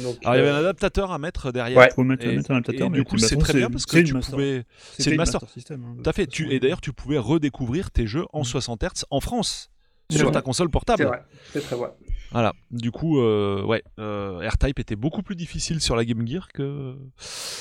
Donc, 0.01 0.15
Alors, 0.23 0.36
il 0.36 0.38
y 0.38 0.41
avait 0.43 0.49
un 0.51 0.60
adaptateur 0.60 1.12
à 1.12 1.17
mettre 1.19 1.51
derrière. 1.51 1.77
Ouais. 1.77 1.89
Faut 1.93 2.03
mettre, 2.05 2.25
Et, 2.25 2.38
mettre 2.38 2.51
un 2.51 2.55
adaptateur, 2.58 2.88
et 2.88 2.89
mais 2.89 2.97
du 2.99 3.03
coup, 3.03 3.17
c'est 3.17 3.36
très 3.36 3.53
bien 3.53 3.69
parce 3.69 3.86
que 3.86 3.97
tu 3.99 4.13
Master- 4.13 4.32
pouvais. 4.36 4.63
c'est 4.97 5.08
le 5.10 5.12
une 5.13 5.17
Master- 5.17 5.41
System. 5.49 5.84
hein, 5.84 6.01
à 6.05 6.13
fait. 6.13 6.25
Tu... 6.25 6.49
Et 6.53 6.60
d'ailleurs, 6.62 6.79
tu 6.79 6.93
pouvais 6.93 7.17
redécouvrir 7.17 7.91
tes 7.91 8.08
jeux 8.08 8.23
en 8.32 8.45
60 8.45 8.82
Hz 8.84 9.03
en 9.10 9.19
France 9.19 9.71
sur 10.17 10.32
ta 10.32 10.41
console 10.41 10.67
c'est 10.67 10.72
portable. 10.72 11.04
vrai, 11.06 11.24
c'est 11.54 11.62
très 11.62 11.76
vrai. 11.76 11.89
Voilà. 12.32 12.54
Du 12.69 12.91
coup, 12.91 13.19
euh, 13.19 13.63
ouais, 13.63 13.84
euh, 14.00 14.48
R-Type 14.48 14.78
était 14.80 14.95
beaucoup 14.95 15.24
plus 15.24 15.36
difficile 15.36 15.82
sur 15.82 15.95
la 15.95 16.06
Game 16.06 16.28
Gear 16.28 16.48
que 16.54 16.95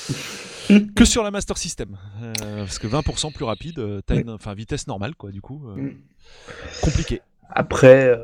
que 0.95 1.05
sur 1.05 1.23
la 1.23 1.31
Master 1.31 1.57
System, 1.57 1.97
Euh, 2.21 2.33
parce 2.59 2.77
que 2.79 2.87
20% 2.87 3.33
plus 3.33 3.45
rapide, 3.45 3.79
euh, 3.79 4.01
t'as 4.05 4.15
une, 4.19 4.29
enfin 4.29 4.53
vitesse 4.53 4.85
normale 4.87 5.15
quoi. 5.15 5.31
Du 5.31 5.41
coup, 5.41 5.67
euh, 5.69 5.75
Mm. 5.75 5.95
compliqué. 6.81 7.21
Après, 7.49 8.15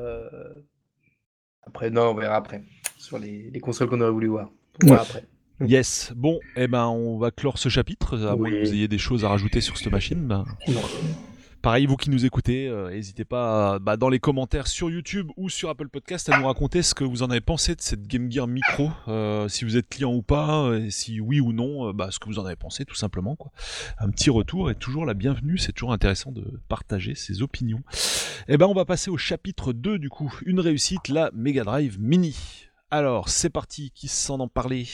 après, 1.66 1.90
non, 1.90 2.10
on 2.10 2.14
verra 2.16 2.36
après. 2.36 2.64
Sur 2.98 3.18
les, 3.20 3.50
les 3.52 3.60
consoles 3.60 3.90
qu'on 3.90 4.02
aurait 4.02 4.12
voulu 4.12 4.28
voir. 4.28 4.50
On 4.84 4.88
verra 4.88 5.02
après. 5.02 5.26
Yes. 5.66 6.12
Bon, 6.18 6.38
eh 6.58 6.68
ben, 6.68 6.86
on 6.88 7.18
va 7.18 7.32
clore 7.32 7.58
ce 7.60 7.70
chapitre. 7.70 8.22
À 8.28 8.36
moins 8.36 8.50
que 8.50 8.60
vous 8.66 8.74
ayez 8.74 8.90
des 8.90 8.98
choses 8.98 9.24
à 9.24 9.30
rajouter 9.30 9.62
sur 9.62 9.78
cette 9.78 9.90
machine. 9.90 10.28
Ben, 10.28 10.44
Non. 10.68 10.82
Pareil, 11.66 11.88
vous 11.88 11.98
qui 11.98 12.12
nous 12.12 12.28
écoutez, 12.28 12.68
euh, 12.68 12.92
n'hésitez 12.92 13.26
pas 13.26 13.80
bah, 13.80 13.98
dans 13.98 14.10
les 14.10 14.20
commentaires 14.20 14.68
sur 14.68 14.92
YouTube 14.92 15.32
ou 15.36 15.50
sur 15.50 15.68
Apple 15.72 15.90
Podcast 15.90 16.30
à 16.30 16.38
nous 16.38 16.46
raconter 16.46 16.84
ce 16.84 16.94
que 16.94 17.04
vous 17.04 17.24
en 17.24 17.32
avez 17.32 17.42
pensé 17.42 17.74
de 17.74 17.82
cette 17.82 18.06
Game 18.06 18.32
Gear 18.32 18.46
Micro, 18.46 18.92
euh, 19.08 19.48
si 19.48 19.66
vous 19.66 19.76
êtes 19.76 19.90
client 19.90 20.14
ou 20.14 20.22
pas, 20.22 20.70
et 20.78 20.92
si 20.92 21.20
oui 21.20 21.40
ou 21.40 21.54
non, 21.54 21.90
euh, 21.90 21.92
bah, 21.92 22.10
ce 22.12 22.20
que 22.20 22.26
vous 22.26 22.38
en 22.38 22.46
avez 22.46 22.56
pensé 22.56 22.86
tout 22.86 22.94
simplement. 22.94 23.36
Un 23.98 24.12
petit 24.12 24.30
retour 24.30 24.70
est 24.70 24.76
toujours 24.76 25.08
la 25.08 25.16
bienvenue, 25.16 25.58
c'est 25.58 25.72
toujours 25.72 25.92
intéressant 25.92 26.32
de 26.32 26.44
partager 26.70 27.16
ses 27.16 27.42
opinions. 27.42 27.82
Et 28.48 28.58
ben 28.58 28.68
on 28.68 28.76
va 28.76 28.86
passer 28.86 29.10
au 29.10 29.18
chapitre 29.18 29.74
2 29.74 29.98
du 29.98 30.12
coup, 30.12 30.32
une 30.46 30.60
réussite, 30.60 31.08
la 31.08 31.32
Mega 31.34 31.64
Drive 31.64 32.00
Mini. 32.00 32.68
Alors 32.92 33.28
c'est 33.30 33.50
parti, 33.50 33.90
qui 33.90 34.08
s'en 34.08 34.40
en 34.40 34.48
parler? 34.48 34.86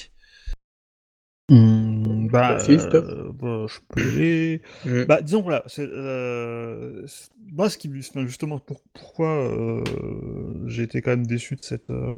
Hmm, 1.50 2.28
bah, 2.28 2.54
Baptiste 2.54 2.96
euh, 2.96 3.32
bah, 3.34 3.66
je 3.68 3.80
peux 3.90 4.02
y 4.02 4.08
aller. 4.08 4.62
Mm. 4.86 5.04
Bah, 5.04 5.22
disons, 5.22 5.42
voilà, 5.42 5.64
c'est, 5.68 5.86
euh, 5.86 7.06
moi, 7.52 7.70
ce 7.70 7.78
qui, 7.78 7.90
me- 7.90 8.00
enfin, 8.00 8.26
justement, 8.26 8.60
pour- 8.60 8.82
pourquoi 8.94 9.28
euh, 9.52 9.84
j'ai 10.68 10.84
été 10.84 11.02
quand 11.02 11.12
même 11.12 11.28
déçu 11.28 11.56
de 11.58 11.64
cette, 11.64 11.90
euh, 11.90 12.14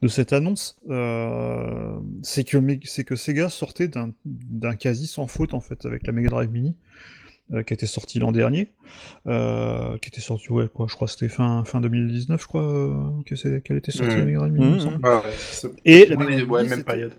de 0.00 0.08
cette 0.08 0.32
annonce, 0.32 0.78
euh, 0.88 1.98
c'est 2.22 2.44
que, 2.44 2.56
c'est 2.84 3.04
que 3.04 3.14
Sega 3.16 3.50
sortait 3.50 3.88
d'un, 3.88 4.12
quasi 4.76 5.06
sans 5.06 5.26
faute, 5.26 5.52
en 5.52 5.60
fait, 5.60 5.84
avec 5.84 6.06
la 6.06 6.12
Mega 6.14 6.30
Drive 6.30 6.50
Mini, 6.50 6.76
qui 7.66 7.74
était 7.74 7.86
sortie 7.86 8.20
l'an 8.20 8.32
dernier, 8.32 8.70
qui 9.26 10.08
était 10.08 10.20
sortie, 10.22 10.50
ouais, 10.52 10.68
quoi, 10.72 10.86
je 10.88 10.94
crois 10.94 11.08
que 11.08 11.12
c'était 11.12 11.28
fin, 11.28 11.64
fin 11.64 11.80
2019, 11.82 12.40
je 12.40 12.46
crois, 12.46 13.12
qu'elle 13.26 13.76
était 13.76 13.90
sortie, 13.92 14.14
Mhm. 14.14 14.20
la 14.20 14.24
Mega 14.24 14.38
Drive 14.38 14.52
Mini, 14.52 14.66
il 14.68 14.74
me 14.74 14.78
semble. 14.78 15.00
Ah 15.02 15.22
ouais, 15.24 15.70
Et 15.84 16.06
la 16.06 16.16
Ouais, 16.16 16.24
Mega 16.24 16.36
Drive 16.36 16.50
ouais, 16.50 16.58
Mini, 16.62 16.70
même 16.70 16.84
période. 16.84 17.12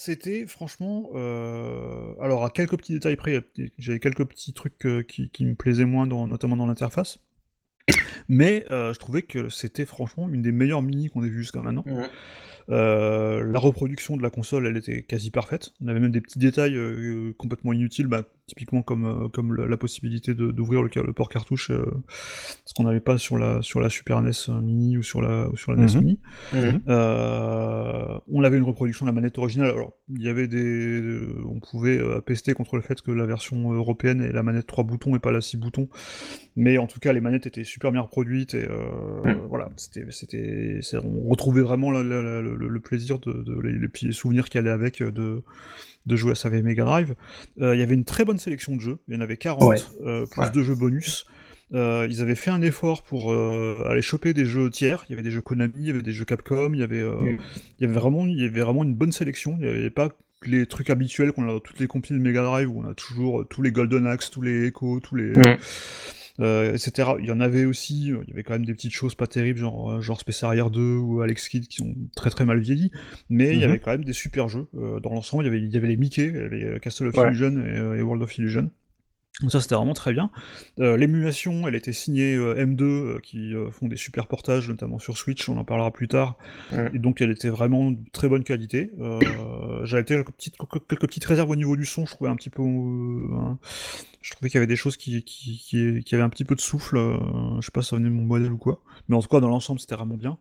C'était 0.00 0.46
franchement, 0.46 1.10
euh, 1.16 2.14
alors 2.20 2.44
à 2.44 2.50
quelques 2.50 2.76
petits 2.76 2.92
détails 2.92 3.16
près, 3.16 3.42
j'avais 3.78 3.98
quelques 3.98 4.24
petits 4.24 4.52
trucs 4.52 4.86
euh, 4.86 5.02
qui, 5.02 5.28
qui 5.30 5.44
me 5.44 5.56
plaisaient 5.56 5.84
moins, 5.84 6.06
dans- 6.06 6.28
notamment 6.28 6.56
dans 6.56 6.66
l'interface. 6.66 7.18
Mais 8.28 8.64
euh, 8.70 8.94
je 8.94 8.98
trouvais 9.00 9.22
que 9.22 9.48
c'était 9.48 9.86
franchement 9.86 10.28
une 10.28 10.42
des 10.42 10.52
meilleures 10.52 10.82
mini 10.82 11.08
qu'on 11.10 11.24
ait 11.24 11.28
vues 11.28 11.42
jusqu'à 11.42 11.62
maintenant. 11.62 11.84
La 12.68 13.58
reproduction 13.58 14.16
de 14.16 14.22
la 14.22 14.30
console, 14.30 14.66
elle 14.68 14.76
était 14.76 15.02
quasi 15.02 15.30
parfaite. 15.32 15.70
On 15.80 15.88
avait 15.88 15.98
même 16.00 16.12
des 16.12 16.20
petits 16.20 16.38
détails 16.38 16.78
complètement 17.36 17.72
inutiles, 17.72 18.06
bah, 18.06 18.22
typiquement 18.48 18.82
comme, 18.82 19.04
euh, 19.04 19.28
comme 19.28 19.54
la, 19.54 19.66
la 19.66 19.76
possibilité 19.76 20.34
d'ouvrir 20.34 20.82
le, 20.82 21.12
port 21.12 21.28
cartouche, 21.28 21.70
euh, 21.70 21.84
ce 22.64 22.74
qu'on 22.74 22.82
n'avait 22.84 22.98
pas 23.00 23.16
sur 23.18 23.38
la, 23.38 23.62
sur 23.62 23.80
la 23.80 23.88
Super 23.90 24.20
NES 24.20 24.32
Mini 24.62 24.96
ou 24.98 25.02
sur 25.04 25.22
la, 25.22 25.48
ou 25.50 25.56
sur 25.56 25.70
la 25.72 25.78
NES 25.78 25.92
Mhm. 25.94 26.00
Mini. 26.00 26.18
Mhm. 26.52 26.80
Euh, 26.88 28.18
on 28.28 28.42
avait 28.42 28.56
une 28.58 28.64
reproduction 28.64 29.06
de 29.06 29.10
la 29.10 29.14
manette 29.14 29.38
originale. 29.38 29.70
Alors, 29.70 29.92
il 30.08 30.22
y 30.22 30.28
avait 30.28 30.48
des, 30.48 31.20
on 31.46 31.60
pouvait 31.60 31.98
euh, 31.98 32.20
pester 32.20 32.54
contre 32.54 32.76
le 32.76 32.82
fait 32.82 33.00
que 33.02 33.10
la 33.10 33.26
version 33.26 33.72
européenne 33.72 34.20
est 34.22 34.32
la 34.32 34.42
manette 34.42 34.66
3 34.66 34.84
boutons 34.84 35.14
et 35.14 35.18
pas 35.18 35.30
la 35.32 35.40
6 35.40 35.56
boutons. 35.58 35.88
Mais 36.56 36.78
en 36.78 36.86
tout 36.86 36.98
cas, 36.98 37.12
les 37.12 37.20
manettes 37.20 37.46
étaient 37.46 37.64
super 37.64 37.92
bien 37.92 38.00
reproduites 38.00 38.54
et 38.54 38.64
euh, 38.68 38.86
Mm. 39.24 39.46
voilà, 39.48 39.68
c'était, 39.76 40.04
c'était, 40.10 40.78
c'est- 40.82 40.96
on 40.98 41.28
retrouvait 41.28 41.62
vraiment 41.62 41.90
la- 41.90 42.02
le, 42.02 42.40
le 42.54 42.80
plaisir 42.80 43.18
de, 43.18 43.32
de- 43.32 43.60
les, 43.60 44.12
souvenirs 44.12 44.48
qui 44.48 44.58
allaient 44.58 44.70
avec 44.70 45.02
euh, 45.02 45.10
de, 45.10 45.42
de 46.06 46.16
jouer 46.16 46.32
à 46.32 46.34
sa 46.34 46.48
Mega 46.50 46.84
Drive. 46.84 47.14
Euh, 47.60 47.74
il 47.74 47.80
y 47.80 47.82
avait 47.82 47.94
une 47.94 48.04
très 48.04 48.24
bonne 48.24 48.38
sélection 48.38 48.74
de 48.76 48.80
jeux. 48.80 48.98
Il 49.08 49.14
y 49.14 49.16
en 49.16 49.20
avait 49.20 49.36
40, 49.36 49.62
Ouais. 49.68 49.76
euh, 50.06 50.26
plus 50.26 50.40
Ouais. 50.40 50.50
de 50.50 50.62
jeux 50.62 50.74
bonus. 50.74 51.26
Euh, 51.74 52.06
ils 52.08 52.22
avaient 52.22 52.34
fait 52.34 52.50
un 52.50 52.62
effort 52.62 53.02
pour 53.02 53.30
aller 53.32 54.00
choper 54.02 54.32
des 54.32 54.46
jeux 54.46 54.70
tiers. 54.70 55.04
Il 55.08 55.12
y 55.12 55.14
avait 55.14 55.22
des 55.22 55.30
jeux 55.30 55.42
Konami, 55.42 55.74
il 55.76 55.86
y 55.86 55.90
avait 55.90 56.00
des 56.02 56.12
jeux 56.12 56.24
Capcom, 56.24 56.70
il 56.72 56.80
y 56.80 56.82
avait, 56.82 57.02
Mm. 57.02 57.38
il 57.78 57.82
y 57.82 57.84
avait 57.84 57.98
vraiment, 57.98 58.26
il 58.26 58.40
y 58.40 58.44
avait 58.46 58.62
vraiment 58.62 58.84
une 58.84 58.94
bonne 58.94 59.12
sélection. 59.12 59.56
Il 59.60 59.66
n'y 59.66 59.70
avait 59.70 59.90
pas 59.90 60.08
les 60.46 60.64
trucs 60.66 60.88
habituels 60.88 61.32
qu'on 61.32 61.44
a 61.44 61.48
dans 61.48 61.60
toutes 61.60 61.80
les 61.80 61.88
compiles 61.88 62.18
Mega 62.20 62.42
Drive 62.42 62.70
où 62.70 62.80
on 62.82 62.88
a 62.88 62.94
toujours 62.94 63.44
tous 63.48 63.60
les 63.60 63.72
Golden 63.72 64.06
Axe, 64.06 64.30
tous 64.30 64.40
les 64.40 64.68
Echo, 64.68 65.00
tous 65.00 65.14
les, 65.16 65.32
Mm. 65.32 65.56
Euh, 66.40 66.74
etc. 66.74 67.10
Il 67.20 67.26
y 67.26 67.30
en 67.32 67.40
avait 67.40 67.64
aussi. 67.64 68.12
euh, 68.12 68.18
Il 68.24 68.30
y 68.30 68.32
avait 68.32 68.42
quand 68.42 68.52
même 68.54 68.64
des 68.66 68.74
petites 68.74 68.92
choses 68.92 69.14
pas 69.14 69.26
terribles, 69.26 69.58
genre 69.58 69.90
euh, 69.92 70.00
genre 70.00 70.20
Space 70.20 70.42
Harrier 70.42 70.64
2 70.70 70.96
ou 70.96 71.20
Alex 71.22 71.48
Kidd 71.48 71.66
qui 71.68 71.78
sont 71.78 71.94
très 72.16 72.30
très 72.30 72.44
mal 72.44 72.58
vieillis. 72.60 72.90
Mais 73.28 73.50
il 73.50 73.56
y 73.56 73.58
Mhm. 73.58 73.70
avait 73.70 73.78
quand 73.80 73.90
même 73.92 74.04
des 74.04 74.12
super 74.12 74.48
jeux. 74.48 74.66
Dans 74.72 75.10
l'ensemble, 75.10 75.44
il 75.44 75.46
y 75.46 75.50
avait 75.50 75.60
il 75.60 75.70
y 75.72 75.76
avait 75.76 75.88
les 75.88 75.96
Mickey, 75.96 76.26
il 76.52 76.58
y 76.60 76.64
avait 76.64 76.80
Castle 76.80 77.08
of 77.08 77.16
Ouais. 77.16 77.28
Illusion 77.28 77.58
et, 77.64 77.98
et 77.98 78.02
World 78.02 78.22
of 78.22 78.36
Illusion. 78.38 78.70
Donc 79.40 79.52
ça 79.52 79.60
c'était 79.60 79.76
vraiment 79.76 79.94
très 79.94 80.12
bien. 80.12 80.32
Euh, 80.80 80.96
L'émulation, 80.96 81.68
elle 81.68 81.76
était 81.76 81.92
signée 81.92 82.34
euh, 82.34 82.56
M2 82.56 82.82
euh, 82.82 83.18
qui 83.22 83.52
font 83.70 83.86
des 83.86 83.96
super 83.96 84.26
portages, 84.26 84.68
notamment 84.68 84.98
sur 84.98 85.16
Switch, 85.16 85.48
on 85.48 85.56
en 85.58 85.64
parlera 85.64 85.92
plus 85.92 86.08
tard. 86.08 86.38
Et 86.92 86.98
donc 86.98 87.20
elle 87.20 87.30
était 87.30 87.48
vraiment 87.48 87.92
de 87.92 87.98
très 88.12 88.28
bonne 88.28 88.42
qualité. 88.42 88.90
J'avais 89.84 90.02
quelques 90.04 90.32
petites, 90.32 90.56
quelques 90.88 91.06
petites 91.06 91.24
réserves 91.24 91.50
au 91.50 91.56
niveau 91.56 91.76
du 91.76 91.84
son, 91.86 92.04
je 92.04 92.12
trouvais 92.16 92.30
un 92.30 92.34
petit 92.36 92.50
peu... 92.50 92.62
hein, 92.62 93.58
je 94.20 94.30
trouvais 94.32 94.48
qu'il 94.50 94.56
y 94.56 94.58
avait 94.58 94.66
des 94.66 94.76
choses 94.76 94.96
qui, 94.96 95.22
qui, 95.22 95.58
qui, 95.58 96.02
qui 96.04 96.14
avaient 96.14 96.24
un 96.24 96.28
petit 96.28 96.44
peu 96.44 96.54
de 96.54 96.60
souffle. 96.60 96.96
euh, 96.96 97.16
je 97.60 97.66
sais 97.66 97.70
pas 97.72 97.82
si 97.82 97.90
ça 97.90 97.96
venait 97.96 98.08
de 98.08 98.14
mon 98.14 98.24
modèle 98.24 98.52
ou 98.52 98.58
quoi. 98.58 98.82
Mais 99.08 99.16
en 99.16 99.22
tout 99.22 99.28
cas, 99.28 99.40
dans 99.40 99.48
l'ensemble, 99.48 99.78
c'était 99.80 99.94
vraiment 99.94 100.16
bien. 100.16 100.38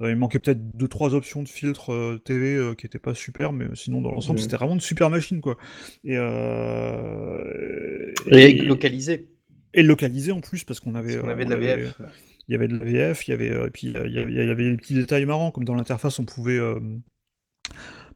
Euh, 0.00 0.10
il 0.10 0.16
manquait 0.16 0.38
peut-être 0.40 0.76
deux 0.76 0.88
trois 0.88 1.14
options 1.14 1.42
de 1.42 1.48
filtre 1.48 1.92
euh, 1.92 2.18
TV 2.24 2.56
euh, 2.56 2.74
qui 2.74 2.84
étaient 2.86 2.98
pas 2.98 3.14
super, 3.14 3.52
mais 3.52 3.66
sinon, 3.74 4.00
dans 4.00 4.10
l'ensemble, 4.10 4.38
c'était 4.40 4.56
vraiment 4.56 4.74
une 4.74 4.80
super 4.80 5.08
machine, 5.10 5.40
quoi. 5.40 5.56
Et, 6.04 6.16
euh, 6.16 8.12
Et 8.26 8.52
localisé. 8.54 9.28
et 9.74 9.82
localisé 9.82 10.32
en 10.32 10.40
plus, 10.40 10.64
parce 10.64 10.80
qu'on 10.80 10.94
avait... 10.94 11.12
Parce 11.14 11.22
qu'on 11.22 11.28
euh, 11.28 11.32
avait 11.32 11.44
de 11.44 11.50
la 11.50 11.56
avait- 11.56 11.76
VF. 11.84 12.00
il 12.48 12.52
y 12.52 12.54
avait 12.56 12.68
de 12.68 12.76
la 12.76 12.84
VF, 12.84 13.28
il 13.28 13.30
y 13.30 13.34
avait, 13.34 13.48
et 13.66 13.70
puis 13.70 13.86
il 13.88 13.92
y 13.92 13.96
avait, 14.18 14.32
il 14.32 14.36
y 14.36 14.50
avait 14.50 14.70
des 14.70 14.76
petits 14.76 14.94
détails 14.94 15.26
marrants, 15.26 15.50
comme 15.50 15.64
dans 15.64 15.74
l'interface, 15.74 16.18
on 16.18 16.24
pouvait 16.24 16.58
euh, 16.58 16.80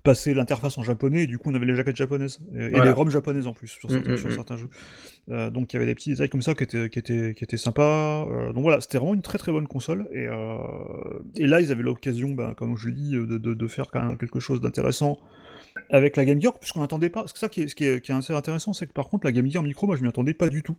passer 0.07 0.33
l'interface 0.35 0.79
en 0.79 0.83
japonais, 0.83 1.25
et 1.25 1.27
du 1.27 1.37
coup 1.39 1.51
on 1.51 1.55
avait 1.55 1.67
les 1.67 1.75
jaquettes 1.75 1.97
japonaises, 1.97 2.39
et, 2.55 2.71
les 2.71 2.91
ROM 2.91 3.11
japonaises 3.11 3.47
en 3.47 3.53
plus, 3.53 3.69
sur 3.69 3.91
Mm, 3.91 3.93
certains, 3.93 4.13
mm, 4.13 4.17
sur 4.19 4.29
mm. 4.29 4.33
certains 4.33 4.57
jeux. 4.57 4.69
Euh, 5.31 5.51
donc 5.51 5.73
il 5.73 5.77
y 5.77 5.79
avait 5.79 5.87
des 5.87 5.95
petits 5.95 6.11
détails 6.11 6.29
comme 6.29 6.43
ça 6.43 6.55
qui 6.55 6.63
étaient, 6.65 6.89
qui 6.89 6.99
étaient, 6.99 7.35
qui 7.35 7.45
étaient 7.45 7.57
sympas. 7.57 8.27
Euh, 8.31 8.53
donc 8.53 8.63
voilà, 8.63 8.81
c'était 8.81 8.99
vraiment 8.99 9.15
une 9.15 9.23
très 9.23 9.39
très 9.39 9.53
bonne 9.53 9.67
console, 9.67 10.09
et, 10.13 10.27
euh, 10.27 10.57
et 11.37 11.47
là 11.47 11.61
ils 11.61 11.71
avaient 11.73 11.83
l'occasion, 11.83 12.31
ben, 12.31 12.55
comme 12.55 12.77
je 12.77 12.87
le 12.87 12.93
dis, 12.95 13.11
de, 13.13 13.25
de, 13.27 13.55
de 13.55 13.67
faire 13.69 13.89
quand 13.91 14.03
même 14.05 14.17
quelque 14.17 14.41
chose 14.41 14.61
d'intéressant 14.61 15.19
avec 15.91 16.17
la 16.17 16.25
Game 16.25 16.41
Gear, 16.41 16.59
puisqu'on 16.59 16.81
n'attendait 16.81 17.11
pas. 17.11 17.25
Que 17.25 17.39
ça 17.39 17.49
qui 17.49 17.63
est, 17.63 17.69
ce 17.69 17.75
qui 17.75 17.85
est, 17.85 18.01
qui 18.01 18.11
est 18.11 18.15
assez 18.15 18.33
intéressant, 18.33 18.73
c'est 18.73 18.87
que 18.87 18.93
par 18.93 19.09
contre 19.09 19.27
la 19.27 19.33
Game 19.33 19.47
Gear 19.51 19.63
Micro, 19.63 19.87
moi 19.87 19.97
je 19.97 20.03
m'y 20.03 20.09
attendais 20.09 20.33
pas 20.35 20.49
du 20.49 20.63
tout. 20.63 20.77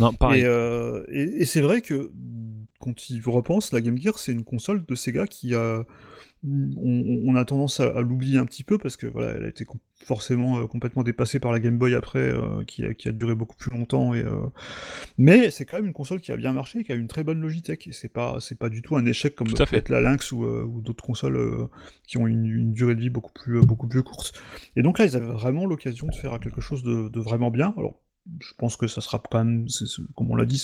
Non, 0.00 0.12
pareil. 0.12 0.42
Et, 0.42 0.44
euh, 0.44 1.04
et- 1.08 1.42
et 1.42 1.44
c'est 1.44 1.60
vrai 1.60 1.80
que 1.80 2.10
quand 2.80 3.10
il 3.10 3.22
repense, 3.26 3.72
la 3.72 3.80
Game 3.80 3.96
Gear, 3.96 4.18
c'est 4.18 4.32
une 4.32 4.44
console 4.44 4.84
de 4.86 4.94
Sega 4.94 5.26
qui 5.26 5.54
a, 5.54 5.84
on, 6.46 7.22
on 7.26 7.36
a 7.36 7.44
tendance 7.44 7.80
à, 7.80 7.88
à 7.96 8.00
l'oublier 8.00 8.38
un 8.38 8.46
petit 8.46 8.64
peu 8.64 8.78
parce 8.78 8.96
que 8.96 9.06
voilà, 9.06 9.32
elle 9.32 9.44
a 9.44 9.48
été 9.48 9.64
com- 9.64 9.80
forcément 9.94 10.58
euh, 10.58 10.66
complètement 10.66 11.02
dépassée 11.02 11.40
par 11.40 11.52
la 11.52 11.60
Game 11.60 11.76
Boy 11.76 11.94
après, 11.94 12.18
euh, 12.18 12.64
qui, 12.64 12.84
a, 12.84 12.94
qui 12.94 13.08
a 13.08 13.12
duré 13.12 13.34
beaucoup 13.34 13.56
plus 13.56 13.70
longtemps. 13.70 14.14
Et, 14.14 14.22
euh, 14.22 14.46
Mais 15.18 15.50
c'est 15.50 15.64
quand 15.66 15.76
même 15.76 15.86
une 15.86 15.92
console 15.92 16.20
qui 16.20 16.32
a 16.32 16.36
bien 16.36 16.52
marché, 16.52 16.84
qui 16.84 16.92
a 16.92 16.94
une 16.94 17.08
très 17.08 17.24
bonne 17.24 17.40
Logitech. 17.40 17.86
Et 17.86 17.92
c'est 17.92 18.08
pas, 18.08 18.38
c'est 18.40 18.58
pas 18.58 18.68
du 18.70 18.80
tout 18.82 18.96
un 18.96 19.04
échec 19.04 19.34
comme 19.34 19.48
à 19.48 19.56
fait. 19.66 19.66
peut-être 19.66 19.88
la 19.90 20.00
Lynx 20.00 20.32
ou, 20.32 20.44
ou 20.44 20.80
d'autres 20.80 21.04
consoles 21.04 21.68
qui 22.06 22.16
ont 22.18 22.26
une, 22.26 22.46
une 22.46 22.72
durée 22.72 22.94
de 22.94 23.00
vie 23.00 23.10
beaucoup 23.10 23.32
plus, 23.32 23.60
beaucoup 23.60 23.88
plus 23.88 24.02
courte. 24.02 24.32
Et 24.76 24.82
donc 24.82 24.98
là, 24.98 25.04
ils 25.04 25.16
avaient 25.16 25.26
vraiment 25.32 25.66
l'occasion 25.66 26.06
de 26.06 26.14
faire 26.14 26.40
quelque 26.40 26.60
chose 26.60 26.82
de, 26.82 27.08
de 27.08 27.20
vraiment 27.20 27.50
bien. 27.50 27.74
Alors, 27.76 28.00
je 28.40 28.52
pense 28.58 28.76
que 28.76 28.86
ça 28.86 29.00
sera 29.00 29.20
quand 29.30 29.44
même, 29.44 29.66
comme 30.16 30.30
on 30.30 30.36
l'a 30.36 30.46
dit, 30.46 30.62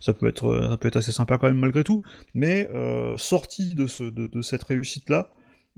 ça 0.00 0.12
peut 0.12 0.26
être, 0.26 0.68
ça 0.70 0.76
peut 0.76 0.88
être 0.88 0.96
assez 0.96 1.12
sympa 1.12 1.38
quand 1.38 1.48
même 1.48 1.58
malgré 1.58 1.84
tout. 1.84 2.02
Mais 2.34 2.68
euh, 2.74 3.16
sorti 3.16 3.74
de, 3.74 3.86
ce, 3.86 4.04
de, 4.04 4.26
de 4.26 4.42
cette 4.42 4.64
réussite-là, 4.64 5.30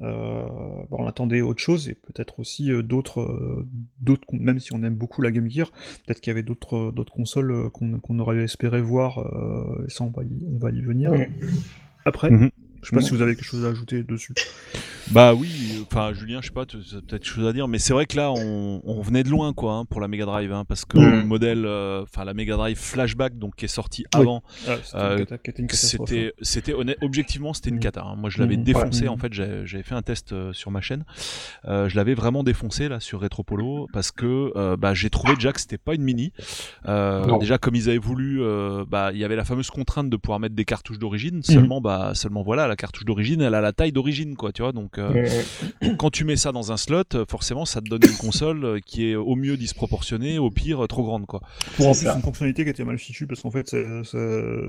euh, 0.02 0.44
bah, 0.90 0.96
on 0.98 1.06
attendait 1.06 1.40
autre 1.40 1.60
chose 1.60 1.88
et 1.88 1.94
peut-être 1.94 2.38
aussi 2.38 2.70
euh, 2.70 2.82
d'autres, 2.82 3.22
euh, 3.22 3.66
d'autres, 4.00 4.26
même 4.32 4.58
si 4.58 4.74
on 4.74 4.82
aime 4.82 4.94
beaucoup 4.94 5.22
la 5.22 5.30
Game 5.30 5.50
Gear, 5.50 5.70
peut-être 6.04 6.20
qu'il 6.20 6.30
y 6.30 6.32
avait 6.32 6.42
d'autres, 6.42 6.92
d'autres 6.92 7.12
consoles 7.12 7.70
qu'on, 7.70 8.18
aurait 8.18 8.42
espéré 8.42 8.82
voir. 8.82 9.18
et 9.86 9.90
ça, 9.90 10.04
on 10.04 10.10
va 10.10 10.22
y, 10.24 10.46
on 10.52 10.58
va 10.58 10.70
y 10.70 10.82
venir 10.82 11.12
après. 12.04 12.30
Mhm. 12.30 12.50
Je 12.86 12.90
sais 12.90 12.96
pas 12.96 13.02
si 13.02 13.10
vous 13.16 13.20
avez 13.22 13.34
quelque 13.34 13.44
chose 13.44 13.64
à 13.64 13.68
ajouter 13.70 14.04
dessus. 14.04 14.32
Bah 15.10 15.34
oui, 15.34 15.48
enfin 15.90 16.12
Julien, 16.12 16.40
je 16.40 16.46
sais 16.48 16.52
pas, 16.52 16.66
tu 16.66 16.76
as 16.76 16.80
peut-être 16.80 17.06
quelque 17.22 17.24
chose 17.26 17.46
à 17.46 17.52
dire, 17.52 17.66
mais 17.68 17.78
c'est 17.78 17.92
vrai 17.92 18.06
que 18.06 18.16
là, 18.16 18.30
on, 18.32 18.80
on 18.84 19.00
venait 19.02 19.22
de 19.24 19.28
loin, 19.28 19.52
quoi, 19.52 19.74
hein, 19.74 19.84
pour 19.84 20.00
la 20.00 20.06
Mega 20.08 20.24
Drive, 20.24 20.52
hein, 20.52 20.64
parce 20.64 20.84
que 20.84 20.98
Mm. 20.98 21.20
le 21.20 21.22
modèle, 21.24 21.64
euh, 21.66 22.02
enfin 22.02 22.24
la 22.24 22.34
Mega 22.34 22.56
Drive 22.56 22.76
Flashback, 22.78 23.38
donc 23.38 23.54
qui 23.56 23.64
est 23.64 23.68
sorti 23.68 24.04
avant, 24.12 24.42
Ah, 24.68 24.76
c'était 24.84 24.96
Euh, 24.98 25.24
c'était 25.72 26.34
c'était 26.42 26.74
honnête, 26.74 26.98
objectivement, 27.02 27.54
c'était 27.54 27.70
une 27.70 27.76
Mm. 27.76 27.80
cata. 27.80 28.02
hein. 28.04 28.14
Moi, 28.16 28.30
je 28.30 28.38
l'avais 28.40 28.56
Mm. 28.56 28.64
défoncé. 28.64 29.02
Ouais. 29.02 29.08
En 29.08 29.16
fait, 29.16 29.32
j'avais 29.32 29.82
fait 29.82 29.94
un 29.94 30.02
test 30.02 30.32
euh, 30.32 30.52
sur 30.52 30.70
ma 30.70 30.80
chaîne. 30.80 31.04
Euh, 31.66 31.88
je 31.88 31.96
l'avais 31.96 32.14
vraiment 32.14 32.42
défoncé 32.44 32.88
là 32.88 33.00
sur 33.00 33.20
Retropolo 33.20 33.88
parce 33.92 34.10
que 34.12 34.52
euh, 34.56 34.76
bah, 34.76 34.94
j'ai 34.94 35.10
trouvé 35.10 35.34
déjà 35.34 35.52
que 35.52 35.60
c'était 35.60 35.78
pas 35.78 35.94
une 35.94 36.02
mini. 36.02 36.32
Euh, 36.88 37.38
déjà, 37.38 37.58
comme 37.58 37.74
ils 37.74 37.88
avaient 37.88 37.98
voulu, 37.98 38.42
euh, 38.42 38.84
bah, 38.86 39.10
il 39.12 39.18
y 39.18 39.24
avait 39.24 39.36
la 39.36 39.44
fameuse 39.44 39.70
contrainte 39.70 40.10
de 40.10 40.16
pouvoir 40.16 40.40
mettre 40.40 40.54
des 40.54 40.64
cartouches 40.64 40.96
Mm. 40.96 41.00
d'origine. 41.00 41.42
Seulement, 41.42 41.80
bah, 41.80 42.12
seulement 42.14 42.42
voilà, 42.42 42.66
la 42.68 42.75
cartouche 42.76 43.04
d'origine, 43.04 43.40
elle 43.42 43.54
a 43.54 43.60
la 43.60 43.72
taille 43.72 43.92
d'origine, 43.92 44.36
quoi. 44.36 44.52
Tu 44.52 44.62
vois, 44.62 44.72
donc. 44.72 44.98
euh, 44.98 45.42
quand 45.98 46.10
tu 46.10 46.24
mets 46.24 46.36
ça 46.36 46.52
dans 46.52 46.72
un 46.72 46.76
slot, 46.76 47.02
euh, 47.14 47.24
forcément, 47.28 47.64
ça 47.64 47.80
te 47.80 47.86
donne 47.88 48.04
une 48.04 48.16
console 48.16 48.64
euh, 48.64 48.78
qui 48.84 49.10
est 49.10 49.14
au 49.16 49.34
mieux 49.34 49.56
disproportionnée, 49.56 50.38
au 50.38 50.50
pire 50.50 50.86
trop 50.88 51.04
grande, 51.04 51.26
quoi. 51.26 51.40
Pour 51.76 51.88
en 51.88 51.92
plus 51.92 52.04
ça. 52.04 52.14
une 52.14 52.22
fonctionnalité 52.22 52.64
qui 52.64 52.70
était 52.70 52.84
mal 52.84 52.98
fichue 52.98 53.26
parce 53.26 53.40
qu'en 53.42 53.50
fait 53.50 53.68
ça, 53.68 53.78
ça, 54.04 54.18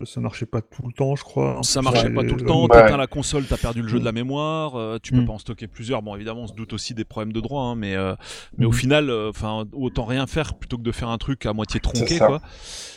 ça 0.06 0.20
marchait 0.22 0.46
pas 0.46 0.62
tout 0.62 0.86
le 0.86 0.94
temps, 0.94 1.16
je 1.16 1.24
crois. 1.24 1.60
Ça 1.64 1.80
Ouais, 1.80 1.84
marchait 1.84 2.10
pas 2.10 2.24
tout 2.24 2.36
le 2.36 2.46
temps, 2.46 2.64
Ouais. 2.64 2.70
t'éteins 2.70 2.98
la 2.98 3.08
console, 3.08 3.46
t'as 3.46 3.58
perdu 3.58 3.82
le 3.82 3.88
jeu 3.88 3.98
de 4.00 4.04
Mm. 4.04 4.06
la 4.06 4.12
mémoire, 4.12 4.76
euh, 4.76 4.98
tu 5.02 5.14
peux 5.14 5.22
Mm. 5.22 5.26
pas 5.28 5.34
en 5.34 5.38
stocker 5.40 5.68
plusieurs. 5.68 6.02
Bon, 6.02 6.16
évidemment, 6.16 6.42
on 6.44 6.48
se 6.48 6.54
doute 6.54 6.74
aussi 6.74 6.94
des 6.94 7.06
problèmes 7.06 7.34
de 7.34 7.40
droit, 7.42 7.64
hein, 7.64 7.76
mais 7.76 7.96
euh, 7.96 8.16
mais 8.58 8.66
au 8.66 8.70
Mm. 8.72 8.74
final, 8.74 9.10
euh, 9.10 9.30
enfin, 9.30 9.66
autant 9.74 10.06
rien 10.06 10.28
faire 10.28 10.56
plutôt 10.56 10.78
que 10.78 10.84
de 10.84 10.92
faire 10.92 11.10
un 11.10 11.18
truc 11.18 11.46
à 11.46 11.54
moitié 11.54 11.80
tronqué, 11.80 12.18
ça. 12.18 12.28
quoi. 12.28 12.42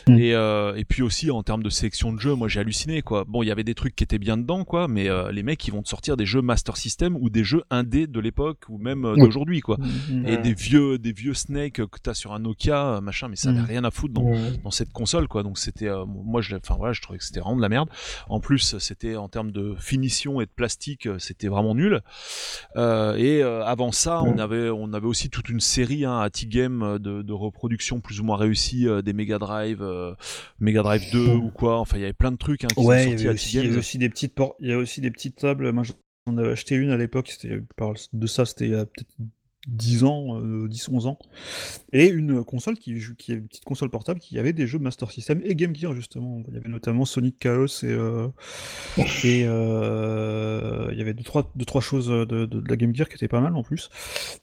Mm. 0.07 0.17
Et 0.19 0.33
euh, 0.33 0.75
et 0.75 0.85
puis 0.85 1.01
aussi 1.03 1.31
en 1.31 1.43
termes 1.43 1.63
de 1.63 1.69
sélection 1.69 2.11
de 2.13 2.19
jeux, 2.19 2.33
moi 2.35 2.47
j'ai 2.47 2.59
halluciné, 2.59 3.01
quoi. 3.01 3.23
Bon, 3.27 3.43
il 3.43 3.47
y 3.47 3.51
avait 3.51 3.63
des 3.63 3.75
trucs 3.75 3.95
qui 3.95 4.03
étaient 4.03 4.19
bien 4.19 4.37
dedans, 4.37 4.63
quoi, 4.65 4.87
mais 4.87 5.09
euh, 5.09 5.31
les 5.31 5.43
mecs 5.43 5.65
ils 5.67 5.71
vont 5.71 5.83
te 5.83 5.89
sortir 5.89 6.17
des 6.17 6.25
jeux 6.25 6.41
Master 6.41 6.77
System 6.77 7.15
ou 7.17 7.29
des 7.29 7.43
jeux 7.43 7.63
indés 7.69 8.07
de 8.07 8.19
l'époque 8.19 8.63
ou 8.69 8.77
même 8.77 9.05
euh, 9.05 9.15
d'aujourd'hui, 9.15 9.61
quoi. 9.61 9.77
Mm, 9.77 10.21
mm. 10.21 10.25
Et 10.27 10.37
des 10.37 10.53
vieux 10.53 10.97
des 10.97 11.11
vieux 11.13 11.33
Snake 11.33 11.73
que 11.73 11.99
t'as 12.01 12.13
sur 12.13 12.33
un 12.33 12.39
Nokia, 12.39 12.95
euh, 12.95 13.01
machin, 13.01 13.27
mais 13.27 13.35
ça 13.35 13.51
Mm. 13.51 13.65
rien 13.65 13.83
à 13.83 13.91
foutre 13.91 14.13
dans 14.13 14.31
dans 14.63 14.71
cette 14.71 14.91
console 14.93 15.27
quoi 15.27 15.43
donc 15.43 15.57
c'était 15.57 15.89
euh, 15.89 16.05
moi 16.05 16.41
je 16.41 16.55
enfin 16.55 16.75
voilà 16.77 16.93
je 16.93 17.01
trouvais 17.01 17.17
que 17.19 17.25
c'était 17.25 17.41
vraiment 17.41 17.57
de 17.57 17.61
la 17.61 17.69
merde 17.69 17.89
en 18.29 18.39
plus 18.39 18.77
c'était 18.77 19.15
en 19.17 19.27
termes 19.27 19.51
de 19.51 19.75
finition 19.77 20.39
et 20.41 20.45
de 20.45 20.51
plastique 20.55 21.07
c'était 21.19 21.47
vraiment 21.49 21.75
nul 21.75 22.01
Euh, 22.77 23.15
et 23.15 23.43
euh, 23.43 23.65
avant 23.65 23.91
ça 23.91 24.21
on 24.23 24.37
avait 24.37 24.69
on 24.69 24.93
avait 24.93 25.07
aussi 25.07 25.29
toute 25.29 25.49
une 25.49 25.59
série 25.59 26.05
hein, 26.05 26.19
à 26.19 26.29
T-Game 26.29 26.97
de, 26.99 27.21
de 27.21 27.33
reproduction 27.33 27.99
plus 27.99 28.19
ou 28.21 28.23
moins 28.23 28.37
réussie 28.37 28.87
des 29.03 29.13
Mega 29.13 29.37
Drive 29.39 29.81
euh, 29.91 30.15
Mega 30.59 30.81
Drive 30.83 31.11
2 31.11 31.19
Mm. 31.27 31.43
ou 31.43 31.49
quoi 31.51 31.79
enfin 31.79 31.97
il 31.97 32.01
y 32.01 32.03
avait 32.03 32.13
plein 32.13 32.31
de 32.31 32.37
trucs 32.37 32.63
hein, 32.63 32.67
qui 32.75 32.79
Ouais, 32.83 33.03
sont 33.03 33.09
il 33.11 33.13
y 33.13 33.17
sortis 33.19 33.27
avait 33.27 33.29
à 33.29 33.33
aussi, 33.33 33.49
il 33.49 33.55
y 33.55 33.59
avait 33.59 33.67
T-Games 33.67 33.79
aussi 33.79 33.97
des 33.97 34.09
petites 34.09 34.35
il 34.59 34.67
y 34.69 34.73
a 34.73 34.77
aussi 34.77 35.01
des 35.01 35.11
petites 35.11 35.35
tables. 35.37 35.71
Moi, 35.71 35.83
j'en 36.27 36.37
avais 36.37 36.51
acheté 36.51 36.75
une 36.75 36.89
à 36.91 36.97
l'époque. 36.97 37.29
C'était 37.29 37.59
de 38.13 38.27
ça, 38.27 38.45
c'était 38.45 38.65
il 38.65 38.71
y 38.71 38.75
a 38.75 38.85
peut-être 38.85 39.09
10 39.67 40.03
ans, 40.03 40.39
euh, 40.41 40.67
10, 40.67 40.89
11 40.89 41.07
ans. 41.07 41.19
Et 41.93 42.07
une 42.07 42.43
console 42.43 42.77
qui, 42.77 42.95
qui 43.17 43.31
est 43.31 43.35
une 43.35 43.47
petite 43.47 43.65
console 43.65 43.89
portable 43.89 44.19
qui 44.19 44.39
avait 44.39 44.53
des 44.53 44.67
jeux 44.67 44.79
Master 44.79 45.11
System 45.11 45.41
et 45.43 45.55
Game 45.55 45.75
Gear 45.75 45.93
justement. 45.93 46.41
Il 46.47 46.53
y 46.53 46.57
avait 46.57 46.69
notamment 46.69 47.05
Sonic 47.05 47.37
Chaos 47.39 47.67
et 47.83 47.85
euh, 47.85 48.27
et 49.23 49.43
euh, 49.45 50.89
il 50.91 50.97
y 50.97 51.01
avait 51.01 51.13
deux 51.13 51.23
trois, 51.23 51.51
deux, 51.55 51.65
trois 51.65 51.81
choses 51.81 52.07
de 52.07 52.63
la 52.67 52.75
Game 52.75 52.95
Gear 52.95 53.07
qui 53.07 53.15
étaient 53.15 53.27
pas 53.27 53.41
mal 53.41 53.55
en 53.55 53.63
plus. 53.63 53.89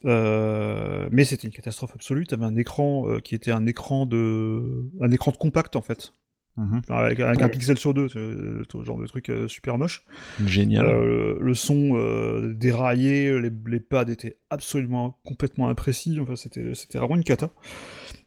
Euh, 0.05 1.09
mais 1.11 1.25
c'était 1.25 1.47
une 1.47 1.53
catastrophe 1.53 1.93
absolue. 1.95 2.27
Tu 2.27 2.35
avais 2.35 2.45
un 2.45 2.57
écran 2.57 3.09
euh, 3.09 3.21
qui 3.21 3.35
était 3.35 3.53
un 3.53 3.67
écran 3.67 4.07
de 4.07 4.89
un 5.01 5.11
écran 5.11 5.31
de 5.33 5.37
compact 5.37 5.77
en 5.77 5.83
fait. 5.83 6.13
Mhm. 6.59 6.83
Avec, 6.89 7.21
avec 7.21 7.41
un 7.41 7.49
pixel 7.49 7.79
sur 7.79 7.95
deux, 7.95 8.09
ce 8.09 8.65
genre 8.83 8.99
de 8.99 9.07
truc 9.07 9.29
euh, 9.31 9.47
super 9.47 9.79
moche. 9.79 10.05
génial 10.45 10.87
Euh, 10.87 11.39
le 11.41 11.55
son 11.55 11.93
euh, 11.95 12.53
déraillé, 12.53 13.41
les, 13.41 13.53
les 13.67 13.79
pads 13.79 14.11
étaient 14.11 14.39
absolument 14.51 15.19
complètement 15.25 15.69
imprécis. 15.69 16.19
Enfin, 16.21 16.35
c'était 16.35 16.75
c'était 16.75 16.99
vraiment 16.99 17.15
une 17.15 17.23
cata. 17.23 17.51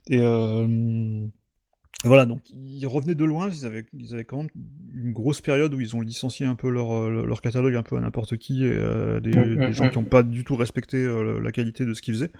Et 0.07 0.19
euh, 0.21 1.27
voilà, 2.05 2.25
donc 2.25 2.39
ils 2.53 2.87
revenaient 2.87 3.15
de 3.15 3.25
loin. 3.25 3.49
Ils 3.49 3.65
avaient, 3.65 3.85
ils 3.91 4.13
avaient 4.13 4.23
quand 4.23 4.37
même 4.37 4.49
une 4.95 5.11
grosse 5.11 5.41
période 5.41 5.73
où 5.73 5.81
ils 5.81 5.97
ont 5.97 6.01
licencié 6.01 6.45
un 6.45 6.55
peu 6.55 6.69
leur, 6.69 7.09
leur 7.09 7.41
catalogue 7.41 7.75
un 7.75 7.83
peu 7.83 7.97
à 7.97 7.99
n'importe 7.99 8.37
qui 8.37 8.63
et 8.63 8.71
euh, 8.71 9.19
des, 9.19 9.31
des 9.33 9.73
gens 9.73 9.89
qui 9.89 9.97
n'ont 9.97 10.05
pas 10.05 10.23
du 10.23 10.45
tout 10.45 10.55
respecté 10.55 10.97
euh, 10.97 11.41
la 11.41 11.51
qualité 11.51 11.85
de 11.85 11.93
ce 11.93 12.01
qu'ils 12.01 12.13
faisaient. 12.13 12.31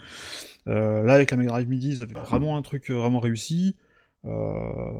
Euh, 0.67 1.04
là, 1.04 1.15
avec 1.15 1.32
la 1.32 1.38
Mega 1.38 1.49
Drive 1.49 1.67
Midi, 1.67 1.89
ils 1.97 2.04
avaient 2.04 2.13
vraiment 2.13 2.56
un 2.56 2.62
truc 2.62 2.89
euh, 2.89 2.93
vraiment 2.93 3.19
réussi. 3.19 3.75
Euh, 4.23 4.29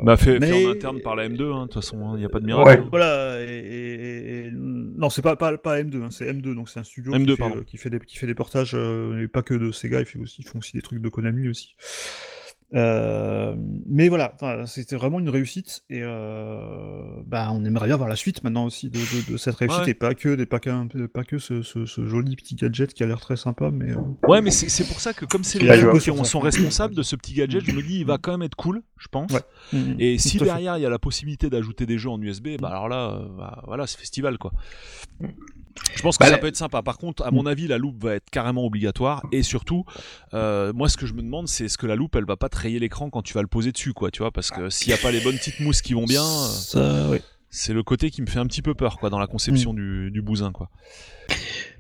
bah 0.03 0.17
fait, 0.17 0.34
fait 0.34 0.39
mais- 0.39 0.65
en 0.65 0.71
interne 0.71 0.99
par 1.01 1.15
la 1.15 1.29
M2 1.29 1.53
hein, 1.53 1.62
de 1.62 1.71
toute 1.71 1.75
façon 1.75 2.15
il 2.15 2.19
n'y 2.21 2.25
a 2.25 2.29
pas 2.29 2.39
de 2.39 2.45
miracle 2.47 2.81
Ouais. 2.81 2.88
voilà, 2.89 3.39
et, 3.43 4.47
et- 4.47 4.49
non, 4.51 5.12
c'est 5.12 5.21
pas, 5.21 5.36
pas, 5.36 5.55
pas 5.60 5.79
M2, 5.79 6.01
hein, 6.01 6.07
c'est 6.10 6.25
M2, 6.25 6.55
donc 6.55 6.69
c'est 6.69 6.79
un 6.79 6.84
studio 6.84 7.13
M2, 7.13 7.25
qui, 7.25 7.31
fait, 7.31 7.38
pardon. 7.38 7.57
euh, 7.57 7.63
qui, 7.63 7.77
fait 7.77 7.89
des, 7.91 7.99
qui 7.99 8.17
fait 8.17 8.25
des 8.25 8.34
portages, 8.34 8.71
euh, 8.73 9.21
et 9.23 9.27
pas 9.27 9.43
que 9.43 9.53
de 9.53 9.71
Sega, 9.71 9.99
ils, 9.99 10.05
fait 10.07 10.17
aussi, 10.17 10.41
ils 10.41 10.47
font 10.47 10.57
aussi 10.57 10.73
des 10.73 10.81
trucs 10.81 11.01
de 11.01 11.10
Konami 11.10 11.47
aussi. 11.49 11.75
Euh, 12.73 13.53
mais 13.86 14.07
voilà, 14.07 14.34
c'était 14.65 14.95
vraiment 14.95 15.19
une 15.19 15.27
réussite, 15.29 15.84
et 15.89 15.99
euh, 16.03 17.01
bah, 17.25 17.49
on 17.51 17.65
aimerait 17.65 17.88
bien 17.88 17.97
voir 17.97 18.07
la 18.07 18.15
suite 18.15 18.43
maintenant 18.45 18.63
aussi 18.65 18.89
de, 18.89 18.97
de- 18.97 19.31
de 19.34 19.38
cette 19.38 19.55
réussite, 19.55 19.81
Ouais. 19.84 19.89
et 19.91 19.93
pas 19.93 20.15
que, 20.15 20.36
des, 20.36 20.45
pas 20.45 20.60
qu'un- 20.60 20.88
pas 21.13 21.23
que 21.25 21.38
ce, 21.38 21.63
ce- 21.63 21.86
ce 21.86 22.05
joli 22.07 22.36
petit 22.38 22.55
gadget 22.55 22.93
qui 22.93 23.03
a 23.03 23.07
l'air 23.07 23.19
très 23.19 23.36
sympa, 23.36 23.71
mais... 23.71 23.91
euh, 23.91 23.95
Ouais, 24.27 24.41
mais 24.41 24.51
c'est 24.51 24.88
pour 24.88 25.01
ça 25.01 25.12
que 25.13 25.25
comme 25.25 25.43
c'est 25.43 25.60
les 25.60 25.77
joué 25.77 25.99
qui 25.99 26.25
sont 26.25 26.39
responsables 26.39 26.95
de 26.95 27.03
ce 27.03 27.15
petit 27.17 27.34
gadget, 27.34 27.63
je 27.65 27.71
me 27.73 27.81
dis 27.81 27.99
il 27.99 28.05
va 28.05 28.17
quand 28.17 28.31
même 28.31 28.43
être 28.43 28.55
cool, 28.55 28.81
je 28.97 29.07
pense. 29.10 29.31
Ouais. 29.34 29.41
mm, 29.73 29.95
Et 29.99 30.15
mm, 30.15 30.19
si 30.19 30.38
derrière 30.38 30.77
il 30.77 30.81
y 30.81 30.86
a 30.86 30.89
la 30.89 30.99
possibilité 30.99 31.49
d'ajouter 31.49 31.86
des 31.86 31.97
jeux 31.97 32.10
en 32.10 32.21
USB, 32.21 32.55
bah 32.60 32.69
alors 32.69 32.88
là, 32.88 33.12
euh, 33.15 33.27
bah, 33.38 33.63
voilà, 33.67 33.86
c'est 33.86 33.97
festival 33.99 34.38
quoi. 34.38 34.51
Je 35.95 36.01
pense 36.01 36.17
que 36.17 36.23
Bah, 36.23 36.29
ça 36.29 36.38
peut 36.38 36.47
être 36.47 36.55
sympa. 36.57 36.81
Par 36.81 36.97
contre, 36.97 37.23
à 37.23 37.31
mon 37.31 37.45
avis, 37.45 37.67
la 37.67 37.77
loupe 37.77 38.01
va 38.03 38.15
être 38.15 38.29
carrément 38.29 38.65
obligatoire. 38.65 39.23
Et 39.31 39.43
surtout, 39.43 39.86
euh, 40.34 40.73
moi, 40.73 40.89
ce 40.89 40.97
que 40.97 41.05
je 41.05 41.13
me 41.13 41.21
demande, 41.21 41.47
c'est 41.47 41.65
est-ce 41.65 41.77
que 41.77 41.88
la 41.88 41.95
loupe, 41.95 42.15
elle 42.15 42.25
va 42.25 42.38
pas 42.38 42.49
te 42.49 42.57
rayer 42.57 42.79
l'écran 42.79 43.10
quand 43.10 43.21
tu 43.21 43.34
vas 43.34 43.41
le 43.41 43.47
poser 43.47 43.71
dessus, 43.71 43.93
quoi, 43.93 44.12
tu 44.12 44.19
vois 44.23 44.31
Parce 44.31 44.51
que 44.51 44.69
s'il 44.69 44.89
y 44.89 44.93
a 44.93 44.97
pas 44.97 45.12
les 45.12 45.21
bonnes 45.21 45.38
petites 45.38 45.60
mousses 45.60 45.81
qui 45.81 45.93
vont 45.93 46.05
bien, 46.05 46.23
euh, 46.23 46.47
Ça, 46.47 47.10
ouais. 47.10 47.21
c'est 47.49 47.73
le 47.73 47.84
côté 47.84 48.10
qui 48.12 48.21
me 48.21 48.27
fait 48.27 48.39
un 48.39 48.45
petit 48.47 48.62
peu 48.62 48.73
peur, 48.73 48.97
quoi, 48.99 49.10
dans 49.10 49.19
la 49.19 49.25
Mm. 49.25 49.29
conception 49.29 49.73
du, 49.73 50.12
du 50.12 50.21
bousin, 50.21 50.51
quoi. 50.51 50.69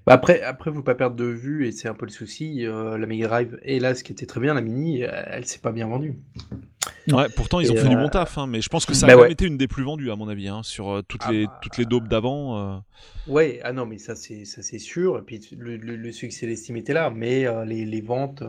Bah 0.07 0.13
après, 0.13 0.41
après, 0.41 0.73
faut 0.73 0.81
pas 0.81 0.95
perdre 0.95 1.15
de 1.15 1.25
vue, 1.25 1.67
et 1.67 1.71
c'est 1.71 1.87
un 1.87 1.93
peu 1.93 2.05
le 2.07 2.11
souci, 2.11 2.65
euh, 2.65 2.97
la 2.97 3.05
Mega 3.05 3.27
Drive, 3.27 3.59
et 3.61 3.79
là, 3.79 3.93
ce 3.93 4.03
qui 4.03 4.11
était 4.11 4.25
très 4.25 4.39
bien, 4.39 4.53
la 4.55 4.61
Mini, 4.61 5.03
euh, 5.03 5.09
elle 5.27 5.45
s'est 5.45 5.59
pas 5.59 5.71
bien 5.71 5.87
vendue. 5.87 6.15
Ouais, 7.11 7.29
pourtant 7.29 7.59
ils 7.59 7.71
ont 7.71 7.75
fait 7.75 7.89
du 7.89 7.95
euh, 7.95 7.97
bon 7.97 8.09
taf, 8.09 8.37
hein, 8.37 8.47
mais 8.47 8.61
je 8.61 8.69
pense 8.69 8.85
que 8.85 8.93
ça 8.93 9.07
a 9.07 9.09
bah 9.09 9.13
quand 9.13 9.21
même 9.21 9.29
ouais. 9.29 9.31
été 9.31 9.45
une 9.45 9.57
des 9.57 9.67
plus 9.67 9.83
vendues, 9.83 10.11
à 10.11 10.15
mon 10.15 10.29
avis, 10.29 10.47
hein, 10.47 10.61
sur 10.63 10.89
euh, 10.89 11.01
toutes 11.01 11.25
Ah 11.25 11.31
les 11.31 11.47
bah, 11.47 11.59
toutes 11.59 11.77
les 11.77 11.85
daubes 11.85 12.07
d'avant. 12.07 12.57
euh. 12.57 12.77
Ouais, 13.27 13.59
ah 13.63 13.71
non, 13.73 13.85
mais 13.85 13.97
ça 13.99 14.15
c'est 14.15 14.45
ça 14.45 14.61
c'est 14.63 14.79
sûr. 14.79 15.17
Et 15.19 15.21
puis 15.21 15.39
le, 15.57 15.77
le, 15.77 15.95
le 15.95 16.11
succès 16.11 16.47
d'estime 16.47 16.75
était 16.77 16.93
là, 16.93 17.09
mais 17.11 17.45
euh, 17.47 17.65
les, 17.65 17.85
les 17.85 18.01
ventes 18.01 18.43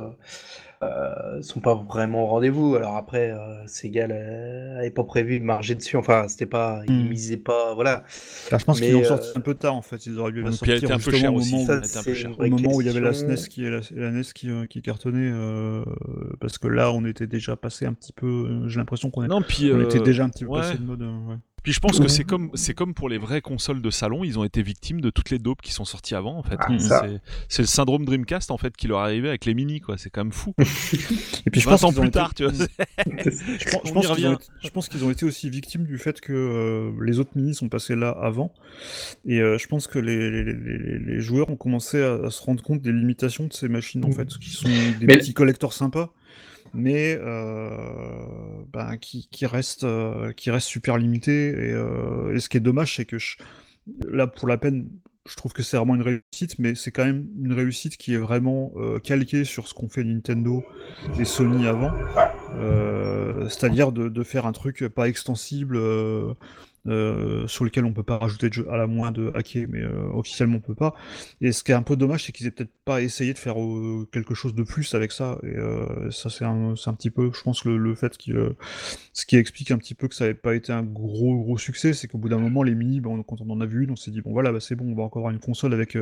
sont 1.42 1.60
pas 1.60 1.74
vraiment 1.74 2.24
au 2.24 2.26
rendez-vous. 2.26 2.74
Alors 2.76 2.96
après, 2.96 3.30
euh, 3.30 3.66
Sega 3.66 4.06
euh, 4.08 4.78
avait 4.78 4.90
pas 4.90 5.04
prévu 5.04 5.38
de 5.40 5.44
marger 5.44 5.74
dessus. 5.74 5.96
Enfin, 5.96 6.28
c'était 6.28 6.46
pas, 6.46 6.82
ils 6.86 6.92
Hmm. 6.92 7.06
misaient 7.06 7.36
pas, 7.36 7.74
voilà. 7.74 8.04
Enfin, 8.46 8.58
je 8.58 8.64
pense 8.64 8.80
qu'ils 8.80 8.92
l'ont 8.92 9.02
euh, 9.02 9.04
sorti 9.04 9.30
un 9.34 9.40
peu 9.40 9.54
tard 9.54 9.74
en 9.74 9.82
fait. 9.82 10.04
Ils 10.06 10.18
auraient 10.18 10.32
dû 10.32 10.44
elle 10.44 10.52
sortir 10.52 10.76
était 10.78 10.92
un 10.92 11.00
peu 11.00 11.10
chère 11.12 11.34
au 11.34 11.38
aussi, 11.38 11.50
moment, 11.50 11.66
ça, 11.66 11.80
où, 11.80 11.98
un 11.98 12.04
peu 12.04 12.14
au 12.38 12.46
moment 12.46 12.74
où 12.74 12.80
il 12.80 12.86
y 12.86 12.90
avait 12.90 13.00
la. 13.00 13.12
SNES 13.14 13.48
qui, 13.48 13.62
la, 13.62 13.80
la 13.92 14.10
NES 14.10 14.32
qui, 14.34 14.50
euh, 14.50 14.66
qui 14.66 14.82
cartonnait. 14.82 15.30
euh, 15.32 15.84
parce 16.40 16.58
que 16.58 16.68
là, 16.68 16.92
on 16.92 17.04
était 17.04 17.26
déjà 17.26 17.56
passé 17.56 17.86
un 17.86 17.94
petit 17.94 18.12
peu. 18.12 18.21
Euh, 18.26 18.68
J'ai 18.68 18.78
l'impression 18.78 19.10
qu'on 19.10 19.22
euh, 19.28 19.84
était 19.84 20.00
déjà 20.00 20.24
un 20.24 20.28
petit 20.28 20.44
peu 20.44 20.50
ouais. 20.50 20.60
passé 20.60 20.78
de 20.78 20.84
mode. 20.84 21.02
euh, 21.02 21.18
ouais. 21.28 21.36
Puis 21.62 21.72
je 21.72 21.78
pense 21.78 22.00
que 22.00 22.08
c'est 22.08 22.24
comme 22.24 22.50
c'est 22.54 22.74
comme 22.74 22.92
pour 22.92 23.08
les 23.08 23.18
vraies 23.18 23.40
consoles 23.40 23.80
de 23.80 23.90
salon, 23.90 24.24
ils 24.24 24.36
ont 24.36 24.42
été 24.42 24.64
victimes 24.64 25.00
de 25.00 25.10
toutes 25.10 25.30
les 25.30 25.38
dopes 25.38 25.62
qui 25.62 25.70
sont 25.72 25.84
sorties 25.84 26.16
avant 26.16 26.36
en 26.36 26.42
fait. 26.42 26.56
Ah, 26.58 26.76
ça. 26.80 27.06
c'est, 27.48 27.62
le 27.62 27.66
syndrome 27.68 28.04
Dreamcast 28.04 28.50
en 28.50 28.56
fait 28.56 28.76
qui 28.76 28.88
leur 28.88 28.98
est 28.98 29.02
arrivé 29.04 29.28
avec 29.28 29.44
les 29.44 29.54
mini 29.54 29.78
quoi. 29.78 29.96
C'est 29.96 30.10
quand 30.10 30.24
même 30.24 30.32
fou. 30.32 30.54
Et 30.58 31.50
puis 31.52 31.60
je 31.60 31.66
20 31.66 31.70
pense 31.70 31.84
ans 31.84 31.90
qu'ils 31.90 31.98
ont 31.98 32.00
plus 32.00 32.08
été- 32.08 32.18
tard, 32.18 32.34
tu 32.34 32.42
vois. 32.42 32.52
Je 33.06 33.70
pense, 33.70 34.06
je 34.08 34.14
qu'ils 34.16 34.26
ont 34.26 34.32
été- 34.34 34.44
je 34.60 34.68
pense 34.70 34.88
qu'ils 34.88 35.04
ont 35.04 35.10
été 35.12 35.24
aussi 35.24 35.50
victimes 35.50 35.84
du 35.84 35.98
fait 35.98 36.20
que 36.20 36.32
euh, 36.32 36.90
les 37.04 37.20
autres 37.20 37.30
minis 37.36 37.54
sont 37.54 37.68
passés 37.68 37.94
là 37.94 38.10
avant. 38.10 38.52
Et 39.24 39.40
euh, 39.40 39.56
je 39.56 39.68
pense 39.68 39.86
que 39.86 40.00
les, 40.00 40.32
les- 40.32 40.52
les- 40.52 40.98
les 40.98 41.20
joueurs 41.20 41.48
ont 41.48 41.56
commencé 41.56 42.02
à, 42.02 42.14
à 42.24 42.30
se 42.30 42.42
rendre 42.42 42.60
compte 42.64 42.82
des 42.82 42.90
limitations 42.92 43.46
de 43.46 43.52
ces 43.52 43.68
machines, 43.68 44.04
en 44.04 44.10
fait, 44.10 44.26
qui 44.38 44.50
sont 44.50 44.68
des 44.98 45.06
Mais- 45.06 45.16
petits 45.18 45.32
collecteurs 45.32 45.72
sympas, 45.74 46.12
mais 46.74 47.18
euh, 47.20 47.70
ben, 48.72 48.96
qui, 48.98 49.28
qui, 49.30 49.46
restent, 49.46 49.84
euh, 49.84 50.32
qui 50.32 50.50
restent 50.50 50.68
super 50.68 50.98
limités. 50.98 51.48
Et, 51.50 51.72
euh, 51.72 52.34
et 52.34 52.40
ce 52.40 52.48
qui 52.48 52.56
est 52.56 52.60
dommage, 52.60 52.96
c'est 52.96 53.04
que 53.04 53.18
je- 53.18 53.36
là, 54.08 54.26
pour 54.26 54.48
la 54.48 54.58
peine, 54.58 54.88
je 55.28 55.36
trouve 55.36 55.52
que 55.52 55.62
c'est 55.62 55.76
vraiment 55.76 55.94
une 55.94 56.02
réussite, 56.02 56.58
mais 56.58 56.74
c'est 56.74 56.90
quand 56.90 57.04
même 57.04 57.26
une 57.40 57.52
réussite 57.52 57.96
qui 57.96 58.14
est 58.14 58.18
vraiment 58.18 58.72
euh, 58.76 58.98
calquée 58.98 59.44
sur 59.44 59.68
ce 59.68 59.74
qu'ont 59.74 59.88
fait 59.88 60.02
Nintendo 60.04 60.64
et 61.18 61.24
Sony 61.24 61.66
avant. 61.66 61.92
Euh, 62.56 63.48
c'est-à-dire 63.48 63.92
de, 63.92 64.08
de 64.08 64.22
faire 64.24 64.46
un 64.46 64.52
truc 64.52 64.86
pas 64.88 65.08
extensible 65.08 65.76
euh, 65.76 66.34
euh, 66.88 67.46
sur 67.46 67.64
lequel 67.64 67.84
on 67.84 67.92
peut 67.92 68.02
pas 68.02 68.18
rajouter 68.18 68.48
de 68.48 68.54
jeu 68.54 68.66
à 68.70 68.76
la 68.76 68.86
moins 68.86 69.12
de 69.12 69.30
hacker, 69.34 69.66
mais 69.68 69.80
euh, 69.80 70.08
officiellement 70.14 70.56
on 70.56 70.60
peut 70.60 70.74
pas. 70.74 70.94
Et 71.40 71.52
ce 71.52 71.62
qui 71.64 71.72
est 71.72 71.74
un 71.74 71.82
peu 71.82 71.96
dommage, 71.96 72.24
c'est 72.24 72.32
qu'ils 72.32 72.46
aient 72.46 72.50
peut-être 72.50 72.72
pas 72.84 73.02
essayé 73.02 73.32
de 73.32 73.38
faire 73.38 73.60
euh, 73.60 74.08
quelque 74.12 74.34
chose 74.34 74.54
de 74.54 74.62
plus 74.62 74.94
avec 74.94 75.12
ça. 75.12 75.38
Et 75.42 75.54
ça, 76.10 76.30
c'est 76.30 76.44
un, 76.44 76.74
un 76.86 76.94
petit 76.94 77.10
peu, 77.10 77.30
je 77.34 77.42
pense, 77.42 77.64
le, 77.64 77.76
le 77.76 77.94
fait 77.94 78.16
qui, 78.16 78.32
ce 79.12 79.26
qui 79.26 79.36
explique 79.36 79.70
un 79.70 79.78
petit 79.78 79.94
peu 79.94 80.08
que 80.08 80.14
ça 80.14 80.24
n'avait 80.24 80.34
pas 80.34 80.54
été 80.54 80.72
un 80.72 80.82
gros 80.82 81.42
gros 81.42 81.58
succès, 81.58 81.92
c'est 81.92 82.08
qu'au 82.08 82.18
bout 82.18 82.28
d'un 82.28 82.38
moment, 82.38 82.62
les 82.62 82.74
mini, 82.74 83.00
bon, 83.00 83.22
quand 83.22 83.40
on 83.40 83.50
en 83.50 83.60
a 83.60 83.66
vu 83.66 83.84
une, 83.84 83.90
on 83.92 83.96
s'est 83.96 84.10
dit 84.10 84.20
bon 84.20 84.32
voilà, 84.32 84.52
bah, 84.52 84.60
c'est 84.60 84.74
bon, 84.74 84.86
on 84.90 84.94
va 84.94 85.02
encore 85.02 85.20
avoir 85.20 85.32
une 85.32 85.40
console 85.40 85.74
avec 85.74 85.96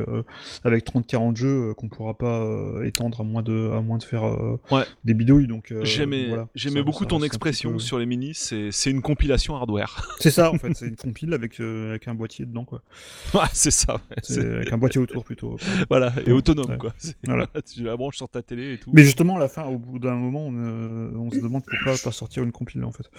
avec 0.63 0.85
30-40 0.85 1.35
jeux 1.35 1.73
qu'on 1.75 1.89
pourra 1.89 2.17
pas 2.17 2.45
étendre 2.83 3.21
à 3.21 3.23
moins 3.23 3.43
de 3.43 3.71
à 3.75 3.81
moins 3.81 3.97
de 3.97 4.03
faire 4.03 4.23
Ouais. 4.71 4.83
des 5.03 5.13
bidouilles. 5.13 5.47
Donc 5.47 5.73
J'aimais, 5.83 6.27
voilà, 6.27 6.47
beaucoup 6.83 7.03
ça 7.03 7.09
ton 7.09 7.23
expression 7.23 7.73
peu- 7.73 7.79
sur 7.79 7.97
les. 7.99 8.11
C'est, 8.33 8.69
c'est 8.71 8.91
une 8.91 9.01
compilation 9.01 9.55
hardware. 9.55 10.15
C'est 10.19 10.31
ça 10.31 10.51
en 10.51 10.57
fait, 10.57 10.70
c'est 10.73 10.87
une 10.87 10.95
compile 10.95 11.33
avec 11.33 11.59
euh, 11.59 11.91
avec 11.91 12.07
un 12.07 12.13
boîtier 12.15 12.45
dedans 12.45 12.65
quoi. 12.65 12.81
Ouais, 13.33 13.41
c'est 13.53 13.71
ça. 13.71 13.95
ouais. 13.95 13.99
C'est 14.23 14.39
avec 14.45 14.71
un 14.73 14.77
boîtier 14.77 14.99
autour 15.01 15.23
plutôt. 15.23 15.57
Voilà, 15.89 16.13
et 16.25 16.31
autonome 16.31 16.69
Ouais. 16.71 16.77
quoi. 16.77 16.93
Voilà. 17.25 17.47
tu 17.73 17.83
la 17.83 17.95
branches 17.97 18.17
sur 18.17 18.29
ta 18.29 18.41
télé 18.41 18.73
et 18.73 18.77
tout. 18.77 18.91
Mais 18.93 19.03
justement, 19.03 19.35
à 19.37 19.39
la 19.39 19.47
fin, 19.47 19.63
au 19.65 19.77
bout 19.77 19.99
d'un 19.99 20.15
moment, 20.15 20.47
on, 20.47 20.53
euh, 20.57 21.11
on 21.15 21.31
se 21.31 21.39
demande 21.39 21.63
pourquoi 21.65 21.93
pas 22.03 22.11
sortir 22.11 22.43
une 22.43 22.51
compile 22.51 22.83
en 22.83 22.91
fait. 22.91 23.09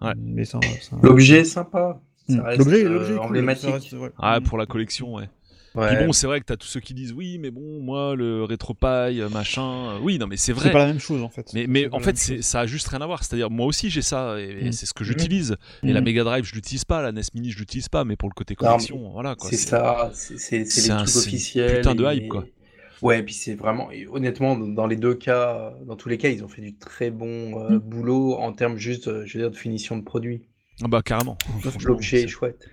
Ouais. 0.00 0.12
Mais 0.16 0.44
ça, 0.44 0.60
ça- 0.80 0.96
L'objet 1.02 1.40
est 1.40 1.44
sympa. 1.44 2.00
Hmm. 2.28 2.40
L'objet, 2.58 2.84
euh, 2.84 3.04
est 3.04 3.08
cool, 3.12 3.18
emblématique. 3.20 3.64
ça 3.70 3.72
reste- 3.74 3.92
ouais. 3.94 4.10
Ah, 4.18 4.38
pour 4.44 4.58
la 4.58 4.66
collection, 4.66 5.14
ouais. 5.14 5.28
Ouais. 5.74 5.94
Puis 5.96 6.06
bon, 6.06 6.12
c'est 6.12 6.26
vrai 6.26 6.40
que 6.40 6.46
t'as 6.46 6.56
tous 6.56 6.66
ceux 6.66 6.80
qui 6.80 6.94
disent 6.94 7.12
oui, 7.12 7.38
mais 7.38 7.50
bon, 7.50 7.80
moi, 7.80 8.14
le 8.16 8.44
euh, 8.48 9.28
machin. 9.28 9.62
euh, 9.90 9.98
Oui, 10.02 10.18
non, 10.18 10.26
mais 10.26 10.36
c'est 10.36 10.52
vrai. 10.52 10.64
C'est 10.68 10.72
pas 10.72 10.78
la 10.78 10.86
même 10.86 10.98
chose 11.00 11.22
en 11.22 11.28
fait. 11.28 11.52
Mais, 11.54 11.88
en 11.92 12.00
fait, 12.00 12.16
ça 12.16 12.60
a 12.60 12.66
juste 12.66 12.88
rien 12.88 13.00
à 13.00 13.06
voir. 13.06 13.22
C'est-à-dire, 13.22 13.50
moi 13.50 13.66
aussi, 13.66 13.90
j'ai 13.90 14.02
ça, 14.02 14.40
et, 14.40 14.44
et 14.64 14.68
Mm. 14.68 14.72
c'est 14.72 14.86
ce 14.86 14.94
que 14.94 15.02
Mhm. 15.04 15.08
j'utilise. 15.08 15.56
Et 15.82 15.92
la 15.92 16.00
Mhm. 16.00 16.04
Mega 16.06 16.24
Drive, 16.24 16.44
je 16.44 16.54
l'utilise 16.54 16.84
pas. 16.84 17.02
La 17.02 17.12
NES 17.12 17.22
Mini, 17.34 17.50
je 17.50 17.58
l'utilise 17.58 17.88
pas. 17.88 18.04
Mais 18.04 18.16
pour 18.16 18.28
le 18.28 18.34
côté 18.34 18.54
Non, 18.60 18.68
collection, 18.70 19.10
voilà 19.12 19.34
quoi. 19.34 19.50
c'est 19.50 19.56
ça, 19.56 20.10
c'est 20.14 20.58
les 20.58 20.64
trucs 20.66 21.16
officiels. 21.16 21.76
putain 21.76 21.94
de 21.94 22.04
et- 22.04 22.16
hype, 22.16 22.28
quoi. 22.28 22.44
Ouais, 23.00 23.22
puis 23.22 23.34
c'est 23.34 23.54
vraiment, 23.54 23.92
et 23.92 24.08
honnêtement, 24.08 24.56
dans 24.58 24.86
les 24.88 24.96
deux 24.96 25.14
cas, 25.14 25.72
dans 25.86 25.94
tous 25.94 26.08
les 26.08 26.18
cas, 26.18 26.30
ils 26.30 26.42
ont 26.42 26.48
fait 26.48 26.62
du 26.62 26.74
très 26.76 27.10
bon 27.12 27.60
euh, 27.62 27.76
Mm. 27.76 27.78
boulot 27.78 28.34
en 28.34 28.52
termes 28.52 28.76
juste, 28.76 29.06
euh, 29.06 29.22
je 29.24 29.38
veux 29.38 29.44
dire, 29.44 29.50
de 29.52 29.56
finition 29.56 29.96
de 29.96 30.02
produit. 30.02 30.42
Ah 30.82 30.88
bah, 30.88 31.02
carrément. 31.02 31.38
L'objet 31.84 32.18
c'est- 32.18 32.24
est 32.24 32.28
chouette. 32.28 32.68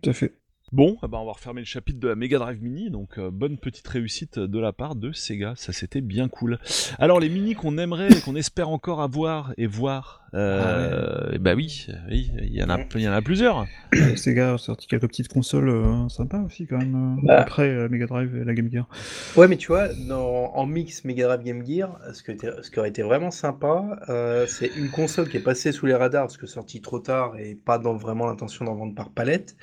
Tout 0.00 0.10
à 0.10 0.12
fait. 0.12 0.32
Bon, 0.72 0.96
eh 1.02 1.06
ben, 1.06 1.18
on 1.18 1.26
va 1.26 1.32
refermer 1.32 1.60
le 1.60 1.66
chapitre 1.66 2.00
de 2.00 2.08
la 2.08 2.14
Mega 2.14 2.38
Drive 2.38 2.62
Mini, 2.62 2.88
donc 2.88 3.18
euh, 3.18 3.30
bonne 3.30 3.58
petite 3.58 3.86
réussite 3.86 4.38
de 4.38 4.58
la 4.58 4.72
part 4.72 4.94
de 4.94 5.12
Sega, 5.12 5.52
ça 5.54 5.70
c'était 5.70 6.00
bien 6.00 6.30
cool. 6.30 6.58
Alors 6.98 7.20
les 7.20 7.28
mini 7.28 7.54
qu'on 7.54 7.76
aimerait, 7.76 8.08
qu'on 8.24 8.36
espère 8.36 8.70
encore 8.70 9.02
avoir 9.02 9.52
et 9.58 9.66
voir, 9.66 10.21
euh, 10.34 11.30
eh 11.32 11.38
ben 11.38 11.54
oui, 11.54 11.86
oui, 12.10 12.30
il 12.38 12.54
y 12.54 12.62
en 12.62 12.70
a, 12.70 12.78
il 12.94 13.00
y 13.02 13.08
en 13.08 13.12
a 13.12 13.20
plusieurs. 13.20 13.66
Euh, 13.94 14.16
Sega 14.16 14.54
a 14.54 14.58
sorti 14.58 14.86
quelques 14.86 15.06
petites 15.08 15.28
consoles 15.28 15.68
euh, 15.68 16.08
sympas 16.08 16.40
aussi 16.40 16.66
quand 16.66 16.78
même. 16.78 17.16
euh, 17.18 17.26
Bah. 17.26 17.40
Après 17.40 17.68
euh, 17.68 17.88
Mega 17.90 18.06
Drive 18.06 18.34
et 18.36 18.44
la 18.44 18.54
Game 18.54 18.70
Gear. 18.72 18.88
Ouais, 19.36 19.46
mais 19.48 19.56
tu 19.58 19.66
vois, 19.68 19.88
dans, 20.08 20.52
en 20.54 20.66
mix 20.66 21.04
Mega 21.04 21.26
Drive 21.26 21.42
Game 21.42 21.66
Gear, 21.66 21.98
ce, 22.14 22.22
que 22.22 22.32
ce 22.62 22.70
qui 22.70 22.78
aurait 22.78 22.88
été 22.88 23.02
vraiment 23.02 23.30
sympa, 23.30 23.84
euh, 24.08 24.46
c'est 24.46 24.70
une 24.76 24.88
console 24.90 25.28
qui 25.28 25.36
est 25.36 25.40
passée 25.42 25.70
sous 25.72 25.84
les 25.86 25.94
radars 25.94 26.22
parce 26.22 26.38
que 26.38 26.46
sortie 26.46 26.80
trop 26.80 26.98
tard 26.98 27.36
et 27.38 27.54
pas 27.54 27.78
dans 27.78 27.94
vraiment 27.94 28.26
l'intention 28.26 28.64
d'en 28.64 28.74
vendre 28.74 28.94
par 28.94 29.10
palette. 29.10 29.56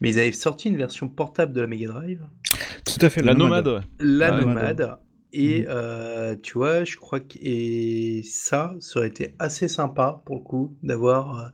Mais 0.00 0.10
ils 0.10 0.18
avaient 0.18 0.32
sorti 0.32 0.68
une 0.68 0.76
version 0.76 1.08
portable 1.08 1.52
de 1.54 1.62
la 1.62 1.66
Mega 1.66 1.88
Drive, 1.88 2.20
Tout 2.84 3.04
à 3.04 3.08
fait. 3.08 3.22
La 3.22 3.34
nomade, 3.34 3.68
ouais. 3.68 3.80
la 4.00 4.34
Ah. 4.34 4.40
Nomade. 4.40 4.96
Et 5.32 5.64
euh, 5.68 6.36
tu 6.42 6.54
vois, 6.54 6.84
je 6.84 6.96
crois 6.96 7.20
que 7.20 7.38
et 7.40 8.22
ça, 8.24 8.74
ça 8.80 8.98
aurait 9.00 9.08
été 9.08 9.34
assez 9.38 9.68
sympa 9.68 10.22
pour 10.26 10.36
le 10.36 10.42
coup 10.42 10.76
d'avoir 10.82 11.38
euh, 11.38 11.48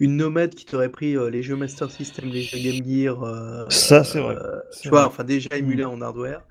une 0.00 0.16
Nomade 0.16 0.54
qui 0.54 0.66
t'aurait 0.66 0.90
pris 0.90 1.16
euh, 1.16 1.30
les 1.30 1.42
jeux 1.42 1.56
Master 1.56 1.90
System, 1.90 2.32
les 2.32 2.44
jeux 2.44 2.58
Game 2.58 2.84
Gear. 2.84 3.22
euh, 3.24 3.66
Ça, 3.68 4.04
c'est 4.04 4.20
vrai. 4.20 4.36
euh, 4.36 4.60
C'est 4.70 4.88
tu 4.88 4.94
vois, 4.94 5.06
vrai. 5.06 5.08
enfin 5.08 5.24
déjà 5.24 5.50
émulé 5.56 5.84
en 5.84 6.00
hardware. 6.02 6.42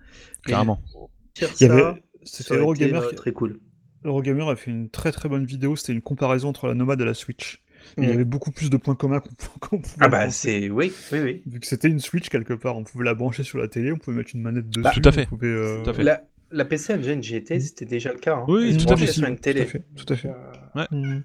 Faire 1.36 1.56
Il 1.60 1.64
y 1.64 1.66
ça, 1.66 1.66
avait- 1.66 2.04
ça 2.24 2.44
C'était 2.44 2.58
Eurogamer 2.58 2.98
euh, 2.98 3.10
qui... 3.10 3.16
très 3.16 3.34
cool. 3.34 3.60
Eurogamer 4.06 4.50
a 4.50 4.56
fait 4.56 4.72
une 4.72 4.90
très 4.90 5.12
très 5.12 5.30
bonne 5.30 5.46
vidéo. 5.46 5.76
C'était 5.76 5.94
une 5.94 6.02
comparaison 6.02 6.50
entre 6.50 6.68
la 6.68 6.76
nomade 6.76 7.02
et 7.02 7.06
la 7.06 7.14
Switch. 7.14 7.62
Et 8.02 8.06
Il 8.06 8.10
y 8.10 8.12
Mhm. 8.12 8.14
avait 8.14 8.26
beaucoup 8.26 8.52
plus 8.52 8.70
de 8.70 8.78
points 8.78 8.96
communs 8.96 9.22
qu'on 9.62 9.80
pouvait 9.82 9.82
Ah 10.00 10.08
bah 10.08 10.30
c'est 10.30 10.70
oui, 10.70 10.92
oui, 11.12 11.20
oui. 11.20 11.44
Vu 11.46 11.60
que 11.60 11.68
c'était 11.68 11.90
une 11.90 12.00
Switch 12.00 12.30
quelque 12.30 12.54
part, 12.54 12.78
on 12.78 12.84
pouvait 12.84 13.04
la 13.06 13.14
brancher 13.16 13.44
sur 13.44 13.58
la 13.58 13.68
télé, 13.68 13.92
on 13.92 13.98
pouvait 13.98 14.18
mettre 14.18 14.32
une 14.34 14.42
manette 14.42 14.70
dessus. 14.72 14.82
Bah, 14.84 15.02
tout 15.02 15.10
à 15.10 15.12
fait. 15.12 15.28
on 15.32 15.36
pouvait, 15.36 15.48
euh, 15.48 15.84
Tout 15.84 15.90
à 15.90 15.94
fait. 15.94 16.04
La, 16.04 16.22
la 16.54 16.66
PC 16.66 16.94
Engine 16.94 17.22
GT, 17.22 17.60
c'était 17.60 17.86
déjà 17.86 18.14
le 18.14 18.20
cas. 18.20 18.38
Hein. 18.38 18.46
Oui, 18.48 18.78
tout 18.78 18.92
à 18.92 18.98
fait. 18.98 19.08
sur 19.08 19.28
une 19.28 19.36
Tout 19.36 19.42
télé. 19.42 19.62
à 19.62 19.66
fait. 19.66 19.84
Tout 19.96 20.14
à 20.14 20.16
fait. 20.16 20.30
Euh, 20.30 20.86
Mhm. 20.92 21.24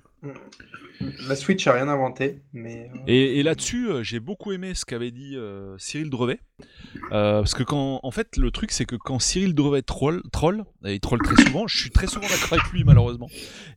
La 1.28 1.36
Switch 1.36 1.64
a 1.68 1.72
rien 1.74 1.86
inventé, 1.88 2.40
mais 2.52 2.90
euh, 2.92 2.98
Et, 3.06 3.38
et 3.38 3.42
là-dessus, 3.44 3.88
euh, 3.88 4.02
j'ai 4.02 4.18
beaucoup 4.18 4.50
aimé 4.52 4.74
ce 4.74 4.84
qu'avait 4.84 5.12
dit 5.12 5.36
euh, 5.36 5.76
Cyril 5.78 6.10
Drevet. 6.10 6.40
Euh, 7.12 7.38
parce 7.40 7.54
que 7.54 7.62
quand, 7.62 8.00
en 8.02 8.10
fait, 8.10 8.36
le 8.36 8.50
truc, 8.50 8.70
c'est 8.72 8.84
que 8.84 8.96
quand 8.96 9.18
Cyril 9.18 9.54
Drevet 9.54 9.82
troll, 9.82 10.22
troll, 10.32 10.64
et 10.84 10.94
il 10.94 11.00
troll 11.00 11.20
très 11.22 11.40
souvent, 11.42 11.66
je 11.66 11.78
suis 11.78 11.90
très 11.90 12.06
souvent 12.06 12.26
d'accord 12.26 12.52
avec 12.58 12.70
lui, 12.72 12.84
malheureusement. 12.84 13.28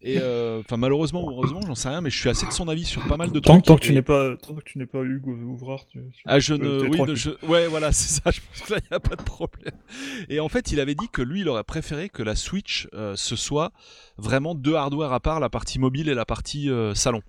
Et 0.02 0.18
euh, 0.20 0.62
enfin, 0.62 0.78
malheureusement 0.78 1.24
ou 1.24 1.30
heureusement, 1.32 1.62
j'en 1.66 1.76
sais 1.76 1.90
rien, 1.90 2.02
mais 2.02 2.10
je 2.10 2.18
suis 2.20 2.30
assez 2.30 2.46
de 2.46 2.52
son 2.52 2.68
avis 2.68 2.84
sur 2.86 3.06
pas 3.08 3.18
mal 3.18 3.32
de 3.32 3.40
Tant, 3.40 3.54
trucs. 3.54 3.66
tant 3.66 3.76
que 3.78 3.82
tu 3.82 3.94
n'es 3.94 4.02
pas, 4.02 4.36
tant 4.38 4.56
que 4.56 4.64
tu 4.64 4.78
n'es 4.80 4.86
pas 4.86 5.02
Hugues 5.02 5.28
Ouvrard, 5.28 5.86
tu, 5.88 6.00
tu- 6.12 6.24
Ah, 6.26 6.40
je 6.40 6.54
ne. 6.54 6.88
Oui, 6.90 7.16
je... 7.16 7.30
ouais, 7.48 7.68
voilà, 7.68 7.92
c'est 7.92 8.22
ça. 8.22 8.32
Je 8.32 8.40
pense 8.42 8.68
que 8.68 8.74
là, 8.74 8.80
il 8.84 8.88
n'y 8.92 8.96
a 8.98 9.00
pas 9.00 9.16
de 9.16 9.24
problème. 9.24 9.74
Et 10.30 10.40
en 10.40 10.50
fait, 10.50 10.72
il 10.72 10.80
avait 10.80 10.96
dit 10.96 11.08
que 11.12 11.22
lui, 11.22 11.42
il 11.42 11.50
aurait 11.50 11.64
préféré 11.64 12.10
que 12.10 12.24
la 12.24 12.36
Switch, 12.36 12.88
euh, 12.94 13.14
ce 13.16 13.36
soit 13.36 13.72
vraiment 14.18 14.56
deux 14.56 14.76
hardware 14.76 15.14
à 15.14 15.20
part, 15.20 15.40
la 15.40 15.50
partie 15.50 15.80
mobile 15.80 16.10
et 16.10 16.14
la 16.14 16.26
partie 16.26 16.70
salon. 16.96 17.22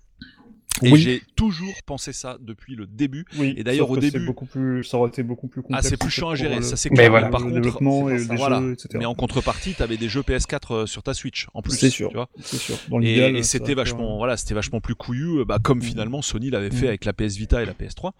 Et 0.83 0.91
Oui. 0.91 1.01
j'ai 1.01 1.23
toujours 1.37 1.75
pensé 1.87 2.12
ça 2.12 2.39
depuis 2.41 2.75
le 2.75 2.87
début. 2.87 3.25
Oui, 3.39 3.55
Et 3.57 3.62
d'ailleurs, 3.64 3.91
au 3.91 3.97
début- 3.97 4.25
beaucoup 4.27 4.47
plus, 4.47 4.83
ça 4.85 4.97
aurait 4.97 5.09
été 5.11 5.23
beaucoup 5.23 5.47
plus 5.49 5.62
complexe. 5.62 5.85
Ah, 5.87 5.89
c'est 5.89 5.97
plus 5.97 6.11
chiant 6.11 6.31
à 6.31 6.35
gérer, 6.35 6.57
le- 6.57 6.62
ça 6.62 6.77
c'est 6.77 6.91
Mais 6.91 6.97
clair. 6.97 7.11
voilà. 7.11 7.29
Par 7.29 7.41
le 7.41 7.47
contre, 7.47 8.11
et 8.11 8.18
ça. 8.18 8.29
des 8.31 8.37
voilà. 8.37 8.61
jeux, 8.61 8.73
etc. 8.73 8.89
mais 8.99 9.05
en 9.05 9.14
contrepartie, 9.14 9.75
t'avais 9.75 9.97
des 9.97 10.09
jeux 10.09 10.23
PS4 10.23 10.75
euh, 10.75 10.87
sur 10.87 11.03
ta 11.03 11.14
Switch 11.14 11.47
en 11.55 11.62
plus. 11.62 11.73
C'est 11.79 11.91
sûr. 11.91 12.09
Tu 12.09 12.16
vois 12.16 12.29
C'est 12.41 12.57
sûr. 12.57 12.77
Dans 12.89 13.01
et, 13.01 13.43
c'était 13.43 13.75
va 13.75 13.83
vachement, 13.83 14.16
voilà, 14.16 14.37
c'était 14.37 14.55
vachement 14.55 14.81
plus 14.81 14.95
couillu, 14.95 15.41
euh, 15.41 15.45
bah, 15.45 15.59
comme 15.62 15.79
Mhm. 15.79 15.85
finalement 15.85 16.23
Sony 16.23 16.51
l'avait 16.51 16.70
fait 16.70 16.83
Mhm. 16.83 16.89
avec 16.89 17.05
la 17.05 17.12
PS 17.12 17.37
Vita 17.37 17.62
et 17.62 17.66
la 17.66 17.75
PS3. 17.75 18.12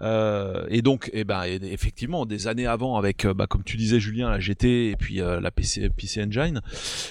Euh, 0.00 0.66
et 0.68 0.82
donc, 0.82 1.10
et 1.12 1.24
ben, 1.24 1.44
et 1.44 1.60
effectivement, 1.72 2.26
des 2.26 2.48
années 2.48 2.66
avant, 2.66 2.96
avec, 2.96 3.24
euh, 3.24 3.34
bah, 3.34 3.46
comme 3.46 3.62
tu 3.64 3.76
disais, 3.76 4.00
Julien, 4.00 4.30
la 4.30 4.40
GT 4.40 4.90
et 4.90 4.96
puis 4.96 5.20
euh, 5.20 5.40
la 5.40 5.50
PC, 5.50 5.88
PC 5.90 6.22
Engine. 6.22 6.60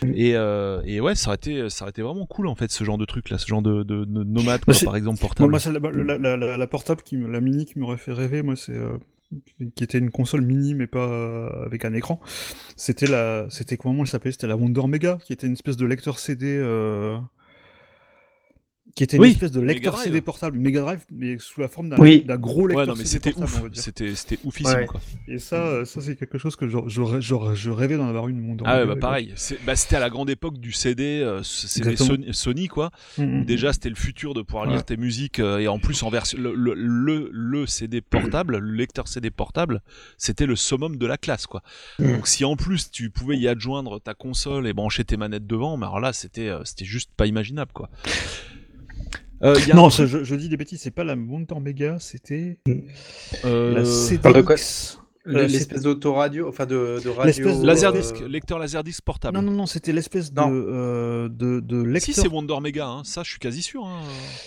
Mhm. 0.04 0.14
Et, 0.16 0.36
euh, 0.36 0.82
et 0.86 1.00
ouais, 1.00 1.16
ça 1.16 1.30
aurait 1.30 1.36
été, 1.36 1.70
ça 1.70 1.86
aurait 1.86 1.92
été 1.92 2.02
vraiment 2.02 2.26
cool 2.26 2.48
en 2.48 2.56
fait, 2.56 2.72
ce 2.72 2.84
genre 2.84 2.98
de 2.98 3.06
truc 3.06 3.30
là, 3.30 3.38
ce 3.38 3.48
genre 3.48 3.62
de, 3.62 3.84
de, 3.84 4.06
de 4.06 4.24
nomade, 4.24 4.62
Bah, 4.74 4.80
par 4.86 4.96
exemple 4.96 5.20
portable. 5.20 5.50
moi, 5.50 5.60
la, 6.04 6.18
la, 6.18 6.38
la, 6.38 6.58
la 6.58 6.68
portable, 6.68 7.02
qui, 7.04 7.18
me- 7.18 7.32
la 7.32 7.42
mini 7.42 7.66
qui 7.66 7.80
m'aurait 7.80 7.98
fait 7.98 8.14
rêver, 8.14 8.42
moi, 8.44 8.56
c'est 8.56 8.74
euh, 8.76 8.98
qui 9.76 9.84
était 9.84 9.98
une 9.98 10.12
console 10.12 10.42
mini, 10.42 10.74
mais 10.76 10.88
pas 10.88 11.08
euh, 11.08 11.66
avec 11.66 11.86
un 11.86 11.94
écran. 11.94 12.20
C'était 12.76 13.08
la, 13.08 13.48
c'était 13.50 13.78
comment 13.78 14.02
elle 14.04 14.08
s'appelait? 14.08 14.32
C'était 14.32 14.48
la 14.48 14.56
Wonder 14.58 14.88
Mega, 14.88 15.18
qui 15.24 15.34
était 15.34 15.48
une 15.48 15.54
espèce 15.54 15.78
de 15.78 15.86
lecteur 15.86 16.20
CD. 16.20 16.58
Qui 18.96 19.04
était 19.04 19.18
une 19.18 19.24
Oui, 19.24 19.32
espèce 19.32 19.52
de 19.52 19.60
lecteur. 19.60 19.98
CD 19.98 20.22
portable, 20.22 20.56
une 20.58 20.62
Mega 20.62 20.82
Drive, 20.82 21.04
mais 21.12 21.38
sous 21.40 21.60
la 21.62 21.68
forme 21.68 21.90
d'un 21.90 21.98
Oui. 21.98 22.24
gros 22.28 22.68
lecteur 22.68 22.78
Ouais, 22.82 22.86
non, 22.86 22.96
mais 22.96 23.06
CD 23.06 23.32
c'était 23.32 23.42
ouf, 23.42 23.62
c'était, 23.74 24.14
c'était 24.16 24.38
oufissime 24.44 24.76
Ouais. 24.82 24.86
quoi. 24.86 25.02
Et 25.28 25.40
ça, 25.40 25.66
euh, 25.66 25.86
ça 25.86 26.00
c'est 26.02 26.16
quelque 26.16 26.38
chose 26.38 26.56
que 26.56 26.68
je, 26.68 26.78
je, 26.88 27.02
je, 27.20 27.36
je 27.56 27.70
rêvais 27.72 27.98
d'en 27.98 28.08
avoir 28.08 28.28
une 28.28 28.48
Wonder 28.48 28.64
Ah 28.68 28.80
ouais, 28.82 28.86
bah 28.86 28.96
pareil. 28.96 29.34
C'est- 29.36 29.58
Bah, 29.66 29.76
c'était 29.76 29.96
à 29.96 30.00
la 30.00 30.12
grande 30.12 30.30
époque 30.30 30.60
du 30.60 30.72
CD, 30.72 31.22
euh, 31.24 31.40
Exactement. 31.40 31.96
Sony, 32.08 32.34
Sony, 32.34 32.68
quoi. 32.68 32.92
Mm, 33.18 33.24
mm, 33.24 33.46
Déjà, 33.46 33.74
c'était 33.74 33.90
le 33.90 33.96
futur 33.96 34.36
de 34.36 34.44
pouvoir 34.44 34.66
lire 34.68 34.78
Ouais. 34.78 34.84
tes 34.84 34.98
musiques 34.98 35.40
euh, 35.40 35.58
et 35.58 35.68
en 35.68 35.80
plus 35.80 36.04
en 36.04 36.10
version 36.10 36.38
le, 36.40 36.54
le, 36.54 36.74
le, 36.76 37.30
le 37.32 37.66
CD 37.66 38.02
portable, 38.02 38.58
le 38.58 38.72
lecteur 38.74 39.08
CD 39.08 39.32
portable, 39.32 39.82
c'était 40.20 40.46
le 40.46 40.56
summum 40.56 40.98
de 40.98 41.06
la 41.08 41.18
classe, 41.18 41.48
quoi. 41.48 41.64
Mm. 41.98 42.12
Donc 42.14 42.28
si 42.28 42.46
en 42.46 42.56
plus 42.56 42.92
tu 42.92 43.10
pouvais 43.10 43.38
y 43.38 43.48
adjoindre 43.48 44.00
ta 44.00 44.14
console 44.14 44.68
et 44.68 44.74
brancher 44.74 45.04
tes 45.04 45.18
manettes 45.18 45.48
devant, 45.48 45.78
mais 45.78 45.86
alors 45.88 46.00
là, 46.00 46.14
c'était 46.14 46.50
euh, 46.50 46.64
c'était 46.64 46.86
juste 46.86 47.10
pas 47.18 47.26
imaginable, 47.26 47.72
quoi. 47.74 47.90
Euh, 49.44 49.56
il 49.60 49.68
y 49.68 49.72
a 49.72 49.76
Non, 49.76 49.88
un 49.88 49.90
je, 49.90 50.36
dis 50.36 50.50
des 50.50 50.58
bêtises, 50.58 50.82
c'est 50.82 50.92
pas 50.92 51.04
la 51.04 51.16
Wonder 51.16 51.60
Mega, 51.62 51.98
c'était 52.00 52.60
euh, 53.46 53.74
la 53.74 54.18
parle 54.20 54.36
de 54.36 54.42
quoi 54.42 54.58
CDX. 54.58 55.00
Euh, 55.26 55.48
L'espèce 55.48 55.82
d'autoradio, 55.84 56.50
enfin 56.50 56.66
de, 56.66 57.00
de 57.02 57.08
radio. 57.08 57.24
L'espèce 57.24 57.60
de- 57.62 57.66
Laserdisc, 57.66 58.16
euh, 58.22 58.28
lecteur 58.28 58.60
Laserdisc 58.60 59.02
portable. 59.06 59.38
Non, 59.38 59.42
non, 59.42 59.52
non, 59.54 59.66
c'était 59.66 59.94
l'espèce 59.94 60.34
de, 60.34 60.42
euh, 60.42 61.30
de, 61.30 61.62
de 61.62 61.98
Si 62.00 62.12
c'est 62.14 62.28
Wonder 62.28 62.58
Mega, 62.62 62.88
hein, 62.88 63.02
ça 63.06 63.24
je 63.24 63.30
suis 63.30 63.40
quasi 63.40 63.62
sûr. 63.62 63.86
hein. 63.86 64.02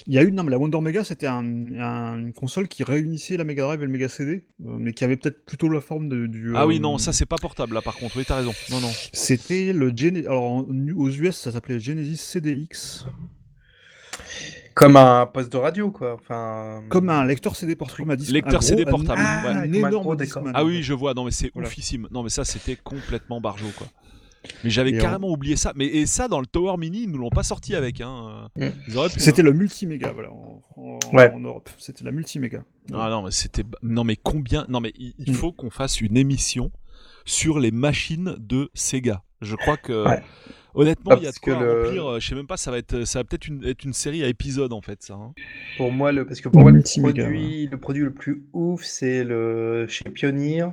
Il 0.07 0.13
y 0.13 0.19
a 0.19 0.23
eu, 0.23 0.31
non, 0.33 0.43
mais 0.43 0.51
la 0.51 0.59
Wonder 0.59 0.83
Mega, 0.83 1.03
c'était 1.03 1.29
un, 1.29 1.39
un- 1.81 2.19
une 2.19 2.35
console 2.35 2.69
qui 2.69 2.85
réunissait 2.85 3.39
la 3.39 3.45
Mega 3.45 3.63
Drive 3.65 3.81
et 3.83 3.87
le 3.87 3.91
Mega 3.91 4.11
CD, 4.11 4.45
euh, 4.67 4.77
mais 4.79 4.93
qui 4.93 5.03
avait 5.05 5.17
peut-être 5.17 5.47
plutôt 5.47 5.71
la 5.71 5.81
forme 5.81 6.11
de, 6.11 6.27
du. 6.27 6.53
Ah 6.55 6.67
oui, 6.67 6.77
euh, 6.77 6.81
non, 6.81 6.99
ça 6.99 7.15
c'est 7.15 7.25
pas 7.25 7.39
portable 7.39 7.73
là 7.73 7.81
par 7.81 7.97
contre, 7.97 8.19
oui 8.19 8.25
t'as 8.29 8.37
raison. 8.37 8.53
Non, 8.71 8.81
non. 8.81 8.91
C'était 9.15 9.73
le 9.73 9.91
Gene... 9.97 10.19
Alors, 10.27 10.45
en- 10.45 10.67
aux 10.97 11.09
US, 11.09 11.37
ça 11.37 11.53
s'appelait 11.53 11.81
Genesis 11.81 12.19
CDX. 12.19 13.07
Comme 14.77 14.97
un 14.97 15.25
poste 15.27 15.51
de 15.51 15.57
radio, 15.57 15.91
quoi. 15.91 16.15
Enfin. 16.15 16.83
Comme 16.91 17.09
un 17.09 17.25
lecteur 17.25 17.57
CD 17.57 17.75
portable. 17.75 18.15
Lecteur 18.31 18.59
un 18.59 18.61
CD 18.61 18.85
portable, 18.85 19.21
Un, 19.21 19.43
ouais. 19.43 19.49
un 19.49 19.55
Comme 19.63 19.85
un 19.85 19.89
énorme 19.89 20.17
gros. 20.17 20.51
Ah 20.55 20.65
oui, 20.65 20.83
je 20.83 20.93
vois, 20.93 21.15
non 21.15 21.25
mais 21.25 21.31
c'est 21.31 21.51
Voilà. 21.55 21.67
oufissime. 21.69 22.07
Non 22.11 22.23
mais 22.23 22.29
ça 22.29 22.45
c'était 22.45 22.77
complètement 22.77 23.41
barjo 23.41 23.67
quoi. 23.77 23.87
Mais 24.63 24.71
j'avais 24.71 24.97
carrément 24.97 25.31
oublié 25.31 25.57
ça. 25.57 25.73
Mais 25.75 25.87
et 25.87 26.05
ça 26.07 26.29
dans 26.29 26.39
le 26.41 26.47
Tower 26.47 26.77
Mini, 26.77 27.03
ils 27.05 27.11
nous 27.11 27.19
l'ont 27.19 27.31
pas 27.31 27.43
sorti 27.43 27.75
avec. 27.75 28.01
Hein. 28.01 28.49
Mm. 28.57 28.69
C'était 29.17 29.43
le 29.43 29.53
multiméga, 29.53 30.13
voilà, 30.13 30.31
en, 30.31 30.63
en- 30.77 30.99
Ouais. 31.13 31.33
en 31.33 31.41
Europe. 31.41 31.69
C'était 31.79 32.05
la 32.05 32.13
multiméga. 32.13 32.59
hein. 32.93 32.97
Ah 33.01 33.09
non 33.11 33.23
mais 33.23 33.31
c'était 33.33 33.65
non 33.83 34.05
mais 34.05 34.17
combien 34.17 34.67
Non 34.69 34.81
mais 34.81 34.93
il, 34.99 35.15
il 35.19 35.33
Mm. 35.33 35.37
faut 35.37 35.53
qu'on 35.53 35.71
fasse 35.71 36.01
une 36.03 36.17
émission 36.19 36.71
sur 37.25 37.59
les 37.59 37.71
machines 37.73 38.37
de 38.39 38.71
Sega. 38.75 39.23
Je 39.41 39.57
crois 39.57 39.77
que 39.79 40.07
Ouais. 40.07 40.23
Honnêtement 40.77 41.13
Ah, 41.13 41.17
il 41.19 41.25
y 41.25 41.27
a 41.27 41.33
de 41.33 41.39
quoi 41.39 41.55
que 41.57 41.65
le- 41.65 41.73
remplir. 41.85 42.07
euh, 42.07 42.21
Je 42.21 42.29
sais 42.29 42.35
même 42.35 42.47
pas, 42.47 42.57
ça 42.57 42.71
va 42.71 42.79
être 42.79 43.05
ça 43.05 43.21
va 43.21 43.25
peut-être 43.25 43.49
une, 43.49 43.65
être 43.65 43.85
une 43.85 43.93
série 43.93 44.23
à 44.25 44.29
épisodes 44.29 44.73
en 44.73 44.81
fait 44.83 45.03
ça. 45.03 45.15
hein. 45.15 45.33
Pour 45.77 45.93
moi, 45.93 46.11
le, 46.13 46.25
parce 46.27 46.41
que 46.41 46.49
pour 46.49 46.63
moi, 46.63 46.71
le 46.73 46.83
produit, 46.83 47.67
le 47.71 47.77
produit 47.79 48.03
le 48.05 48.13
plus 48.13 48.43
ouf, 48.55 48.83
c'est 48.83 49.25
le 49.25 49.87
chez 49.89 50.05
Pioneer, 50.05 50.69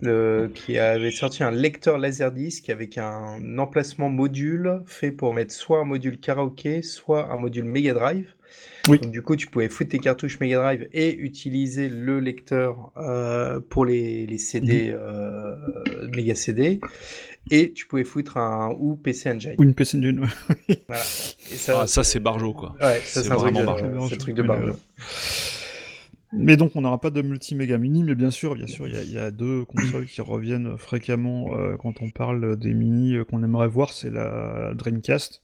le, 0.00 0.50
qui 0.54 0.78
avait 0.78 1.10
sorti 1.10 1.42
un 1.42 1.50
lecteur 1.50 1.96
Laserdisc 1.98 2.68
avec 2.68 2.98
un 2.98 3.58
emplacement 3.58 4.10
module 4.10 4.82
fait 4.86 5.10
pour 5.10 5.32
mettre 5.32 5.52
soit 5.54 5.78
un 5.80 5.84
module 5.84 6.18
karaoké, 6.18 6.82
soit 6.82 7.32
un 7.32 7.38
module 7.38 7.64
Mega 7.64 7.94
Drive. 7.94 8.34
Oui. 8.88 8.98
Donc, 8.98 9.12
du 9.12 9.22
coup, 9.22 9.36
tu 9.36 9.46
pouvais 9.46 9.68
foutre 9.68 9.90
tes 9.90 10.00
cartouches 10.00 10.40
Mega 10.40 10.56
Drive 10.58 10.88
et 10.92 11.14
utiliser 11.16 11.88
le 11.88 12.18
lecteur 12.20 12.90
euh, 12.96 13.60
pour 13.60 13.86
les, 13.86 14.26
les 14.26 14.38
CD, 14.38 14.90
euh, 14.92 15.54
Mega 16.14 16.34
CD. 16.34 16.80
Et 17.50 17.72
tu 17.72 17.86
pouvais 17.86 18.04
foutre 18.04 18.36
un 18.36 18.70
ou 18.78 18.96
PC 18.96 19.30
Engine. 19.30 19.54
Ou 19.58 19.62
une 19.64 19.74
PC 19.74 19.98
Engine, 19.98 20.20
ouais. 20.20 20.76
Voilà. 20.88 21.02
Et 21.02 21.56
ça, 21.56 21.80
Ah, 21.82 21.86
ça, 21.86 22.04
c'est 22.04 22.20
Barjo, 22.20 22.52
quoi. 22.54 22.74
Ouais, 22.80 23.00
ça 23.04 23.22
C'est 23.22 23.28
vraiment 23.28 23.64
Barjo. 23.64 24.08
c'est 24.08 24.14
un 24.14 24.18
truc 24.18 24.34
de 24.34 24.42
Mais, 24.42 24.48
Barjo. 24.48 24.72
Mais 26.34 26.56
donc, 26.56 26.72
on 26.76 26.80
n'aura 26.80 26.98
pas 27.00 27.10
de 27.10 27.20
multiméga 27.20 27.76
mini, 27.76 28.02
mais 28.04 28.14
bien 28.14 28.30
sûr, 28.30 28.54
bien 28.54 28.66
sûr, 28.66 28.88
il 28.88 28.94
y 28.94 28.96
a- 28.96 29.02
il 29.02 29.12
y, 29.12 29.18
a 29.18 29.30
deux 29.30 29.64
consoles 29.66 30.06
qui 30.06 30.20
reviennent 30.22 30.78
fréquemment 30.78 31.54
euh, 31.58 31.76
quand 31.76 32.00
on 32.00 32.10
parle 32.10 32.56
des 32.56 32.72
mini 32.72 33.16
euh, 33.16 33.24
qu'on 33.24 33.42
aimerait 33.42 33.68
voir, 33.68 33.90
c'est 33.92 34.08
la 34.10 34.72
Dreamcast. 34.74 35.42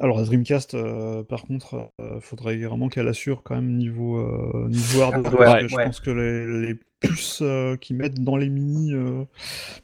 Alors, 0.00 0.18
la 0.18 0.24
Dreamcast, 0.24 0.74
euh, 0.74 1.22
par 1.22 1.44
contre, 1.44 1.90
euh, 2.00 2.20
faudrait 2.20 2.56
vraiment 2.58 2.88
qu'elle 2.88 3.08
assure 3.08 3.42
quand 3.44 3.54
même 3.54 3.76
niveau, 3.76 4.18
euh, 4.18 4.68
niveau 4.68 5.02
hardware, 5.02 5.32
parce 5.38 5.62
que 5.62 5.68
je 5.68 5.74
ouais. 5.76 5.84
pense 5.84 6.00
que 6.00 6.10
les, 6.10 6.66
les 6.68 6.74
puces 7.00 7.40
euh, 7.42 7.76
qu'ils 7.76 7.96
mettent 7.96 8.22
dans 8.22 8.36
les 8.36 8.48
mini 8.48 8.92
euh, 8.92 9.24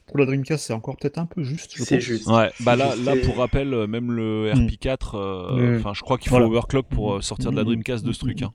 pour 0.07 0.17
la 0.17 0.25
Dreamcast, 0.25 0.65
c'est 0.65 0.73
encore 0.73 0.97
peut-être 0.97 1.17
un 1.17 1.25
peu 1.25 1.43
juste, 1.43 1.73
je 1.75 1.83
C'est 1.83 1.99
juste. 2.01 2.27
Ouais, 2.27 2.51
bah 2.61 2.75
là, 2.75 2.95
là 2.95 3.15
pour 3.23 3.37
rappel, 3.37 3.73
euh, 3.73 3.87
même 3.87 4.11
le 4.11 4.51
Mm. 4.53 4.65
RP4, 4.67 5.15
euh, 5.15 5.75
Mm. 5.75 5.79
enfin 5.79 5.93
je 5.93 6.01
crois 6.01 6.17
qu'il 6.17 6.29
faut 6.29 6.35
Voilà. 6.35 6.47
overclock 6.47 6.87
pour 6.87 7.23
sortir 7.23 7.51
de 7.51 7.55
la 7.55 7.63
Dreamcast 7.63 8.03
de 8.05 8.11
ce 8.11 8.19
truc, 8.19 8.41
hein. 8.41 8.51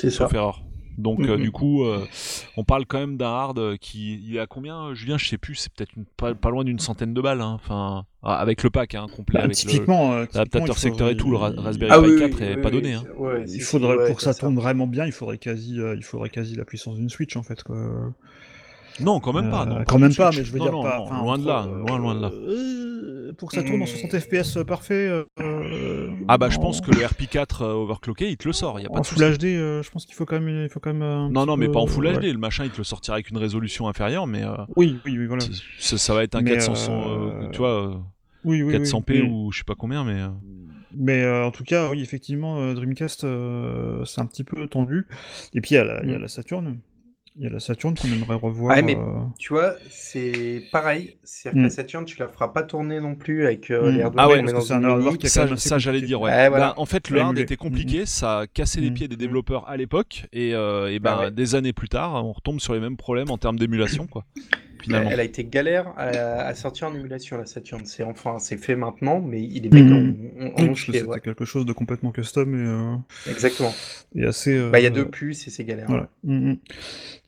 C'est 0.00 0.10
ça. 0.10 0.24
sauf 0.24 0.34
erreur. 0.34 0.62
Donc 0.98 1.20
euh, 1.20 1.36
du 1.36 1.50
coup, 1.50 1.84
euh, 1.84 2.06
on 2.56 2.64
parle 2.64 2.84
quand 2.86 2.98
même 2.98 3.16
d'un 3.16 3.26
hard 3.28 3.58
euh, 3.58 3.76
qui, 3.76 4.20
il 4.26 4.36
est 4.36 4.40
à 4.40 4.46
combien, 4.46 4.92
Julien 4.94 5.16
Je 5.18 5.28
sais 5.28 5.38
plus, 5.38 5.54
c'est 5.54 5.72
peut-être 5.72 5.92
pas, 6.16 6.34
pas 6.34 6.50
loin 6.50 6.64
d'une 6.64 6.78
centaine 6.78 7.14
de 7.14 7.20
balles, 7.20 7.40
hein. 7.40 7.52
enfin 7.62 8.04
ah, 8.22 8.36
avec 8.38 8.62
le 8.62 8.70
pack 8.70 8.94
hein, 8.94 9.06
complet, 9.14 9.38
Bah, 9.38 9.44
avec 9.44 9.64
l'adaptateur 10.34 10.76
secteur 10.78 11.08
et 11.08 11.16
tout, 11.16 11.30
le 11.30 11.36
Ra- 11.38 11.52
Raspberry 11.56 11.90
Ah 11.94 12.02
Pi 12.02 12.08
oui, 12.10 12.18
4 12.18 12.34
oui, 12.36 12.42
est 12.44 12.56
oui, 12.56 12.62
pas 12.62 12.68
oui, 12.68 12.74
donné. 12.74 12.92
Hein. 12.94 13.04
ouais, 13.16 13.44
Il 13.48 13.62
faudrait, 13.62 14.06
pour 14.06 14.16
que 14.16 14.22
ça 14.22 14.34
tourne 14.34 14.56
vraiment 14.56 14.86
bien, 14.86 15.06
il 15.06 15.12
faudrait 15.12 15.38
quasi, 15.38 15.80
euh, 15.80 15.94
il 15.96 16.04
faudrait 16.04 16.28
quasi 16.30 16.54
la 16.54 16.64
puissance 16.66 16.96
d'une 16.96 17.08
Switch 17.08 17.36
en 17.36 17.42
fait. 17.42 17.62
Quoi. 17.62 18.12
Non, 18.98 19.20
quand 19.20 19.32
même 19.32 19.50
pas. 19.50 19.62
Euh, 19.62 19.66
Non, 19.66 19.84
quand 19.86 19.98
même 19.98 20.14
pas, 20.14 20.30
mais 20.30 20.44
je 20.44 20.52
veux 20.52 20.58
Non, 20.58 20.64
dire 20.64 20.72
non, 20.72 20.82
pas. 20.82 20.96
non, 20.98 21.02
enfin, 21.04 21.22
loin 21.22 21.38
de 21.38 21.46
là, 21.46 21.66
loin, 21.66 21.98
loin 21.98 22.14
de 22.16 22.20
là. 22.22 22.30
euh, 22.32 23.32
pour 23.38 23.48
que 23.48 23.54
ça 23.54 23.62
tourne 23.62 23.80
en 23.82 23.86
60 23.86 24.18
FPS 24.18 24.58
parfait. 24.66 25.08
euh, 25.40 26.08
Ah 26.28 26.36
bah 26.38 26.48
je 26.50 26.58
en- 26.58 26.60
pense 26.60 26.80
que 26.80 26.90
le 26.90 26.98
RP4 27.04 27.62
euh, 27.62 27.72
overclocké, 27.72 28.28
il 28.30 28.36
te 28.36 28.46
le 28.46 28.52
sort, 28.52 28.80
y 28.80 28.84
a 28.86 28.88
pas 28.88 28.98
en 28.98 29.00
de 29.02 29.06
Full. 29.06 29.22
HD, 29.38 29.44
je 29.82 29.90
pense 29.90 30.04
qu'il 30.04 30.14
faut 30.14 30.26
quand 30.26 30.40
même, 30.40 30.64
il 30.64 30.68
faut 30.68 30.80
quand 30.80 30.92
même. 30.92 31.32
Non, 31.32 31.46
non, 31.46 31.56
mais 31.56 31.68
pas 31.68 31.80
en 31.80 31.86
Full 31.86 32.06
ouais. 32.06 32.14
HD. 32.18 32.32
Le 32.32 32.38
machin, 32.38 32.64
il 32.64 32.70
te 32.70 32.78
le 32.78 32.84
sortira 32.84 33.14
avec 33.16 33.30
une 33.30 33.38
résolution 33.38 33.88
inférieure, 33.88 34.26
mais 34.26 34.42
Oui, 34.76 34.98
oui, 35.06 35.18
oui, 35.18 35.26
voilà. 35.26 35.44
ça, 35.78 36.14
va 36.14 36.24
être 36.24 36.34
un 36.34 36.42
Mais, 36.42 36.52
400, 36.52 36.92
euh, 36.92 37.30
euh, 37.44 37.48
tu 37.50 37.58
vois, 37.58 38.02
Oui, 38.44 38.62
oui, 38.62 38.72
400p 38.74 39.04
oui, 39.12 39.22
mais- 39.22 39.28
ou 39.30 39.52
je 39.52 39.58
sais 39.58 39.64
pas 39.64 39.74
combien, 39.74 40.04
mais. 40.04 40.20
Mais 40.92 41.22
euh, 41.22 41.44
en 41.46 41.52
tout 41.52 41.62
cas, 41.62 41.88
oui, 41.90 42.02
effectivement, 42.02 42.58
euh, 42.60 42.74
Dreamcast, 42.74 43.22
euh, 43.22 44.04
c'est 44.04 44.20
un 44.20 44.26
petit 44.26 44.42
peu 44.42 44.66
tendu. 44.66 45.06
Et 45.54 45.60
puis 45.60 45.70
il 45.72 45.74
y 45.74 45.78
a 45.78 45.84
la, 45.84 46.02
il 46.02 46.10
y 46.10 46.14
a 46.14 46.18
Mm. 46.18 46.22
la 46.22 46.28
Saturn. 46.28 46.78
Il 47.36 47.44
y 47.44 47.46
a 47.46 47.50
la 47.50 47.60
Saturn 47.60 47.94
qu'on 47.94 48.08
aimerait 48.08 48.34
revoir. 48.34 48.76
Ouais, 48.76 48.82
mais- 48.82 48.96
euh, 48.96 49.20
Tu 49.38 49.52
vois, 49.52 49.74
c'est 49.88 50.64
pareil. 50.72 51.16
C'est-à-dire 51.22 51.54
que 51.56 51.60
Mm. 51.60 51.68
la 51.68 51.70
Saturn, 51.70 52.04
tu 52.04 52.18
la 52.18 52.28
feras 52.28 52.48
pas 52.48 52.62
tourner 52.64 53.00
non 53.00 53.14
plus 53.14 53.46
avec 53.46 53.70
euh, 53.70 53.90
Mm. 53.90 53.94
les 53.94 54.02
Ah 54.02 54.04
hardware 54.06 54.28
ouais, 54.28 54.36
qu'on 54.40 54.42
met 54.46 54.52
parce 54.52 54.64
dans 54.68 54.68
c'est 54.68 54.74
un 54.74 54.84
qui 55.16 55.28
Ça, 55.28 55.56
ça 55.56 55.78
j'allais 55.78 56.02
dire, 56.02 56.20
ouais. 56.20 56.30
Ouais, 56.30 56.48
voilà. 56.48 56.68
Ben, 56.68 56.74
en 56.76 56.86
fait, 56.86 57.08
le 57.08 57.20
hard 57.20 57.38
était 57.38 57.56
compliqué, 57.56 58.04
ça 58.04 58.44
cassait 58.52 58.80
les 58.80 58.90
Mm. 58.90 58.94
pieds 58.94 59.08
des 59.08 59.16
développeurs 59.16 59.68
à 59.68 59.76
l'époque, 59.76 60.26
et, 60.32 60.54
euh, 60.54 60.92
et 60.92 60.98
ben 60.98 61.16
Ah 61.18 61.20
ouais. 61.26 61.30
des 61.30 61.54
années 61.54 61.72
plus 61.72 61.88
tard, 61.88 62.22
on 62.24 62.32
retombe 62.32 62.58
sur 62.60 62.74
les 62.74 62.80
mêmes 62.80 62.96
problèmes 62.96 63.30
en 63.30 63.38
termes 63.38 63.58
d'émulation, 63.58 64.06
quoi. 64.06 64.24
Finalement. 64.82 65.10
Elle 65.10 65.20
a 65.20 65.24
été 65.24 65.44
galère 65.44 65.88
à, 65.98 66.06
à 66.06 66.54
sortir 66.54 66.88
en 66.88 66.94
émulation, 66.94 67.36
la 67.36 67.44
Saturn. 67.44 67.82
C'est 67.84 68.02
enfin, 68.02 68.38
c'est 68.38 68.56
fait 68.56 68.76
maintenant, 68.76 69.20
mais 69.20 69.42
il 69.42 69.66
est 69.66 69.72
mecs 69.72 69.84
Mm. 69.84 70.14
en- 70.40 70.46
en- 70.64 70.70
en 70.70 70.74
c'était 70.74 71.02
ouais. 71.02 71.20
quelque 71.20 71.44
chose 71.44 71.66
de 71.66 71.74
complètement 71.74 72.12
custom 72.12 72.54
et, 72.54 72.66
euh, 72.66 72.96
Exactement. 73.30 73.74
et 74.16 74.24
assez. 74.24 74.56
euh, 74.56 74.70
Bah, 74.70 74.80
il 74.80 74.84
y 74.84 74.86
a 74.86 74.90
deux 74.90 75.06
puces 75.08 75.46
et 75.46 75.50
c'est 75.50 75.64
galère. 75.64 75.84
Voilà. 75.86 76.08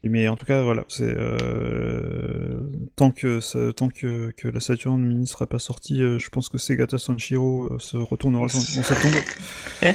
Mais 0.05 0.27
en 0.29 0.37
tout 0.37 0.47
cas, 0.47 0.63
voilà, 0.63 0.85
c'est 0.89 1.05
euh, 1.05 2.61
tant 2.97 3.11
que 3.13 3.41
ça- 3.41 3.73
tant 3.75 3.89
que, 3.89 4.33
que 4.37 4.49
la 4.49 4.59
Saturn 4.61 5.01
Mini 5.01 5.27
sera 5.29 5.47
pas 5.47 5.59
sortie, 5.61 6.03
euh, 6.03 6.19
je 6.19 6.29
pense 6.29 6.49
que 6.49 6.59
Segata 6.59 6.99
Sanshiro 6.99 7.69
euh, 7.73 7.79
se 7.79 7.97
retournera 7.97 8.43
dans, 8.53 8.61
sa 8.61 8.95
tombe. 8.97 9.13
et, 9.83 9.95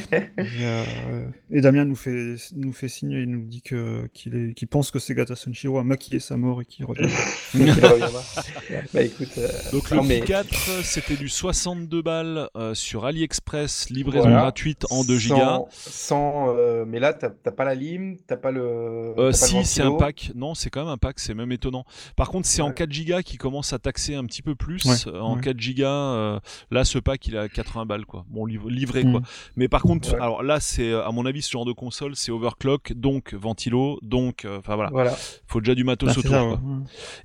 euh, 0.62 1.26
et 1.51 1.60
Damien 1.62 1.84
nous 1.86 1.95
fait 1.97 2.36
nous 2.55 2.72
fait 2.72 2.88
signe 2.88 3.12
et 3.12 3.26
nous 3.26 3.41
dit 3.45 3.62
que 3.62 4.08
qu'il 4.14 4.36
est 4.36 4.53
qu'il 4.53 4.68
pense 4.70 4.91
que 4.91 4.99
Segata 4.99 5.36
Sanshiro 5.36 5.78
a 5.78 5.84
maquillé 5.84 6.20
sa 6.20 6.38
mort 6.38 6.62
et 6.62 6.66
qu'il 6.66 6.86
reviendra. 6.86 7.18
bah 8.93 9.01
écoute. 9.01 9.28
euh, 9.38 9.47
Donc 9.72 9.89
le 9.91 10.01
mais- 10.03 10.22
P4, 10.22 10.45
c'était 10.84 11.16
du 11.16 11.30
62 11.30 12.01
balles 12.01 12.49
euh, 12.55 12.74
sur 12.74 13.05
AliExpress, 13.05 13.89
livraison 13.89 14.24
Voilà. 14.24 14.38
gratuite 14.41 14.86
en 14.89 15.03
2 15.03 15.18
gigas. 15.18 15.38
Sans, 15.38 15.68
sans, 15.72 16.55
euh, 16.55 16.86
mais 16.88 16.99
là, 16.99 17.14
t'as 17.14 17.30
t'as 17.30 17.51
pas 17.51 17.66
la 17.66 17.76
lime, 17.76 18.18
t'as 18.28 18.38
pas 18.38 18.51
le. 18.51 18.62
Euh, 18.62 19.14
pas 19.16 19.26
le 19.28 19.32
si, 19.34 19.66
c'est 19.66 19.82
un 19.82 19.91
pack. 19.97 20.31
Non, 20.35 20.55
c'est 20.55 20.69
quand 20.69 20.81
même 20.81 20.89
un 20.93 20.97
pack, 20.97 21.19
c'est 21.19 21.33
même 21.33 21.51
étonnant. 21.51 21.85
Par 22.15 22.29
contre, 22.29 22.47
c'est 22.47 22.61
en 22.61 22.67
Ouais. 22.69 22.73
4 22.73 22.91
gigas 22.91 23.21
qui 23.23 23.37
commence 23.37 23.73
à 23.73 23.79
taxer 23.79 24.15
un 24.15 24.25
petit 24.25 24.41
peu 24.41 24.55
plus. 24.55 24.83
Ouais, 24.85 24.95
Euh, 25.07 25.19
en 25.21 25.35
ouais. 25.35 25.41
4 25.41 25.59
gigas, 25.59 25.87
euh, 25.89 26.39
là, 26.71 26.83
ce 26.85 26.99
pack, 26.99 27.27
il 27.27 27.37
à 27.37 27.47
80 27.49 27.85
balles, 27.85 28.05
quoi. 28.05 28.25
Bon, 28.29 28.45
liv- 28.45 28.67
livré, 28.67 29.01
quoi. 29.03 29.19
Mm. 29.21 29.25
Mais 29.55 29.67
par 29.67 29.81
contre, 29.81 30.13
alors 30.15 30.43
là, 30.43 30.59
c'est, 30.59 30.89
euh, 30.91 31.05
à 31.05 31.11
mon 31.11 31.25
avis, 31.25 31.41
ce 31.41 31.51
genre 31.51 31.65
de 31.65 31.71
console, 31.71 32.15
c'est 32.15 32.31
overclock, 32.31 32.93
donc 32.93 33.33
ventilo, 33.33 33.99
donc, 34.01 34.45
euh, 34.45 34.59
enfin 34.59 34.75
voilà. 34.75 34.89
Voilà. 34.91 35.15
Faut 35.47 35.59
déjà 35.61 35.75
du 35.75 35.83
matos 35.83 36.09
Ah, 36.09 36.13
c'est 36.13 36.19
autour, 36.19 36.31
ça, 36.31 36.39
quoi. 36.43 36.59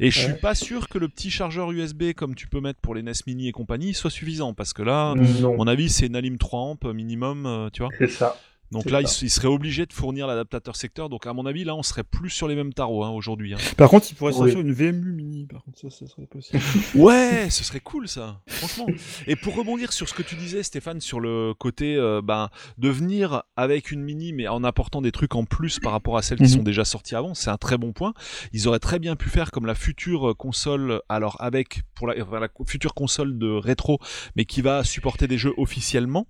Et 0.01 0.11
je 0.11 0.19
suis 0.21 0.35
pas 0.35 0.55
sûr 0.55 0.89
que 0.89 0.99
le 0.99 1.09
petit 1.09 1.31
chargeur 1.31 1.71
USB, 1.73 2.13
comme 2.15 2.35
tu 2.35 2.47
peux 2.47 2.61
mettre 2.61 2.81
pour 2.81 2.95
les 2.95 3.03
NES 3.03 3.13
Mini 3.27 3.49
et 3.49 3.53
compagnie, 3.53 3.95
soit 3.95 4.11
suffisant, 4.11 4.55
parce 4.55 4.73
que 4.73 4.83
là, 4.83 5.15
Non, 5.41 5.55
à 5.55 5.57
mon 5.57 5.67
avis, 5.67 5.89
c'est 5.89 6.07
une 6.07 6.17
alim 6.17 6.39
3 6.39 6.61
amp 6.61 6.85
minimum, 6.85 7.47
euh, 7.47 7.69
tu 7.73 7.83
vois. 7.83 7.91
c'est 7.99 8.09
ça. 8.09 8.37
Donc 8.73 8.91
là, 8.91 9.01
il, 9.01 9.07
ça. 9.09 9.15
s- 9.15 9.23
il 9.23 9.31
serait 9.31 9.49
obligé 9.49 9.87
de 9.87 9.93
fournir 9.93 10.27
l'adaptateur 10.27 10.77
secteur. 10.77 11.09
Donc 11.09 11.27
à 11.27 11.33
mon 11.33 11.47
avis, 11.47 11.65
là, 11.65 11.75
on 11.75 11.83
serait 11.83 12.03
plus 12.05 12.31
sur 12.31 12.49
les 12.49 12.55
mêmes 12.55 12.73
tarots 12.73 13.05
hein, 13.05 13.11
aujourd'hui. 13.11 13.55
hein. 13.55 13.59
Par 13.77 13.89
contre, 13.91 14.07
il 14.11 14.15
pourrait 14.15 14.33
Oui. 14.33 14.39
sortir 14.39 14.61
une 14.61 14.73
VMU 14.73 15.13
Mini. 15.13 15.47
Par 15.47 15.63
contre, 15.65 15.79
ça, 15.79 15.91
ça 15.91 16.07
serait 16.07 16.27
possible. 16.27 16.61
Ouais, 16.95 17.49
ce 17.51 17.65
serait 17.65 17.81
cool 17.81 18.09
ça, 18.09 18.41
franchement. 18.47 18.87
Et 19.27 19.37
pour 19.37 19.55
rebondir 19.57 19.93
sur 19.93 20.09
ce 20.09 20.15
que 20.15 20.23
tu 20.23 20.35
disais, 20.37 20.63
Stéphane, 20.63 21.01
sur 21.01 21.21
le 21.21 21.55
côté 21.55 21.97
euh, 21.97 22.21
ben, 22.23 22.51
de 22.79 22.89
venir 22.89 23.43
avec 23.57 23.91
une 23.91 24.03
mini, 24.03 24.33
mais 24.33 24.49
en 24.49 24.65
apportant 24.65 25.03
des 25.03 25.13
trucs 25.13 25.35
en 25.35 25.45
plus 25.45 25.79
par 25.81 25.93
rapport 25.93 26.17
à 26.17 26.23
celles 26.23 26.39
qui 26.39 26.45
Mhm. 26.45 26.49
sont 26.51 26.63
déjà 26.63 26.85
sorties 26.85 27.15
avant, 27.15 27.35
c'est 27.35 27.51
un 27.51 27.57
très 27.59 27.79
bon 27.79 27.93
point. 27.93 28.15
Ils 28.53 28.69
auraient 28.69 28.79
très 28.79 28.99
bien 28.99 29.17
pu 29.17 29.29
faire 29.29 29.51
comme 29.51 29.67
la 29.67 29.75
future 29.75 30.31
euh, 30.31 30.35
console, 30.35 31.01
alors 31.09 31.37
avec 31.41 31.83
pour 31.95 32.07
la, 32.07 32.15
enfin, 32.23 32.41
la 32.41 32.49
co- 32.49 32.65
future 32.65 32.95
console 32.95 33.39
de 33.39 33.49
rétro, 33.51 33.99
mais 34.37 34.45
qui 34.45 34.61
va 34.63 34.85
supporter 34.85 35.27
des 35.29 35.39
jeux 35.39 35.55
officiellement, 35.57 36.27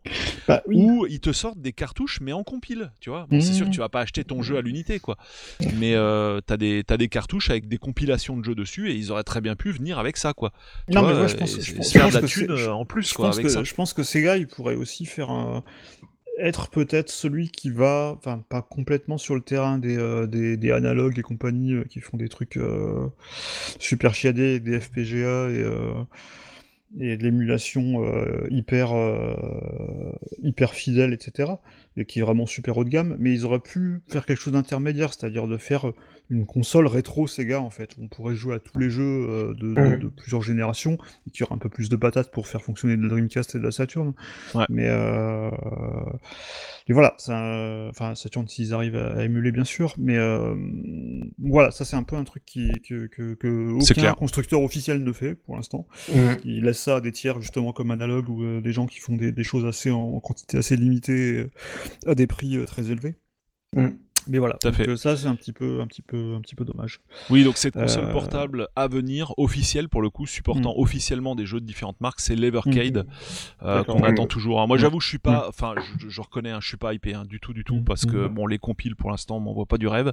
bah 0.48 0.62
oui. 0.66 0.76
où 0.78 1.06
ils 1.06 1.20
te 1.20 1.32
sortent 1.32 1.60
des 1.60 1.72
cartouches, 1.72 2.20
mais 2.20 2.31
en 2.32 2.44
compile, 2.44 2.92
tu 3.00 3.10
vois. 3.10 3.26
Bon, 3.30 3.40
C'est 3.40 3.52
sûr 3.52 3.66
que 3.66 3.70
tu 3.72 3.80
vas 3.80 3.88
pas 3.88 4.00
acheter 4.00 4.24
ton 4.24 4.42
jeu 4.42 4.56
à 4.56 4.60
l'unité, 4.62 5.00
quoi. 5.00 5.16
Mais 5.78 5.94
euh, 5.94 6.40
t'as 6.44 6.56
des 6.56 6.84
t'as 6.86 6.96
des 6.96 7.08
cartouches 7.08 7.50
avec 7.50 7.68
des 7.68 7.78
compilations 7.78 8.36
de 8.36 8.44
jeux 8.44 8.54
dessus, 8.54 8.90
et 8.90 8.94
ils 8.94 9.10
auraient 9.12 9.22
très 9.24 9.40
bien 9.40 9.56
pu 9.56 9.70
venir 9.72 9.98
avec 9.98 10.16
ça, 10.16 10.32
quoi. 10.32 10.52
Tu 10.88 10.94
Non, 10.94 11.02
mais 11.06 11.14
moi, 11.14 11.26
je 11.26 11.36
pense, 11.36 11.56
et- 11.58 11.60
je 11.62 11.74
pense- 11.74 11.86
se 11.86 11.92
je 11.92 11.98
faire 11.98 12.04
pense 12.04 12.14
de 12.14 12.20
la 12.20 12.26
thune 12.26 12.50
euh, 12.50 12.72
en 12.72 12.84
plus, 12.84 13.08
je 13.08 13.14
quoi, 13.14 13.26
pense 13.26 13.36
avec 13.36 13.46
que, 13.46 13.52
ça. 13.52 13.62
je 13.64 13.74
pense 13.74 13.92
que 13.92 14.02
Sega, 14.02 14.36
il 14.36 14.46
pourrait 14.46 14.74
aussi 14.76 15.04
faire 15.06 15.30
un, 15.30 15.62
être 16.38 16.70
peut-être 16.70 17.10
celui 17.10 17.50
qui 17.50 17.68
va, 17.70 18.14
enfin 18.16 18.42
pas 18.48 18.62
complètement 18.62 19.18
sur 19.18 19.34
le 19.34 19.42
terrain 19.42 19.76
des, 19.78 19.98
euh, 19.98 20.26
des, 20.26 20.56
des 20.56 20.70
analogues 20.72 21.18
et 21.18 21.22
compagnie 21.22 21.74
euh, 21.74 21.84
qui 21.84 22.00
font 22.00 22.16
des 22.16 22.28
trucs 22.30 22.56
euh, 22.56 23.06
super 23.78 24.14
chiadés, 24.14 24.58
des 24.58 24.80
FPGA 24.80 25.50
et, 25.50 25.58
euh, 25.62 25.92
et 26.98 27.16
de 27.18 27.22
l'émulation 27.22 28.02
euh, 28.04 28.46
hyper, 28.50 28.92
euh, 28.96 30.12
hyper 30.42 30.72
fidèle, 30.74 31.12
etc. 31.12 31.50
Et 31.96 32.04
qui 32.06 32.20
est 32.20 32.22
vraiment 32.22 32.46
super 32.46 32.78
haut 32.78 32.84
de 32.84 32.88
gamme, 32.88 33.16
mais 33.18 33.32
ils 33.34 33.44
auraient 33.44 33.60
pu 33.60 34.00
faire 34.08 34.24
quelque 34.24 34.38
chose 34.40 34.54
d'intermédiaire, 34.54 35.12
c'est-à-dire 35.12 35.46
de 35.46 35.58
faire 35.58 35.92
une 36.30 36.46
console 36.46 36.86
rétro 36.86 37.26
Sega 37.26 37.60
en 37.60 37.68
fait. 37.68 37.90
où 37.98 38.04
On 38.04 38.08
pourrait 38.08 38.34
jouer 38.34 38.54
à 38.54 38.58
tous 38.58 38.78
les 38.78 38.88
jeux 38.88 39.02
euh, 39.28 39.54
de, 39.54 39.74
de- 39.74 39.96
de 39.96 40.08
plusieurs 40.08 40.40
générations, 40.40 40.96
et 41.26 41.30
qui 41.30 41.42
aura 41.42 41.54
un 41.54 41.58
peu 41.58 41.68
plus 41.68 41.90
de 41.90 41.96
patates 41.96 42.30
pour 42.30 42.46
faire 42.48 42.62
fonctionner 42.62 42.96
de 42.96 43.02
la 43.02 43.08
Dreamcast 43.10 43.54
et 43.54 43.58
de 43.58 43.64
la 43.64 43.72
Saturn. 43.72 44.14
Ouais. 44.54 44.64
Mais 44.70 44.86
euh, 44.88 45.50
et 46.88 46.92
voilà, 46.94 47.14
ça, 47.18 47.86
enfin 47.90 48.14
Saturn 48.14 48.48
s'ils 48.48 48.72
arrivent 48.74 48.96
à, 48.96 49.22
émuler 49.24 49.52
bien 49.52 49.64
sûr, 49.64 49.94
mais 49.98 50.16
euh, 50.16 50.54
voilà, 51.38 51.70
ça 51.70 51.84
c'est 51.84 51.96
un 51.96 52.02
peu 52.02 52.16
un 52.16 52.24
truc 52.24 52.44
qui, 52.44 52.70
que, 52.88 53.06
que, 53.06 53.34
que 53.34 53.70
aucun 53.72 53.94
clair. 53.94 54.16
constructeur 54.16 54.62
officiel 54.62 55.02
ne 55.04 55.12
fait 55.12 55.34
pour 55.34 55.56
l'instant. 55.56 55.86
Mhm. 56.14 56.36
Ils 56.44 56.64
laissent 56.64 56.80
ça 56.80 56.96
à 56.96 57.00
des 57.00 57.12
tiers 57.12 57.40
justement 57.40 57.72
comme 57.72 57.90
analogue 57.90 58.28
ou 58.28 58.42
euh, 58.42 58.60
des 58.60 58.72
gens 58.72 58.86
qui 58.86 58.98
font 58.98 59.16
des, 59.16 59.30
des 59.32 59.44
choses 59.44 59.64
assez 59.66 59.90
en, 59.90 60.00
en 60.00 60.20
quantité 60.20 60.56
assez 60.58 60.76
limitée 60.76 61.32
euh, 61.38 61.50
à 62.06 62.14
des 62.14 62.26
prix 62.26 62.56
euh, 62.56 62.64
très 62.66 62.90
élevés. 62.90 63.16
Mm. 63.76 63.88
Mais 64.28 64.38
voilà, 64.38 64.56
donc, 64.62 64.74
fait. 64.74 64.88
euh, 64.88 64.94
ça 64.96 65.16
c'est 65.16 65.26
un 65.26 65.34
petit 65.34 65.52
peu, 65.52 65.80
un 65.80 65.86
petit 65.88 66.00
peu, 66.00 66.34
un 66.36 66.40
petit 66.42 66.54
peu 66.54 66.64
dommage. 66.64 67.00
Oui, 67.28 67.42
donc 67.42 67.56
cette 67.56 67.74
console 67.74 68.04
Euh, 68.04 68.12
portable 68.12 68.68
à 68.76 68.86
venir, 68.86 69.34
officielle 69.36 69.88
pour 69.88 70.00
le 70.00 70.10
coup, 70.10 70.26
supportant 70.26 70.74
officiellement 70.78 71.34
des 71.34 71.44
jeux 71.44 71.58
de 71.58 71.66
différentes 71.66 72.00
marques, 72.00 72.20
c'est 72.20 72.36
l'Evercade 72.36 72.98
euh, 73.64 73.78
D'accord. 73.78 73.96
qu'on 73.96 74.02
Mm. 74.02 74.04
attend 74.04 74.26
toujours. 74.28 74.60
hein. 74.60 74.68
Moi, 74.68 74.76
Mm. 74.76 74.80
j'avoue, 74.80 75.00
je 75.00 75.08
suis 75.08 75.18
pas, 75.18 75.48
enfin, 75.48 75.74
je, 75.98 76.08
je 76.08 76.20
reconnais, 76.20 76.52
hein, 76.52 76.60
je 76.62 76.68
suis 76.68 76.76
pas 76.76 76.94
hypé 76.94 77.14
hein, 77.14 77.24
du 77.24 77.40
tout, 77.40 77.52
du 77.52 77.64
tout, 77.64 77.78
Mm. 77.80 77.84
parce 77.84 78.06
que 78.06 78.28
Mm. 78.28 78.32
bon, 78.32 78.46
les 78.46 78.58
compiles 78.58 78.94
pour 78.94 79.10
l'instant, 79.10 79.38
on 79.38 79.40
m'envoie 79.40 79.66
pas 79.66 79.78
du 79.78 79.88
rêve. 79.88 80.12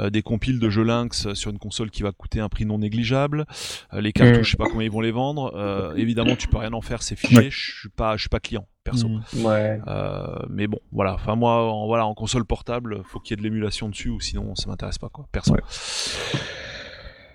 Euh, 0.00 0.10
des 0.10 0.20
compiles 0.20 0.58
de 0.58 0.68
jeux 0.68 0.84
Lynx 0.84 1.32
sur 1.32 1.50
une 1.50 1.58
console 1.58 1.90
qui 1.90 2.02
va 2.02 2.12
coûter 2.12 2.40
un 2.40 2.50
prix 2.50 2.66
non 2.66 2.76
négligeable. 2.80 3.46
Euh, 3.94 4.02
les 4.02 4.12
cartouches, 4.12 4.40
Mm. 4.40 4.44
je 4.44 4.50
sais 4.50 4.56
pas 4.58 4.66
comment 4.68 4.82
ils 4.82 4.90
vont 4.90 5.00
les 5.00 5.12
vendre. 5.12 5.54
Euh, 5.56 5.94
évidemment, 5.94 6.36
tu 6.36 6.46
peux 6.48 6.58
rien 6.58 6.74
en 6.74 6.82
faire, 6.82 7.02
c'est 7.02 7.16
fiché. 7.16 7.48
Je 7.50 7.78
suis 7.80 7.88
pas, 7.88 8.18
je 8.18 8.20
suis 8.24 8.28
pas 8.28 8.38
client 8.40 8.68
perso. 8.90 9.08
Mm. 9.08 9.22
Ouais. 9.44 9.80
Euh, 9.86 10.38
mais 10.48 10.66
bon, 10.66 10.78
voilà. 10.92 11.14
Enfin 11.14 11.34
moi, 11.36 11.70
en, 11.72 11.86
voilà, 11.86 12.06
en 12.06 12.14
console 12.14 12.44
portable, 12.44 13.02
faut 13.04 13.20
qu'il 13.20 13.32
y 13.32 13.34
ait 13.34 13.42
de 13.42 13.42
l'émulation 13.42 13.88
dessus, 13.88 14.08
ou 14.10 14.20
sinon 14.20 14.54
ça 14.54 14.68
m'intéresse 14.70 14.98
pas, 14.98 15.08
quoi, 15.08 15.26
perso. 15.32 15.52
Ouais. 15.52 15.60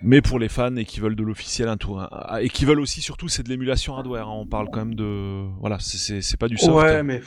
Mais 0.04 0.22
pour 0.22 0.40
les 0.40 0.50
fans 0.50 0.76
et 0.78 0.86
qui 0.86 1.00
veulent 1.00 1.16
de 1.16 1.24
l'officiel, 1.24 1.68
un 1.70 1.78
tour, 1.78 2.08
et 2.40 2.50
qui 2.50 2.66
veulent 2.66 2.80
aussi 2.80 3.02
surtout, 3.02 3.28
c'est 3.28 3.44
de 3.44 3.50
l'émulation 3.50 3.96
hardware. 3.96 4.28
hein. 4.28 4.34
On 4.36 4.48
parle 4.48 4.70
quand 4.72 4.80
même 4.80 4.96
de, 4.96 5.46
voilà, 5.60 5.78
c'est- 5.80 5.98
c'est 6.00 6.22
c'est 6.24 6.38
pas 6.38 6.48
du 6.48 6.58
soft. 6.58 6.74
Ouais, 6.76 7.04
mais 7.04 7.22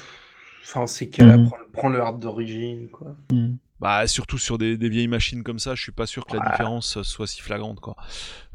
enfin, 0.65 0.87
c'est 0.89 1.09
qu'elle 1.09 1.45
prend, 1.45 1.57
prend 1.73 1.89
le 1.89 2.01
hard 2.01 2.19
d'origine, 2.19 2.89
quoi. 2.91 3.15
Mm. 3.31 3.55
Bah 3.81 4.07
surtout 4.07 4.39
sur 4.39 4.57
des, 4.57 4.77
des 4.77 4.89
vieilles 4.89 5.09
machines 5.09 5.43
comme 5.43 5.59
ça, 5.59 5.75
je 5.75 5.83
suis 5.83 5.91
pas 5.93 6.07
sûr 6.07 6.25
que 6.27 6.37
la 6.37 6.43
Ouais. 6.45 6.51
différence 6.53 7.03
soit 7.03 7.27
si 7.27 7.43
flagrante, 7.43 7.81
quoi. 7.81 7.97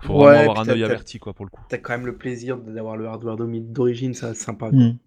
Faut 0.01 0.13
Ouais, 0.13 0.27
vraiment 0.33 0.51
avoir 0.53 0.59
un 0.61 0.69
œil 0.69 0.83
averti, 0.85 1.19
quoi, 1.19 1.33
pour 1.33 1.43
le 1.43 1.51
coup. 1.51 1.61
T'as 1.67 1.77
quand 1.77 1.91
même 1.91 2.05
le 2.05 2.15
plaisir 2.15 2.57
d'avoir 2.57 2.95
le 2.95 3.05
hardware 3.05 3.35
d'origine, 3.37 4.13
ça 4.13 4.33
c'est 4.33 4.45
sympa. 4.45 4.69
quoi. 4.69 4.79
Mm. 4.79 4.97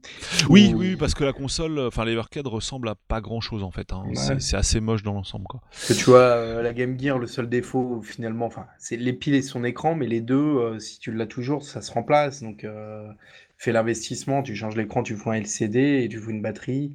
Oui, 0.51 0.73
Ou- 0.75 0.79
oui, 0.79 0.97
parce 0.97 1.15
que 1.15 1.25
la 1.25 1.33
console, 1.33 1.79
enfin 1.81 2.05
l'Evercade 2.05 2.47
ressemble 2.47 2.89
à 2.91 2.95
pas 3.09 3.23
grand 3.23 3.41
chose 3.41 3.63
en 3.63 3.71
fait. 3.71 3.91
Hein. 3.95 4.03
Ouais. 4.07 4.15
C'est- 4.15 4.41
C'est 4.41 4.57
assez 4.57 4.81
moche 4.81 5.03
dans 5.03 5.15
l'ensemble, 5.15 5.47
quoi. 5.47 5.61
Parce 5.71 5.89
que 5.89 5.93
tu 5.95 6.05
vois, 6.05 6.19
euh, 6.21 6.63
la 6.63 6.75
Game 6.75 7.01
Gear, 7.01 7.19
le 7.19 7.27
seul 7.27 7.49
défaut 7.49 8.03
finalement, 8.03 8.45
enfin, 8.47 8.67
c'est 8.79 8.99
les 8.99 9.15
piles 9.15 9.35
et 9.35 9.43
son 9.43 9.65
écran, 9.65 9.95
mais 9.95 10.07
les 10.07 10.21
deux, 10.21 10.35
euh, 10.37 10.79
si 10.79 10.99
tu 10.99 11.11
l'as 11.11 11.27
toujours, 11.27 11.63
ça 11.65 11.81
se 11.81 11.91
remplace. 11.91 12.43
Donc, 12.43 12.65
euh, 12.65 13.09
fais 13.57 13.73
l'investissement, 13.73 14.43
tu 14.43 14.55
changes 14.57 14.77
l'écran, 14.77 15.03
tu 15.03 15.17
fous 15.17 15.31
un 15.31 15.35
LCD 15.37 16.03
et 16.05 16.09
tu 16.11 16.19
fous 16.19 16.31
une 16.31 16.43
batterie, 16.43 16.93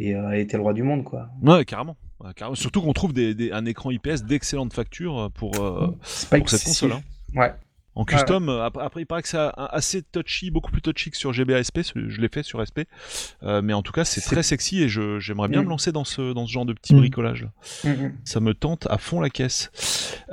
et 0.00 0.14
euh, 0.14 0.44
t'es 0.46 0.56
le 0.56 0.62
roi 0.62 0.72
du 0.72 0.82
monde, 0.82 1.04
quoi. 1.04 1.28
Ouais, 1.42 1.64
carrément. 1.64 1.96
Ouais, 2.24 2.32
carrément. 2.34 2.54
Surtout 2.54 2.82
qu'on 2.82 2.92
trouve 2.92 3.12
des, 3.12 3.34
des- 3.34 3.52
un 3.52 3.64
écran 3.66 3.90
IPS 3.90 4.22
d'excellente 4.26 4.72
facture 4.72 5.30
pour, 5.34 5.54
euh, 5.60 5.88
pas 6.30 6.38
pour 6.38 6.48
cette 6.50 6.64
console. 6.64 6.92
hein. 6.92 7.02
Ouais. 7.34 7.52
En 7.96 8.04
custom, 8.04 8.48
ap- 8.48 8.78
après, 8.80 9.02
il 9.02 9.06
paraît 9.06 9.22
que 9.22 9.28
c'est 9.28 9.38
assez 9.56 10.02
touchy, 10.02 10.50
beaucoup 10.50 10.70
plus 10.70 10.80
touchy 10.80 11.10
que 11.10 11.16
sur 11.16 11.32
GBA 11.32 11.58
SP, 11.66 11.82
ce- 11.82 12.08
je 12.08 12.20
l'ai 12.20 12.28
fait 12.28 12.42
sur 12.42 12.60
SP, 12.62 12.86
Euh, 13.42 13.62
mais 13.62 13.72
en 13.72 13.82
tout 13.82 13.92
cas 13.92 14.04
c'est 14.04 14.20
très 14.20 14.42
sexy 14.42 14.82
et 14.82 14.88
je- 14.88 15.18
j'aimerais 15.18 15.48
bien 15.48 15.62
Mm. 15.62 15.64
me 15.64 15.70
lancer 15.70 15.92
dans 15.92 16.04
ce, 16.04 16.32
dans 16.32 16.46
ce 16.46 16.52
genre 16.52 16.64
de 16.66 16.72
petit 16.72 16.94
Mm. 16.94 16.98
bricolage. 16.98 17.48
Mhm. 17.84 18.12
Ça 18.24 18.40
me 18.40 18.54
tente 18.54 18.86
à 18.90 18.96
fond 18.98 19.20
la 19.20 19.28
caisse. 19.30 19.70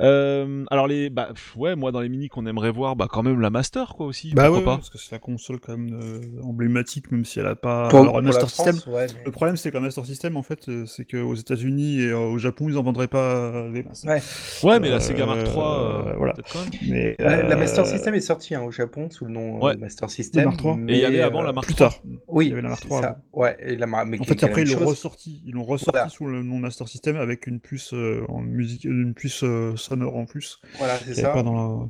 Euh, 0.00 0.64
alors 0.70 0.86
les, 0.86 1.10
bah 1.10 1.30
ouais, 1.56 1.74
moi 1.74 1.90
dans 1.90 2.00
les 2.00 2.08
mini 2.08 2.28
qu'on 2.28 2.46
aimerait 2.46 2.70
voir, 2.70 2.94
bah 2.96 3.06
quand 3.10 3.22
même 3.22 3.40
la 3.40 3.50
Master 3.50 3.94
quoi 3.96 4.06
aussi, 4.06 4.32
Bah 4.34 4.50
ouais, 4.50 4.62
pas. 4.62 4.76
parce 4.76 4.90
que 4.90 4.98
c'est 4.98 5.10
la 5.12 5.18
console 5.18 5.58
quand 5.58 5.76
même 5.76 5.98
euh, 6.00 6.20
emblématique, 6.44 7.10
même 7.10 7.24
si 7.24 7.40
elle 7.40 7.46
a 7.46 7.56
pas. 7.56 7.88
Pour, 7.88 8.00
Alors, 8.00 8.12
pour 8.14 8.22
Master 8.22 8.48
France, 8.50 8.70
System. 8.76 8.92
ouais, 8.94 9.06
mais- 9.12 9.24
Le 9.24 9.30
problème, 9.32 9.56
c'est 9.56 9.70
que 9.70 9.74
la 9.74 9.80
Master 9.80 10.06
System, 10.06 10.36
en 10.36 10.42
fait, 10.42 10.70
c'est 10.86 11.04
qu'aux 11.04 11.34
États-Unis 11.34 12.00
et 12.02 12.08
euh, 12.10 12.18
au 12.18 12.38
Japon, 12.38 12.68
ils 12.68 12.78
en 12.78 12.82
vendraient 12.82 13.08
pas 13.08 13.68
des 13.72 13.82
masses. 13.82 14.04
Ouais. 14.04 14.22
Ouais, 14.62 14.78
mais 14.80 14.90
la 14.90 15.00
Sega 15.00 15.26
Mark 15.26 15.40
III, 15.40 15.48
euh, 15.56 16.12
voilà. 16.16 16.34
peut-être 16.34 16.52
quand 16.52 16.60
même. 16.60 16.70
Mais, 16.88 17.16
La, 17.48 17.56
euh, 17.56 17.58
Master 17.58 17.86
System 17.86 18.14
est 18.14 18.20
sortie 18.20 18.54
hein, 18.54 18.62
au 18.62 18.70
Japon 18.70 19.08
sous 19.10 19.24
le 19.24 19.32
nom 19.32 19.56
euh, 19.56 19.60
Ouais. 19.60 19.76
Master 19.76 20.08
System. 20.10 20.50
III. 20.62 20.70
Et 20.88 20.94
il 20.94 20.96
y 21.00 21.04
avait 21.04 21.16
mais, 21.18 21.22
avant 21.22 21.42
euh, 21.42 21.46
la 21.46 21.52
Mark 21.52 21.66
plus 21.66 21.74
tard. 21.74 21.94
Oui, 22.28 22.46
il 22.46 22.48
y 22.50 22.52
avait 22.52 22.62
la 22.62 22.68
Mark 22.70 22.82
c'est 22.82 22.88
III 22.92 23.00
ça. 23.02 23.20
Ouais, 23.32 23.56
et 23.60 23.76
la 23.76 23.86
Mar- 23.86 24.06
mais 24.06 24.20
En 24.20 24.24
fait, 24.24 24.42
après, 24.44 24.62
ils 24.62 24.72
l'ont 24.72 24.86
ressorti. 24.86 25.42
Ils 25.46 25.52
l'ont 25.54 25.64
ressorti 25.64 25.90
Voilà. 25.98 26.08
sous 26.08 26.26
le 26.26 26.42
nom 26.42 26.58
Master 26.58 26.88
System 26.88 27.16
avec 27.16 27.46
une 27.46 27.60
puce 27.60 27.92
euh, 27.94 28.24
en 28.28 28.40
musique, 28.40 28.84
une 28.84 29.14
puce 29.14 29.42
euh, 29.44 29.74
sonore 29.76 30.16
en 30.16 30.26
plus. 30.26 30.60
Voilà, 30.78 30.96
c'est 30.98 31.14
ça. 31.14 31.30
pas 31.30 31.42
dans 31.42 31.54
la- 31.54 31.86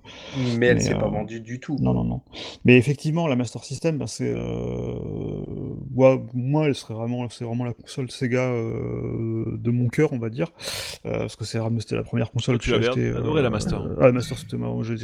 Mais 0.58 0.66
elle 0.68 0.76
Mais, 0.76 0.80
s'est 0.80 0.94
pas 0.94 1.06
euh, 1.06 1.08
vendue 1.08 1.40
du 1.40 1.60
tout. 1.60 1.76
Non, 1.80 1.92
non, 1.94 2.04
non. 2.04 2.20
Mais 2.64 2.76
effectivement, 2.76 3.26
la 3.26 3.36
Master 3.36 3.64
System, 3.64 3.98
ben, 3.98 4.06
c'est, 4.06 4.32
euh... 4.34 4.94
ouais, 5.94 6.20
moi, 6.34 6.66
elle 6.66 6.74
serait 6.74 6.94
vraiment, 6.94 7.28
c'est 7.28 7.44
vraiment 7.44 7.64
la 7.64 7.72
console 7.72 8.10
Sega 8.10 8.42
euh, 8.50 9.44
de 9.58 9.70
mon 9.70 9.88
cœur, 9.88 10.12
on 10.12 10.18
va 10.18 10.30
dire, 10.30 10.52
Euh, 11.06 11.18
parce 11.20 11.36
que 11.36 11.44
c'est 11.44 11.58
c'était 11.80 11.96
la 11.96 12.02
première 12.02 12.30
console 12.30 12.58
que 12.58 12.62
tu 12.64 12.70
j'ai 12.70 12.76
achetée. 12.76 13.08
adoré, 13.10 13.42
la 13.42 13.50
Master. 13.50 13.82
Ah, 14.00 14.06
la 14.06 14.12
Master, 14.12 14.38
c'était 14.38 14.56
marrant. 14.56 14.82
J'ai 14.82 14.96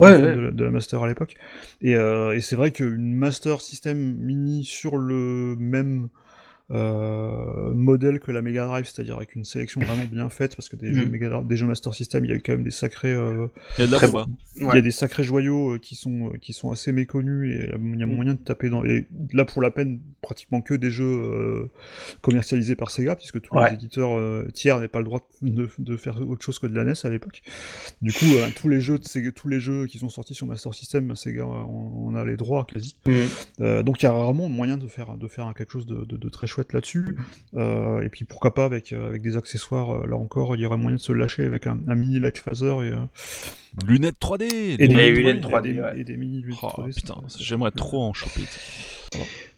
Ouais, 0.00 0.12
ouais. 0.12 0.20
De, 0.20 0.40
la, 0.40 0.50
de 0.50 0.64
la 0.64 0.70
Master 0.70 1.02
à 1.02 1.08
l'époque. 1.08 1.34
Et, 1.80 1.96
euh, 1.96 2.34
et 2.34 2.40
c'est 2.40 2.56
vrai 2.56 2.70
qu'une 2.72 3.14
Master 3.14 3.60
System 3.60 3.96
mini 4.16 4.64
sur 4.64 4.96
le 4.96 5.56
même 5.58 6.08
modèle 6.72 8.20
que 8.20 8.30
la 8.32 8.42
Mega 8.42 8.66
Drive, 8.66 8.86
c'est-à-dire 8.86 9.16
avec 9.16 9.34
une 9.34 9.44
sélection 9.44 9.80
vraiment 9.80 10.04
bien 10.10 10.28
faite, 10.28 10.56
parce 10.56 10.68
que 10.68 10.76
des, 10.76 10.92
jeux, 10.92 11.06
Mm. 11.06 11.10
Mega 11.10 11.28
Drive- 11.28 11.46
des 11.46 11.56
jeux 11.56 11.66
Master 11.66 11.94
System, 11.94 12.24
il 12.24 12.30
y 12.30 12.34
a 12.34 12.36
eu 12.36 12.42
quand 12.42 12.52
même 12.52 12.64
des 12.64 12.70
sacrés 12.70 13.12
euh, 13.12 13.46
Il 13.78 13.82
y 13.82 13.84
a 13.84 13.86
de 13.86 13.92
la 13.92 13.98
Très 13.98 14.06
bombe, 14.10 14.26
hein. 14.30 14.34
il 14.56 14.62
y 14.62 14.66
Ouais. 14.66 14.78
a 14.78 14.80
des 14.80 14.90
sacrés 14.90 15.24
joyaux 15.24 15.74
euh, 15.74 15.78
qui 15.78 15.94
sont, 15.94 16.28
euh, 16.28 16.38
qui 16.40 16.52
sont 16.52 16.70
assez 16.70 16.92
méconnus 16.92 17.54
et 17.54 17.70
euh, 17.74 17.78
il 17.94 17.98
y 18.00 18.02
a 18.02 18.06
Mm. 18.06 18.14
moyen 18.14 18.34
de 18.34 18.38
taper 18.38 18.68
dans. 18.70 18.84
Et 18.84 19.06
là, 19.32 19.44
pour 19.44 19.62
la 19.62 19.70
peine, 19.70 20.00
pratiquement 20.22 20.60
que 20.60 20.74
des 20.74 20.90
jeux 20.90 21.04
euh, 21.04 21.70
commercialisés 22.20 22.76
par 22.76 22.90
Sega, 22.90 23.16
puisque 23.16 23.40
tous 23.40 23.54
Ouais. 23.56 23.68
les 23.70 23.74
éditeurs 23.74 24.16
euh, 24.18 24.46
tiers 24.54 24.76
n'avaient 24.76 24.88
pas 24.88 24.98
le 25.00 25.04
droit 25.04 25.28
de, 25.42 25.68
de 25.78 25.96
faire 25.96 26.20
autre 26.28 26.44
chose 26.44 26.58
que 26.58 26.66
de 26.66 26.74
la 26.74 26.84
NES 26.84 26.92
à 27.04 27.08
l'époque. 27.10 27.42
Du 28.00 28.12
coup, 28.12 28.24
euh, 28.36 28.48
tous, 28.56 28.68
les 28.68 28.80
jeux 28.80 28.98
de 28.98 29.04
Sega- 29.04 29.32
tous 29.32 29.48
les 29.48 29.60
jeux 29.60 29.86
qui 29.86 29.98
sont 29.98 30.08
sortis 30.08 30.34
sur 30.34 30.46
Master 30.46 30.72
System, 30.74 31.14
Sega, 31.16 31.44
on, 31.44 31.91
on 32.12 32.16
a 32.16 32.24
les 32.24 32.36
droits 32.36 32.64
quasi. 32.64 32.94
Euh, 33.60 33.82
donc 33.82 34.02
il 34.02 34.06
y 34.06 34.08
a 34.08 34.12
rarement 34.12 34.48
moyen 34.48 34.76
de 34.76 34.86
faire, 34.86 35.16
de 35.16 35.28
faire 35.28 35.52
quelque 35.56 35.72
chose 35.72 35.86
de, 35.86 36.04
de- 36.04 36.16
de 36.16 36.28
très 36.28 36.46
chouette 36.46 36.72
là-dessus. 36.72 37.16
Euh, 37.54 38.00
et 38.02 38.08
puis 38.08 38.24
pourquoi 38.24 38.54
pas 38.54 38.64
avec, 38.64 38.92
euh, 38.92 39.08
avec 39.08 39.22
des 39.22 39.36
accessoires, 39.36 40.06
là 40.06 40.16
encore, 40.16 40.54
il 40.56 40.62
y 40.62 40.66
aurait 40.66 40.76
moyen 40.76 40.96
de 40.96 41.00
se 41.02 41.12
lâcher 41.12 41.44
avec 41.44 41.66
un, 41.66 41.78
un 41.88 41.94
mini 41.94 42.20
light 42.20 42.38
phaser 42.38 42.66
et, 42.66 42.92
euh, 42.92 42.96
Lunettes 43.86 44.16
3D. 44.20 44.44
et 44.44 44.76
des 44.76 44.86
lunettes 44.88 45.16
lunettes 45.16 45.42
3D. 45.44 45.50
3D, 45.50 45.68
et 45.68 45.72
des, 45.74 45.80
ouais. 45.80 46.00
et 46.00 46.04
des 46.04 46.16
mini 46.16 46.42
lunettes 46.42 46.58
Oh, 46.62 46.66
3D, 46.68 46.92
ça- 46.92 47.00
putain, 47.00 47.14
j'aimerais 47.38 47.70
trop 47.70 48.02
en 48.04 48.12
choper. 48.12 48.42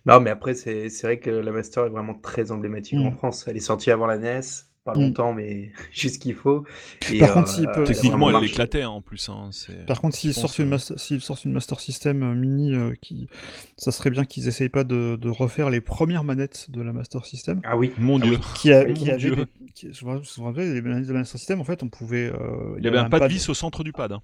Non, 0.07 0.21
mais 0.21 0.31
après, 0.31 0.55
c'est 0.55 0.89
c'est 0.91 1.07
vrai 1.07 1.19
que 1.19 1.31
la 1.31 1.51
Master 1.53 1.87
est 1.87 1.91
vraiment 1.91 2.15
très 2.15 2.51
emblématique 2.53 2.99
en 2.99 3.11
Mm. 3.11 3.17
France. 3.17 3.45
Elle 3.49 3.57
est 3.57 3.61
sortie 3.61 3.91
avant 3.91 4.07
la 4.07 4.19
NES, 4.19 4.41
pas 4.85 4.93
Mm. 4.95 5.01
longtemps, 5.01 5.33
mais 5.33 5.73
juste 5.93 6.17
ce 6.17 6.19
qu'il 6.21 6.35
faut. 6.35 6.65
Et, 7.11 7.19
Par 7.19 7.33
contre, 7.33 7.49
s'il 7.49 7.67
peut- 7.69 7.85
Techniquement, 7.85 8.29
elle 8.29 8.35
marché. 8.35 8.49
éclatait 8.51 8.83
hein, 8.83 8.91
en 8.91 9.01
plus. 9.01 9.29
Hein, 9.29 9.51
Par 9.87 10.01
contre, 10.01 10.15
s'ils 10.17 10.35
sortent, 10.35 10.59
une 10.59 10.69
master, 10.69 10.99
s'ils 10.99 11.21
sortent 11.23 11.45
une 11.45 11.53
Master 11.53 11.81
System 11.81 12.23
euh, 12.23 12.35
mini, 12.35 12.75
euh, 12.75 12.93
qui... 13.01 13.29
ça 13.77 13.93
serait 13.93 14.11
bien 14.11 14.25
qu'ils 14.25 14.47
essayent 14.49 14.69
pas 14.69 14.85
de, 14.85 15.17
de 15.17 15.29
refaire 15.31 15.71
les 15.71 15.81
premières 15.81 16.23
manettes 16.25 16.71
de 16.71 16.83
la 16.83 16.93
Master 16.93 17.25
System. 17.25 17.61
Ah 17.65 17.77
oui. 17.77 17.93
Mon 17.99 18.19
dieu. 18.19 18.33
oui. 18.35 18.39
Qui, 18.57 18.73
a, 18.73 18.85
Mon 18.87 18.93
qui 18.95 19.09
avait 19.11 19.19
Dieu. 19.19 19.37
des- 19.37 19.47
qui- 19.75 19.93
je 19.93 20.05
me 20.05 20.45
rappelle, 20.45 20.75
les 20.75 20.83
manettes 20.83 21.07
de 21.07 21.13
la 21.13 21.21
Master 21.21 21.39
System, 21.39 21.61
en 21.61 21.65
fait, 21.65 21.83
on 21.83 21.89
pouvait. 21.89 22.31
euh, 22.31 22.75
Il 22.79 22.85
y 22.85 22.89
avait 22.89 22.99
un 22.99 23.09
pas 23.09 23.21
de 23.21 23.27
vis 23.27 23.49
au 23.49 23.55
centre 23.55 23.85
du 23.85 23.93
pad. 23.93 24.13
hein. 24.13 24.21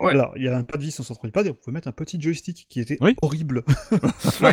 Ouais. 0.00 0.12
Alors, 0.12 0.32
il 0.36 0.42
y 0.44 0.48
avait 0.48 0.56
un 0.56 0.64
pas 0.64 0.78
de 0.78 0.82
vis 0.82 0.98
en 1.00 1.02
centre 1.02 1.24
du 1.26 1.32
pad 1.32 1.46
et 1.46 1.50
on 1.50 1.54
pouvait 1.54 1.74
mettre 1.74 1.88
un 1.88 1.92
petit 1.92 2.20
joystick 2.20 2.66
qui 2.68 2.80
était 2.80 2.96
Oui. 3.00 3.14
horrible. 3.20 3.64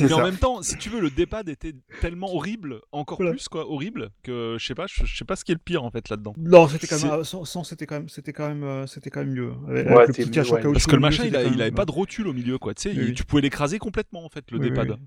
Mais 0.00 0.12
en 0.12 0.22
même 0.22 0.36
temps, 0.36 0.62
si 0.62 0.76
tu 0.76 0.88
veux, 0.90 1.00
le 1.00 1.10
D-pad 1.10 1.48
était 1.48 1.74
tellement 2.00 2.32
horrible, 2.34 2.80
encore 2.92 3.18
Voilà. 3.18 3.32
plus 3.32 3.48
quoi, 3.48 3.68
horrible, 3.70 4.10
que 4.22 4.56
je 4.58 4.66
sais 4.66 4.74
pas, 4.74 4.86
je, 4.86 4.97
je, 4.98 5.06
je 5.06 5.16
sais 5.16 5.24
pas 5.24 5.36
ce 5.36 5.44
qui 5.44 5.52
est 5.52 5.54
le 5.54 5.60
pire 5.64 5.84
en 5.84 5.90
fait 5.90 6.08
là-dedans. 6.08 6.34
Non, 6.38 6.68
c'était 6.68 6.86
quand 6.86 7.02
même, 7.02 7.24
sans, 7.24 7.44
sans, 7.44 7.64
c'était 7.64 7.86
quand 7.86 7.96
même, 7.96 8.08
c'était 8.08 8.32
quand 8.32 8.48
même, 8.48 8.62
euh, 8.64 8.86
c'était 8.86 9.10
quand 9.10 9.20
même 9.20 9.32
mieux. 9.32 9.52
Avec, 9.68 9.86
Ouais, 9.86 9.92
avec 9.94 10.08
le 10.08 10.14
c'est 10.14 10.22
petit 10.22 10.28
mieux, 10.28 10.34
cache 10.34 10.50
en 10.50 10.54
ouais. 10.56 10.62
caoutchouc 10.62 10.72
Parce 10.74 10.86
que 10.86 10.90
le 10.92 10.96
milieu, 10.98 11.08
machin, 11.08 11.24
il, 11.26 11.36
a- 11.36 11.44
il 11.44 11.62
avait 11.62 11.70
pas 11.70 11.84
de 11.84 11.90
rotule 11.92 12.28
au 12.28 12.32
milieu, 12.32 12.58
quoi. 12.58 12.74
Tu 12.74 12.82
sais, 12.90 12.94
Oui, 12.98 13.14
tu 13.14 13.24
pouvais 13.24 13.42
l'écraser 13.42 13.78
complètement 13.78 14.24
en 14.24 14.28
fait, 14.28 14.44
le 14.50 14.58
Oui, 14.58 14.70
bizarre. 14.70 14.98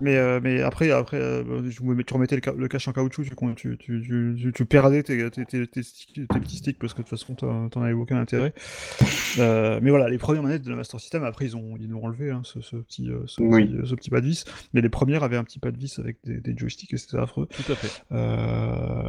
Mais, 0.00 0.16
euh, 0.16 0.40
mais 0.42 0.60
après, 0.62 0.90
après 0.90 1.16
euh, 1.20 1.42
tu 1.70 1.82
remettais 2.12 2.36
le, 2.36 2.42
ca- 2.44 2.54
le 2.56 2.68
cache 2.68 2.88
en 2.88 2.92
caoutchouc, 2.92 3.24
tu, 3.24 3.30
tu, 3.56 3.76
tu, 3.78 4.02
tu, 4.02 4.36
tu, 4.40 4.52
tu 4.52 4.64
perdais 4.66 5.02
tes, 5.02 5.30
tes, 5.30 5.44
tes, 5.46 5.66
tes, 5.66 5.82
sticks- 5.82 6.14
tes 6.14 6.40
petits 6.40 6.56
sticks 6.58 6.78
parce 6.78 6.92
que 6.94 7.02
de 7.02 7.08
toute 7.08 7.18
façon, 7.18 7.34
t'en 7.34 7.82
avais 7.82 7.92
aucun 7.92 8.18
intérêt. 8.18 8.52
Euh, 9.38 9.80
mais 9.82 9.90
voilà, 9.90 10.08
les 10.08 10.18
premières 10.18 10.42
manettes 10.42 10.62
de 10.62 10.70
la 10.70 10.76
Master 10.76 11.00
System, 11.00 11.24
après, 11.24 11.44
ils 11.46 11.56
ont 11.56 11.76
ils 11.78 11.88
l'ont 11.90 12.04
enlevé, 12.04 12.30
hein, 12.30 12.42
ce, 12.44 12.60
ce 12.60 12.76
petit, 12.76 13.10
euh, 13.10 13.20
ce, 13.26 13.40
Oui. 13.42 13.66
petit, 13.66 13.88
ce 13.88 13.94
petit 13.94 14.10
pas 14.10 14.20
de 14.20 14.26
vis. 14.26 14.44
Mais 14.72 14.80
les 14.80 14.88
premières 14.88 15.22
avaient 15.22 15.36
un 15.36 15.44
petit 15.44 15.58
pas 15.58 15.70
de 15.70 15.78
vis 15.78 15.98
avec 15.98 16.18
des, 16.24 16.40
des 16.40 16.56
joysticks 16.56 16.92
et 16.92 16.96
c'était 16.96 17.18
affreux. 17.18 17.46
Tout 17.46 17.72
à 17.72 17.74
fait. 17.74 18.02
Euh, 18.12 19.05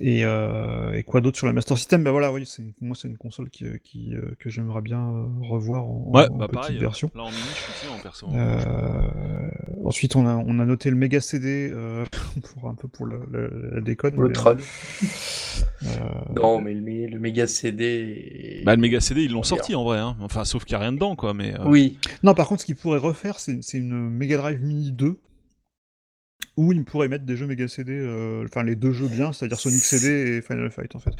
et, 0.00 0.24
euh, 0.24 0.92
et 0.92 1.02
quoi 1.02 1.20
d'autre 1.20 1.36
sur 1.38 1.46
la 1.46 1.52
Master 1.52 1.76
System? 1.76 2.04
Ben 2.04 2.10
voilà, 2.12 2.32
oui, 2.32 2.44
c'est 2.46 2.62
moi 2.80 2.96
c'est 3.00 3.08
une 3.08 3.16
console 3.16 3.50
qui, 3.50 3.64
qui, 3.82 4.14
euh, 4.14 4.34
que 4.38 4.48
j'aimerais 4.50 4.80
bien 4.82 5.00
euh, 5.00 5.26
revoir 5.48 5.84
en, 5.84 6.04
Ouais, 6.14 6.28
en 6.30 6.36
bah 6.36 6.46
petite 6.46 6.60
pareil. 6.60 6.76
euh, 6.76 6.80
version. 6.80 7.10
Là 7.14 7.22
en 7.22 7.30
mini, 7.30 7.40
je 7.42 7.54
suis 7.60 7.72
aussi 7.88 7.98
en 7.98 8.02
perso. 8.02 8.26
Euh, 8.34 9.50
ensuite, 9.84 10.14
on 10.16 10.26
a, 10.26 10.34
on 10.36 10.58
a 10.58 10.64
noté 10.64 10.90
le 10.90 10.96
méga 10.96 11.20
CD 11.20 11.70
euh, 11.72 12.04
pour 12.54 12.68
un 12.68 12.74
peu 12.74 12.86
pour 12.88 13.06
le, 13.06 13.20
le- 13.30 13.70
la 13.74 13.80
déconne. 13.80 14.14
Le 14.16 14.28
mais, 14.28 15.88
euh, 15.88 16.34
Non, 16.36 16.60
mais 16.60 16.74
le, 16.74 17.06
le 17.06 17.18
méga 17.18 17.46
CD. 17.46 18.60
est- 18.60 18.64
Bah 18.64 18.74
le 18.76 18.80
Mega 18.80 19.00
CD, 19.00 19.22
ils 19.24 19.32
l'ont 19.32 19.42
sorti 19.42 19.74
en 19.74 19.84
vrai. 19.84 19.98
Hein. 19.98 20.16
Enfin, 20.20 20.44
sauf 20.44 20.64
qu'il 20.64 20.72
y 20.72 20.76
a 20.76 20.80
rien 20.80 20.92
dedans, 20.92 21.16
quoi. 21.16 21.34
Mais 21.34 21.54
euh, 21.58 21.64
Oui, 21.66 21.98
Non, 22.22 22.34
par 22.34 22.46
contre, 22.48 22.60
ce 22.60 22.66
qu'il 22.66 22.76
pourrait 22.76 22.98
refaire, 22.98 23.38
c'est 23.40 23.58
c'est 23.62 23.78
une 23.78 24.10
Mega 24.10 24.36
Drive 24.36 24.60
Mini 24.62 24.92
2 24.92 25.18
où 26.56 26.72
il 26.72 26.84
pourrait 26.84 27.08
mettre 27.08 27.24
des 27.24 27.36
jeux 27.36 27.46
Mega 27.46 27.68
CD, 27.68 27.92
euh, 27.92 28.44
enfin 28.44 28.62
les 28.64 28.74
deux 28.74 28.92
jeux 28.92 29.06
bien, 29.08 29.32
c'est-à-dire 29.32 29.58
Sonic 29.60 29.80
CD 29.80 30.08
et 30.38 30.42
Final 30.42 30.70
Fight 30.70 30.94
en 30.96 30.98
fait. 30.98 31.10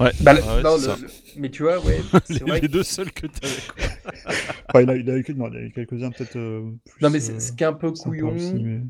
ouais. 0.00 0.10
Bah, 0.20 0.32
le- 0.34 0.40
Ah 0.46 0.56
ouais, 0.56 0.62
non, 0.62 0.78
c'est 0.78 0.86
le- 0.88 0.96
ça. 0.96 0.98
le- 1.02 1.40
mais 1.40 1.50
tu 1.50 1.62
vois, 1.62 1.84
ouais, 1.84 1.98
les, 2.28 2.36
c'est 2.36 2.42
vrai 2.44 2.60
les 2.60 2.66
que- 2.68 2.72
deux 2.72 2.82
seuls 2.82 3.12
que 3.12 3.26
t'avais. 3.26 3.54
quoi. 3.74 4.32
Enfin, 4.70 4.82
il, 4.82 4.90
a, 4.90 4.96
il, 4.96 5.10
a, 5.10 5.16
eu- 5.16 5.24
quelques-uns 5.74 6.10
peut-être 6.10 6.36
euh, 6.36 6.62
plus. 6.90 7.02
Non, 7.02 7.10
mais 7.10 7.20
c'est- 7.20 7.34
euh, 7.34 7.40
ce 7.40 7.52
qui 7.52 7.62
est 7.62 7.66
un 7.66 7.72
peu 7.72 7.90
couillon, 7.90 8.34
aussi, 8.34 8.54
mais- 8.54 8.80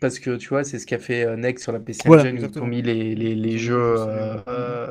parce 0.00 0.18
que 0.20 0.36
tu 0.36 0.48
vois, 0.48 0.62
c'est 0.64 0.78
ce 0.78 0.86
qu'a 0.86 0.98
fait 1.00 1.24
euh, 1.24 1.36
Next 1.36 1.64
sur 1.64 1.72
la 1.72 1.80
PC 1.80 2.02
Voilà, 2.06 2.22
Engine, 2.22 2.44
où 2.44 2.48
ils 2.52 2.58
ont 2.60 2.66
mis 2.66 2.80
les, 2.82 3.12
Ils 3.12 3.18
jeux, 3.20 3.34
les 3.34 3.58
jeux 3.58 3.94
euh, 3.96 4.36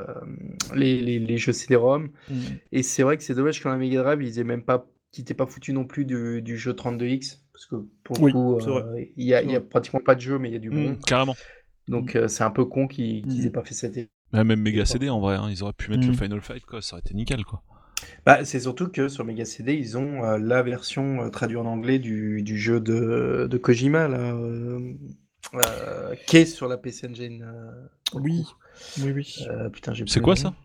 CD-ROM. 0.04 0.36
les, 0.76 1.02
les, 1.02 1.20
les 1.20 1.38
jeux 1.38 1.54
CD-ROM. 1.54 2.10
Mm. 2.30 2.34
Et 2.74 2.84
c'est 2.84 3.04
vrai 3.04 3.16
que 3.18 3.24
c'est 3.24 3.34
dommage 3.36 3.62
qu'en 3.64 3.70
la 3.70 3.78
Mega 3.78 4.02
Drive, 4.04 4.22
ils 4.22 4.40
aient 4.40 4.44
même 4.44 4.64
pas, 4.64 4.86
qu'ils 5.14 5.24
t'aient 5.24 5.34
pas 5.34 5.46
foutu 5.46 5.72
non 5.74 5.86
plus 5.86 6.04
du, 6.06 6.42
du 6.42 6.58
jeu 6.58 6.74
32X, 6.74 7.40
parce 7.60 7.66
que 7.68 7.88
pour 8.04 8.16
le 8.18 8.24
Oui, 8.24 8.32
coup, 8.32 8.58
c'est 8.60 8.70
euh, 8.70 9.06
il 9.18 9.26
y 9.26 9.34
a, 9.34 9.62
pratiquement 9.62 10.00
pas 10.00 10.16
de 10.16 10.22
jeu, 10.22 10.40
mais 10.40 10.50
il 10.50 10.54
y 10.54 10.56
a 10.56 10.60
du 10.60 10.70
bon. 10.70 10.92
Mm, 10.92 11.00
carrément. 11.06 11.36
Donc 11.88 12.16
euh, 12.16 12.28
c'est 12.28 12.44
un 12.44 12.52
peu 12.52 12.66
con 12.66 12.88
qu'ils 12.88 13.26
qu'ils 13.28 13.44
Mm. 13.44 13.48
aient 13.48 13.52
pas 13.52 13.64
fait 13.64 13.74
cette 13.74 14.10
Ouais, 14.34 14.44
même 14.44 14.62
Mega 14.62 14.86
CD 14.86 15.10
en 15.10 15.20
vrai. 15.20 15.36
Hein. 15.36 15.50
Ils 15.50 15.64
auraient 15.64 15.74
pu 15.74 15.90
mettre 15.92 16.06
le. 16.08 16.14
Final 16.14 16.42
Fight, 16.42 16.64
quoi. 16.66 16.82
Ça 16.82 16.96
aurait 16.96 17.02
été 17.02 17.14
nickel, 17.16 17.44
quoi. 17.44 17.64
Bah, 18.26 18.46
c'est 18.46 18.60
surtout 18.62 18.88
que 18.90 19.08
sur 19.10 19.26
Mega 19.26 19.46
CD, 19.46 19.74
ils 19.76 19.98
ont 19.98 20.24
euh, 20.24 20.38
la 20.38 20.62
version 20.64 21.22
euh, 21.24 21.30
traduite 21.30 21.60
en 21.60 21.66
anglais 21.66 22.00
du, 22.00 22.42
du 22.44 22.58
jeu 22.58 22.80
de, 22.80 23.48
de 23.50 23.58
Kojima, 23.58 24.08
là, 24.08 24.34
euh, 24.34 24.94
euh, 25.56 26.16
qui 26.28 26.38
est 26.38 26.46
sur 26.46 26.68
la 26.68 26.78
PC 26.78 27.08
Engine. 27.08 27.44
euh, 27.44 27.72
le 28.14 28.22
Oui, 28.22 28.44
coup. 28.44 28.54
oui, 28.98 29.12
oui. 29.12 29.36
Euh, 29.50 29.70
putain, 29.70 29.94
j'ai 29.94 30.06
C'est 30.06 30.22
quoi 30.22 30.36
le 30.36 30.40
nom. 30.40 30.44
ça 30.52 30.56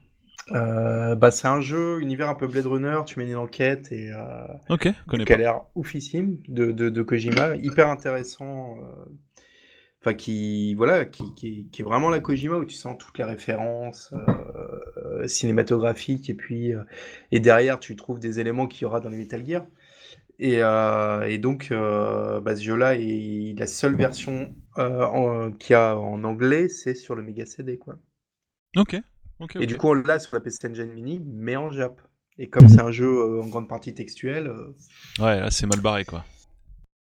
Euh, 0.52 1.14
bah, 1.14 1.30
C'est 1.30 1.48
un 1.48 1.60
jeu, 1.60 2.00
univers 2.00 2.28
un 2.28 2.34
peu 2.34 2.46
Blade 2.46 2.66
Runner, 2.66 3.00
tu 3.06 3.18
mènes 3.18 3.28
une 3.30 3.36
enquête 3.36 3.90
et 3.92 4.10
euh, 4.12 4.46
Ok, 4.68 4.88
qui 5.24 5.32
a 5.32 5.36
l'air 5.36 5.62
oufissime 5.74 6.38
de, 6.48 6.72
de, 6.72 6.90
de 6.90 7.02
Kojima, 7.02 7.56
hyper 7.56 7.88
intéressant. 7.88 8.76
euh, 8.78 9.06
Enfin, 10.00 10.14
qui, 10.14 10.74
voilà, 10.74 11.06
qui, 11.06 11.34
qui, 11.34 11.68
qui 11.72 11.80
est 11.80 11.84
vraiment 11.84 12.10
la 12.10 12.20
Kojima 12.20 12.58
où 12.58 12.64
tu 12.66 12.74
sens 12.76 12.96
toutes 12.98 13.16
les 13.16 13.24
références 13.24 14.12
cinématographiques 15.26 16.28
et 16.30 16.34
puis 16.34 16.72
et 17.32 17.40
derrière 17.40 17.78
tu 17.80 17.96
trouves 17.96 18.18
des 18.18 18.40
éléments 18.40 18.66
qu'il 18.66 18.82
y 18.82 18.84
aura 18.84 19.00
dans 19.00 19.08
les 19.08 19.16
Metal 19.18 19.44
Gear. 19.46 19.66
Et, 20.40 20.58
et 20.58 21.38
donc, 21.38 21.70
bah, 21.72 22.56
ce 22.56 22.62
jeu-là, 22.62 22.96
est- 22.96 23.58
la 23.58 23.66
seule 23.66 23.96
version 23.96 24.54
qu'il 24.76 25.70
y 25.70 25.74
a 25.74 25.96
en 25.98 26.24
anglais, 26.24 26.68
c'est 26.68 26.94
sur 26.94 27.14
le 27.14 27.22
Mega 27.22 27.46
CD, 27.46 27.78
quoi. 27.78 27.96
Ok. 28.76 28.94
Et 29.60 29.66
du 29.66 29.76
coup, 29.76 29.88
on 29.88 29.94
l'a 29.94 30.18
sur 30.18 30.34
la 30.34 30.40
PC 30.40 30.68
Engine 30.68 30.92
Mini, 30.92 31.20
mais 31.24 31.56
en 31.56 31.70
Jap. 31.70 32.00
Et 32.38 32.48
comme 32.48 32.68
c'est 32.68 32.80
un 32.80 32.90
jeu 32.90 33.06
euh, 33.06 33.42
en 33.42 33.46
grande 33.46 33.68
partie 33.68 33.94
textuel, 33.94 34.46
euh, 34.48 34.74
Ouais, 35.20 35.38
là 35.40 35.50
c'est 35.50 35.66
mal 35.66 35.80
barré, 35.80 36.04
quoi. 36.04 36.24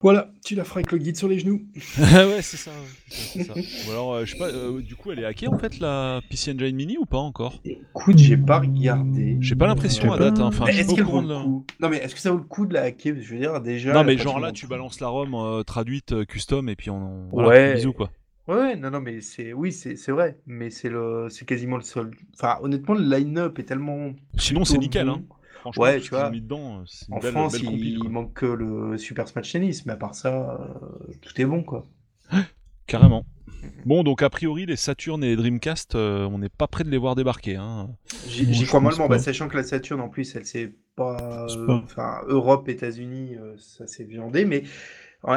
voilà, 0.01 0.31
tu 0.45 0.55
la 0.55 0.63
feras 0.63 0.77
avec 0.79 0.93
le 0.93 0.99
guide 0.99 1.17
sur 1.17 1.27
les 1.27 1.41
genoux. 1.41 1.61
ouais, 1.99 2.41
c'est 2.41 2.57
ça. 2.57 2.71
ouais. 2.71 2.87
C'est 3.09 3.43
ça. 3.43 3.53
Ou 3.89 3.91
alors, 3.91 4.13
euh, 4.15 4.25
je 4.25 4.33
sais 4.33 4.39
pas, 4.39 4.47
euh, 4.49 4.81
du 4.81 4.95
coup, 4.95 5.11
elle 5.11 5.19
est 5.19 5.25
hackée 5.25 5.49
en 5.49 5.59
fait, 5.59 5.81
la 5.81 6.21
PC 6.31 6.53
Engine 6.55 6.77
Mini 6.77 6.99
ou 6.99 7.05
pas 7.05 7.19
encore? 7.19 7.61
Écoute, 7.65 8.17
j'ai 8.19 8.37
pas 8.37 8.61
regardé. 8.61 9.39
J'ai 9.41 9.57
pas 9.57 9.67
l'impression 9.67 10.13
à 10.13 10.19
date. 10.19 10.39
hein. 10.39 10.45
Enfin, 10.47 10.67
est-ce 10.67 10.95
qu'elle 10.95 11.03
vaut 11.05 11.21
le 11.21 11.43
coup 11.43 11.67
Non, 11.81 11.89
mais 11.89 11.97
est-ce 11.97 12.15
que 12.15 12.21
ça 12.21 12.31
vaut 12.31 12.39
le 12.39 12.45
coup 12.45 12.67
de 12.67 12.75
la 12.75 12.83
hacker? 12.83 13.17
Je 13.21 13.33
veux 13.35 13.41
dire, 13.41 13.61
déjà. 13.61 13.93
Non, 13.93 14.05
mais 14.05 14.17
genre 14.19 14.39
là, 14.39 14.53
tu 14.53 14.69
balances 14.69 15.01
la 15.01 15.09
ROM 15.09 15.35
euh, 15.35 15.65
traduite 15.65 16.13
euh, 16.13 16.25
custom 16.25 16.69
et 16.69 16.77
puis 16.77 16.91
on. 16.91 17.27
Voilà, 17.33 17.49
Ouais. 17.49 17.75
Bisous 17.75 17.93
quoi. 17.93 18.11
Ouais, 18.49 18.55
ouais, 18.57 18.77
non, 18.77 18.91
non, 18.91 19.01
mais 19.01 19.21
c'est, 19.21 19.53
oui, 19.53 19.73
c'est, 19.73 19.97
c'est 19.97 20.11
vrai, 20.13 20.41
mais 20.47 20.71
c'est 20.71 20.89
le, 20.89 21.29
c'est 21.31 21.45
quasiment 21.45 21.77
le 21.77 21.83
seul. 21.83 22.11
Enfin, 22.35 22.59
honnêtement, 22.63 22.95
le 22.95 23.03
line-up 23.05 23.59
est 23.59 23.65
tellement. 23.65 24.15
Sinon, 24.39 24.65
plutôt 24.65 24.65
c'est 24.65 24.79
nickel. 24.79 25.07
bon. 25.07 25.11
Hein. 25.11 25.25
Franchement, 25.61 25.83
Ouais, 25.83 26.01
tu 26.01 26.15
vois, 26.15 26.31
mis 26.31 26.41
dedans, 26.41 26.85
c'est 26.87 27.09
une 27.09 27.17
En 27.17 27.21
belle, 27.21 27.33
France, 27.33 27.53
belle 27.53 27.65
compile, 27.65 27.99
il 27.99 27.99
quoi. 27.99 28.11
manque 28.11 28.35
que 28.35 28.47
le 28.47 28.99
Super 28.99 29.29
Smash 29.29 29.53
Tennis, 29.53 29.87
mais 29.87 29.93
à 29.93 29.97
part 29.97 30.15
ça, 30.15 30.59
euh, 30.61 31.15
tout 31.21 31.41
est 31.41 31.45
bon, 31.47 31.63
quoi. 31.65 31.89
Carrément. 32.87 33.27
Bon, 33.85 34.05
donc 34.05 34.23
a 34.23 34.31
priori, 34.31 34.67
les 34.67 34.77
Saturn 34.77 35.23
et 35.25 35.29
les 35.29 35.37
Dreamcast, 35.37 35.95
euh, 35.95 36.27
on 36.27 36.39
n'est 36.39 36.49
pas 36.49 36.69
près 36.69 36.85
de 36.85 36.91
les 36.91 36.99
voir 36.99 37.15
débarquer. 37.15 37.57
Hein. 37.57 37.91
J'y 38.25 38.47
Bon, 38.47 38.53
j'y 38.53 38.65
je 38.65 38.67
crois 38.67 38.81
pense 38.81 38.81
mollement, 38.81 39.09
pas. 39.09 39.17
bah, 39.17 39.19
sachant 39.19 39.49
que 39.49 39.57
la 39.57 39.63
Saturn, 39.63 40.01
en 40.01 40.09
plus, 40.09 40.35
elle 40.37 40.45
s'est 40.47 40.75
pas. 40.97 41.47
Sais 41.47 41.59
euh, 41.59 41.67
pas. 41.67 41.85
Enfin, 41.85 42.21
Europe, 42.27 42.69
États-Unis, 42.69 43.37
euh, 43.37 43.57
ça 43.59 43.87
s'est 43.87 44.05
viandé, 44.05 44.45
mais 44.45 44.65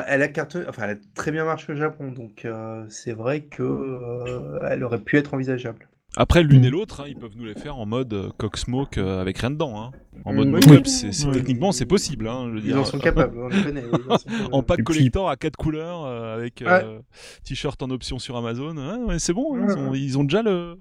elle 0.08 0.22
a 0.22 0.28
carte... 0.28 0.58
enfin, 0.70 0.84
elle 0.84 0.98
a 0.98 1.00
très 1.16 1.32
bien 1.32 1.46
marché 1.46 1.74
au 1.74 1.76
Japon, 1.76 2.12
donc 2.12 2.46
euh, 2.46 2.86
c'est 2.90 3.14
vrai 3.14 3.42
que 3.42 3.64
euh, 3.64 4.60
elle 4.70 4.84
aurait 4.84 5.00
pu 5.02 5.18
être 5.18 5.34
envisageable. 5.34 5.88
Après, 6.18 6.44
l'une 6.44 6.64
Mm. 6.64 6.66
et 6.66 6.70
l'autre, 6.72 7.00
hein, 7.02 7.06
ils 7.08 7.16
peuvent 7.16 7.38
nous 7.38 7.46
les 7.46 7.54
faire 7.56 7.78
en 7.78 7.86
mode 7.86 8.14
euh, 8.14 8.30
Cocksmoke 8.38 8.98
euh, 8.98 9.22
avec 9.22 9.38
rien 9.38 9.50
dedans. 9.50 9.82
Hein. 9.82 9.92
En 10.26 10.34
mode 10.34 10.50
Mm, 10.50 10.56
oui. 10.70 11.32
techniquement, 11.32 11.72
c'est 11.72 11.86
possible. 11.86 12.28
Hein, 12.28 12.48
je 12.50 12.52
veux 12.56 12.58
Ils 12.60 12.64
dire. 12.66 12.80
en 12.80 12.84
sont 12.86 13.00
capables, 13.00 13.38
on 13.40 13.48
les 13.48 13.62
connaît. 13.64 13.84
ils 13.88 14.12
en 14.12 14.18
sont 14.18 14.28
capables. 14.30 14.50
En 14.54 14.62
pack 14.62 14.84
collector 14.84 15.30
à 15.30 15.38
4 15.38 15.56
couleurs 15.56 16.04
euh, 16.04 16.36
avec 16.36 16.62
euh, 16.64 17.00
t-shirt 17.46 17.82
en 17.82 17.90
option 17.92 18.20
sur 18.20 18.36
Amazon. 18.36 18.76
Ouais, 18.76 19.04
ouais, 19.06 19.20
c'est 19.20 19.32
bon, 19.32 19.58
ils, 19.58 19.72
ont, 19.78 19.94
ils 19.94 20.18
ont 20.18 20.26
déjà 20.26 20.42
le. 20.42 20.76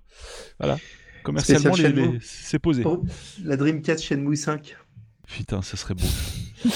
Voilà. 0.59 0.79
Commercialement, 1.23 1.77
les- 1.77 2.19
c'est 2.23 2.59
posé. 2.59 2.83
Oh, 2.85 3.05
la 3.45 3.57
Dreamcast 3.57 4.03
Shenmue 4.03 4.35
5. 4.37 4.77
Putain, 5.29 5.63
ça 5.63 5.77
serait 5.77 5.95
beau. 5.95 6.03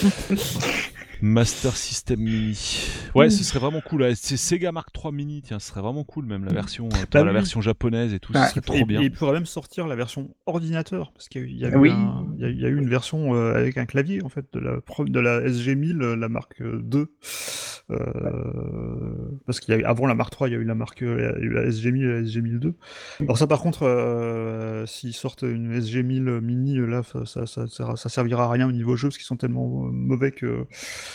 Master 1.29 1.75
System 1.75 2.21
Mini. 2.21 2.87
Ouais, 3.15 3.31
ce 3.31 3.43
serait 3.45 3.59
vraiment 3.59 3.81
cool. 3.81 4.15
C'est 4.15 4.37
Sega 4.37 4.73
Mark 4.73 4.91
III 4.95 5.11
Mini, 5.11 5.41
tiens, 5.41 5.59
ce 5.59 5.69
serait 5.69 5.81
vraiment 5.81 6.05
cool, 6.05 6.27
même 6.27 6.45
la 6.45 6.53
version, 6.53 6.87
euh, 6.93 7.07
Bah 7.11 7.21
la 7.21 7.29
oui. 7.29 7.33
version 7.33 7.63
japonaise 7.63 8.13
et 8.13 8.19
tout, 8.21 8.35
Ouais. 8.35 8.45
ce 8.45 8.51
serait 8.51 8.61
trop 8.61 8.75
et, 8.77 8.85
bien. 8.85 9.01
et 9.01 9.05
il 9.05 9.11
pourrait 9.11 9.33
même 9.33 9.47
sortir 9.47 9.87
la 9.87 9.97
version 9.97 10.35
ordinateur, 10.45 11.13
parce 11.13 11.29
qu'il 11.31 11.57
y 11.57 11.65
a 11.65 11.71
eu, 11.71 11.77
Oui. 11.77 11.93
y 12.37 12.43
y 12.61 12.67
a 12.67 12.69
une 12.69 12.91
version 12.91 13.35
euh, 13.35 13.55
avec 13.55 13.79
un 13.79 13.87
clavier, 13.87 14.23
en 14.23 14.29
fait, 14.29 14.45
de 14.53 14.61
la, 14.61 14.77
de 15.07 15.21
la 15.21 15.41
SG1000, 15.49 16.03
euh, 16.03 16.15
la 16.15 16.29
marque 16.29 16.61
euh, 16.61 16.79
2. 16.83 17.07
Euh, 17.91 19.31
parce 19.47 19.61
qu'avant 19.61 20.07
la 20.07 20.15
marque 20.15 20.31
3, 20.33 20.49
il 20.49 20.53
y 20.53 20.55
a 20.55 20.59
eu 20.59 20.65
la 20.65 20.75
marque 20.75 21.01
la 21.01 21.33
SG1000 21.71 22.03
et 22.03 22.07
la 22.07 22.23
SG1002. 22.23 22.75
Alors 23.21 23.39
ça, 23.39 23.47
par 23.47 23.61
contre, 23.61 23.83
euh, 23.85 24.87
s'ils 24.87 25.15
sortent 25.15 25.43
une 25.43 25.73
SG1000 25.79 26.41
mini, 26.41 26.79
euh, 26.79 26.87
là, 26.87 27.03
ça, 27.03 27.25
ça, 27.27 27.47
ça, 27.47 27.67
ça- 27.67 27.97
ça 27.97 28.09
servira 28.09 28.45
à 28.45 28.51
rien 28.51 28.69
au 28.69 28.73
niveau 28.73 28.97
jeu, 28.97 29.09
parce 29.09 29.17
qu'ils 29.19 29.27
sont 29.27 29.37
tellement 29.37 29.69
mauvais 29.93 30.33
que 30.33 30.67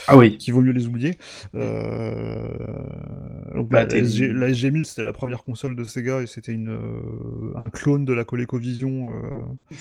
Ah 0.07 0.17
oui. 0.17 0.37
qu'il 0.37 0.53
vaut 0.53 0.61
mieux 0.61 0.71
les 0.71 0.87
oublier. 0.87 1.17
Euh, 1.55 2.47
donc 3.55 3.69
Bah, 3.69 3.81
la, 3.81 3.85
t'es- 3.87 3.99
SG, 4.03 4.33
la 4.33 4.49
SG1000, 4.49 4.85
c'était 4.85 5.03
la 5.03 5.13
première 5.13 5.43
console 5.43 5.75
de 5.75 5.83
Sega 5.83 6.21
et 6.21 6.27
c'était 6.27 6.53
une, 6.53 6.69
euh, 6.69 7.53
un 7.57 7.69
clone 7.69 8.05
de 8.05 8.13
la 8.13 8.23
ColecoVision. 8.25 9.09
euh, 9.11 9.75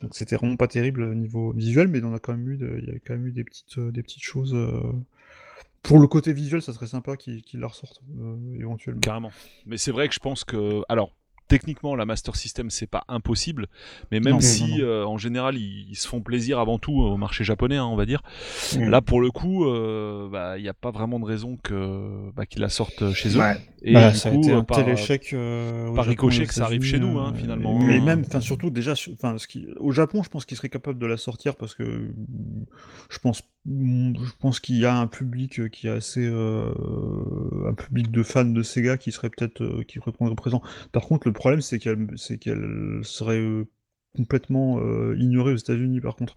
donc 0.00 0.14
c'était 0.14 0.36
vraiment 0.36 0.56
pas 0.56 0.68
terrible 0.68 1.02
au 1.02 1.14
niveau 1.14 1.52
visuel, 1.52 1.88
mais 1.88 2.02
on 2.04 2.14
a 2.14 2.18
quand 2.18 2.32
même 2.36 2.48
eu, 2.50 2.56
de- 2.56 2.78
il 2.82 2.88
y 2.88 2.96
a 2.96 2.98
quand 3.04 3.14
même 3.14 3.26
eu 3.26 3.32
des 3.32 3.44
petites, 3.44 3.78
euh, 3.78 3.90
des 3.90 4.02
petites 4.02 4.22
choses. 4.22 4.54
euh, 4.54 4.80
Pour 5.82 5.98
le 6.00 6.06
côté 6.08 6.32
visuel, 6.32 6.60
ça 6.62 6.72
serait 6.72 6.86
sympa 6.86 7.16
qu'ils 7.16 7.42
la 7.54 7.66
ressortent 7.68 8.00
euh, 8.20 8.36
éventuellement. 8.58 9.00
Carrément. 9.00 9.30
Mais 9.66 9.76
c'est 9.78 9.92
vrai 9.92 10.08
que 10.08 10.14
je 10.14 10.18
pense 10.20 10.44
que. 10.44 10.82
Alors, 10.88 11.12
techniquement, 11.48 11.96
la 11.96 12.04
Master 12.04 12.36
System, 12.36 12.70
c'est 12.70 12.86
pas 12.86 13.04
impossible. 13.08 13.66
Mais 14.12 14.20
même 14.20 14.34
Non, 14.34 14.40
si, 14.40 14.62
non, 14.62 14.68
non. 14.78 14.84
euh, 14.84 15.04
en 15.04 15.18
général, 15.18 15.56
ils, 15.56 15.86
ils 15.90 15.96
se 15.96 16.06
font 16.06 16.20
plaisir 16.20 16.58
avant 16.58 16.78
tout 16.78 16.92
au 16.92 17.16
marché 17.16 17.42
japonais, 17.44 17.76
hein, 17.76 17.86
on 17.86 17.96
va 17.96 18.06
dire. 18.06 18.22
Là, 18.78 19.00
pour 19.00 19.20
le 19.20 19.30
coup, 19.30 19.64
euh, 19.66 20.28
bah, 20.30 20.58
il 20.58 20.62
n'y 20.62 20.68
a 20.68 20.74
pas 20.74 20.90
vraiment 20.90 21.18
de 21.18 21.24
raison 21.24 21.56
que 21.62 22.30
bah, 22.36 22.46
qu'ils 22.46 22.60
la 22.60 22.68
sortent 22.68 23.12
chez 23.12 23.30
eux. 23.36 23.40
Ouais. 23.40 23.56
Et 23.82 23.92
Bah, 23.92 24.10
du 24.10 24.18
ça 24.18 24.30
coup, 24.30 24.36
a 24.36 24.38
été 24.38 24.52
euh, 24.52 24.58
un 24.58 24.64
par- 24.64 24.78
tel 24.78 24.88
échec 24.88 25.32
euh, 25.32 25.92
par 25.94 26.04
ricochet 26.06 26.46
que 26.46 26.54
ça 26.54 26.64
arrive 26.64 26.82
chez 26.82 26.98
nous, 26.98 27.18
hein, 27.18 27.32
euh, 27.34 27.38
finalement. 27.38 27.78
Mais 27.78 27.98
Euh, 27.98 28.02
même, 28.04 28.24
enfin 28.26 28.40
surtout 28.40 28.70
déjà, 28.70 28.94
enfin 29.12 29.38
ce 29.38 29.46
qui, 29.46 29.66
au 29.78 29.92
Japon, 29.92 30.22
je 30.22 30.28
pense 30.28 30.44
qu'ils 30.44 30.56
seraient 30.56 30.68
capables 30.68 30.98
de 30.98 31.06
la 31.06 31.16
sortir 31.16 31.54
parce 31.56 31.74
que 31.74 32.10
je 33.10 33.18
pense, 33.18 33.42
je 33.66 34.32
pense 34.40 34.60
qu'il 34.60 34.76
y 34.78 34.84
a 34.84 34.96
un 34.96 35.06
public 35.06 35.70
qui 35.70 35.86
est 35.86 35.90
assez, 35.90 36.24
euh, 36.26 36.72
un 37.68 37.74
public 37.74 38.10
de 38.10 38.22
fans 38.22 38.44
de 38.44 38.62
Sega 38.62 38.96
qui 38.98 39.12
serait 39.12 39.30
peut-être 39.30 39.62
euh, 39.62 39.82
qui 39.84 39.98
répondrait 40.00 40.34
présent. 40.34 40.62
Par 40.92 41.02
contre, 41.06 41.28
le 41.28 41.32
problème 41.32 41.60
c'est 41.60 41.78
qu'elle 41.78 42.08
c'est 42.16 42.38
qu'elle 42.38 43.00
serait 43.02 43.38
euh, 43.38 43.64
complètement 44.18 44.78
euh, 44.80 45.16
ignorée 45.18 45.52
aux 45.54 45.56
États-Unis 45.56 46.00
par 46.00 46.16
contre. 46.16 46.34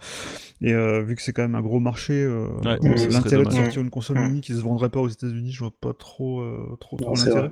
Et 0.61 0.73
euh, 0.73 1.01
vu 1.01 1.15
que 1.15 1.21
c'est 1.21 1.33
quand 1.33 1.41
même 1.41 1.55
un 1.55 1.61
gros 1.61 1.79
marché, 1.79 2.13
euh, 2.13 2.47
Ouais, 2.63 2.77
euh, 2.83 2.95
serait 2.97 3.13
l'intérêt 3.13 3.45
de 3.45 3.51
sortir 3.51 3.81
une 3.81 3.89
console 3.89 4.19
mini 4.19 4.41
qui 4.41 4.53
se 4.53 4.61
vendrait 4.61 4.89
pas 4.89 4.99
aux 5.01 5.09
États-Unis, 5.09 5.51
je 5.51 5.59
vois 5.59 5.73
pas 5.81 5.93
trop 5.93 6.41
euh, 6.41 6.77
trop, 6.79 6.97
Non, 7.01 7.13
trop 7.13 7.15
l'intérêt. 7.15 7.51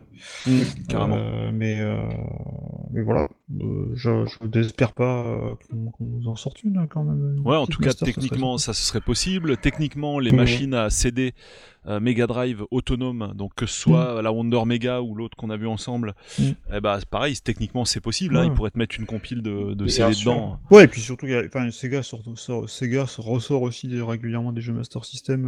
Carrément. 0.87 1.17
Euh, 1.17 1.51
mais 1.53 1.79
euh, 1.81 1.97
mais 2.93 3.01
voilà, 3.01 3.27
Euh, 3.61 3.91
je 3.95 4.25
je 4.25 4.59
n'espère 4.59 4.93
pas 4.93 5.25
euh, 5.25 5.55
qu'on 5.69 5.89
qu'on 5.91 6.05
nous 6.05 6.27
en 6.27 6.35
sorte 6.35 6.63
une 6.63 6.87
quand 6.87 7.03
même. 7.03 7.41
Ouais, 7.43 7.57
en 7.57 7.65
tout 7.65 7.79
cas, 7.79 7.87
Master, 7.87 8.07
ça 8.07 8.11
serait 8.13 8.21
techniquement, 8.21 8.57
ça 8.59 8.73
ce 8.73 8.83
serait 8.85 9.01
possible. 9.01 9.57
Techniquement, 9.57 10.19
les 10.19 10.31
Mhm. 10.31 10.37
machines 10.37 10.73
à 10.75 10.89
CD 10.91 11.33
euh, 11.87 11.99
Mega 11.99 12.27
Drive 12.27 12.63
autonome, 12.71 13.33
donc 13.35 13.53
que 13.55 13.65
ce 13.65 13.79
soit 13.79 14.21
la 14.21 14.31
Wonder 14.31 14.63
Mega 14.65 15.01
ou 15.01 15.15
l'autre 15.15 15.37
qu'on 15.37 15.49
a 15.49 15.57
vu 15.57 15.67
ensemble, 15.67 16.13
Mhm. 16.39 16.55
eh 16.73 16.79
ben, 16.81 16.99
pareil, 17.09 17.35
c'est- 17.35 17.43
techniquement 17.43 17.85
c'est 17.85 18.01
possible. 18.01 18.35
Hein, 18.37 18.41
Ouais. 18.41 18.47
ils 18.47 18.53
pourraient 18.53 18.71
te 18.71 18.77
mettre 18.77 18.99
une 18.99 19.05
compile 19.05 19.41
de, 19.41 19.73
de 19.73 19.85
Bien 19.85 19.87
CD 19.87 20.13
sûr. 20.13 20.33
dedans. 20.33 20.59
Ouais, 20.71 20.83
et 20.83 20.87
puis 20.87 21.01
surtout, 21.01 21.25
il 21.25 21.31
y 21.31 21.35
a- 21.35 21.71
Sega, 21.71 22.03
sort, 22.03 22.21
sort- 22.35 22.69
Sega 22.69 23.05
se 23.07 23.21
ressort 23.21 23.61
aussi 23.61 23.87
régulièrement 24.01 24.51
des 24.51 24.61
jeux 24.61 24.73
Master 24.73 25.05
System, 25.05 25.45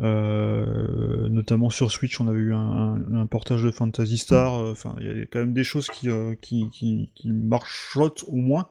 euh, 0.00 0.04
euh, 0.22 1.28
notamment 1.28 1.70
sur 1.70 1.90
Switch, 1.90 2.20
on 2.20 2.28
avait 2.28 2.38
eu 2.38 2.54
un, 2.54 2.58
un- 2.58 3.14
un 3.14 3.26
portage 3.26 3.62
de 3.62 3.70
Phantasy 3.70 4.18
Star. 4.18 4.54
euh, 4.54 4.72
Enfin, 4.72 4.94
il 5.00 5.06
y 5.06 5.10
a 5.22 5.26
quand 5.26 5.40
même 5.40 5.52
des 5.54 5.64
choses 5.64 5.88
qui, 5.88 6.08
euh, 6.08 6.34
qui, 6.40 6.68
qui, 6.70 7.10
qui 7.14 7.32
marchotent 7.32 8.24
au 8.28 8.36
moins 8.36 8.68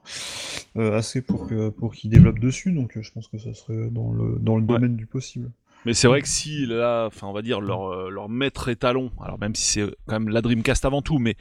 euh, 0.77 0.95
assez 0.97 1.21
pour 1.21 1.47
que 1.47 1.69
pour 1.69 1.93
qu'ils 1.93 2.09
développent 2.11 2.39
dessus. 2.39 2.71
Donc, 2.71 2.95
euh, 2.97 3.01
je 3.01 3.11
pense 3.11 3.27
que 3.27 3.37
ça 3.37 3.53
serait 3.53 3.89
dans 3.89 4.11
le 4.13 4.37
dans 4.39 4.55
le 4.55 4.61
Ouais. 4.61 4.67
domaine 4.67 4.95
du 4.95 5.05
possible. 5.05 5.49
Mais 5.85 5.93
c'est 5.93 6.07
vrai 6.07 6.21
que 6.21 6.27
si 6.27 6.65
là, 6.65 7.05
enfin 7.05 7.27
on 7.27 7.33
va 7.33 7.41
dire 7.41 7.61
leur, 7.61 7.87
euh, 7.93 8.09
leur 8.09 8.27
maître 8.27 8.67
étalon, 8.67 9.09
alors 9.23 9.39
même 9.39 9.55
si 9.55 9.63
c'est 9.63 9.85
quand 10.05 10.19
même 10.19 10.27
la 10.29 10.41
Dreamcast 10.41 10.83
avant 10.83 11.01
tout, 11.01 11.17
mais 11.17 11.35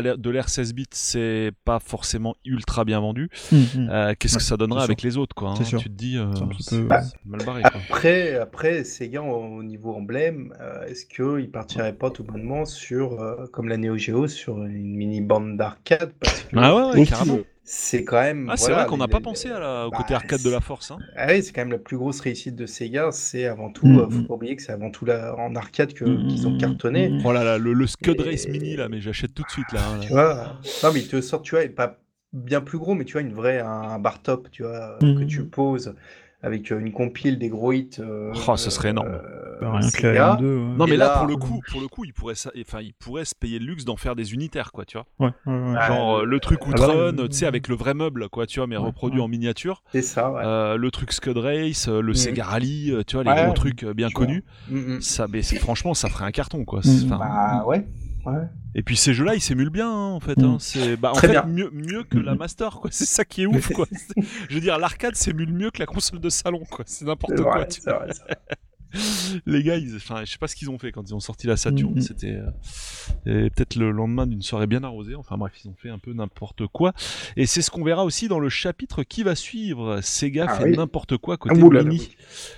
l'air- 0.00 0.18
de 0.18 0.30
l'air 0.30 0.48
16 0.48 0.74
bits 0.74 0.86
c'est 0.90 1.52
pas 1.64 1.78
forcément 1.78 2.34
ultra 2.44 2.84
bien 2.84 2.98
vendu. 2.98 3.28
Euh, 3.52 4.14
Qu'est-ce 4.18 4.38
que 4.38 4.42
ça 4.42 4.56
donnerait 4.56 4.82
avec 4.82 5.00
sûr. 5.00 5.08
les 5.08 5.16
autres 5.18 5.36
quoi 5.36 5.50
hein 5.50 5.64
sûr. 5.64 5.78
Tu 5.78 5.88
te 5.88 5.94
dis, 5.94 6.16
euh, 6.18 6.32
peu- 6.68 6.88
mal 7.24 7.44
barré 7.44 7.62
quoi. 7.62 7.80
Après, 7.88 8.34
après 8.34 8.82
Sega 8.84 9.22
au 9.22 9.42
au 9.58 9.62
niveau 9.62 9.94
emblème, 9.94 10.52
euh, 10.60 10.84
est-ce 10.86 11.06
qu'ils 11.06 11.50
partiraient 11.50 11.92
pas 11.92 12.10
tout 12.10 12.24
bonnement 12.24 12.64
sur, 12.64 13.20
euh, 13.20 13.46
comme 13.52 13.68
la 13.68 13.76
Neo 13.76 13.96
Geo, 13.96 14.26
sur 14.26 14.56
une 14.64 14.96
mini 14.96 15.20
bande 15.20 15.56
d'arcade 15.56 16.12
Ah 16.56 16.74
ouais, 16.74 17.04
carrément. 17.04 17.38
C'est 17.74 18.04
quand 18.04 18.20
même. 18.20 18.48
Ah 18.50 18.56
c'est 18.56 18.68
voilà, 18.68 18.82
vrai 18.82 18.86
qu'on 18.86 18.96
n'a 18.98 19.08
pas 19.08 19.18
les- 19.18 19.24
pensé 19.24 19.48
à 19.50 19.58
la, 19.58 19.86
au 19.86 19.90
bah, 19.90 19.96
côté 19.98 20.14
arcade 20.14 20.42
de 20.42 20.50
la 20.50 20.60
force. 20.60 20.90
Hein. 20.90 20.98
Ah 21.16 21.28
oui, 21.30 21.42
c'est 21.42 21.52
quand 21.52 21.62
même 21.62 21.70
la 21.72 21.78
plus 21.78 21.96
grosse 21.96 22.20
réussite 22.20 22.54
de 22.56 22.66
Sega. 22.66 23.10
C'est 23.12 23.46
avant 23.46 23.70
tout, 23.70 23.86
Mm, 23.86 23.98
euh, 23.98 24.10
faut 24.10 24.22
mm. 24.22 24.26
pas 24.26 24.34
oublier 24.34 24.56
que 24.56 24.62
c'est 24.62 24.72
avant 24.72 24.90
tout 24.90 25.04
la, 25.04 25.34
en 25.36 25.54
arcade 25.56 25.94
que- 25.94 26.04
Mm, 26.04 26.26
qu'ils 26.26 26.46
ont 26.48 26.52
mm, 26.52 26.56
cartonné. 26.56 27.16
mm, 27.18 27.22
Oh 27.24 27.32
là 27.32 27.44
là, 27.44 27.58
le, 27.58 27.72
le 27.72 27.86
Scud 27.86 28.20
Et- 28.20 28.24
Race 28.24 28.48
Mini 28.48 28.76
là, 28.76 28.88
mais 28.88 29.00
j'achète 29.00 29.34
tout 29.34 29.44
de 29.44 29.50
suite 29.50 29.72
là. 29.72 29.86
hein, 29.86 29.98
là. 29.98 30.04
Tu 30.06 30.12
vois, 30.12 30.60
non 30.82 30.92
mais 30.92 31.00
ils 31.00 31.08
te 31.08 31.20
sortent, 31.20 31.44
tu 31.44 31.54
vois, 31.54 31.64
et 31.64 31.68
pas 31.68 31.98
bien 32.32 32.60
plus 32.60 32.78
gros, 32.78 32.94
mais 32.94 33.04
tu 33.04 33.12
vois, 33.14 33.22
une 33.22 33.32
vraie, 33.34 33.60
un, 33.60 33.66
un 33.68 33.98
bar 33.98 34.22
top, 34.22 34.50
tu 34.50 34.62
vois, 34.62 34.98
que 35.14 35.24
tu 35.24 35.44
poses 35.44 35.94
avec 36.42 36.70
euh, 36.72 36.78
une 36.80 36.92
compile 36.92 37.38
des 37.38 37.48
gros 37.48 37.72
hits. 37.72 37.90
euh, 38.00 38.32
Oh, 38.48 38.56
ce 38.56 38.70
serait 38.70 38.90
énorme. 38.90 39.08
euh, 39.08 39.58
Bah, 39.60 39.70
rien 39.72 39.80
que 39.80 39.84
la 39.84 39.90
Sega. 39.90 40.36
M2. 40.40 40.42
ouais. 40.44 40.76
Non 40.76 40.86
mais 40.86 40.96
là, 40.96 41.06
là- 41.06 41.18
pour 41.18 41.26
le 41.28 41.36
coup, 41.36 41.60
pour 41.70 41.80
le 41.80 41.86
coup, 41.88 42.04
il 42.04 42.12
pourrait, 42.12 42.34
ça- 42.34 42.50
enfin, 42.60 42.80
il 42.80 42.92
pourrait 42.94 43.24
se 43.24 43.34
payer 43.34 43.58
le 43.60 43.66
luxe 43.66 43.84
d'en 43.84 43.96
faire 43.96 44.16
des 44.16 44.34
unitaires 44.34 44.72
quoi, 44.72 44.84
tu 44.84 44.98
vois. 44.98 45.06
Ouais, 45.20 45.32
ouais, 45.46 45.52
ouais. 45.70 45.74
Ah, 45.78 45.86
Genre 45.86 46.24
le 46.24 46.40
truc 46.40 46.58
ah 46.64 46.68
Outrun, 46.68 46.94
euh, 47.18 47.28
tu 47.28 47.36
sais, 47.36 47.46
avec 47.46 47.68
le 47.68 47.76
vrai 47.76 47.94
meuble 47.94 48.28
quoi, 48.28 48.46
tu 48.46 48.58
vois, 48.58 48.66
mais 48.66 48.76
Ouais, 48.76 48.84
reproduit 48.86 49.18
ouais. 49.20 49.24
en 49.24 49.28
miniature. 49.28 49.82
C'est 49.92 50.02
ça, 50.02 50.32
ouais. 50.32 50.42
Euh, 50.44 50.76
le 50.76 50.90
truc 50.90 51.12
Scud 51.12 51.36
Race, 51.38 51.86
le 51.88 52.02
Mhm. 52.02 52.14
Sega 52.14 52.44
Rally, 52.44 52.92
tu 53.06 53.14
vois, 53.16 53.22
les 53.24 53.30
Ouais, 53.30 53.44
gros 53.44 53.54
trucs 53.54 53.84
bien 53.84 54.10
connus. 54.10 54.42
Mm, 54.68 54.96
mm. 54.96 55.00
Ça, 55.00 55.26
mais 55.28 55.42
franchement, 55.42 55.94
ça 55.94 56.08
ferait 56.08 56.24
un 56.24 56.32
carton 56.32 56.64
quoi. 56.64 56.80
Bah 57.08 57.64
ouais. 57.66 57.86
Ouais. 58.26 58.42
Et 58.74 58.82
puis 58.82 58.96
ces 58.96 59.14
jeux-là, 59.14 59.34
ils 59.34 59.40
s'émulent 59.40 59.70
bien 59.70 59.90
hein, 59.90 60.10
en 60.12 60.20
fait. 60.20 60.38
Hein. 60.42 60.56
C'est, 60.60 60.96
bah, 60.96 61.10
en 61.10 61.14
Très 61.14 61.26
fait, 61.28 61.32
bien. 61.32 61.44
mieux, 61.44 61.70
mieux 61.72 62.04
que 62.04 62.18
la 62.18 62.34
Master 62.34 62.76
quoi. 62.80 62.90
C'est 62.92 63.04
ça 63.06 63.24
qui 63.24 63.42
est 63.42 63.46
ouf 63.46 63.72
quoi. 63.72 63.86
Je 64.48 64.54
veux 64.54 64.60
dire, 64.60 64.78
l'arcade 64.78 65.14
s'émule 65.14 65.52
mieux 65.52 65.70
que 65.70 65.78
la 65.78 65.86
console 65.86 66.20
de 66.20 66.28
salon 66.30 66.64
quoi. 66.70 66.84
C'est 66.88 67.04
n'importe 67.04 67.36
quoi. 67.40 67.56
vrai, 67.56 67.68
tu 67.68 67.80
vrai. 67.82 68.08
les 69.46 69.62
gars, 69.62 69.76
ils, 69.76 69.96
enfin, 69.96 70.24
je 70.24 70.30
sais 70.32 70.38
pas 70.38 70.48
ce 70.48 70.56
qu'ils 70.56 70.70
ont 70.70 70.78
fait 70.78 70.92
quand 70.92 71.08
ils 71.08 71.14
ont 71.14 71.20
sorti 71.20 71.46
la 71.46 71.56
Saturn. 71.56 71.94
Mhm. 71.94 72.00
C'était 72.00 72.36
euh, 73.26 73.46
et 73.46 73.50
peut-être 73.50 73.76
le 73.76 73.90
lendemain 73.90 74.26
d'une 74.26 74.42
soirée 74.42 74.66
bien 74.66 74.82
arrosée. 74.84 75.14
Enfin 75.14 75.36
bref, 75.38 75.52
ils 75.64 75.68
ont 75.68 75.74
fait 75.76 75.90
un 75.90 75.98
peu 75.98 76.12
n'importe 76.12 76.66
quoi. 76.66 76.92
Et 77.36 77.46
c'est 77.46 77.62
ce 77.62 77.70
qu'on 77.70 77.84
verra 77.84 78.04
aussi 78.04 78.28
dans 78.28 78.38
le 78.40 78.48
chapitre 78.48 79.02
qui 79.02 79.22
va 79.22 79.34
suivre. 79.34 80.00
Sega 80.02 80.46
Ah 80.48 80.54
fait 80.58 80.64
oui. 80.70 80.76
n'importe 80.76 81.16
quoi 81.16 81.36
côté 81.36 81.60
là, 81.60 81.82
mini. 81.82 82.10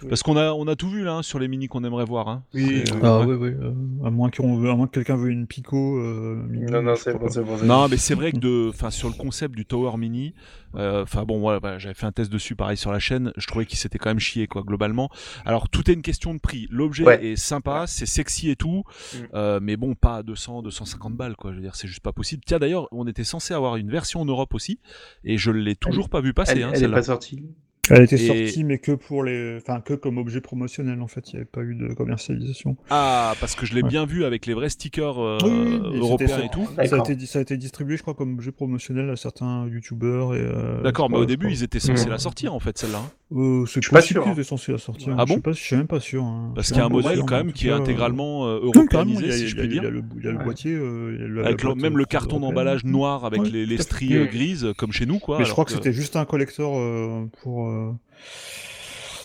oui. 0.02 0.08
Parce 0.08 0.22
qu'on 0.22 0.36
a, 0.36 0.52
on 0.52 0.66
a 0.66 0.76
tout 0.76 0.88
vu 0.90 1.04
là 1.04 1.16
hein, 1.16 1.22
sur 1.22 1.38
les 1.38 1.48
mini 1.48 1.68
qu'on 1.68 1.84
aimerait 1.84 2.04
voir. 2.04 2.28
Hein. 2.28 2.44
Oui, 2.54 2.64
oui. 2.64 2.84
euh, 2.92 2.98
Ah 3.02 3.20
ouais. 3.20 3.26
ouais, 3.26 3.34
ouais. 3.36 3.56
euh, 3.60 3.72
à 4.04 4.10
moins 4.10 4.30
qu'on 4.30 4.56
veut, 4.56 4.70
à 4.70 4.74
moins 4.76 4.86
que 4.86 4.92
quelqu'un 4.92 5.16
veuille 5.16 5.32
une 5.34 5.46
Pico. 5.46 5.98
euh, 5.98 6.42
mini, 6.48 6.70
Non, 6.70 6.82
non, 6.82 6.94
c'est 6.96 7.12
bon, 7.12 7.26
bon. 7.26 7.64
Non, 7.64 7.88
mais 7.88 7.96
c'est 7.96 8.14
vrai 8.14 8.32
que 8.32 8.38
de, 8.38 8.68
enfin, 8.70 8.90
sur 8.90 9.08
le 9.08 9.14
concept 9.14 9.54
du 9.54 9.66
Tower 9.66 9.96
Mini, 9.98 10.34
euh, 10.76 11.02
enfin 11.02 11.24
bon, 11.24 11.38
voilà, 11.40 11.58
voilà, 11.58 11.78
j'avais 11.78 11.94
fait 11.94 12.06
un 12.06 12.12
test 12.12 12.32
dessus, 12.32 12.56
pareil 12.56 12.76
sur 12.76 12.90
la 12.92 12.98
chaîne. 12.98 13.32
Je 13.36 13.46
trouvais 13.46 13.66
qu'il 13.66 13.78
s'était 13.78 13.98
quand 13.98 14.10
même 14.10 14.18
chié, 14.18 14.46
quoi, 14.46 14.62
globalement. 14.62 15.10
Alors 15.44 15.68
tout 15.68 15.90
est 15.90 15.94
une 15.94 16.02
question 16.02 16.23
de 16.32 16.38
prix. 16.38 16.66
L'objet 16.70 17.04
Ouais. 17.04 17.22
est 17.22 17.36
sympa, 17.36 17.86
c'est 17.86 18.06
sexy 18.06 18.48
et 18.48 18.56
tout, 18.56 18.84
Mm. 19.12 19.16
euh, 19.34 19.58
mais 19.60 19.76
bon, 19.76 19.94
pas 19.94 20.16
à 20.18 20.22
200, 20.22 20.62
250 20.62 21.14
balles, 21.14 21.36
quoi. 21.36 21.50
Je 21.50 21.56
veux 21.56 21.62
dire, 21.62 21.74
c'est 21.74 21.88
juste 21.88 22.00
pas 22.00 22.12
possible. 22.12 22.42
Tiens, 22.46 22.58
d'ailleurs, 22.58 22.88
on 22.92 23.06
était 23.06 23.24
censé 23.24 23.52
avoir 23.52 23.76
une 23.76 23.90
version 23.90 24.20
en 24.20 24.24
Europe 24.24 24.54
aussi, 24.54 24.78
et 25.24 25.36
je 25.36 25.50
l'ai 25.50 25.74
toujours 25.76 26.08
pas 26.08 26.20
vu 26.22 26.32
passer, 26.32 26.52
Elle, 26.52 26.62
hein, 26.62 26.68
elle 26.70 26.76
est 26.76 26.78
celle-là. 26.80 26.96
pas 26.96 27.02
sortie. 27.02 27.42
Elle 27.90 28.02
était 28.02 28.16
Et- 28.16 28.46
sortie, 28.46 28.64
mais 28.64 28.78
que 28.78 28.92
pour 28.92 29.24
les, 29.24 29.56
enfin 29.56 29.80
que 29.80 29.94
comme 29.94 30.18
objet 30.18 30.40
promotionnel 30.40 31.00
en 31.02 31.06
fait. 31.06 31.30
Il 31.32 31.36
n'y 31.36 31.40
avait 31.40 31.44
pas 31.50 31.62
eu 31.62 31.74
de 31.74 31.92
commercialisation. 31.94 32.76
Ah, 32.90 33.34
parce 33.40 33.54
que 33.54 33.66
je 33.66 33.74
l'ai 33.74 33.82
Ouais. 33.82 33.88
bien 33.88 34.06
vu 34.06 34.24
avec 34.24 34.46
les 34.46 34.54
vrais 34.54 34.68
stickers 34.68 35.18
euh, 35.22 35.38
Oui, 35.44 35.50
oui, 35.92 35.98
européens 35.98 36.40
et 36.44 36.48
tout. 36.48 36.66
Ça 36.86 36.96
a, 36.96 36.98
été, 37.10 37.26
ça 37.26 37.38
a 37.38 37.42
été 37.42 37.56
distribué, 37.56 37.96
je 37.96 38.02
crois, 38.02 38.14
comme 38.14 38.34
objet 38.34 38.52
promotionnel 38.52 39.10
à 39.10 39.16
certains 39.16 39.66
youtubeurs 39.68 40.34
et. 40.34 40.38
euh, 40.40 40.82
D'accord, 40.82 41.10
mais 41.10 41.18
au 41.18 41.26
début, 41.26 41.50
ils 41.50 41.62
étaient 41.62 41.80
censés 41.80 42.04
Mhm. 42.06 42.10
la 42.12 42.18
sortir 42.18 42.54
en 42.54 42.60
fait, 42.60 42.78
celle-là. 42.78 42.98
hein. 42.98 43.10
Euh, 43.36 43.64
c'est 43.66 43.80
Je 43.82 43.86
suis 43.88 43.90
pas 43.92 44.00
sûr, 44.00 44.22
qu'ils 44.22 44.30
hein. 44.30 44.34
étaient 44.34 44.44
censés 44.44 44.70
la 44.72 44.78
sortir. 44.78 45.14
Ah 45.18 45.24
je 45.26 45.32
sais 45.32 45.34
bon 45.36 45.40
pas, 45.42 45.52
je 45.52 45.60
suis 45.62 45.76
même 45.76 45.86
pas 45.86 45.98
sûr. 46.00 46.22
hein. 46.22 46.52
Parce 46.54 46.68
qu'il 46.68 46.76
y 46.76 46.80
a 46.80 46.84
un 46.84 46.88
modèle 46.88 47.18
quand 47.26 47.36
même 47.36 47.52
qui 47.52 47.66
est 47.66 47.70
cas, 47.70 47.76
intégralement 47.76 48.46
euh, 48.46 48.60
européanisé, 48.62 49.26
y 49.26 49.30
a, 49.30 49.32
si 49.32 49.42
il 49.42 49.48
je 49.48 49.56
y 49.56 49.58
a- 49.58 49.62
puis 49.62 49.68
dire. 49.68 49.82
il 49.82 50.24
y 50.24 50.28
a 50.28 50.32
le 50.32 50.38
boîtier, 50.44 50.72
euh, 50.74 51.16
il 51.18 51.20
y 51.20 51.24
a 51.24 51.42
la 51.42 51.48
Avec 51.48 51.64
même 51.64 51.94
euh, 51.94 51.98
le 51.98 52.04
carton 52.04 52.38
d'emballage 52.40 52.84
noir 52.84 53.24
avec 53.24 53.50
les, 53.50 53.76
stries 53.78 54.16
euh, 54.16 54.26
grises 54.26 54.68
comme 54.76 54.92
chez 54.92 55.06
nous 55.06 55.18
quoi. 55.18 55.38
Mais 55.38 55.44
je 55.44 55.50
crois 55.50 55.64
que 55.64 55.72
c'était 55.72 55.92
juste 55.92 56.14
un 56.16 56.24
collector 56.24 56.78
euh, 56.78 57.24
pour 57.42 57.68
euh, 57.74 57.92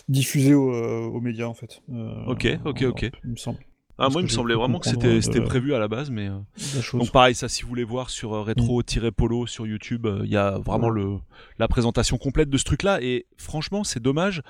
diffuser 0.08 0.54
aux, 0.54 0.72
euh, 0.74 1.02
aux 1.06 1.20
médias 1.20 1.46
en 1.46 1.54
fait. 1.54 1.82
Euh, 1.92 2.24
Ok, 2.26 2.46
ok, 2.64 2.82
ok. 2.82 3.10
Il 3.24 3.30
me 3.30 3.36
semble. 3.36 3.58
Ah, 4.00 4.08
moi 4.08 4.20
il 4.22 4.24
me 4.24 4.28
semblait 4.28 4.54
vraiment 4.54 4.78
que 4.78 4.86
c'était 4.88 5.14
de- 5.16 5.20
c'était 5.20 5.40
prévu 5.42 5.74
à 5.74 5.78
la 5.78 5.86
base 5.88 6.10
mais 6.10 6.28
euh, 6.28 6.38
La 6.92 6.98
donc 6.98 7.10
pareil 7.10 7.34
ça 7.34 7.48
si 7.48 7.62
vous 7.62 7.68
voulez 7.68 7.84
voir 7.84 8.08
sur 8.10 8.32
euh, 8.34 8.42
rétro-polo 8.42 9.46
sur 9.46 9.66
YouTube 9.66 10.06
euh, 10.06 10.22
il 10.24 10.30
y 10.30 10.36
a 10.36 10.58
vraiment 10.58 10.88
le 10.88 11.16
la 11.58 11.68
présentation 11.68 12.16
complète 12.18 12.48
de 12.50 12.56
ce 12.58 12.64
truc 12.64 12.82
là 12.82 13.00
et 13.02 13.26
franchement 13.36 13.84
c'est 13.84 14.00
dommage. 14.00 14.42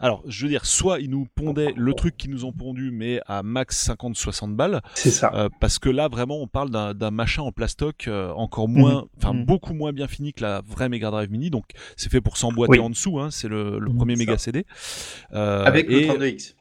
Alors 0.00 0.22
je 0.26 0.44
veux 0.44 0.48
dire 0.50 0.64
soit 0.66 1.00
ils 1.00 1.10
nous 1.10 1.26
pondaient 1.34 1.72
le 1.76 1.94
truc 1.94 2.16
qu'ils 2.16 2.30
nous 2.30 2.44
ont 2.44 2.52
pondu 2.52 2.90
mais 2.92 3.20
à 3.26 3.42
max 3.42 3.76
50 3.84 4.16
60 4.16 4.56
balles 4.56 4.80
C'est 4.94 5.10
ça. 5.10 5.32
euh, 5.34 5.48
parce 5.60 5.78
que 5.78 5.88
là 5.88 6.08
vraiment 6.08 6.40
on 6.40 6.46
parle 6.46 6.70
d'un 6.70 6.94
d'un 6.94 7.10
machin 7.10 7.42
en 7.42 7.52
plastoc 7.52 8.06
euh, 8.08 8.30
encore 8.32 8.68
moins 8.68 9.06
enfin 9.18 9.32
Mhm. 9.34 9.44
beaucoup 9.46 9.74
moins 9.74 9.92
bien 9.92 10.06
fini 10.08 10.32
que 10.32 10.42
la 10.42 10.62
vraie 10.66 10.88
Mega 10.88 11.10
Drive 11.10 11.30
Mini 11.30 11.50
donc 11.50 11.64
c'est 11.96 12.10
fait 12.10 12.20
pour 12.20 12.36
s'emboîter 12.36 12.72
Oui. 12.72 12.80
en 12.80 12.90
dessous 12.90 13.18
hein, 13.18 13.30
c'est 13.30 13.48
le, 13.48 13.78
le 13.78 13.88
Mhm. 13.90 13.96
premier 13.96 14.14
Ça. 14.16 14.18
méga 14.18 14.38
CD 14.38 14.64
Euh, 15.32 15.64
Avec 15.64 15.88
le 15.88 16.02
et- 16.02 16.06
32X. 16.08 16.54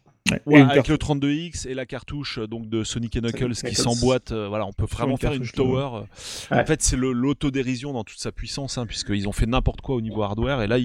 Ouais, 0.45 0.61
avec 0.61 0.85
carte- 0.85 0.89
le 0.89 0.97
32X 0.97 1.67
et 1.67 1.73
la 1.73 1.85
cartouche 1.85 2.37
euh, 2.37 2.47
donc 2.47 2.69
de 2.69 2.83
Sonic 2.83 3.15
et 3.15 3.21
Knuckles 3.21 3.55
Sonic 3.55 3.75
qui 3.75 3.81
s'emboîte, 3.81 4.31
euh, 4.31 4.47
voilà, 4.47 4.65
on 4.65 4.71
peut 4.71 4.85
vraiment 4.85 5.13
une 5.13 5.17
faire 5.17 5.33
une 5.33 5.47
tower. 5.47 5.89
euh. 5.97 6.55
Ouais. 6.55 6.61
En 6.61 6.65
fait, 6.65 6.81
c'est 6.81 6.95
l'autodérision 6.95 7.91
dans 7.91 8.03
toute 8.03 8.19
sa 8.19 8.31
puissance, 8.31 8.77
hein, 8.77 8.85
puisqu'ils 8.85 9.27
ont 9.27 9.31
fait 9.31 9.45
n'importe 9.47 9.81
quoi 9.81 9.95
au 9.95 10.01
niveau 10.01 10.21
hardware. 10.23 10.61
Et 10.61 10.67
là, 10.67 10.77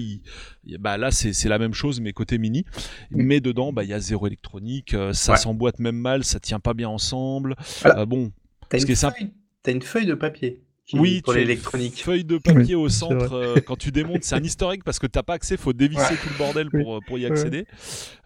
bah 0.79 0.97
là, 0.97 1.11
c'est 1.11 1.47
la 1.49 1.59
même 1.59 1.73
chose, 1.73 2.01
mais 2.01 2.13
côté 2.13 2.37
mini. 2.39 2.65
Mais 3.11 3.39
dedans, 3.39 3.71
bah, 3.71 3.83
il 3.83 3.89
y 3.89 3.93
a 3.93 3.99
zéro 3.99 4.27
électronique, 4.27 4.95
ça 5.13 5.33
Ouais. 5.33 5.37
s'emboîte 5.37 5.79
même 5.79 5.97
mal, 5.97 6.23
ça 6.23 6.39
tient 6.39 6.59
pas 6.59 6.73
bien 6.73 6.89
ensemble. 6.89 7.55
Voilà. 7.83 7.99
Euh, 8.01 8.05
bon, 8.05 8.31
T'as 8.69 8.79
une, 8.79 8.95
simple- 8.95 9.23
une 9.67 9.81
feuille 9.81 10.07
de 10.07 10.13
papier 10.15 10.61
qui, 10.87 10.97
oui, 10.97 11.21
pour 11.21 11.33
tu 11.33 11.39
as 11.39 11.41
une 11.43 11.47
l'électronique. 11.49 12.01
Feuille 12.03 12.23
de 12.23 12.37
papier 12.37 12.75
au 12.75 12.87
centre 12.89 13.33
euh, 13.33 13.55
quand 13.65 13.75
tu 13.75 13.91
démontes, 13.91 14.23
c'est 14.23 14.35
un 14.35 14.39
easter 14.43 14.69
egg 14.71 14.81
parce 14.85 14.99
que 14.99 15.07
t'as 15.07 15.21
pas 15.23 15.33
accès, 15.33 15.57
faut 15.57 15.73
dévisser 15.73 16.01
Ouais. 16.01 16.17
tout 16.21 16.29
le 16.31 16.37
bordel 16.37 16.69
pour, 16.69 16.95
euh, 16.95 16.99
pour 17.05 17.19
y 17.19 17.25
accéder. 17.25 17.65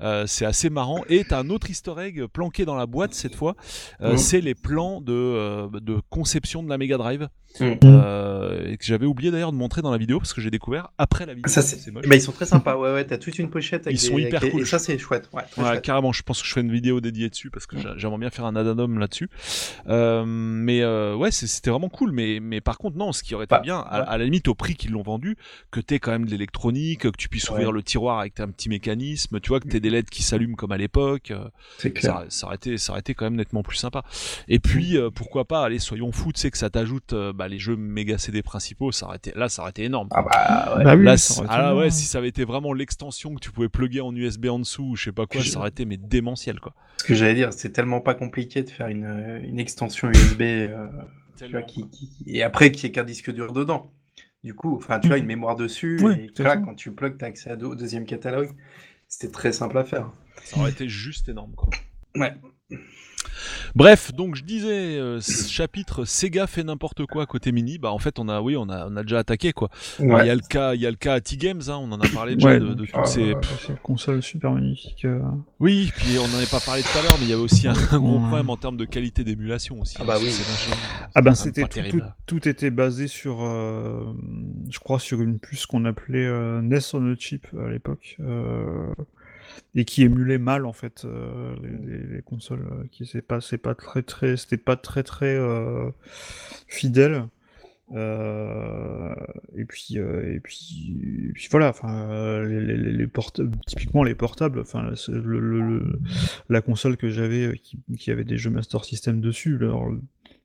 Euh, 0.01 0.25
c'est 0.27 0.45
assez 0.45 0.69
marrant. 0.69 1.03
Et 1.09 1.23
t'as 1.23 1.39
un 1.39 1.49
autre 1.49 1.69
easter 1.69 1.93
egg 1.99 2.25
planqué 2.27 2.63
dans 2.65 2.75
la 2.75 2.85
boîte 2.85 3.13
cette 3.13 3.35
fois. 3.35 3.55
Euh. 4.01 4.15
C'est 4.17 4.41
les 4.41 4.53
plans 4.55 5.01
de, 5.01 5.11
euh, 5.13 5.67
de 5.81 5.99
conception 6.09 6.61
de 6.63 6.69
la 6.69 6.77
Mega 6.77 6.97
Drive 6.97 7.27
Mhm. 7.59 7.79
euh, 7.83 8.65
et 8.71 8.77
que 8.77 8.85
j'avais 8.85 9.05
oublié 9.05 9.29
d'ailleurs 9.29 9.51
de 9.51 9.57
montrer 9.57 9.81
dans 9.81 9.91
la 9.91 9.97
vidéo 9.97 10.19
parce 10.19 10.31
que 10.31 10.39
j'ai 10.39 10.51
découvert 10.51 10.87
après 10.97 11.25
la 11.25 11.33
vidéo. 11.33 11.51
Ça, 11.51 11.61
c'est... 11.61 11.91
moche. 11.91 12.07
Bah, 12.07 12.15
ils 12.15 12.21
sont 12.21 12.31
très 12.31 12.45
sympas. 12.45 12.77
Ouais, 12.77 12.93
ouais, 12.93 13.03
t'as 13.05 13.17
toute 13.17 13.37
une 13.39 13.49
pochette 13.49 13.87
avec 13.87 13.99
Ils 14.01 14.05
sont 14.07 14.15
des- 14.15 14.21
hyper 14.21 14.39
avec 14.39 14.51
des- 14.51 14.51
cool. 14.51 14.61
Et 14.61 14.65
ça, 14.65 14.79
c'est 14.79 14.97
chouette. 14.97 15.29
Ouais, 15.33 15.41
très 15.51 15.61
Ouais, 15.61 15.67
chouette. 15.71 15.81
carrément, 15.81 16.13
je 16.13 16.23
pense 16.23 16.41
que 16.41 16.47
je 16.47 16.53
fais 16.53 16.61
une 16.61 16.71
vidéo 16.71 17.01
dédiée 17.01 17.27
dessus 17.29 17.49
parce 17.49 17.65
que 17.65 17.77
j'a- 17.77 17.97
j'aimerais 17.97 18.19
bien 18.19 18.29
faire 18.29 18.45
un 18.45 18.55
addendum 18.55 18.97
là-dessus. 18.99 19.27
Euh, 19.89 20.23
mais 20.25 20.81
euh, 20.81 21.13
ouais, 21.15 21.29
c'est- 21.31 21.47
c'était 21.47 21.71
vraiment 21.71 21.89
cool. 21.89 22.13
Mais 22.13 22.39
mais 22.51 22.61
par 22.61 22.77
contre, 22.77 22.97
non, 22.97 23.11
ce 23.13 23.23
qui 23.23 23.33
aurait 23.33 23.45
été 23.45 23.55
Bah, 23.55 23.61
bien, 23.61 23.79
à, 23.79 24.01
ouais. 24.01 24.05
à 24.07 24.17
la 24.19 24.25
limite, 24.25 24.47
au 24.47 24.53
prix 24.55 24.75
qu'ils 24.75 24.91
l'ont 24.91 25.01
vendu, 25.01 25.35
que 25.71 25.79
t'aies 25.79 25.97
quand 25.99 26.11
même 26.11 26.25
de 26.25 26.31
l'électronique, 26.31 26.99
que 27.01 27.07
tu 27.17 27.27
puisses 27.29 27.49
ouvrir 27.49 27.69
Ouais. 27.69 27.73
le 27.73 27.81
tiroir 27.83 28.19
avec 28.19 28.39
un 28.39 28.49
petit 28.49 28.69
mécanisme, 28.69 29.39
tu 29.39 29.49
vois, 29.49 29.59
que 29.59 29.67
t'aies 29.67 29.79
des 29.79 29.89
LED 29.89 30.09
qui 30.09 30.21
s'allument 30.21 30.55
comme 30.55 30.71
à 30.71 30.77
l'époque. 30.77 31.31
euh, 31.31 31.47
C'est 31.79 31.97
ça, 31.99 32.25
ça 32.29 32.45
aurait 32.47 32.57
été, 32.57 32.77
ça 32.77 32.91
aurait 32.91 32.99
été 32.99 33.15
quand 33.15 33.25
même 33.25 33.35
nettement 33.35 33.63
plus 33.63 33.77
sympa. 33.77 34.03
Et 34.47 34.59
puis, 34.59 34.97
euh, 34.97 35.09
pourquoi 35.09 35.45
pas, 35.45 35.63
allez, 35.65 35.79
soyons 35.79 36.11
fous, 36.11 36.31
tu 36.33 36.41
sais, 36.41 36.51
que 36.51 36.57
ça 36.57 36.69
t'ajoute 36.69 37.13
euh, 37.13 37.33
bah, 37.33 37.47
les 37.47 37.57
jeux 37.59 37.75
méga 37.75 38.17
CD 38.17 38.43
principaux, 38.43 38.91
ça 38.91 39.07
aurait 39.07 39.17
été, 39.17 39.31
là, 39.35 39.49
ça 39.49 39.61
aurait 39.61 39.71
été 39.71 39.83
énorme. 39.85 40.09
Ah 40.11 40.21
bah 40.21 40.75
ouais. 40.77 40.83
Bah 40.83 40.95
oui, 40.95 41.05
Là, 41.05 41.17
ça 41.17 41.33
c- 41.33 41.39
aurait 41.39 41.47
été 41.47 41.55
ah 41.57 41.75
ouais, 41.75 41.89
si 41.89 42.05
ça 42.05 42.17
avait 42.17 42.27
été 42.29 42.43
vraiment 42.43 42.73
l'extension 42.73 43.33
que 43.33 43.39
tu 43.39 43.51
pouvais 43.51 43.69
plugger 43.69 44.01
en 44.01 44.13
USB 44.15 44.47
en 44.47 44.59
dessous, 44.59 44.83
ou 44.91 44.95
je 44.95 45.05
sais 45.05 45.11
pas 45.11 45.25
quoi, 45.25 45.43
ça 45.43 45.59
aurait 45.59 45.69
été 45.69 45.85
mais 45.85 45.97
démentiel 45.97 46.59
quoi. 46.59 46.73
Ce 46.97 47.03
que 47.05 47.15
j'allais 47.15 47.33
dire, 47.33 47.53
c'est 47.53 47.71
tellement 47.71 48.01
pas 48.01 48.13
compliqué 48.13 48.61
de 48.63 48.69
faire 48.69 48.87
une, 48.87 49.41
une 49.43 49.59
extension 49.59 50.09
USB 50.11 50.41
euh, 50.41 50.87
tu 51.45 51.51
vois, 51.51 51.61
qui, 51.63 51.89
qui- 51.89 52.09
qui- 52.09 52.23
et 52.35 52.43
après 52.43 52.71
qu'il 52.71 52.83
n'y 52.83 52.89
ait 52.89 52.91
qu'un 52.91 53.03
disque 53.03 53.31
dur 53.31 53.53
dedans. 53.53 53.91
Du 54.43 54.55
coup, 54.55 54.75
enfin, 54.75 54.99
tu 54.99 55.07
vois, 55.07 55.17
une 55.17 55.25
mémoire 55.27 55.55
dessus, 55.55 55.97
et 56.17 56.29
ça. 56.43 56.57
quand 56.57 56.73
tu 56.73 56.91
plugues, 56.91 57.17
tu 57.17 57.25
as 57.25 57.27
accès 57.27 57.51
à 57.51 57.55
au 57.57 57.75
deuxième 57.75 58.05
catalogue. 58.05 58.49
C'était 59.07 59.31
très 59.31 59.51
simple 59.51 59.77
à 59.77 59.83
faire. 59.83 60.11
Ça 60.43 60.57
aurait 60.59 60.71
été 60.71 60.87
juste 60.89 61.29
énorme 61.29 61.53
quoi. 61.53 61.69
Ouais. 62.15 62.33
Bref, 63.75 64.13
donc 64.13 64.35
je 64.35 64.43
disais, 64.43 64.97
euh, 64.97 65.19
ce 65.21 65.49
chapitre 65.49 66.05
Sega 66.05 66.47
fait 66.47 66.63
n'importe 66.63 67.05
quoi 67.05 67.25
côté 67.25 67.51
mini, 67.51 67.77
bah 67.77 67.91
en 67.91 67.99
fait 67.99 68.19
on 68.19 68.27
a, 68.29 68.41
oui, 68.41 68.55
on 68.57 68.69
a, 68.69 68.87
on 68.87 68.95
a 68.97 69.03
déjà 69.03 69.19
attaqué 69.19 69.53
quoi. 69.53 69.69
Il 69.99 70.07
y 70.07 70.11
a 70.13 70.35
le 70.35 70.41
cas, 70.41 70.73
il 70.75 70.81
y 70.81 70.85
a 70.85 70.89
le 70.89 70.95
cas 70.97 71.13
à 71.15 71.21
T-Games, 71.21 71.61
hein, 71.67 71.77
on 71.81 71.91
en 71.91 71.99
a 71.99 72.07
parlé 72.09 72.35
déjà 72.35 72.49
Ouais, 72.49 72.59
de, 72.59 72.73
de 72.73 72.85
toutes 72.85 73.05
ces. 73.05 73.33
ouais. 73.33 73.41
C'est 73.61 73.69
une 73.69 73.77
console 73.77 74.21
super 74.21 74.51
magnifique. 74.51 75.05
euh. 75.05 75.19
Oui, 75.59 75.91
puis 75.95 76.17
on 76.19 76.27
n'en 76.27 76.37
avait 76.37 76.45
pas 76.45 76.59
parlé 76.59 76.81
tout 76.83 76.97
à 76.97 77.01
l'heure, 77.01 77.15
mais 77.19 77.25
il 77.25 77.29
y 77.29 77.33
avait 77.33 77.41
aussi 77.41 77.67
un, 77.67 77.73
un 77.91 77.99
gros 77.99 78.15
Ouais. 78.19 78.27
problème 78.27 78.49
en 78.49 78.57
termes 78.57 78.77
de 78.77 78.85
qualité 78.85 79.23
d'émulation 79.23 79.79
aussi. 79.81 79.97
Ah 79.99 80.03
bah 80.03 80.17
oui. 80.19 80.29
C'est 80.29 80.43
vachement- 80.49 81.09
Ah 81.15 81.21
ben 81.21 81.33
c'est 81.33 81.45
c'était 81.45 81.61
tout, 81.63 81.67
terrible. 81.69 82.13
tout, 82.25 82.39
tout 82.39 82.47
était 82.49 82.71
basé 82.71 83.07
sur, 83.07 83.41
euh, 83.41 84.13
je 84.69 84.79
crois, 84.79 84.99
sur 84.99 85.21
une 85.21 85.39
puce 85.39 85.65
qu'on 85.65 85.85
appelait 85.85 86.25
euh, 86.25 86.61
NES 86.61 86.79
on 86.93 87.11
a 87.11 87.15
chip 87.15 87.47
à 87.65 87.69
l'époque, 87.69 88.17
euh, 88.19 88.93
et 89.75 89.85
qui 89.85 90.03
émulait 90.03 90.37
mal 90.37 90.65
en 90.65 90.73
fait 90.73 91.05
euh, 91.05 91.55
les, 91.63 91.97
les- 91.97 92.07
les 92.15 92.21
consoles, 92.21 92.67
euh, 92.71 92.83
qui 92.91 93.05
c'est 93.05 93.21
pas, 93.21 93.41
c'est 93.41 93.57
pas 93.57 93.75
très 93.75 94.01
très, 94.03 94.37
c'était 94.37 94.57
pas 94.57 94.75
très 94.75 95.03
très 95.03 95.35
euh, 95.35 95.89
fidèle. 96.67 97.25
Et 99.57 99.65
puis 99.65 99.97
et 99.97 100.39
puis 100.41 100.95
et 101.29 101.33
puis 101.33 101.47
voilà 101.51 101.69
enfin 101.69 102.41
les, 102.43 103.07
typiquement 103.67 104.03
les 104.03 104.15
portables 104.15 104.61
enfin 104.61 104.91
c'est 104.95 105.11
le, 105.11 105.39
le- 105.41 105.61
le- 105.79 105.99
la 106.49 106.61
console 106.61 106.95
que 106.95 107.09
j'avais 107.09 107.57
qui, 107.61 107.77
qui 107.97 108.11
avait 108.11 108.23
des 108.23 108.37
jeux 108.37 108.49
Master 108.49 108.85
System 108.85 109.19
dessus 109.19 109.57
alors, 109.59 109.91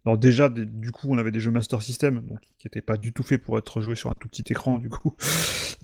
alors 0.07 0.17
déjà 0.17 0.49
du 0.49 0.93
coup 0.93 1.09
on 1.11 1.19
avait 1.19 1.33
des 1.33 1.41
jeux 1.41 1.51
Master 1.51 1.83
System 1.83 2.23
donc 2.27 2.39
qui 2.59 2.67
étaient 2.69 2.81
pas 2.81 2.97
du 2.97 3.13
tout 3.13 3.23
faits 3.25 3.43
pour 3.43 3.59
être 3.59 3.81
joués 3.83 3.97
sur 3.97 4.09
un 4.11 4.15
tout 4.19 4.29
petit 4.29 4.45
écran 4.51 4.79
du 4.79 4.89
coup 4.89 5.15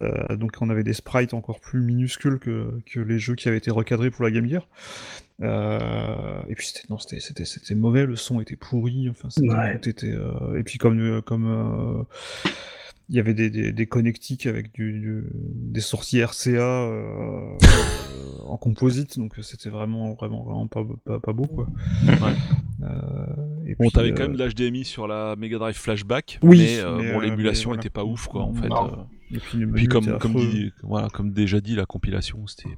Euh, 0.01 0.37
donc 0.37 0.53
on 0.61 0.71
avait 0.71 0.83
des 0.83 0.95
sprites 0.95 1.33
encore 1.35 1.61
plus 1.61 1.81
minuscules 1.81 2.39
que, 2.41 2.81
que 2.87 2.99
les 2.99 3.19
jeux 3.21 3.35
qui 3.37 3.47
avaient 3.47 3.59
été 3.59 3.71
recadrés 3.71 4.11
pour 4.11 4.25
la 4.25 4.31
Game 4.33 4.49
Gear 4.49 4.67
euh, 5.43 6.41
et 6.49 6.55
puis 6.55 6.67
c'était 6.67 6.87
non 6.91 6.99
c'était 6.99 7.21
c'était 7.21 7.45
c'était 7.45 7.75
mauvais 7.75 8.07
le 8.07 8.17
son 8.17 8.41
était 8.41 8.57
pourri 8.57 9.09
enfin 9.11 9.29
c'était- 9.31 9.49
Ouais. 9.49 9.79
tout 9.79 9.89
était 9.89 10.11
euh, 10.11 10.59
et 10.59 10.63
puis 10.65 10.79
comme 10.79 10.99
euh, 10.99 11.21
comme 11.21 11.47
euh, 11.47 12.03
il 13.09 13.17
y 13.17 13.21
avait 13.21 13.35
des, 13.35 13.51
des, 13.51 13.71
des 13.73 13.87
connectiques 13.87 14.47
avec 14.47 14.73
du, 14.73 14.99
du- 14.99 15.25
des 15.35 15.81
sorties 15.83 16.23
RCA 16.25 16.49
euh, 16.51 16.89
euh, 17.63 18.39
en 18.47 18.57
composite, 18.57 19.19
donc 19.19 19.35
c'était 19.43 19.69
vraiment, 19.69 20.15
vraiment, 20.15 20.43
vraiment 20.45 20.67
pas, 20.69 20.85
pas, 21.05 21.21
pas 21.21 21.33
beau, 21.35 21.45
quoi. 21.47 21.67
Euh, 22.83 23.27
et 23.67 23.75
Bon, 23.75 23.89
t'avais 23.91 24.11
euh, 24.11 24.15
quand 24.15 24.23
même 24.23 24.37
de 24.37 24.45
l'HDMI 24.45 24.85
sur 24.85 25.07
la 25.07 25.37
Mega 25.37 25.59
Drive 25.59 25.77
Flashback, 25.77 26.39
Oui, 26.43 26.59
mais, 26.59 26.81
euh, 26.81 26.97
mais, 26.99 27.13
bon, 27.13 27.21
euh, 27.21 27.23
l'émulation 27.23 27.71
voilà. 27.71 27.81
était 27.81 27.91
pas 27.91 28.05
ouf, 28.05 28.27
quoi, 28.27 28.43
en 28.43 28.55
fait. 28.55 28.71
Euh. 28.71 29.03
Et 29.35 29.39
puis, 29.39 29.87
comme, 29.87 30.05
était 30.05 30.19
comme, 30.19 30.37
affreux. 30.37 30.51
dit, 30.51 30.73
voilà, 30.83 31.09
comme 31.09 31.33
déjà 31.33 31.61
dit, 31.61 31.75
la 31.75 31.87
compilation, 31.87 32.47
c'était. 32.47 32.77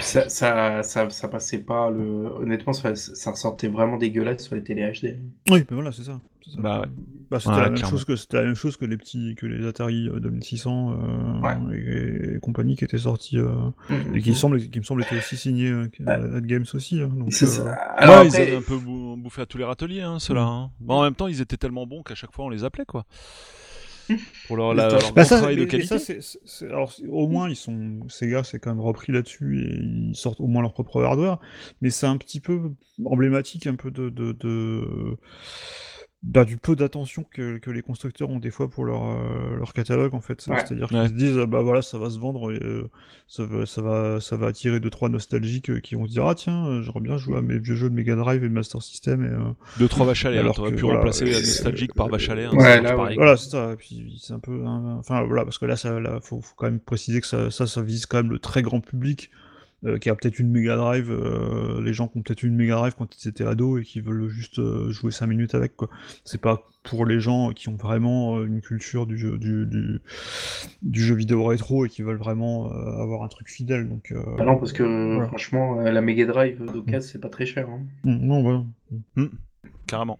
Ça, 0.00 0.28
ça, 0.28 0.82
ça, 0.82 1.10
ça 1.10 1.28
passait 1.28 1.58
pas 1.58 1.90
le. 1.90 2.26
Honnêtement, 2.40 2.72
ça, 2.72 2.94
ça 2.96 3.30
ressortait 3.30 3.68
vraiment 3.68 3.96
dégueulasse 3.96 4.42
sur 4.44 4.54
les 4.54 4.62
télé 4.62 4.82
HD. 4.92 5.16
Oui, 5.50 5.64
mais 5.70 5.74
voilà, 5.74 5.92
c'est 5.92 6.04
ça. 6.04 6.20
Bah 6.58 6.80
ouais. 6.82 6.86
Bah, 7.28 7.40
c'était 7.40 7.50
Ouais, 7.54 7.56
la 7.56 7.62
même 7.70 7.74
clairement. 7.74 7.90
chose 7.90 8.04
que 8.04 8.14
c'était 8.14 8.36
la 8.36 8.44
même 8.44 8.54
chose 8.54 8.76
que 8.76 8.84
les 8.84 8.96
petits 8.96 9.34
que 9.36 9.46
les 9.46 9.66
Atari 9.66 10.08
euh, 10.08 10.20
2600 10.20 10.92
euh, 10.92 11.40
Ouais. 11.40 11.76
et, 11.76 12.36
et 12.36 12.38
compagnie 12.38 12.76
qui 12.76 12.84
étaient 12.84 12.98
sortis 12.98 13.38
euh, 13.38 13.52
et 14.14 14.20
qui, 14.20 14.32
semble, 14.32 14.60
qui 14.60 14.78
me 14.78 14.84
semble 14.84 15.02
étaient 15.02 15.16
aussi 15.16 15.36
signés 15.36 15.70
euh, 15.70 15.88
à 16.06 16.40
Games 16.40 16.64
aussi. 16.72 17.00
hein, 17.00 17.10
donc, 17.12 17.32
C'est 17.32 17.46
euh, 17.46 17.48
ça. 17.48 17.72
Alors, 17.96 18.22
ils 18.24 18.36
avaient 18.36 18.54
un 18.54 18.62
peu 18.62 18.78
bou- 18.78 19.16
bouffé 19.16 19.42
à 19.42 19.46
tous 19.46 19.58
les 19.58 19.64
râteliers, 19.64 20.02
hein, 20.02 20.20
ceux-là. 20.20 20.42
hein. 20.44 20.70
Bon, 20.78 20.94
en 20.94 21.02
même 21.02 21.16
temps, 21.16 21.26
ils 21.26 21.40
étaient 21.40 21.56
tellement 21.56 21.84
bons 21.84 22.04
qu'à 22.04 22.14
chaque 22.14 22.32
fois, 22.32 22.44
on 22.44 22.48
les 22.48 22.62
appelait, 22.62 22.84
quoi. 22.84 23.06
Pour 24.46 24.56
leur, 24.56 24.74
la- 24.74 24.88
leur 24.88 25.12
Bah, 25.12 25.22
bon 25.22 25.28
ça, 25.28 25.36
travail 25.38 25.56
de 25.56 25.62
mais- 25.62 25.66
qualité. 25.66 25.98
ça, 25.98 26.66
alors, 26.66 26.92
au 27.08 27.26
moins, 27.28 27.48
ils 27.48 27.56
sont, 27.56 28.00
Sega, 28.08 28.44
c'est 28.44 28.58
quand 28.58 28.70
même 28.70 28.80
repris 28.80 29.12
là-dessus 29.12 29.62
et 29.62 29.74
ils 30.10 30.14
sortent 30.14 30.40
au 30.40 30.46
moins 30.46 30.62
leur 30.62 30.72
propre 30.72 31.02
hardware. 31.02 31.38
Mais 31.80 31.90
c'est 31.90 32.06
un 32.06 32.16
petit 32.16 32.40
peu 32.40 32.70
emblématique, 33.04 33.66
un 33.66 33.74
peu 33.74 33.90
de, 33.90 34.08
de, 34.10 34.32
de- 34.32 35.16
bah, 36.28 36.44
du 36.44 36.56
peu 36.56 36.74
d'attention 36.74 37.24
que, 37.30 37.58
que 37.58 37.70
les 37.70 37.82
constructeurs 37.82 38.28
ont 38.30 38.40
des 38.40 38.50
fois 38.50 38.68
pour 38.68 38.84
leur, 38.84 39.04
euh, 39.04 39.56
leur 39.58 39.72
catalogue, 39.72 40.12
en 40.12 40.20
fait. 40.20 40.44
Ouais. 40.48 40.56
C'est-à-dire 40.58 40.88
qu'ils 40.88 41.08
se 41.08 41.12
disent, 41.12 41.38
ah, 41.40 41.46
bah 41.46 41.62
voilà, 41.62 41.82
ça 41.82 41.98
va 41.98 42.10
se 42.10 42.18
vendre 42.18 42.52
et 42.52 42.58
euh, 42.60 42.90
ça, 43.28 43.44
va, 43.44 43.64
ça, 43.64 43.80
va, 43.80 44.20
ça 44.20 44.36
va 44.36 44.48
attirer 44.48 44.80
deux, 44.80 44.90
trois 44.90 45.08
nostalgiques 45.08 45.70
euh, 45.70 45.78
qui 45.78 45.94
vont 45.94 46.06
se 46.06 46.10
dire, 46.10 46.26
ah 46.26 46.34
tiens, 46.34 46.82
j'aimerais 46.82 47.00
bien 47.00 47.16
jouer 47.16 47.36
à 47.38 47.42
mes 47.42 47.58
vieux 47.60 47.76
jeux 47.76 47.88
de 47.88 47.94
Mega 47.94 48.16
Drive 48.16 48.42
et 48.42 48.48
de 48.48 48.52
Master 48.52 48.82
System. 48.82 49.24
Et, 49.24 49.28
euh, 49.28 49.52
Deux, 49.78 49.86
trois 49.88 50.04
vaches 50.04 50.24
à 50.24 50.30
lait. 50.30 50.38
Alors 50.38 50.46
Alors, 50.46 50.56
t'aurais 50.56 50.72
pu 50.72 50.82
voilà, 50.82 50.98
remplacer 50.98 51.26
la 51.26 51.36
euh, 51.36 51.40
nostalgique 51.40 51.94
par 51.94 52.08
vache 52.08 52.28
à 52.28 52.34
lait. 52.34 52.46
hein, 52.46 52.52
ouais, 52.54 52.80
là. 52.82 52.94
Voilà, 52.96 53.36
c'est 53.36 53.50
ça. 53.50 53.72
Et 53.72 53.76
puis 53.76 54.18
c'est 54.20 54.32
un 54.32 54.40
peu, 54.40 54.64
hein, 54.66 54.96
enfin 54.98 55.22
voilà, 55.24 55.44
parce 55.44 55.58
que 55.58 55.66
là, 55.66 55.76
ça, 55.76 56.00
là, 56.00 56.18
faut, 56.22 56.40
faut 56.40 56.54
quand 56.56 56.66
même 56.66 56.80
préciser 56.80 57.20
que 57.20 57.26
ça, 57.28 57.52
ça, 57.52 57.68
ça 57.68 57.82
vise 57.82 58.04
quand 58.06 58.16
même 58.16 58.30
le 58.32 58.40
très 58.40 58.62
grand 58.62 58.80
public 58.80 59.30
euh, 59.84 59.98
qui 59.98 60.08
a 60.10 60.14
peut-être 60.14 60.38
une 60.38 60.50
Mega 60.50 60.76
Drive, 60.76 61.10
euh, 61.10 61.82
les 61.82 61.92
gens 61.92 62.08
qui 62.08 62.18
ont 62.18 62.22
peut-être 62.22 62.42
une 62.42 62.56
Mega 62.56 62.76
Drive 62.76 62.94
quand 62.96 63.22
ils 63.22 63.28
étaient 63.28 63.44
ados 63.44 63.80
et 63.80 63.84
qui 63.84 64.00
veulent 64.00 64.28
juste 64.28 64.58
euh, 64.58 64.90
jouer 64.90 65.10
5 65.10 65.26
minutes 65.26 65.54
avec, 65.54 65.76
quoi. 65.76 65.88
C'est 66.24 66.40
pas 66.40 66.62
pour 66.82 67.04
les 67.04 67.18
gens 67.20 67.52
qui 67.52 67.68
ont 67.68 67.76
vraiment 67.76 68.38
euh, 68.38 68.46
une 68.46 68.60
culture 68.60 69.06
du 69.06 69.18
jeu, 69.18 69.36
du, 69.38 69.66
du, 69.66 70.00
du 70.82 71.02
jeu 71.02 71.14
vidéo 71.16 71.44
rétro 71.44 71.84
et 71.84 71.88
qui 71.88 72.02
veulent 72.02 72.16
vraiment 72.16 72.72
euh, 72.72 73.02
avoir 73.02 73.22
un 73.22 73.28
truc 73.28 73.48
fidèle. 73.50 73.88
Donc, 73.88 74.12
euh, 74.12 74.22
Ah 74.38 74.44
non, 74.44 74.56
parce 74.56 74.72
que 74.72 74.82
Voilà. 75.14 75.26
franchement, 75.28 75.80
la 75.80 76.00
Mega 76.00 76.24
Drive 76.26 76.64
d'occasion, 76.64 77.00
c'est 77.12 77.20
pas 77.20 77.28
très 77.28 77.44
cher. 77.46 77.68
hein. 77.68 77.80
mm, 78.04 78.26
non, 78.26 78.42
voilà. 78.42 79.28
carrément. 79.86 80.18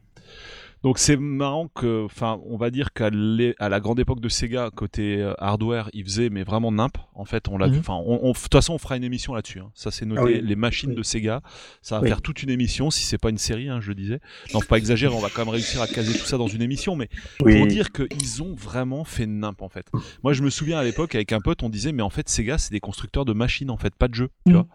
Donc 0.87 1.01
c'est 1.01 1.17
marrant 1.17 1.67
que, 1.67 2.05
enfin, 2.05 2.39
on 2.47 2.57
va 2.57 2.71
dire 2.71 2.93
qu'à 2.93 3.11
la 3.11 3.81
grande 3.81 3.99
époque 3.99 4.21
de 4.21 4.29
Sega, 4.29 4.71
côté 4.73 5.17
euh, 5.21 5.35
hardware, 5.39 5.91
ils 5.93 6.05
faisaient 6.05 6.31
mais 6.31 6.45
vraiment 6.45 6.71
nimp. 6.71 6.97
En 7.17 7.25
fait, 7.25 7.49
on 7.49 7.59
l'a, 7.59 7.67
Mhm. 7.67 7.79
enfin, 7.81 7.95
on- 8.07 8.31
de 8.31 8.39
toute 8.39 8.53
façon, 8.53 8.75
on 8.75 8.79
fera 8.79 8.97
une 8.97 9.03
émission 9.03 9.35
là-dessus. 9.35 9.59
hein. 9.59 9.73
Ça, 9.75 9.91
c'est 9.91 10.07
noté. 10.07 10.21
Ah 10.23 10.25
oui. 10.27 10.41
Les 10.45 10.55
machines 10.55 10.91
Oui. 10.91 10.95
de 10.97 11.03
Sega, 11.03 11.43
ça 11.83 11.97
va 11.97 12.03
Oui. 12.03 12.09
faire 12.09 12.23
toute 12.23 12.45
une 12.45 12.51
émission. 12.51 12.93
Si 12.93 13.03
c'est 13.05 13.19
pas 13.19 13.31
une 13.31 13.37
série, 13.39 13.69
hein, 13.69 13.81
je 13.81 13.89
le 13.89 13.97
disais. 13.97 14.21
Non, 14.55 14.61
faut 14.61 14.69
pas 14.69 14.79
exagérer. 14.79 15.13
On 15.13 15.19
va 15.19 15.29
quand 15.29 15.45
même 15.45 15.53
réussir 15.53 15.83
à 15.83 15.89
caser 15.89 16.17
tout 16.17 16.25
ça 16.25 16.39
dans 16.39 16.47
une 16.47 16.63
émission, 16.63 16.95
mais 16.95 17.09
pour 17.41 17.67
dire 17.67 17.91
qu'ils 17.91 18.45
ont 18.45 18.55
vraiment 18.55 19.03
fait 19.03 19.27
nimp 19.27 19.63
en 19.63 19.69
fait. 19.69 19.91
Moi 20.23 20.35
je 20.35 20.43
me 20.45 20.51
souviens 20.51 20.79
à 20.79 20.85
l'époque 20.85 21.17
avec 21.17 21.33
un 21.33 21.41
pote 21.41 21.65
on 21.65 21.69
disait 21.69 21.91
mais 21.91 22.05
en 22.05 22.11
fait 22.11 22.29
Sega 22.29 22.59
c'est 22.59 22.71
des 22.71 22.79
constructeurs 22.81 23.25
de 23.25 23.33
machines 23.33 23.71
en 23.71 23.77
fait 23.77 23.93
pas 23.97 24.07
de 24.07 24.15
jeux 24.15 24.29
tu 24.47 24.53
Mm. 24.53 24.55
vois. 24.55 24.67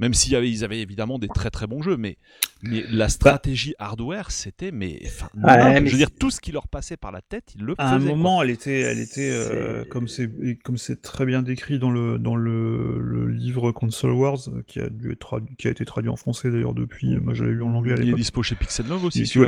Même 0.00 0.12
s'il 0.14 0.32
y 0.32 0.36
avait 0.36 0.50
ils 0.50 0.64
avaient 0.64 0.80
évidemment 0.80 1.18
des 1.18 1.28
très 1.28 1.50
très 1.50 1.66
bons 1.68 1.80
jeux 1.82 1.96
mais 1.96 2.16
mais 2.62 2.82
la 2.90 3.08
stratégie 3.08 3.74
hardware 3.78 4.30
c'était 4.32 4.72
mais 4.72 5.00
enfin 5.06 5.28
Ouais, 5.34 5.56
nimp. 5.56 5.82
mais 5.82 5.86
je 5.86 5.92
veux 5.92 5.98
dire 5.98 6.10
tout 6.10 6.30
ce 6.30 6.40
qui 6.40 6.50
leur 6.50 6.66
passait 6.66 6.96
par 6.96 7.12
la 7.12 7.20
tête 7.20 7.52
ils 7.56 7.62
le 7.62 7.74
À 7.78 7.94
un 7.94 7.98
faisaient. 7.98 8.08
quoi. 8.08 8.16
moment, 8.16 8.42
elle 8.42 8.50
était, 8.50 8.80
elle 8.80 8.98
était 8.98 9.30
euh, 9.30 9.84
comme 9.84 10.08
c'est 10.08 10.28
comme 10.64 10.78
c'est 10.78 11.00
très 11.02 11.26
bien 11.26 11.42
décrit 11.42 11.78
dans 11.78 11.90
le 11.90 12.18
dans 12.18 12.34
le, 12.36 12.98
le 12.98 13.28
livre 13.28 13.70
Console 13.72 14.12
Wars 14.12 14.38
euh, 14.48 14.62
qui 14.66 14.80
a 14.80 14.88
dû 14.88 15.12
être 15.12 15.18
traduit, 15.20 15.54
qui 15.56 15.68
a 15.68 15.70
été 15.70 15.84
traduit 15.84 16.10
en 16.10 16.16
français 16.16 16.50
d'ailleurs 16.50 16.74
depuis. 16.74 17.16
Moi, 17.20 17.34
j'avais 17.34 17.52
lu 17.52 17.62
en 17.62 17.74
anglais 17.74 17.92
à 17.92 18.02
il 18.02 18.08
est 18.08 18.14
dispo 18.14 18.42
chez 18.42 18.54
Pixel 18.56 18.86
Love 18.88 19.04
aussi 19.04 19.22
ou, 19.22 19.24
qui- 19.24 19.38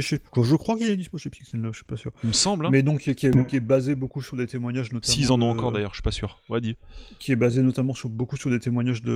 euh, 0.00 0.42
je 0.42 0.56
crois 0.56 0.76
qu'il 0.76 0.88
est 0.90 0.96
dispo 0.96 1.18
chez 1.18 1.30
Pixel 1.30 1.60
9, 1.60 1.72
je 1.72 1.76
suis 1.78 1.84
pas 1.84 1.96
sûr. 1.96 2.10
il 2.24 2.28
me 2.28 2.32
semble 2.32 2.66
hein. 2.66 2.70
Mais 2.72 2.82
donc 2.82 3.00
qui 3.00 3.10
est, 3.10 3.14
qui 3.14 3.26
est- 3.26 3.46
qui 3.46 3.56
est 3.56 3.60
basé 3.60 3.94
beaucoup 3.94 4.22
sur 4.22 4.36
des 4.36 4.46
témoignages 4.46 4.92
notamment. 4.92 5.12
s'ils 5.14 5.30
en 5.30 5.40
ont 5.42 5.50
encore 5.50 5.70
d'ailleurs 5.72 5.90
je 5.92 5.96
suis 5.96 6.02
pas 6.02 6.10
sûr 6.10 6.40
ouais 6.48 6.60
dis 6.60 6.76
Qui 7.18 7.30
est 7.32 7.36
basé 7.36 7.62
notamment 7.62 7.94
sur 7.94 8.08
beaucoup 8.08 8.36
sur 8.36 8.50
des 8.50 8.58
témoignages 8.58 9.02
de 9.02 9.12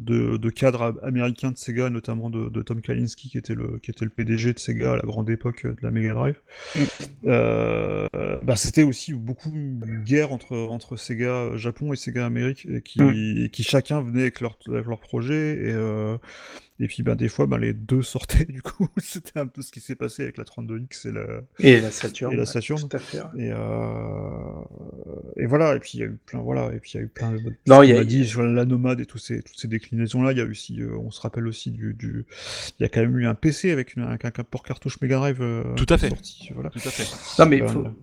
de, 0.00 0.36
de 0.36 0.50
cadres 0.50 0.98
américains 1.02 1.50
de 1.50 1.56
Sega, 1.56 1.90
notamment 1.90 2.30
de, 2.30 2.48
de 2.48 2.62
Tom 2.62 2.80
Kalinske 2.80 3.18
qui 3.18 3.38
était 3.38 3.54
le 3.54 3.78
qui 3.78 3.90
était 3.90 4.04
le 4.04 4.10
PDG 4.10 4.52
de 4.54 4.58
Sega 4.58 4.92
à 4.92 4.96
la 4.96 5.02
grande 5.02 5.30
époque 5.30 5.66
de 5.66 5.76
la 5.82 5.90
Mega 5.90 6.14
Drive. 6.14 6.40
Euh, 7.24 8.08
bah, 8.42 8.56
c'était 8.56 8.82
aussi 8.82 9.12
beaucoup 9.14 9.50
une 9.54 10.02
guerre 10.04 10.32
entre, 10.32 10.56
entre 10.56 10.96
Sega 10.96 11.56
Japon 11.56 11.92
et 11.92 11.96
Sega 11.96 12.26
Amérique, 12.26 12.66
et 12.66 12.82
qui, 12.82 13.00
et 13.00 13.48
qui 13.50 13.62
chacun 13.62 14.02
venait 14.02 14.22
avec 14.22 14.40
leur, 14.40 14.58
avec 14.68 14.86
leur 14.86 15.00
projet. 15.00 15.54
Et, 15.54 15.72
euh, 15.72 16.16
Et 16.80 16.88
puis 16.88 17.02
ben, 17.04 17.14
des 17.14 17.28
fois, 17.28 17.46
ben, 17.46 17.58
les 17.58 17.74
deux 17.74 18.02
sortaient, 18.02 18.44
du 18.48 18.60
coup, 18.62 18.88
c'était 18.98 19.38
un 19.38 19.46
peu 19.46 19.62
ce 19.62 19.70
qui 19.70 19.80
s'est 19.80 19.94
passé 19.94 20.22
avec 20.24 20.36
la 20.36 20.44
32X 20.44 21.06
et 21.08 21.12
la, 21.12 21.26
Et 21.60 21.80
la 21.80 21.90
Saturn. 21.90 22.32
et 22.32 22.36
la 22.36 22.46
Saturn. 22.46 22.80
Tout 22.88 22.96
à 22.96 22.98
fait. 22.98 23.18
ouais. 23.20 23.26
Et, 23.36 23.52
euh, 23.52 24.62
et 25.36 25.46
voilà, 25.46 25.76
et 25.76 25.78
puis 25.78 25.92
il 25.94 26.00
y 26.00 26.02
a 26.02 26.06
eu 26.06 26.18
plein, 26.26 26.40
voilà, 26.40 26.72
et 26.74 26.78
puis 26.80 26.92
il 26.92 26.96
y 26.96 27.00
a 27.00 27.02
eu 27.04 27.08
plein 27.08 27.32
de. 27.32 27.38
Non, 27.66 27.82
il 27.82 27.90
y 27.90 27.92
a- 27.92 28.00
a 28.00 28.04
dit 28.04 28.26
sur 28.26 28.42
la 28.42 28.64
nomade 28.64 29.00
et 29.00 29.06
tous 29.06 29.18
ces, 29.18 29.42
toutes 29.42 29.58
ces 29.58 29.68
déclinaisons-là. 29.68 30.32
Il 30.32 30.38
y 30.38 30.40
a 30.40 30.44
aussi, 30.44 30.80
euh, 30.80 30.96
on 30.98 31.10
se 31.10 31.20
rappelle 31.20 31.46
aussi 31.46 31.70
du, 31.70 31.94
du, 31.94 32.24
il 32.78 32.82
y 32.82 32.86
a 32.86 32.88
quand 32.88 33.00
même 33.00 33.18
eu 33.18 33.26
un 33.26 33.34
PC 33.34 33.70
avec, 33.70 33.94
une, 33.96 34.02
avec 34.02 34.24
un 34.38 34.44
port 34.44 34.62
cartouche 34.62 35.00
Mega 35.00 35.16
Drive. 35.18 35.40
euh, 35.40 35.62
Tout 35.74 35.86
à 35.90 35.96
qui 35.98 36.06
est 36.06 36.08
fait. 36.08 36.14
sorti, 36.14 36.50
voilà. 36.54 36.70
Tout 36.70 36.80
à 36.86 36.90
fait. 36.90 37.42
Non, 37.42 37.48
mais 37.48 37.62
Euh, 37.62 37.68
faut, 37.68 37.82
Donc 37.82 37.94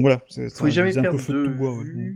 voilà, 0.00 0.22
c'est, 0.28 0.50
faut 0.52 0.68
jamais 0.70 0.90
faisait 0.90 1.00
un 1.00 1.02
peu 1.04 1.08
perdre 1.10 1.22
feu 1.22 1.42
de 1.42 1.46
de 1.48 1.52
bois. 1.52 1.76
ouais. 1.78 2.14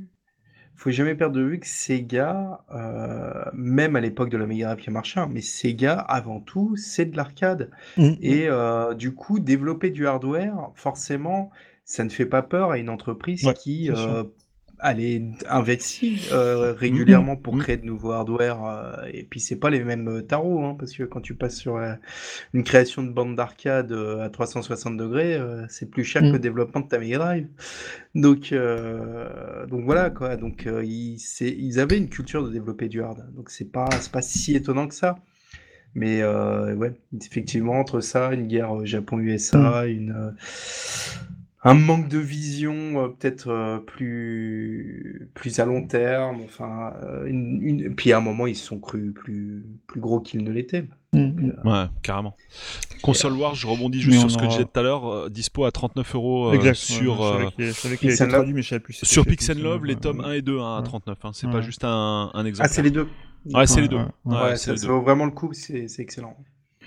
Faut 0.77 0.91
jamais 0.91 1.15
perdre 1.15 1.37
de 1.37 1.43
vue 1.43 1.61
que 1.61 1.67
Sega, 1.67 2.65
euh, 2.75 3.45
même 3.53 3.95
à 3.95 4.01
l'époque 4.01 4.31
de 4.31 4.37
la 4.37 4.47
Mega 4.47 4.67
Drive 4.67 4.85
qui 4.85 4.91
marchait, 4.91 5.21
hein, 5.21 5.29
mais 5.31 5.41
Sega 5.41 5.95
avant 5.95 6.41
tout, 6.41 6.77
c'est 6.77 7.05
de 7.07 7.17
l'arcade. 7.17 7.71
Mhm. 7.97 8.17
Et 8.21 8.49
euh, 8.49 8.95
du 8.95 9.15
coup, 9.15 9.39
développer 9.39 9.91
du 9.91 10.07
hardware, 10.07 10.73
forcément, 10.75 11.51
ça 11.85 12.05
ne 12.05 12.09
fait 12.09 12.27
pas 12.27 12.43
peur 12.43 12.71
à 12.71 12.79
une 12.79 12.89
entreprise 12.89 13.45
Ouais, 13.45 13.55
qui 13.55 13.91
euh, 13.91 14.25
allait 14.83 15.23
investit 15.49 16.21
euh, 16.33 16.73
régulièrement 16.75 17.37
pour 17.37 17.55
Mhm. 17.55 17.63
créer 17.63 17.77
de 17.77 17.87
nouveaux 17.87 18.11
hardware. 18.13 18.65
euh, 18.65 19.07
et 19.13 19.23
puis, 19.25 19.41
c'est 19.41 19.57
pas 19.57 19.71
les 19.71 19.83
mêmes 19.83 20.09
euh, 20.09 20.23
tarots, 20.23 20.65
hein, 20.65 20.77
parce 20.79 20.93
que 20.93 21.05
quand 21.05 21.21
tu 21.21 21.35
passes 21.35 21.57
sur 21.57 21.77
euh, 21.77 21.95
une 22.53 22.65
création 22.65 23.03
de 23.03 23.11
bande 23.11 23.37
d'arcade 23.37 23.93
à 23.93 24.29
360 24.31 24.97
degrés, 24.97 25.39
c'est 25.69 25.91
plus 25.91 26.05
cher 26.05 26.23
que 26.23 26.29
le 26.29 26.39
développement 26.39 26.81
de 26.81 26.89
ta 26.89 26.99
Mega 26.99 27.19
Drive. 27.19 27.49
Donc, 28.15 28.53
donc 29.69 29.85
voilà 29.85 30.11
quoi. 30.11 30.37
Donc, 30.37 30.69
ils, 30.85 31.81
avaient 31.81 31.99
une 31.99 32.09
culture 32.09 32.45
de 32.45 32.51
développer 32.53 32.89
du 32.89 33.03
hard. 33.03 33.33
Donc, 33.35 33.51
c'est 33.51 33.71
pas, 33.71 33.89
c'est 34.01 34.13
pas 34.13 34.23
si 34.23 34.55
étonnant 34.57 34.89
que 34.89 34.95
ça. 34.95 35.17
Mais 35.95 36.25
ouais, 36.25 36.93
effectivement, 37.21 37.79
entre 37.79 38.01
ça, 38.01 38.33
une 38.33 38.47
guerre 38.47 38.85
Japon-USA, 38.85 39.87
une, 39.87 40.35
un 41.65 41.75
manque 41.75 42.09
de 42.09 42.19
vision 42.19 42.75
euh, 43.05 43.09
peut-être 43.09 43.49
euh, 43.49 43.79
plus, 43.79 45.29
plus 45.35 45.61
à 45.61 45.65
long 45.65 45.87
terme, 45.87 46.41
enfin, 46.45 46.93
euh, 47.05 47.27
une, 47.27 47.63
une- 47.63 47.95
puis 47.95 48.13
à 48.13 48.19
un 48.19 48.21
moment, 48.21 48.47
ils 48.47 48.57
se 48.57 48.67
sont 48.67 48.79
crus 48.81 49.13
plus, 49.15 49.65
plus 49.87 50.01
gros 50.01 50.21
qu'ils 50.21 50.43
ne 50.43 50.51
l'étaient. 50.51 50.85
Mhm. 51.13 51.55
Ouais, 51.65 51.85
carrément. 52.03 52.37
Console 53.03 53.35
Wars, 53.35 53.55
je 53.55 53.67
rebondis 53.67 54.01
juste 54.01 54.15
Mais 54.15 54.21
sur 54.21 54.31
ce 54.31 54.37
que 54.39 54.43
aura- 54.43 54.51
je 54.51 54.57
disais 54.59 54.69
tout 54.73 54.81
à 54.81 54.83
l'heure, 54.83 55.07
euh, 55.07 55.29
dispo 55.29 55.65
à 55.65 55.71
39 55.71 56.15
euros 56.15 56.53
sur, 56.75 57.53
sur 58.91 59.27
Pixel 59.27 59.61
Love, 59.63 59.85
les 59.85 59.97
tomes 59.97 60.21
ouais. 60.21 60.27
1 60.27 60.33
et 60.33 60.43
2 60.43 60.59
hein, 60.59 60.77
à 60.77 60.81
Ouais. 60.81 60.85
39. 60.87 61.19
Hein, 61.25 61.31
c'est 61.35 61.47
Ouais. 61.47 61.53
pas 61.53 61.61
juste 61.61 61.85
un, 61.85 62.31
un 62.33 62.45
exemple. 62.47 62.69
Ah, 62.71 62.73
c'est 62.73 62.83
les 62.83 62.91
deux. 62.91 63.09
Ouais, 63.53 63.67
c'est 63.67 63.81
les 63.81 63.89
deux. 63.89 63.97
ouais, 63.97 64.05
Ouais, 64.25 64.35
Ouais, 64.37 64.51
c'est 64.57 64.57
ça, 64.67 64.73
les 64.73 64.79
ça 64.79 64.87
deux. 64.87 64.93
vaut 64.93 65.03
vraiment 65.03 65.25
le 65.27 65.33
coup, 65.33 65.51
c'est 65.53 65.87
excellent. 65.99 66.37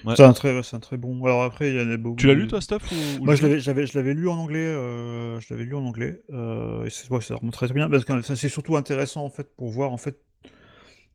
Ouais. 0.06 0.16
C'est 0.16 0.24
un 0.24 0.34
très, 0.34 0.62
c'est 0.64 0.76
un 0.76 0.80
très 0.80 0.98
bon. 0.98 1.26
Alors 1.26 1.44
après, 1.44 1.70
il 1.72 1.76
y 1.76 1.82
en 1.82 1.90
a 1.90 1.98
beaucoup. 1.98 2.16
Tu 2.18 2.28
l'as 2.28 2.34
lu 2.34 2.48
toi, 2.48 2.62
Stuff 2.62 2.84
ou, 2.92 3.24
Moi, 3.26 3.36
je 3.36 3.42
l'avais, 3.44 3.60
j'avais, 3.60 3.88
je 3.88 3.98
l'avais 3.98 4.14
lu 4.14 4.30
en 4.30 4.38
anglais. 4.38 4.60
euh, 4.60 5.40
je 5.40 5.48
l'avais 5.54 5.66
lu 5.66 5.76
en 5.76 5.84
anglais. 5.86 6.22
euh, 6.32 6.86
et 6.86 6.90
c'est, 6.90 7.10
ouais, 7.12 7.22
ça 7.22 7.36
remonte 7.36 7.54
très, 7.54 7.68
très 7.68 7.74
bien 7.74 7.90
parce 7.90 8.06
que 8.06 8.22
c'est 8.22 8.50
surtout 8.50 8.78
intéressant 8.78 9.24
en 9.26 9.30
fait 9.30 9.48
pour 9.56 9.70
voir 9.70 9.92
en 9.92 9.98
fait 9.98 10.18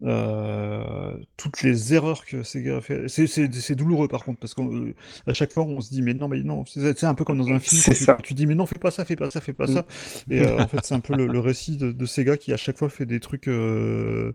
euh, 0.02 1.16
toutes 1.36 1.62
les 1.62 1.94
erreurs 1.94 2.24
que 2.24 2.42
Sega 2.42 2.78
a 2.78 2.80
fait. 2.80 3.08
C'est, 3.08 3.26
c'est, 3.26 3.52
c'est 3.52 3.74
douloureux 3.74 4.08
par 4.08 4.24
contre 4.24 4.38
parce 4.40 4.54
qu'à 4.54 5.34
chaque 5.34 5.52
fois 5.52 5.64
on 5.64 5.80
se 5.80 5.90
dit 5.90 6.02
mais 6.02 6.14
non 6.14 6.28
mais 6.28 6.42
non 6.42 6.64
c'est, 6.66 7.04
un 7.04 7.14
peu 7.14 7.24
comme 7.24 7.38
dans 7.38 7.48
un 7.48 7.58
film 7.58 7.82
tu, 7.82 7.94
ça. 7.94 8.16
tu 8.22 8.34
dis 8.34 8.46
mais 8.46 8.54
non 8.54 8.66
fais 8.66 8.78
pas 8.78 8.90
ça 8.90 9.04
fais 9.04 9.16
pas 9.16 9.30
ça 9.30 9.40
fais 9.40 9.52
pas 9.52 9.66
Mm. 9.66 9.74
ça 9.74 9.86
et 10.30 10.40
euh, 10.40 10.58
en 10.62 10.68
fait 10.68 10.78
c'est 10.84 10.94
un 10.94 11.00
peu 11.00 11.14
le, 11.14 11.26
le 11.32 11.38
récit 11.38 11.76
de, 11.76 11.92
de 11.92 12.06
Sega 12.06 12.36
qui 12.36 12.52
à 12.52 12.56
chaque 12.56 12.78
fois 12.78 12.88
fait 12.88 13.04
des 13.06 13.20
trucs 13.20 13.46
euh, 13.48 14.32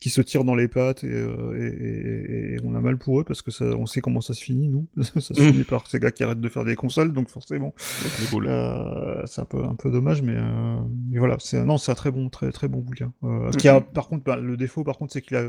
qui 0.00 0.10
se 0.10 0.20
tirent 0.20 0.44
dans 0.44 0.54
les 0.54 0.68
pattes 0.68 1.04
et, 1.04 1.08
euh, 1.12 1.56
et, 1.56 2.52
et- 2.52 2.54
et 2.54 2.56
on 2.64 2.74
a 2.74 2.80
mal 2.80 2.98
pour 2.98 3.20
eux 3.20 3.24
parce 3.24 3.40
que 3.42 3.50
ça, 3.50 3.64
on 3.64 3.86
sait 3.86 4.00
comment 4.00 4.20
ça 4.20 4.34
se 4.34 4.42
finit 4.42 4.68
nous 4.68 4.86
ça 5.02 5.20
se 5.20 5.32
Mm. 5.32 5.52
finit 5.52 5.64
par 5.64 5.86
Sega 5.86 6.10
qui 6.10 6.24
arrête 6.24 6.40
de 6.40 6.48
faire 6.48 6.64
des 6.64 6.74
consoles 6.76 7.12
donc 7.12 7.28
forcément 7.28 7.72
euh, 8.34 9.22
c'est 9.26 9.40
un 9.40 9.44
peu 9.44 9.62
un 9.64 9.74
peu 9.74 9.90
dommage, 9.90 10.22
mais, 10.22 10.34
euh, 10.36 10.76
mais 11.10 11.18
voilà, 11.18 11.36
c'est 11.40 11.64
non, 11.64 11.78
c'est 11.78 11.92
un 11.92 11.94
très 11.94 12.10
bon 12.10 12.28
très 12.28 12.50
très 12.52 12.68
bon 12.68 12.78
bouquin. 12.80 13.12
Euh, 13.24 13.50
qui 13.52 13.68
a 13.68 13.80
par 13.80 14.08
contre 14.08 14.24
bah, 14.24 14.36
le 14.36 14.56
défaut 14.56 14.84
par 14.88 14.96
contre 14.98 15.12
c'est 15.12 15.20
qu'il 15.22 15.36
a 15.36 15.44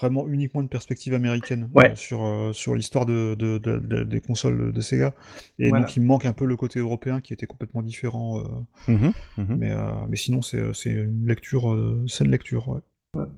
vraiment 0.00 0.26
uniquement 0.28 0.60
une 0.62 0.68
perspective 0.68 1.12
américaine 1.12 1.68
Ouais. 1.74 1.90
euh, 1.92 1.94
sur 1.94 2.24
euh, 2.24 2.52
sur 2.52 2.74
l'histoire 2.74 3.04
de, 3.06 3.34
de- 3.38 3.58
de- 3.58 3.78
de- 3.78 4.02
des 4.04 4.20
consoles 4.20 4.72
de 4.72 4.80
Sega 4.80 5.14
et 5.58 5.68
Voilà. 5.68 5.84
donc 5.84 5.96
il 5.96 6.02
manque 6.02 6.24
un 6.24 6.32
peu 6.32 6.46
le 6.46 6.56
côté 6.56 6.78
européen 6.80 7.20
qui 7.20 7.32
était 7.34 7.46
complètement 7.46 7.82
différent. 7.82 8.40
euh, 8.40 8.92
Mhm, 8.92 9.12
mhm. 9.36 9.56
mais 9.58 9.70
euh, 9.72 9.90
mais 10.08 10.16
sinon 10.16 10.40
c'est 10.42 10.72
c'est 10.72 10.90
une 10.90 11.26
lecture 11.26 11.70
euh, 11.72 12.02
c'est 12.08 12.24
une 12.24 12.30
lecture. 12.30 12.68
Ouais. 12.68 12.80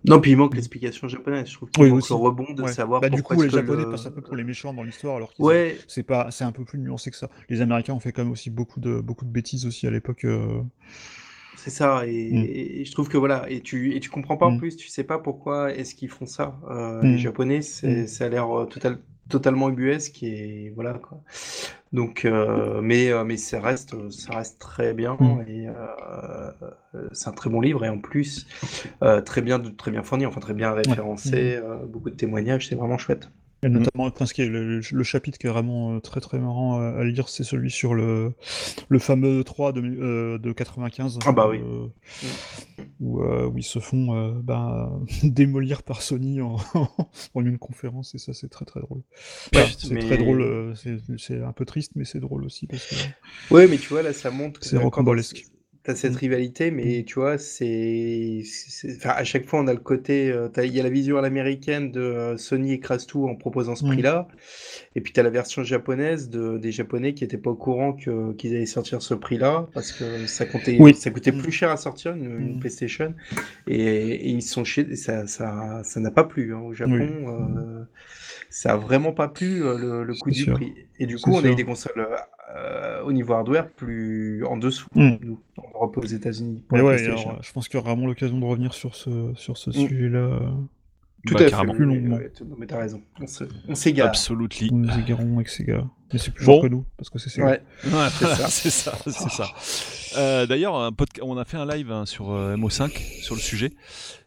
Non, 0.05 0.21
puis 0.21 0.33
il 0.33 0.37
manque 0.37 0.55
l'explication 0.57 1.07
japonaise. 1.09 1.49
Je 1.49 1.55
trouve 1.55 1.71
qu'il 1.71 1.83
Oui, 1.83 1.91
manque 1.91 1.99
aussi. 1.99 2.13
le 2.13 2.19
rebond 2.19 2.53
de 2.55 2.63
Ouais. 2.65 2.73
savoir 2.73 3.01
Bah, 3.01 3.09
du 3.09 3.23
coup 3.23 3.35
les 3.41 3.49
que 3.49 3.55
Japonais 3.57 3.85
le- 3.85 3.91
passent 3.91 4.07
un 4.07 4.11
peu 4.11 4.21
pour 4.21 4.35
les 4.37 4.45
méchants 4.45 4.75
dans 4.75 4.83
l'histoire 4.83 5.17
alors 5.17 5.33
Ouais, 5.39 5.79
c'est 5.89 6.03
pas 6.03 6.31
c'est 6.31 6.45
un 6.45 6.53
peu 6.53 6.65
plus 6.65 6.79
nuancé 6.79 7.11
que 7.11 7.17
ça. 7.17 7.29
Les 7.49 7.61
Américains 7.63 7.95
ont 7.95 8.01
fait 8.01 8.13
quand 8.13 8.23
même 8.25 8.33
aussi 8.33 8.51
beaucoup 8.51 8.81
de 8.81 9.01
beaucoup 9.01 9.25
de 9.25 9.31
bêtises 9.31 9.67
aussi 9.67 9.87
à 9.87 9.91
l'époque. 9.91 10.25
euh, 10.25 10.61
c'est 11.63 11.71
ça. 11.71 12.07
Et, 12.07 12.31
Mm. 12.33 12.45
et 12.49 12.85
je 12.85 12.93
trouve 12.93 13.09
que 13.09 13.19
voilà, 13.19 13.49
et 13.51 13.61
tu 13.61 13.95
et 13.95 14.01
tu 14.01 14.11
comprends 14.11 14.37
pas 14.37 14.47
en 14.47 14.53
Mm. 14.53 14.59
plus, 14.59 14.77
tu 14.77 14.89
sais 14.89 15.05
pas 15.05 15.19
pourquoi 15.19 15.73
est-ce 15.75 15.95
qu'ils 15.95 16.09
font 16.11 16.27
ça. 16.27 16.59
Euh, 16.71 17.03
Mm. 17.03 17.13
Les 17.13 17.19
Japonais, 17.19 17.63
c'est 17.63 18.07
ça 18.07 18.25
a 18.27 18.29
l'air 18.29 18.49
euh, 18.59 18.65
total, 18.67 18.99
totalement 19.29 19.69
ubuesque 19.71 20.23
et 20.23 20.73
voilà 20.75 20.95
quoi. 20.95 21.23
Donc, 21.93 22.25
euh, 22.25 22.81
mais 22.83 23.11
mais 23.25 23.37
ça 23.37 23.61
reste 23.61 23.95
ça 24.11 24.35
reste 24.35 24.61
très 24.61 24.95
bien 24.95 25.17
et 25.49 25.67
euh, 25.69 26.51
c'est 27.13 27.29
un 27.29 27.33
très 27.33 27.51
bon 27.51 27.61
livre 27.61 27.85
et 27.85 27.89
en 27.89 27.99
plus 27.99 28.47
très 29.25 29.43
bien 29.43 29.59
très 29.61 29.91
bien 29.91 30.03
fourni, 30.03 30.27
enfin 30.27 30.41
très 30.41 30.55
bien 30.55 30.73
référencé, 30.73 31.61
beaucoup 31.89 32.11
de 32.11 32.17
témoignages, 32.17 32.69
c'est 32.69 32.77
vraiment 32.77 32.99
chouette. 32.99 33.29
Et 33.63 33.69
notamment, 33.69 34.05
enfin, 34.07 34.25
ce 34.25 34.33
qui 34.33 34.41
est 34.43 34.47
le, 34.49 34.81
chapitre 35.03 35.39
qui 35.39 35.47
est 35.47 35.51
vraiment 35.51 35.95
euh, 35.97 36.01
très 36.01 36.21
très 36.21 36.39
marrant 36.39 36.81
à, 36.81 37.01
à 37.01 37.05
lire, 37.05 37.29
c'est 37.29 37.45
celui 37.45 37.71
sur 37.71 37.95
le, 37.95 38.33
le 38.89 38.99
fameux 38.99 39.45
3 39.45 39.73
de, 39.73 39.81
euh, 39.83 40.39
de 40.39 40.53
95. 40.53 41.19
Ah 41.27 41.33
bah 41.33 41.47
oui. 41.49 41.61
euh, 41.63 41.87
où, 43.01 43.21
euh, 43.23 43.47
où 43.47 43.59
ils 43.59 43.63
se 43.63 43.79
font 43.79 44.33
ben, 44.43 45.03
démolir 45.23 45.83
par 45.83 46.01
Sony 46.01 46.41
en, 46.41 46.57
en 47.35 47.45
une 47.45 47.59
conférence, 47.59 48.15
et 48.15 48.19
ça 48.19 48.33
c'est 48.33 48.49
très 48.49 48.65
très 48.65 48.81
drôle. 48.81 49.03
Ouais, 49.55 49.67
c'est 49.79 49.91
mais- 49.91 50.01
très 50.01 50.17
drôle, 50.17 50.75
c'est 51.19 51.43
un 51.43 51.53
peu 51.53 51.67
triste, 51.67 51.93
mais 51.97 52.05
c'est 52.05 52.21
drôle 52.21 52.45
aussi 52.45 52.67
parce 52.67 52.87
que 52.87 53.55
Ouais, 53.55 53.67
mais 53.67 53.77
tu 53.77 53.89
vois, 53.89 54.03
là, 54.03 54.13
ça 54.13 54.31
montre 54.31 54.61
que 54.61 54.67
C'est 54.67 54.79
quand 54.91 55.05
T'as 55.83 55.95
cette 55.95 56.13
Mm. 56.13 56.17
rivalité, 56.17 56.71
mais 56.71 57.05
tu 57.07 57.15
vois, 57.15 57.39
c'est. 57.39 58.43
Enfin, 58.97 59.11
à 59.17 59.25
chaque 59.25 59.47
fois, 59.47 59.61
on 59.61 59.67
a 59.67 59.73
le 59.73 59.81
côté. 59.81 60.31
euh, 60.31 60.49
Il 60.59 60.75
y 60.77 60.81
a 60.81 60.83
la 60.83 60.91
vision 60.91 61.17
à 61.17 61.23
l'américaine 61.23 61.91
de 61.91 62.01
euh, 62.01 62.37
Sony 62.37 62.73
écrase 62.73 63.07
tout 63.07 63.27
en 63.27 63.35
proposant 63.35 63.75
ce 63.75 63.85
Mm. 63.85 63.89
prix-là. 63.89 64.29
Et 64.95 65.01
puis, 65.01 65.15
t'as 65.15 65.23
la 65.23 65.31
version 65.31 65.65
japonaise 65.65 66.29
de, 66.29 66.59
des 66.59 66.71
Japonais 66.71 67.15
qui 67.15 67.25
n'étaient 67.25 67.39
pas 67.39 67.51
au 67.51 67.55
courant 67.55 67.95
qu'ils 67.95 68.55
allaient 68.55 68.67
sortir 68.67 69.01
ce 69.01 69.15
prix-là 69.15 69.69
parce 69.73 69.93
que 69.93 70.27
ça, 70.27 70.45
comptait, 70.45 70.77
Oui. 70.79 70.95
ça 70.95 71.11
coûtait 71.11 71.33
plus 71.33 71.53
cher 71.53 71.71
à 71.71 71.79
sortir 71.79 72.15
une, 72.15 72.39
une. 72.41 72.59
PlayStation. 72.59 73.15
Et, 73.67 73.77
et 73.77 74.29
ils 74.29 74.43
sont 74.43 74.65
et 74.65 74.97
Ça, 74.97 75.27
ça, 75.27 75.81
ça 75.83 76.01
n'a 76.01 76.11
pas 76.11 76.25
plu 76.25 76.55
hein, 76.55 76.61
au 76.61 76.75
Japon. 76.75 76.93
Oui. 76.99 77.07
euh, 77.07 77.85
ça 78.51 78.73
a 78.73 78.77
vraiment 78.77 79.13
pas 79.13 79.29
plu 79.29 79.61
le, 79.61 80.05
le 80.05 80.15
coût 80.15 80.31
du 80.31 80.43
sûr. 80.43 80.55
prix. 80.55 80.75
Et 80.99 81.07
du 81.07 81.17
coup, 81.17 81.31
on 81.33 81.45
a 81.45 81.49
eu 81.49 81.55
des 81.55 81.65
consoles 81.65 82.07
euh, 82.57 83.03
au 83.03 83.13
niveau 83.13 83.33
hardware 83.35 83.69
plus 83.71 84.45
en 84.45 84.57
dessous, 84.57 84.87
Mm. 84.95 85.11
nous, 85.23 85.41
en 85.59 85.71
Europe 85.75 85.97
et 85.97 86.01
aux 86.01 86.09
États-Unis. 86.09 86.65
ouais, 86.73 86.99
je 86.99 87.53
pense 87.53 87.69
qu'il 87.69 87.79
y 87.79 87.83
aura 87.83 87.93
vraiment 87.95 88.07
l'occasion 88.07 88.39
de 88.39 88.45
revenir 88.45 88.75
sur 88.75 88.95
ce, 88.95 89.33
sur 89.35 89.57
ce 89.57 89.71
Mm. 89.71 89.89
sujet-là. 89.89 90.41
Tout 91.27 91.35
Bah, 91.35 91.41
à 91.45 91.49
fait. 91.49 91.73
Plus 91.75 91.85
longuement. 91.85 92.17
ouais, 92.17 92.33
mais 92.59 92.67
t'as 92.67 92.79
raison. 92.79 93.03
On 93.69 93.75
s'égare. 93.75 94.09
Absolutely. 94.09 94.71
Nous 94.73 94.87
nous 94.87 94.99
égarons 94.99 95.35
avec 95.37 95.49
Sega. 95.49 95.85
Mais 96.13 96.19
c'est 96.19 96.31
plus 96.33 96.45
Bon. 96.47 96.55
fort 96.55 96.63
que 96.63 96.69
nous, 96.69 96.85
parce 96.97 97.09
que 97.11 97.19
c'est. 97.19 97.41
Ouais. 97.43 97.63
Ouais, 97.85 97.91
C'est 98.19 98.27
ça. 98.27 98.49
c'est 98.49 98.71
ça, 98.71 98.99
c'est 99.05 99.31
ça. 99.31 99.47
Euh, 100.17 100.47
D'ailleurs, 100.47 100.93
on 101.23 101.37
a 101.39 101.45
fait 101.45 101.57
un 101.57 101.67
live 101.67 101.93
hein, 101.93 102.05
sur 102.07 102.31
euh, 102.33 102.57
MO5 102.57 102.91
sur 103.23 103.37
le 103.37 103.41
sujet, 103.41 103.71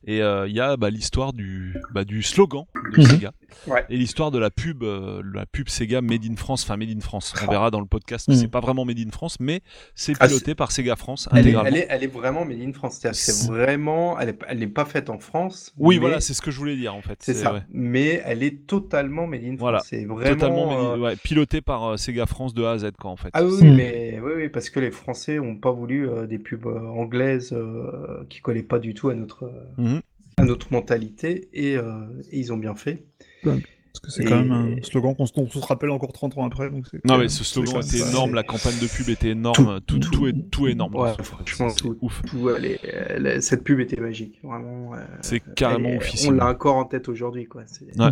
et 0.06 0.22
euh, 0.22 0.48
il 0.48 0.54
y 0.56 0.62
a 0.62 0.78
bah, 0.78 0.90
l'histoire 0.90 1.34
du, 1.34 1.76
bah, 1.94 2.06
du 2.06 2.24
slogan 2.24 2.64
de 2.96 3.02
Mhm. 3.02 3.06
Sega 3.08 3.32
Ouais. 3.68 3.86
et 3.90 3.98
l'histoire 3.98 4.32
de 4.32 4.40
la 4.40 4.50
pub, 4.50 4.84
euh, 4.84 5.22
la 5.34 5.46
pub 5.46 5.70
Sega 5.70 6.02
Made 6.02 6.26
in 6.26 6.36
France, 6.38 6.64
enfin 6.64 6.76
Made 6.78 6.90
in 6.90 7.00
France. 7.02 7.34
On 7.38 7.46
Ah. 7.48 7.52
verra 7.52 7.72
dans 7.72 7.80
le 7.82 7.86
podcast, 7.86 8.28
Mhm. 8.30 8.36
c'est 8.36 8.48
pas 8.48 8.62
vraiment 8.62 8.84
Made 8.86 9.00
in 9.00 9.12
France, 9.12 9.38
mais 9.42 9.62
c'est 9.94 10.14
Ah, 10.20 10.28
piloté 10.28 10.56
par 10.56 10.72
Sega 10.72 10.96
France 10.96 11.28
Elle 11.34 11.48
est, 11.50 11.56
elle, 11.66 11.76
est, 11.78 11.88
elle 11.90 12.04
est 12.04 12.08
vraiment 12.08 12.46
made 12.46 12.62
in 12.62 12.72
France. 12.74 13.00
C'est 13.12 13.48
vraiment. 13.48 14.18
Elle 14.20 14.28
n'est 14.30 14.38
elle 14.48 14.64
est 14.64 14.68
pas 14.68 14.86
faite 14.86 15.10
en 15.10 15.20
France. 15.20 15.72
Oui, 15.78 15.96
mais- 15.96 16.02
voilà, 16.02 16.22
c'est 16.22 16.34
ce 16.34 16.42
que 16.42 16.50
je 16.52 16.58
voulais 16.58 16.76
dire 16.78 16.96
en 16.96 17.02
fait. 17.02 17.18
C'est 17.22 17.34
ça. 17.34 17.54
ouais. 17.54 17.62
Mais 17.72 18.22
elle 18.26 18.42
est 18.44 18.66
totalement 18.68 19.28
made 19.28 19.44
in 19.44 19.48
France. 19.50 19.60
Voilà. 19.60 19.82
C'est 19.86 20.06
vraiment. 20.06 20.34
Totalement 20.36 20.72
euh, 20.74 20.92
made 20.92 21.00
in- 21.00 21.02
ouais, 21.04 21.16
piloté 21.18 21.62
par 21.74 21.86
euh, 21.94 21.98
Sega 21.98 22.26
France 22.28 22.54
de 22.54 22.64
A 22.64 22.72
à 22.74 22.78
Z, 22.78 22.92
quoi, 23.00 23.10
en 23.10 23.16
fait. 23.16 23.30
Ah 23.34 23.44
oui, 23.44 23.64
Mm. 23.64 23.76
mais 23.76 24.20
oui, 24.24 24.32
oui, 24.36 24.50
parce 24.50 24.70
que 24.70 24.80
les 24.80 24.92
Français 24.92 25.40
ont 25.40 25.56
pas 25.56 25.72
voulu 25.72 26.08
euh, 26.08 26.28
des 26.28 26.38
pubs 26.38 26.68
euh, 26.68 26.80
anglaises 26.80 27.52
euh, 27.54 28.24
qui 28.30 28.42
collaient 28.42 28.62
pas 28.62 28.78
du 28.80 28.94
tout 28.94 29.10
à 29.10 29.16
notre, 29.16 29.46
euh, 29.46 29.82
Mhm. 29.82 30.02
à 30.38 30.44
notre 30.46 30.72
mentalité 30.72 31.50
et, 31.54 31.76
euh, 31.78 31.84
et 32.32 32.40
ils 32.40 32.54
ont 32.54 32.58
bien 32.58 32.76
fait. 32.76 33.04
Parce 33.44 34.00
que 34.04 34.12
c'est 34.12 34.24
Et- 34.24 34.26
quand 34.26 34.38
même 34.44 34.52
un 34.52 34.76
slogan 34.84 35.16
qu'on 35.16 35.26
se, 35.28 35.34
on 35.36 35.48
se 35.50 35.60
rappelle 35.60 35.90
encore 35.92 36.14
30 36.14 36.36
ans 36.38 36.46
après. 36.46 36.70
Donc 36.70 36.86
Non 37.06 37.18
mais 37.18 37.28
ce 37.28 37.44
slogan 37.44 37.82
était 37.84 38.00
énorme, 38.08 38.34
la 38.36 38.44
campagne 38.44 38.78
de 38.82 38.88
pub 38.88 39.10
était 39.10 39.30
énorme, 39.30 39.80
Tout, 39.86 40.00
tout, 40.00 40.10
tout, 40.10 40.12
tout. 40.20 40.28
est, 40.28 40.50
tout 40.52 40.68
énorme. 40.68 40.96
Ouais, 40.96 41.12
franchement, 41.24 41.68
tout. 41.72 41.98
ouf. 42.02 42.22
Tout, 42.28 42.50
elle 42.52 42.66
est- 42.66 42.80
elle 42.84 43.26
est- 43.28 43.42
cette 43.42 43.64
pub 43.64 43.80
était 43.80 44.00
magique, 44.02 44.40
vraiment. 44.44 44.94
euh, 44.96 44.98
C'est 45.22 45.42
carrément 45.56 45.90
est- 45.90 45.98
officiel. 45.98 46.34
On 46.34 46.38
l'a 46.38 46.48
encore 46.50 46.76
en 46.78 46.86
tête 46.86 47.08
aujourd'hui, 47.10 47.46
quoi. 47.46 47.64
C'est- 47.68 47.86
Ouais. 48.00 48.10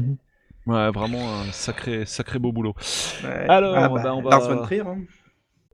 Ouais, 0.68 0.92
vraiment 0.92 1.42
un 1.42 1.52
sacré, 1.52 2.06
sacré 2.06 2.38
beau 2.40 2.52
boulot. 2.52 2.74
Ouais. 3.24 3.46
Alors, 3.50 3.76
Ah 3.76 3.90
bah, 3.90 4.02
bah, 4.04 4.16
on 4.16 4.22
va- 4.22 4.30
Lars 4.30 4.48
von 4.50 4.62
Trier. 4.64 4.82
hein. 4.82 4.98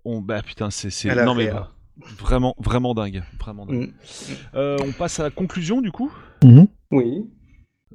On, 0.06 0.22
bah 0.22 0.41
putain, 0.41 0.70
c'est, 0.70 0.90
non 1.26 1.36
mais 1.36 1.49
réa. 1.49 1.70
vraiment, 2.18 2.56
vraiment 2.60 2.94
dingue, 2.94 3.24
vraiment 3.40 3.66
dingue. 3.66 3.88
Mm. 3.90 3.94
Euh, 4.56 4.78
on 4.82 4.91
passe 4.94 5.20
à 5.20 5.24
la 5.24 5.30
conclusion 5.30 5.82
du 5.82 5.91
coup? 5.91 6.12
Oui. 6.91 7.30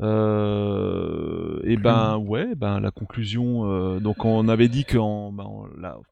Euh, 0.01 1.60
et 1.64 1.77
ben 1.77 2.16
ouais, 2.16 2.55
ben 2.55 2.81
la 2.81 2.90
conclusion. 2.90 3.70
euh, 3.70 4.01
donc 4.01 4.24
on 4.24 4.48
avait 4.48 4.69
dit 4.69 4.85
que, 4.85 4.97
en, 4.98 5.32
ben, 5.32 5.44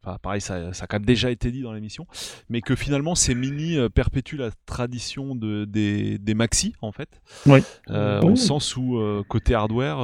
enfin, 0.02 0.18
pareil, 0.22 0.40
ça, 0.40 0.72
ça 0.72 0.84
a 0.84 0.86
quand 0.86 0.96
même 0.98 1.06
déjà 1.06 1.30
été 1.30 1.50
dit 1.50 1.62
dans 1.62 1.72
l'émission, 1.72 2.06
mais 2.48 2.60
que 2.60 2.74
finalement 2.76 3.14
ces 3.14 3.34
mini 3.34 3.76
euh, 3.78 3.88
perpétuent 3.88 4.36
la 4.36 4.50
tradition 4.66 5.34
de, 5.34 5.64
des, 5.64 6.18
des 6.18 6.34
maxi 6.34 6.74
en 6.82 6.92
fait. 6.92 7.20
Oui. 7.46 7.60
Euh, 7.90 8.20
Oui. 8.22 8.32
Au 8.32 8.36
sens 8.36 8.76
où 8.76 8.98
euh, 8.98 9.22
côté 9.28 9.54
hardware, 9.54 9.98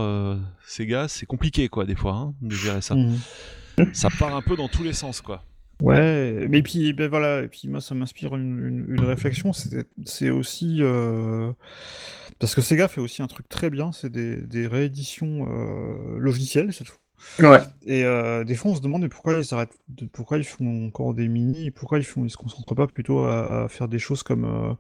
Sega, 0.67 1.09
c'est 1.09 1.27
compliqué 1.27 1.69
quoi 1.69 1.85
des 1.85 1.95
fois 1.97 2.15
hein, 2.15 2.35
de 2.43 2.55
gérer 2.55 2.81
ça. 2.81 2.95
Mhm. 2.95 3.19
Ça 3.93 4.09
part 4.19 4.35
un 4.35 4.43
peu 4.43 4.57
dans 4.57 4.69
tous 4.69 4.83
les 4.83 4.95
sens 4.95 5.21
quoi. 5.21 5.43
Ouais, 5.83 6.47
mais 6.49 6.63
puis 6.63 6.95
ben 6.95 7.07
voilà, 7.11 7.43
et 7.43 7.49
puis 7.49 7.69
moi 7.69 7.83
ça 7.83 7.95
m'inspire 7.95 8.35
une, 8.35 8.67
une- 8.67 8.87
une 8.95 9.05
réflexion, 9.05 9.53
c'est 9.53 10.31
aussi 10.31 10.81
parce 12.39 12.55
que 12.55 12.61
Sega 12.61 12.89
fait 12.89 13.01
aussi 13.01 13.23
un 13.23 13.27
truc 13.27 13.49
très 13.49 13.71
bien, 13.71 13.93
c'est 13.93 14.11
des, 14.11 14.37
des 14.37 14.67
rééditions 14.67 15.47
euh, 15.51 16.19
logicielles, 16.19 16.73
c'est 16.73 16.85
tout. 16.85 16.97
Ouais. 17.39 17.61
Et 17.87 18.05
euh, 18.05 18.45
des 18.45 18.55
fois 18.55 18.73
on 18.73 18.75
se 18.75 18.83
demande 18.83 19.01
mais 19.03 19.09
pourquoi 19.09 19.33
ils 19.41 19.55
arrêtent, 19.55 19.79
de- 19.89 20.05
pourquoi 20.05 20.37
ils 20.37 20.45
font 20.45 20.87
encore 20.87 21.15
des 21.15 21.29
mini, 21.29 21.71
pourquoi 21.71 21.99
ils 21.99 22.05
font, 22.05 22.25
ils 22.27 22.31
se 22.31 22.37
concentrent 22.37 22.75
pas 22.75 22.87
plutôt 22.87 23.21
à, 23.25 23.65
à 23.65 23.69
faire 23.69 23.89
des 23.89 23.99
choses 23.99 24.23
comme 24.23 24.45
euh, 24.45 24.75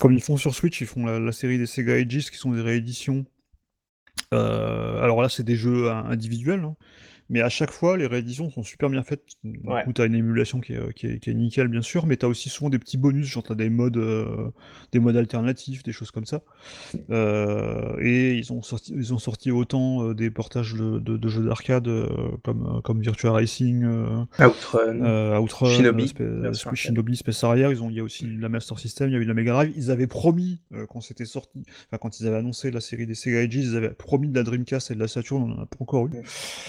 comme 0.00 0.12
ils 0.12 0.20
font 0.20 0.36
sur 0.36 0.54
Switch, 0.54 0.80
ils 0.80 0.88
font 0.88 1.06
la, 1.06 1.20
la 1.20 1.32
série 1.32 1.58
des 1.58 1.66
Sega 1.66 1.94
Ages 1.94 2.30
qui 2.30 2.36
sont 2.36 2.50
des 2.50 2.60
rééditions. 2.62 3.24
Euh, 4.34 5.00
alors 5.02 5.22
là 5.22 5.28
c'est 5.28 5.44
des 5.44 5.56
jeux 5.56 5.88
in- 5.90 6.04
individuels. 6.06 6.64
hein. 6.64 6.74
Mais 7.30 7.40
à 7.40 7.48
chaque 7.48 7.70
fois, 7.70 7.96
les 7.96 8.06
rééditions 8.06 8.50
sont 8.50 8.62
super 8.62 8.90
bien 8.90 9.02
faites. 9.02 9.22
Du 9.44 9.58
Ouais. 9.64 9.84
coup, 9.84 9.92
t'as 9.92 10.06
une 10.06 10.14
émulation 10.14 10.60
qui 10.60 10.74
est, 10.74 10.92
qui 10.94 11.06
est- 11.06 11.18
qui 11.18 11.30
est 11.30 11.34
nickel, 11.34 11.68
bien 11.68 11.80
sûr, 11.82 12.06
mais 12.06 12.16
t'as 12.16 12.26
aussi 12.26 12.48
souvent 12.50 12.68
des 12.70 12.78
petits 12.78 12.98
bonus, 12.98 13.26
genre 13.26 13.42
t'as 13.42 13.54
des 13.54 13.70
modes, 13.70 13.96
euh, 13.96 14.50
des 14.92 14.98
modes 14.98 15.16
alternatifs, 15.16 15.82
des 15.82 15.92
choses 15.92 16.10
comme 16.10 16.26
ça. 16.26 16.42
Euh, 17.10 17.96
et 18.00 18.34
ils 18.36 18.52
ont 18.52 18.62
sorti, 18.62 18.92
ils 18.96 19.12
ont 19.14 19.18
sorti 19.18 19.50
autant 19.50 20.08
euh, 20.08 20.14
des 20.14 20.30
portages 20.30 20.74
de, 20.74 20.98
de- 20.98 21.16
de 21.16 21.28
jeux 21.28 21.44
d'arcade 21.44 21.88
euh, 21.88 22.08
comme, 22.44 22.66
euh, 22.66 22.80
comme 22.80 23.00
Virtua 23.00 23.32
Racing, 23.32 23.84
euh, 23.84 24.24
Outrun. 24.38 25.00
euh, 25.04 25.38
Outrun, 25.38 25.68
Shinobi, 25.70 26.04
arcade. 26.04 26.74
Shinobi, 26.74 27.16
Space 27.16 27.42
Harrier, 27.44 27.68
ils 27.70 27.82
ont, 27.82 27.90
il 27.90 27.96
y 27.96 28.00
a 28.00 28.04
aussi 28.04 28.26
la 28.38 28.48
Master 28.48 28.78
System, 28.78 29.08
il 29.08 29.12
y 29.12 29.16
a 29.16 29.18
eu 29.20 29.24
la 29.24 29.34
Mega 29.34 29.52
Drive. 29.52 29.72
Ils 29.76 29.90
avaient 29.90 30.06
promis, 30.06 30.60
euh, 30.74 30.86
quand 30.88 31.00
c'était 31.00 31.24
sorti, 31.24 31.62
enfin 31.88 31.98
quand 32.00 32.20
ils 32.20 32.26
avaient 32.26 32.36
annoncé 32.38 32.70
la 32.70 32.80
série 32.80 33.06
des 33.06 33.14
Sega 33.14 33.38
Ages, 33.40 33.54
ils 33.54 33.76
avaient 33.76 33.90
promis 33.90 34.28
de 34.28 34.34
la 34.34 34.42
Dreamcast 34.42 34.90
et 34.90 34.94
de 34.94 35.00
la 35.00 35.08
Saturn, 35.08 35.42
on 35.42 35.52
en 35.58 35.62
a 35.62 35.66
pas 35.66 35.76
encore 35.80 36.06
eu. 36.06 36.10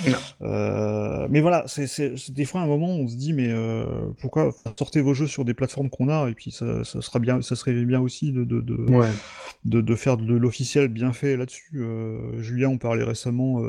Non. 0.10 0.18
Euh, 0.54 1.28
mais 1.30 1.42
voilà, 1.42 1.64
c'est 1.68 2.32
des 2.32 2.46
fois 2.46 2.62
un 2.62 2.68
moment 2.68 2.88
où 2.96 3.00
on 3.00 3.08
se 3.08 3.16
dit, 3.16 3.34
mais 3.34 3.48
euh, 3.50 3.86
pourquoi 4.22 4.54
sortez 4.78 5.02
vos 5.02 5.14
jeux 5.14 5.28
sur 5.28 5.46
des 5.46 5.54
plateformes 5.54 5.90
qu'on 5.90 6.10
a, 6.10 6.30
et 6.30 6.34
puis 6.34 6.52
ça, 6.52 6.84
ça 6.84 7.02
sera 7.02 7.20
bien, 7.20 7.42
ça 7.42 7.56
serait 7.56 7.74
bien 7.86 8.00
aussi 8.00 8.32
de, 8.32 8.44
de, 8.44 8.62
de, 8.62 8.76
Ouais. 8.92 9.10
de, 9.66 9.82
de 9.82 9.96
faire 9.96 10.18
de 10.18 10.34
l'officiel 10.36 10.88
bien 10.90 11.12
fait 11.14 11.36
là-dessus. 11.38 11.72
Euh, 11.76 12.42
Julien, 12.42 12.70
on 12.70 12.78
parlait 12.78 13.04
récemment 13.04 13.62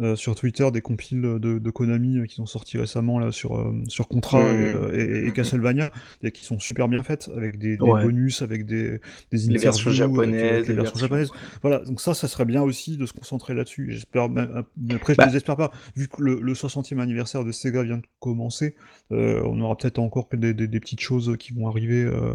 euh, 0.00 0.14
sur 0.16 0.34
Twitter 0.34 0.70
des 0.70 0.80
compiles 0.82 1.22
de, 1.22 1.58
de 1.58 1.70
Konami 1.70 2.18
euh, 2.18 2.24
qui 2.26 2.34
sont 2.36 2.46
sortis 2.46 2.76
récemment 2.78 3.18
là 3.18 3.32
sur, 3.32 3.56
euh, 3.56 3.72
sur 3.88 4.08
Contra 4.08 4.40
et, 4.42 4.74
euh, 4.74 4.92
et- 5.24 5.28
et 5.28 5.32
Castlevania, 5.32 5.90
et 6.22 6.30
qui 6.32 6.44
sont 6.44 6.58
super 6.58 6.86
bien 6.88 7.02
faites 7.02 7.30
avec 7.36 7.58
des, 7.58 7.76
des 7.76 7.82
Ouais. 7.82 8.02
bonus, 8.02 8.42
avec 8.42 8.66
des, 8.66 9.00
des 9.32 9.38
Les 9.38 9.58
versions 9.58 9.90
japonaises, 9.90 10.68
les 10.68 10.74
versions. 10.74 11.34
Voilà, 11.62 11.78
donc 11.84 12.00
ça, 12.00 12.12
ça 12.14 12.28
serait 12.28 12.44
bien 12.44 12.62
aussi 12.62 12.96
de 12.96 13.06
se 13.06 13.12
concentrer 13.12 13.54
là-dessus. 13.54 13.88
J'espère, 13.92 14.24
après, 14.24 15.12
je 15.14 15.16
Bah. 15.18 15.24
ne 15.24 15.28
désespère 15.30 15.56
pas, 15.56 15.70
vu 15.96 16.08
que 16.08 16.22
le, 16.22 16.40
le 16.40 16.52
60e 16.54 16.98
anniversaire 17.00 17.44
de 17.44 17.52
Sega 17.52 17.82
vient 17.82 17.96
de 17.98 18.06
commencer, 18.20 18.76
on 19.10 19.60
aura 19.60 19.76
peut-être 19.76 19.98
encore 19.98 20.28
des, 20.32 20.52
des- 20.52 20.80
petites 20.80 21.00
choses 21.00 21.36
qui 21.38 21.52
vont 21.54 21.68
arriver. 21.68 22.02
euh, 22.04 22.32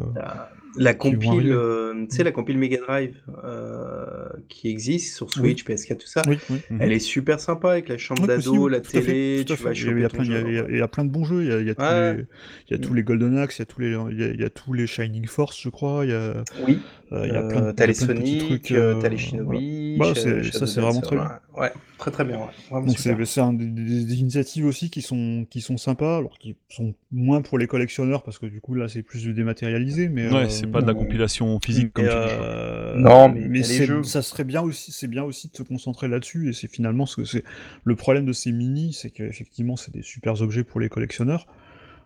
La, 0.78 0.94
compile, 0.94 1.52
euh, 1.52 2.06
tu 2.10 2.16
sais, 2.16 2.24
la 2.24 2.32
compile 2.32 2.58
Mega 2.58 2.78
Drive 2.78 3.16
euh, 3.44 4.26
qui 4.48 4.70
existe 4.70 5.16
sur 5.16 5.30
Switch, 5.32 5.66
PS4, 5.66 5.98
tout 5.98 6.08
ça. 6.08 6.22
Oui, 6.28 6.38
oui. 6.50 6.58
Mhm. 6.70 6.78
Elle 6.82 6.92
est 6.94 7.00
super 7.00 7.40
sympa 7.40 7.72
avec 7.72 7.90
la 7.90 7.98
chambre 7.98 8.22
Oui, 8.22 8.28
d'ado, 8.28 8.68
la 8.70 8.80
télé, 8.80 9.44
tu 9.46 9.54
vas. 9.56 9.74
Il 9.74 10.00
y 10.00 10.06
a- 10.06 10.10
plein- 10.10 10.24
il 10.24 10.32
y 10.32 10.36
a- 10.36 10.42
il 10.42 10.54
y 10.54 10.60
a- 10.60 10.66
il 10.70 10.78
y 10.78 10.82
a 10.82 10.88
plein 10.88 11.04
de 11.06 11.10
bons 11.10 11.26
jeux. 11.26 11.44
Il 11.44 11.50
y 11.50 11.54
a, 11.54 11.60
il 11.60 11.68
y 11.68 11.72
a 11.72 11.76
tous, 11.76 11.84
les, 11.84 12.26
il 12.70 12.72
y 12.72 12.74
a 12.76 12.78
tous 12.80 12.92
Mm. 12.94 12.96
les 12.96 13.04
Golden 13.04 13.38
Axe, 13.38 13.58
il 13.58 13.60
y 13.60 13.64
a 13.64 13.66
tous 13.66 13.82
les, 13.82 13.88
il 14.12 14.20
y 14.20 14.24
a, 14.24 14.28
il 14.30 14.40
y 14.40 14.44
a 14.46 14.50
tous 14.50 14.74
les 14.74 14.88
Shining 14.88 15.28
Force, 15.28 15.60
je 15.62 15.70
crois. 15.70 16.06
Il 16.06 16.12
y 16.12 16.14
a, 16.14 16.44
Oui, 16.66 16.80
euh, 17.12 17.28
il 17.28 17.34
y 17.34 17.36
a 17.36 17.42
plein 17.44 17.62
de, 17.62 17.66
Euh, 17.68 17.74
t'as 17.74 17.86
les 17.88 17.94
il 17.98 18.02
y 18.02 18.04
a 18.04 18.06
plein 18.08 18.16
de 18.16 18.20
petits 18.22 18.40
Sonic, 18.40 18.48
trucs. 18.64 18.72
euh, 18.72 18.96
euh, 18.96 19.02
t'as 19.02 19.10
les 19.10 19.16
voilà. 19.18 19.18
Shinobi. 19.18 19.98
Bah, 20.00 20.14
Shadow 20.14 20.44
ça, 20.52 20.68
c'est 20.68 20.80
vraiment 20.82 21.02
très 21.02 21.16
bien. 21.18 21.32
Ouais, 21.58 21.72
très 21.98 22.12
très 22.12 22.24
bien. 22.24 22.40
Ouais. 22.72 22.82
C'est 22.96 23.26
c'est 23.26 23.42
un 23.42 23.52
des, 23.54 23.66
des- 23.66 24.06
des 24.06 24.20
initiatives 24.22 24.66
aussi 24.66 24.90
qui 24.90 25.02
sont 25.02 25.46
qui 25.50 25.60
sont 25.60 25.76
sympas, 25.78 26.18
alors 26.18 26.38
qui 26.40 26.56
sont 26.70 26.94
moins 27.12 27.42
pour 27.42 27.58
les 27.58 27.68
collectionneurs 27.68 28.24
parce 28.24 28.40
que 28.40 28.46
du 28.46 28.62
coup 28.62 28.74
là 28.74 28.88
c'est 28.88 29.04
plus 29.04 29.22
du 29.22 29.34
dématérialisé, 29.34 30.08
mais 30.08 30.30
Ouais, 30.32 30.46
euh, 30.46 30.50
c'est 30.62 30.68
pas 30.72 30.82
de 30.82 30.88
la 30.88 30.94
euh, 30.94 30.96
compilation 30.96 31.60
physique 31.60 31.94
comme 31.94 32.08
tu 32.08 32.20
dis. 32.20 32.28
euh, 32.30 32.96
Non, 32.96 33.30
mais 33.30 33.64
jeux. 33.86 34.04
ça 34.04 34.22
serait 34.22 34.44
bien 34.44 34.62
aussi, 34.62 34.92
c'est 34.92 35.08
bien 35.08 35.24
aussi 35.24 35.50
de 35.50 35.56
se 35.56 35.64
concentrer 35.64 36.08
là-dessus. 36.08 36.50
Et 36.50 36.54
c'est 36.54 36.68
finalement 36.68 37.06
ce 37.06 37.18
que 37.18 37.26
c'est 37.26 37.44
le 37.84 37.96
problème 37.96 38.26
de 38.26 38.34
ces 38.34 38.52
mini, 38.52 38.94
c'est 38.94 39.10
qu'effectivement 39.12 39.76
c'est 39.76 39.92
des 39.94 40.02
super 40.04 40.42
objets 40.42 40.64
pour 40.64 40.80
les 40.80 40.90
collectionneurs. 40.90 41.48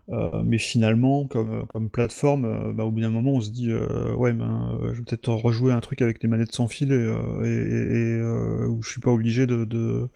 Euh, 0.09 0.43
mais 0.45 0.59
finalement, 0.59 1.25
comme, 1.27 1.65
comme 1.67 1.89
plateforme, 1.89 2.45
euh, 2.45 2.73
bah, 2.73 2.83
au 2.85 2.91
bout 2.91 3.01
d'un 3.01 3.09
moment, 3.09 3.33
on 3.33 3.41
se 3.41 3.51
dit 3.51 3.71
euh, 3.71 4.13
ouais, 4.15 4.33
ben, 4.33 4.77
euh, 4.83 4.89
je 4.93 4.99
vais 4.99 5.03
peut-être 5.05 5.29
rejouer 5.33 5.73
un 5.73 5.79
truc 5.81 6.01
avec 6.03 6.21
des 6.21 6.27
manettes 6.27 6.53
sans 6.53 6.67
fil 6.67 6.91
et, 6.91 6.95
euh, 6.95 7.17
et, 7.43 7.47
et- 7.49 7.97
et, 7.97 8.19
euh, 8.21 8.67
où 8.67 8.83
je 8.83 8.89
suis 8.91 9.01
pas 9.01 9.11
obligé 9.11 9.47
de. 9.47 9.65
de 9.65 10.09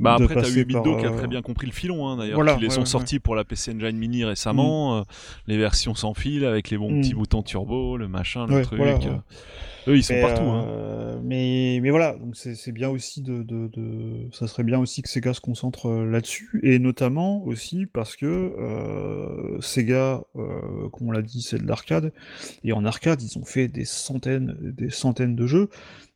Bah 0.00 0.14
après, 0.20 0.34
t'as 0.34 0.48
eu 0.50 0.64
Bildo 0.64 0.82
par, 0.82 0.96
qui 1.00 1.06
a 1.06 1.10
euh, 1.12 1.16
très 1.18 1.28
bien 1.28 1.42
compris 1.42 1.66
le 1.66 1.72
filon, 1.72 2.08
hein, 2.08 2.16
d'ailleurs. 2.16 2.34
Voilà, 2.36 2.54
qui 2.54 2.60
les 2.62 2.68
ouais, 2.68 2.74
sont 2.74 2.80
ouais, 2.80 2.86
sortis 2.86 3.18
pour 3.20 3.34
la 3.36 3.44
PC 3.44 3.72
Engine 3.72 3.96
Mini 3.96 4.24
récemment, 4.24 4.98
euh, 4.98 5.02
les 5.46 5.58
versions 5.58 5.94
sans 5.94 6.14
fil 6.14 6.44
avec 6.44 6.70
les 6.70 6.78
bons 6.78 6.90
Mm. 6.90 7.00
petits 7.00 7.14
boutons 7.14 7.42
turbo, 7.42 7.96
le 7.96 8.08
machin, 8.08 8.46
le 8.46 8.62
truc. 8.62 8.78
voilà, 8.78 8.94
euh. 8.94 8.98
ouais. 8.98 9.20
Eux, 9.88 9.96
ils 9.96 10.02
sont 10.04 10.12
Mais, 10.12 10.20
partout. 10.20 10.42
hein. 10.42 10.64
euh, 10.68 11.20
mais, 11.24 11.80
mais 11.82 11.88
voilà, 11.90 12.12
donc 12.14 12.36
c'est 12.36 12.70
bien 12.72 12.90
aussi 12.90 13.22
de, 13.22 13.42
de, 13.42 13.68
de- 13.68 14.28
Ça 14.32 14.46
serait 14.46 14.62
bien 14.62 14.78
aussi 14.78 15.00
que 15.00 15.08
Sega 15.08 15.32
se 15.32 15.40
concentre 15.40 15.90
là-dessus, 15.90 16.60
et 16.62 16.78
notamment 16.78 17.42
aussi 17.44 17.86
parce 17.86 18.14
que 18.14 18.26
euh, 18.26 19.60
Sega, 19.60 20.22
euh, 20.36 20.88
comme 20.92 21.08
on 21.08 21.12
l'a 21.12 21.22
dit, 21.22 21.40
c'est 21.42 21.58
de 21.62 21.66
l'arcade, 21.66 22.12
et 22.62 22.72
en 22.72 22.84
arcade, 22.84 23.22
ils 23.22 23.38
ont 23.38 23.44
fait 23.44 23.68
des 23.68 23.84
centaines, 23.86 24.56
des 24.60 24.90
centaines 24.90 25.34
de 25.34 25.46
jeux, 25.46 25.70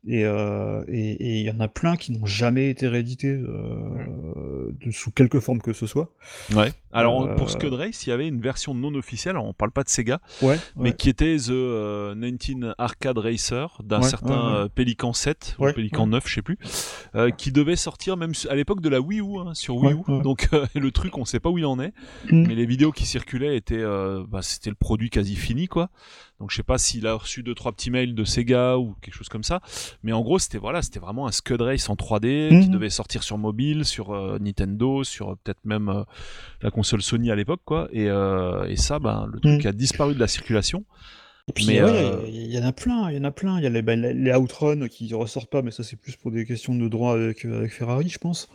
et 0.06 0.24
euh, 0.24 0.84
et- 0.88 1.12
et 1.12 1.40
il 1.40 1.46
y 1.46 1.50
en 1.50 1.60
a 1.60 1.68
plein 1.68 1.96
qui 1.96 2.12
n'ont 2.12 2.26
jamais 2.26 2.68
été 2.70 2.88
réédités 2.88 3.28
euh, 3.28 4.70
de- 4.84 4.90
sous 4.90 5.10
quelque 5.10 5.40
forme 5.40 5.60
que 5.60 5.72
ce 5.72 5.86
soit. 5.86 6.10
Ouais. 6.54 6.72
Alors 6.92 7.24
euh, 7.24 7.34
pour 7.34 7.50
Scud 7.50 7.72
Race, 7.72 8.06
il 8.06 8.10
y 8.10 8.12
avait 8.12 8.28
une 8.28 8.40
version 8.40 8.74
non 8.74 8.94
officielle. 8.94 9.36
On 9.36 9.52
parle 9.52 9.72
pas 9.72 9.82
de 9.82 9.88
Sega, 9.88 10.20
Ouais, 10.42 10.58
mais 10.76 10.92
qui 10.92 11.08
était 11.08 11.36
The 11.36 11.50
euh, 11.50 12.14
19 12.14 12.74
Arcade 12.78 13.18
Racer 13.18 13.78
d'un 13.82 14.00
Ouais, 14.00 14.08
certain 14.08 14.54
euh, 14.54 14.68
Pelican 14.68 15.12
7 15.12 15.56
Ouais, 15.58 15.70
ou 15.70 15.74
Pelican 15.74 16.04
ouais. 16.04 16.10
9, 16.10 16.28
je 16.28 16.34
sais 16.34 16.42
plus, 16.42 16.58
euh, 17.16 17.30
qui 17.30 17.50
devait 17.50 17.76
sortir 17.76 18.16
même 18.16 18.32
à 18.48 18.54
l'époque 18.54 18.80
de 18.80 18.88
la 18.88 19.00
Wii 19.00 19.20
U, 19.20 19.38
hein, 19.40 19.54
sur 19.54 19.76
Wii 19.76 19.94
U. 19.94 20.22
Donc 20.22 20.48
euh, 20.52 20.66
le 20.74 20.90
truc, 20.92 21.18
on 21.18 21.24
sait 21.24 21.40
pas 21.40 21.50
où 21.50 21.58
il 21.58 21.66
en 21.66 21.80
est, 21.80 21.92
Mm. 22.30 22.46
mais 22.46 22.54
les 22.54 22.66
vidéos 22.66 22.92
qui 22.92 23.06
circulaient 23.06 23.56
étaient, 23.56 23.74
euh, 23.82 24.24
bah, 24.28 24.42
c'était 24.42 24.70
le 24.70 24.76
produit 24.76 25.10
quasi 25.10 25.34
fini, 25.36 25.66
quoi. 25.66 25.90
Donc 26.40 26.50
je 26.50 26.56
sais 26.56 26.62
pas 26.64 26.78
s'il 26.78 27.06
a 27.06 27.14
reçu 27.14 27.42
deux 27.42 27.54
trois 27.54 27.70
petits 27.72 27.90
mails 27.90 28.14
de 28.14 28.24
Sega 28.24 28.76
ou 28.76 28.94
quelque 29.00 29.14
chose 29.14 29.28
comme 29.28 29.44
ça, 29.44 29.60
mais 30.02 30.12
en 30.12 30.20
gros 30.22 30.38
c'était 30.38 30.58
voilà, 30.58 30.82
c'était 30.82 30.98
vraiment 30.98 31.26
un 31.26 31.32
Scud 31.32 31.60
Race 31.60 31.88
en 31.88 31.94
3D 31.94 32.48
qui 32.48 32.68
Mhm. 32.68 32.72
devait 32.74 32.90
sortir 32.90 33.22
sur 33.22 33.38
mobile, 33.38 33.84
sur 33.84 34.10
euh, 34.10 34.38
Nintendo, 34.40 35.04
sur 35.04 35.30
euh, 35.30 35.34
peut-être 35.42 35.64
même 35.64 35.88
euh, 35.88 36.02
la 36.60 36.70
console 36.70 37.02
Sony 37.02 37.30
à 37.30 37.36
l'époque, 37.36 37.60
quoi. 37.64 37.88
Et, 37.92 38.06
et 38.06 38.76
ça, 38.76 38.98
ben 38.98 39.26
le 39.32 39.40
truc 39.40 39.62
Mhm. 39.64 39.68
a 39.68 39.72
disparu 39.72 40.14
de 40.14 40.20
la 40.20 40.28
circulation. 40.28 40.84
Et 41.46 41.52
puis, 41.52 41.66
ouais, 41.82 42.30
il 42.32 42.52
y, 42.52 42.58
en 42.58 42.64
a 42.66 42.72
plein, 42.72 43.10
il 43.10 43.16
y 43.18 43.20
en 43.20 43.24
a 43.24 43.30
plein. 43.30 43.58
Il 43.58 43.64
y 43.64 43.66
a 43.66 43.70
les, 43.70 43.82
bah, 43.82 43.94
les 43.96 44.14
les 44.14 44.34
Outrun 44.34 44.88
qui 44.88 45.12
ressortent 45.12 45.50
pas, 45.50 45.60
mais 45.60 45.70
ça 45.70 45.82
c'est 45.84 45.96
plus 46.00 46.16
pour 46.16 46.30
des 46.30 46.46
questions 46.46 46.74
de 46.74 46.88
droit 46.88 47.12
avec, 47.12 47.44
avec 47.44 47.70
Ferrari, 47.72 48.08
je 48.08 48.18
pense. 48.18 48.48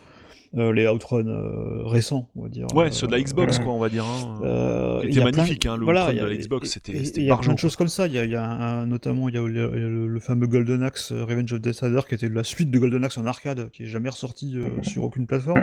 Euh, 0.56 0.72
les 0.72 0.88
Outrun 0.88 1.28
euh, 1.28 1.84
récents, 1.84 2.28
on 2.34 2.42
va 2.42 2.48
dire. 2.48 2.66
Ouais, 2.74 2.90
ceux 2.90 3.06
de 3.06 3.12
la 3.12 3.18
Euh, 3.18 3.22
Xbox, 3.22 3.60
quoi, 3.60 3.72
on 3.72 3.78
va 3.78 3.88
dire. 3.88 4.04
hein. 4.04 4.98
Qui 5.00 5.06
il 5.06 5.10
était 5.10 5.18
y 5.20 5.22
a 5.22 5.26
plein- 5.26 5.36
magnifique, 5.42 5.66
hein, 5.66 5.76
le 5.76 5.84
voilà, 5.84 6.06
Outrun 6.10 6.22
de 6.24 6.28
la 6.28 6.36
Xbox, 6.36 6.70
c'était- 6.70 7.04
c'était 7.04 7.20
Il 7.20 7.26
y 7.28 7.30
a 7.30 7.36
plein 7.36 7.54
de 7.54 7.58
choses 7.58 7.76
comme 7.76 7.86
ça. 7.86 8.08
Il 8.08 8.14
y 8.14 8.18
a, 8.18 8.24
il 8.24 8.32
y 8.32 8.34
a 8.34 8.44
un- 8.44 8.86
notamment 8.86 9.28
il 9.28 9.36
y 9.36 9.38
a 9.38 9.42
le, 9.42 9.48
le- 9.70 10.08
le 10.08 10.20
fameux 10.20 10.48
Golden 10.48 10.82
Axe 10.82 11.12
Revenge 11.12 11.52
of 11.52 11.60
the 11.60 11.62
Death 11.62 11.78
Rider 11.82 12.00
qui 12.08 12.16
était 12.16 12.28
la 12.28 12.42
suite 12.42 12.68
de 12.72 12.78
Golden 12.80 13.04
Axe 13.04 13.16
en 13.18 13.26
arcade, 13.26 13.70
qui 13.70 13.84
est 13.84 13.86
jamais 13.86 14.08
ressorti 14.08 14.56
sur 14.82 15.04
aucune 15.04 15.28
plateforme. 15.28 15.60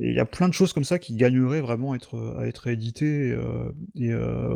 Et 0.00 0.08
il 0.08 0.14
y 0.14 0.20
a 0.20 0.24
plein 0.24 0.48
de 0.48 0.54
choses 0.54 0.72
comme 0.72 0.84
ça 0.84 0.98
qui 0.98 1.14
gagneraient 1.14 1.60
vraiment 1.60 1.92
à 1.92 1.96
être, 1.96 2.36
à 2.38 2.46
être 2.46 2.68
éditées 2.68 3.36
et 3.96 4.14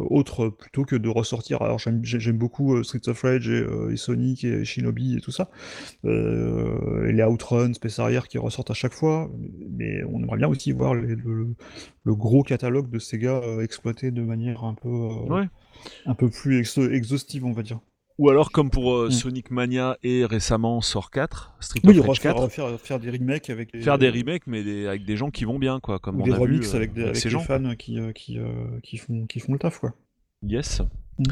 autres 0.09 0.49
plutôt 0.49 0.85
que 0.85 0.97
de 0.97 1.09
ressortir. 1.11 1.61
Alors 1.61 1.79
j'aime 1.79 2.01
j'ai- 2.03 2.19
j'aime 2.19 2.39
beaucoup 2.39 2.83
Streets 2.83 3.09
of 3.11 3.21
Rage 3.21 3.49
et, 3.51 3.67
et 3.91 3.97
Sonic 3.99 4.45
et 4.45 4.65
Shinobi 4.65 5.17
et 5.19 5.21
tout 5.21 5.33
ça. 5.33 5.51
Et 6.05 6.09
les 7.13 7.23
Outrun, 7.25 7.75
Space 7.75 7.99
Harrier 7.99 8.21
qui 8.29 8.39
ressortent 8.39 8.71
à 8.71 8.75
chaque 8.75 8.95
fois. 8.95 9.31
Mais 9.71 10.03
on 10.05 10.21
aimerait 10.23 10.39
bien 10.39 10.49
aussi 10.49 10.73
voir 10.73 10.95
les- 10.95 11.17
le, 11.17 11.55
le 12.05 12.15
gros 12.15 12.43
catalogue 12.43 12.91
de 12.91 12.99
Sega 12.99 13.37
euh, 13.43 13.63
exploité 13.63 14.11
de 14.11 14.23
manière 14.23 14.65
un 14.65 14.75
peu, 14.75 14.89
euh, 14.89 15.35
Ouais. 15.35 15.49
un 16.07 16.15
peu 16.15 16.29
plus 16.31 16.59
exhaustive, 16.93 17.45
on 17.45 17.53
va 17.53 17.63
dire. 17.63 17.81
Ou 18.19 18.31
alors 18.31 18.53
comme 18.53 18.71
pour 18.71 18.95
euh, 18.95 19.09
Mm. 19.09 19.11
Sonic 19.11 19.51
Mania 19.51 19.99
et 20.05 20.25
récemment 20.25 20.81
Sort 20.81 21.11
4, 21.11 21.57
Street 21.61 21.81
Oui, 21.85 21.99
of 21.99 22.07
Rage 22.07 22.19
refaire, 22.19 22.35
4, 22.37 22.49
faire, 22.49 22.81
faire 22.81 23.01
des 23.01 23.11
remakes 23.11 23.51
avec 23.51 23.73
les, 23.73 23.83
faire 23.83 23.99
des 23.99 24.09
remakes 24.09 24.47
mais 24.47 24.63
des- 24.63 24.87
avec 24.87 25.05
des 25.05 25.17
gens 25.17 25.31
qui 25.31 25.45
vont 25.45 25.59
bien 25.59 25.81
quoi, 25.81 25.99
comme 25.99 26.19
ou 26.19 26.21
on 26.21 26.25
des 26.25 26.31
a 26.33 26.37
vu, 26.37 26.41
remixes 26.43 26.75
euh, 26.75 26.77
avec, 26.77 26.93
des, 26.93 27.03
avec 27.03 27.17
ces 27.17 27.25
les 27.25 27.31
gens. 27.33 27.41
fans 27.41 27.75
qui, 27.77 27.99
qui, 28.15 28.39
qui, 28.85 28.97
font, 28.99 29.27
qui 29.27 29.41
font 29.41 29.53
le 29.55 29.59
taf, 29.59 29.81
quoi. 29.81 29.95
Yes. 30.43 30.81
Mm. 31.19 31.25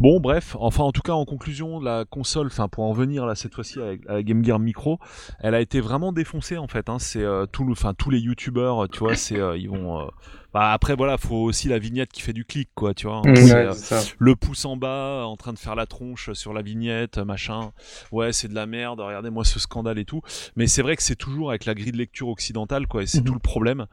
Bon, 0.00 0.20
bref, 0.20 0.56
enfin, 0.58 0.84
en 0.84 0.92
tout 0.92 1.02
cas, 1.02 1.12
en 1.12 1.24
conclusion, 1.24 1.80
la 1.80 2.04
console, 2.04 2.48
enfin, 2.48 2.68
pour 2.68 2.84
en 2.84 2.92
venir 2.92 3.24
là 3.26 3.34
cette 3.34 3.54
fois-ci 3.54 3.80
à 3.80 4.14
la 4.14 4.22
Game 4.22 4.44
Gear 4.44 4.58
Micro, 4.58 4.98
elle 5.38 5.54
a 5.54 5.60
été 5.60 5.80
vraiment 5.80 6.12
défoncée 6.12 6.58
en 6.58 6.66
fait. 6.66 6.88
Hein. 6.88 6.98
C'est 6.98 7.22
euh, 7.22 7.46
tout, 7.46 7.72
tous 7.96 8.10
les 8.10 8.18
youtubeurs, 8.18 8.88
tu 8.88 8.98
vois, 8.98 9.14
c'est, 9.14 9.38
euh, 9.38 9.56
ils 9.56 9.70
vont. 9.70 10.08
Bah, 10.54 10.72
après, 10.72 10.94
voilà, 10.94 11.16
faut 11.18 11.36
aussi 11.36 11.68
la 11.68 11.78
vignette 11.78 12.12
qui 12.12 12.20
fait 12.22 12.32
du 12.32 12.44
clic, 12.44 12.68
quoi, 12.74 12.94
tu 12.94 13.06
vois. 13.06 13.22
Ouais, 13.22 13.36
C'est, 13.36 13.54
euh, 13.94 14.02
le 14.18 14.36
pouce 14.36 14.64
en 14.64 14.76
bas, 14.76 15.24
en 15.26 15.36
train 15.36 15.52
de 15.52 15.58
faire 15.58 15.74
la 15.74 15.86
tronche 15.86 16.32
sur 16.34 16.52
la 16.52 16.62
vignette, 16.62 17.18
machin. 17.18 17.72
Ouais, 18.10 18.32
c'est 18.32 18.48
de 18.48 18.54
la 18.54 18.66
merde. 18.66 19.00
Regardez-moi 19.00 19.44
ce 19.44 19.58
scandale 19.58 19.98
et 19.98 20.04
tout. 20.04 20.20
Mais 20.56 20.66
c'est 20.66 20.82
vrai 20.82 20.96
que 20.96 21.02
c'est 21.02 21.16
toujours 21.16 21.50
avec 21.50 21.64
la 21.64 21.74
grille 21.74 21.92
de 21.92 21.96
lecture 21.96 22.28
occidentale, 22.28 22.86
quoi. 22.86 23.02
Et 23.02 23.06
c'est 23.06 23.22
tout 23.22 23.34
le 23.34 23.38
problème, 23.40 23.86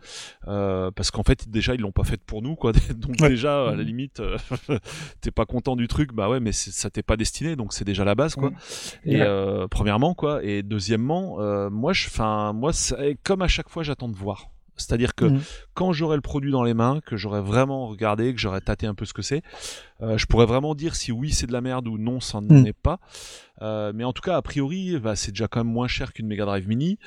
Euh, 0.48 0.92
parce 0.92 1.12
qu'en 1.12 1.24
fait, 1.24 1.50
déjà, 1.50 1.76
ils 1.76 1.82
l'ont 1.82 1.92
pas 1.92 2.04
faite 2.04 2.24
pour 2.26 2.42
nous, 2.42 2.56
quoi. 2.56 2.72
Donc 2.96 3.16
Ouais. 3.22 3.30
déjà, 3.30 3.68
à 3.68 3.72
la 3.72 3.78
Mhm. 3.78 3.82
limite, 3.84 4.20
euh, 4.20 4.38
t'es 5.22 5.32
pas 5.32 5.46
content 5.46 5.76
du 5.76 5.88
truc, 5.88 6.14
bah 6.14 6.30
ouais, 6.30 6.40
mais 6.40 6.52
ça 6.52 6.90
t'est 6.90 7.04
pas 7.04 7.18
destiné, 7.18 7.56
donc 7.56 7.74
c'est 7.74 7.86
déjà 7.86 8.04
la 8.06 8.16
base, 8.16 8.36
quoi. 8.36 8.52
Et 9.06 9.22
euh, 9.22 9.68
premièrement, 9.70 10.14
quoi. 10.14 10.44
Et 10.44 10.64
deuxièmement, 10.64 11.40
euh, 11.40 11.70
moi, 11.70 11.94
je, 11.94 12.08
enfin, 12.08 12.54
moi, 12.54 12.72
comme 13.24 13.42
à 13.42 13.48
chaque 13.48 13.70
fois, 13.70 13.84
j'attends 13.84 14.10
de 14.10 14.16
voir. 14.16 14.50
C'est-à-dire 14.80 15.14
que 15.16 15.26
Mhm. 15.26 15.42
quand 15.74 15.92
j'aurai 15.94 16.16
le 16.16 16.22
produit 16.22 16.52
dans 16.52 16.64
les 16.64 16.74
mains, 16.74 17.00
que 17.06 17.16
j'aurai 17.18 17.42
vraiment 17.42 17.88
regardé, 17.88 18.34
que 18.34 18.40
j'aurai 18.40 18.62
tâté 18.62 18.88
un 18.88 18.96
peu 18.96 19.06
ce 19.06 19.14
que 19.14 19.22
c'est, 19.22 19.42
euh, 20.02 20.18
je 20.18 20.26
pourrais 20.26 20.46
vraiment 20.46 20.76
dire 20.76 20.96
si 20.96 21.12
oui 21.12 21.32
c'est 21.32 21.48
de 21.48 21.54
la 21.54 21.62
merde 21.62 21.88
ou 21.88 21.98
non 21.98 22.20
ça 22.20 22.42
n'en 22.42 22.62
Mm. 22.62 22.68
est 22.68 22.74
pas. 22.74 23.00
Euh, 23.62 23.92
mais 23.94 24.06
en 24.06 24.14
tout 24.14 24.22
cas, 24.22 24.38
a 24.38 24.42
priori, 24.42 24.98
bah, 25.00 25.16
c'est 25.18 25.32
déjà 25.32 25.48
quand 25.50 25.60
même 25.64 25.74
moins 25.74 25.88
cher 25.90 26.14
qu'une 26.14 26.28
Mega 26.28 26.46
Drive 26.46 26.66
Mini, 26.68 26.98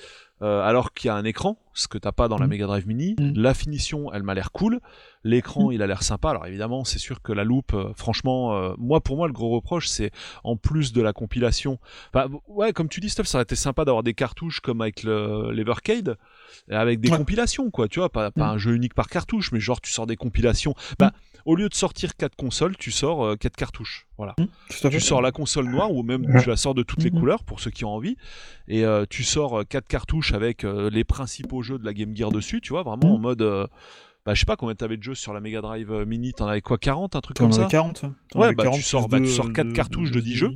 euh, 0.43 0.61
alors 0.63 0.93
qu'il 0.93 1.09
y 1.09 1.11
a 1.11 1.15
un 1.15 1.25
écran, 1.25 1.57
ce 1.73 1.89
que 1.89 1.97
t'as 1.97 2.13
pas 2.13 2.29
dans 2.29 2.37
la 2.37 2.47
Mm. 2.47 2.51
Mega 2.51 2.67
Drive 2.67 2.87
Mini. 2.87 3.15
Mm. 3.19 3.33
La 3.37 3.55
finition, 3.55 4.13
elle 4.13 4.23
m'a 4.23 4.35
l'air 4.35 4.53
cool. 4.53 4.81
L'écran, 5.25 5.69
Mm. 5.71 5.73
il 5.73 5.83
a 5.83 5.87
l'air 5.87 6.03
sympa. 6.03 6.29
Alors 6.31 6.47
évidemment, 6.47 6.85
c'est 6.85 6.99
sûr 6.99 7.23
que 7.23 7.33
la 7.33 7.45
loupe, 7.45 7.73
euh, 7.73 7.93
franchement, 7.97 8.55
euh, 8.55 8.75
moi 8.77 9.01
pour 9.01 9.17
moi 9.17 9.29
le 9.29 9.33
gros 9.33 9.49
reproche, 9.49 9.89
c'est 9.89 10.11
en 10.45 10.57
plus 10.57 10.93
de 10.93 11.01
la 11.01 11.15
compilation. 11.15 11.79
Bah, 12.13 12.27
ouais, 12.49 12.75
comme 12.75 12.89
tu 12.91 13.01
dis, 13.01 13.09
Steph, 13.09 13.25
ça 13.25 13.39
aurait 13.39 13.45
été 13.45 13.57
sympa 13.57 13.87
d'avoir 13.87 14.03
des 14.03 14.13
cartouches 14.15 14.61
comme 14.61 14.83
avec 14.83 15.05
le 15.05 15.53
l'Evercade, 15.53 16.19
avec 16.71 17.01
des 17.01 17.11
Ouais. 17.11 17.17
compilations, 17.17 17.71
quoi. 17.71 17.89
Tu 17.89 17.99
vois, 18.01 18.09
pas, 18.11 18.31
pas 18.31 18.47
Mm. 18.49 18.55
un 18.55 18.59
jeu 18.59 18.75
unique 18.75 18.95
par 18.95 19.09
cartouche, 19.09 19.53
mais 19.53 19.61
genre 19.61 19.81
tu 19.81 19.91
sors 19.93 20.07
des 20.07 20.17
compilations. 20.17 20.75
Bah, 20.99 21.13
au 21.45 21.57
lieu 21.57 21.69
de 21.69 21.75
sortir 21.75 22.15
quatre 22.17 22.37
consoles, 22.37 22.77
tu 22.77 22.91
sors 22.93 23.25
euh, 23.25 23.37
quatre 23.37 23.57
cartouches. 23.57 24.07
Voilà. 24.17 24.35
Mmh, 24.39 24.45
fait. 24.71 24.91
Tu 24.91 25.01
sors 25.01 25.21
la 25.23 25.33
console 25.33 25.69
noire 25.69 25.93
ou 25.93 26.03
même 26.03 26.25
tu 26.41 26.49
la 26.49 26.57
sors 26.57 26.75
de 26.75 26.83
toutes 26.83 27.03
les 27.03 27.11
Mhm. 27.11 27.19
couleurs 27.19 27.45
pour 27.45 27.59
ceux 27.61 27.71
qui 27.71 27.85
ont 27.85 27.95
envie 27.95 28.17
et 28.69 28.85
euh, 28.85 29.05
tu 29.11 29.25
sors 29.25 29.61
euh, 29.61 29.65
quatre 29.65 29.89
cartouches 29.89 30.33
avec 30.35 30.65
euh, 30.65 30.89
les 30.91 31.03
principaux 31.05 31.63
jeux 31.63 31.79
de 31.79 31.85
la 31.85 31.93
Game 31.95 32.17
Gear 32.17 32.31
dessus, 32.31 32.61
tu 32.61 32.71
vois, 32.73 32.83
vraiment 32.83 33.09
Mhm. 33.09 33.15
en 33.15 33.19
mode 33.19 33.43
euh, 33.43 33.67
bah 34.25 34.35
je 34.35 34.41
sais 34.41 34.47
pas 34.47 34.55
combien 34.55 34.77
t'avais 34.77 34.97
de 34.97 35.03
jeux 35.03 35.17
sur 35.17 35.33
la 35.33 35.41
Mega 35.41 35.61
Drive 35.61 35.91
Mini, 36.07 36.33
t'en 36.33 36.47
avais 36.47 36.61
quoi 36.61 36.79
40 36.79 37.17
un 37.17 37.21
truc 37.21 37.37
comme 37.37 37.51
ça 37.51 37.67
40. 37.69 38.05
hein. 38.05 38.15
T'en 38.31 38.39
Ouais, 38.41 38.55
bah, 38.55 38.63
tu 38.63 38.69
40 38.71 38.81
sors- 38.83 39.09
plus 39.09 39.19
bah, 39.19 39.27
tu 39.27 39.33
sors 39.33 39.53
quatre 39.53 39.73
cartouches 39.73 40.13
de 40.13 40.21
10 40.21 40.35
jeux. 40.37 40.53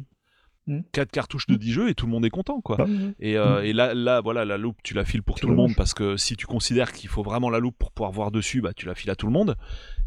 Quatre 0.92 1.10
cartouches 1.12 1.46
de 1.46 1.54
10 1.54 1.72
jeux 1.72 1.88
et 1.88 1.94
tout 1.94 2.06
le 2.06 2.12
monde 2.12 2.24
est 2.24 2.30
content 2.30 2.60
quoi. 2.60 2.76
Bah, 2.76 2.86
Et, 3.20 3.36
euh, 3.38 3.62
et 3.62 3.72
là, 3.72 3.94
là, 3.94 4.20
voilà, 4.20 4.44
la 4.44 4.56
loupe, 4.58 4.76
tu 4.82 4.94
la 4.94 5.04
files 5.04 5.22
pour 5.22 5.38
tout 5.38 5.48
le 5.48 5.54
monde 5.54 5.74
parce 5.76 5.94
que 5.94 6.16
si 6.16 6.34
tu 6.36 6.46
considères 6.46 6.92
qu'il 6.92 7.08
faut 7.08 7.22
vraiment 7.22 7.50
la 7.50 7.60
loupe 7.60 7.76
pour 7.78 7.92
pouvoir 7.92 8.10
voir 8.12 8.30
dessus, 8.32 8.60
bah 8.60 8.72
tu 8.74 8.86
la 8.86 8.94
files 8.96 9.10
à 9.10 9.14
tout 9.16 9.26
le 9.26 9.32
monde. 9.32 9.56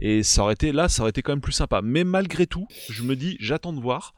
Et 0.01 0.21
ça 0.23 0.43
aurait 0.43 0.53
été 0.53 0.71
là, 0.71 0.89
ça 0.89 1.01
aurait 1.03 1.11
été 1.11 1.21
quand 1.21 1.31
même 1.31 1.41
plus 1.41 1.51
sympa. 1.53 1.81
Mais 1.83 2.03
malgré 2.03 2.45
tout, 2.45 2.67
je 2.89 3.03
me 3.03 3.15
dis, 3.15 3.37
j'attends 3.39 3.73
de 3.73 3.79
voir. 3.79 4.13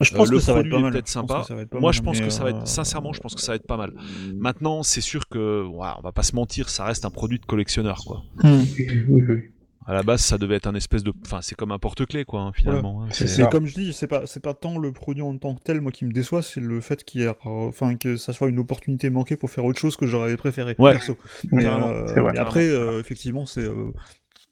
Je 0.00 0.12
Euh, 0.12 0.16
pense 0.16 0.30
le 0.30 0.38
que 0.38 0.42
ça 0.42 0.52
va 0.52 0.60
être 0.60 0.68
produit 0.68 0.72
pas 0.72 0.78
est 0.78 0.82
mal. 0.82 0.92
peut-être 0.92 1.08
sympa. 1.08 1.44
ça 1.46 1.54
va 1.54 1.62
être 1.62 1.80
Moi, 1.80 1.92
je 1.92 2.00
pense 2.02 2.20
que 2.20 2.30
ça 2.30 2.42
va 2.44 2.50
être, 2.50 2.62
euh, 2.62 2.66
sincèrement, 2.66 3.12
je 3.12 3.20
pense 3.20 3.34
que 3.34 3.40
ça 3.40 3.52
va 3.52 3.56
être 3.56 3.66
pas 3.66 3.76
mal. 3.76 3.92
Maintenant, 4.34 4.82
c'est 4.82 5.00
sûr 5.00 5.28
que, 5.28 5.64
ouais, 5.64 5.88
on 5.98 6.02
va 6.02 6.12
pas 6.12 6.22
se 6.22 6.34
mentir, 6.34 6.68
ça 6.68 6.84
reste 6.84 7.04
un 7.04 7.10
produit 7.10 7.38
de 7.38 7.46
collectionneur, 7.46 7.98
quoi. 8.04 8.22
hmm. 8.42 8.62
Oui, 8.78 9.04
oui, 9.08 9.22
oui. 9.28 9.42
À 9.86 9.92
la 9.92 10.02
base, 10.02 10.22
ça 10.22 10.38
devait 10.38 10.54
être 10.56 10.66
un 10.66 10.74
espèce 10.74 11.02
de, 11.02 11.12
enfin, 11.26 11.40
c'est 11.42 11.54
comme 11.54 11.70
un 11.72 11.78
porte-clés, 11.78 12.24
quoi, 12.24 12.40
hein, 12.40 12.52
finalement. 12.54 13.02
hein. 13.02 13.08
C'est 13.12 13.48
comme 13.50 13.66
je 13.66 13.74
dis, 13.74 13.92
c'est 13.92 14.06
pas 14.06 14.26
c'est 14.26 14.40
pas 14.42 14.54
tant 14.54 14.78
le 14.78 14.92
produit 14.92 15.22
en 15.22 15.36
tant 15.36 15.54
que 15.54 15.62
tel 15.62 15.80
moi 15.80 15.92
qui 15.92 16.04
me 16.06 16.12
déçoit, 16.12 16.42
c'est 16.42 16.60
le 16.60 16.80
fait 16.80 17.04
qu'il 17.04 17.22
euh, 17.22 17.32
enfin 17.44 17.94
que 17.96 18.16
ça 18.16 18.32
soit 18.32 18.48
une 18.48 18.58
opportunité 18.58 19.10
manquée 19.10 19.36
pour 19.36 19.50
faire 19.50 19.64
autre 19.64 19.78
chose 19.78 19.96
que 19.96 20.06
j'aurais 20.06 20.36
préféré 20.36 20.74
Ouais. 20.78 20.92
perso. 20.92 21.18
Euh, 21.52 22.06
c'est 22.08 22.20
vrai. 22.20 22.32
mais 22.32 22.38
après, 22.38 22.66
euh, 22.68 22.98
effectivement, 23.00 23.44
c'est 23.46 23.60
euh, 23.64 23.92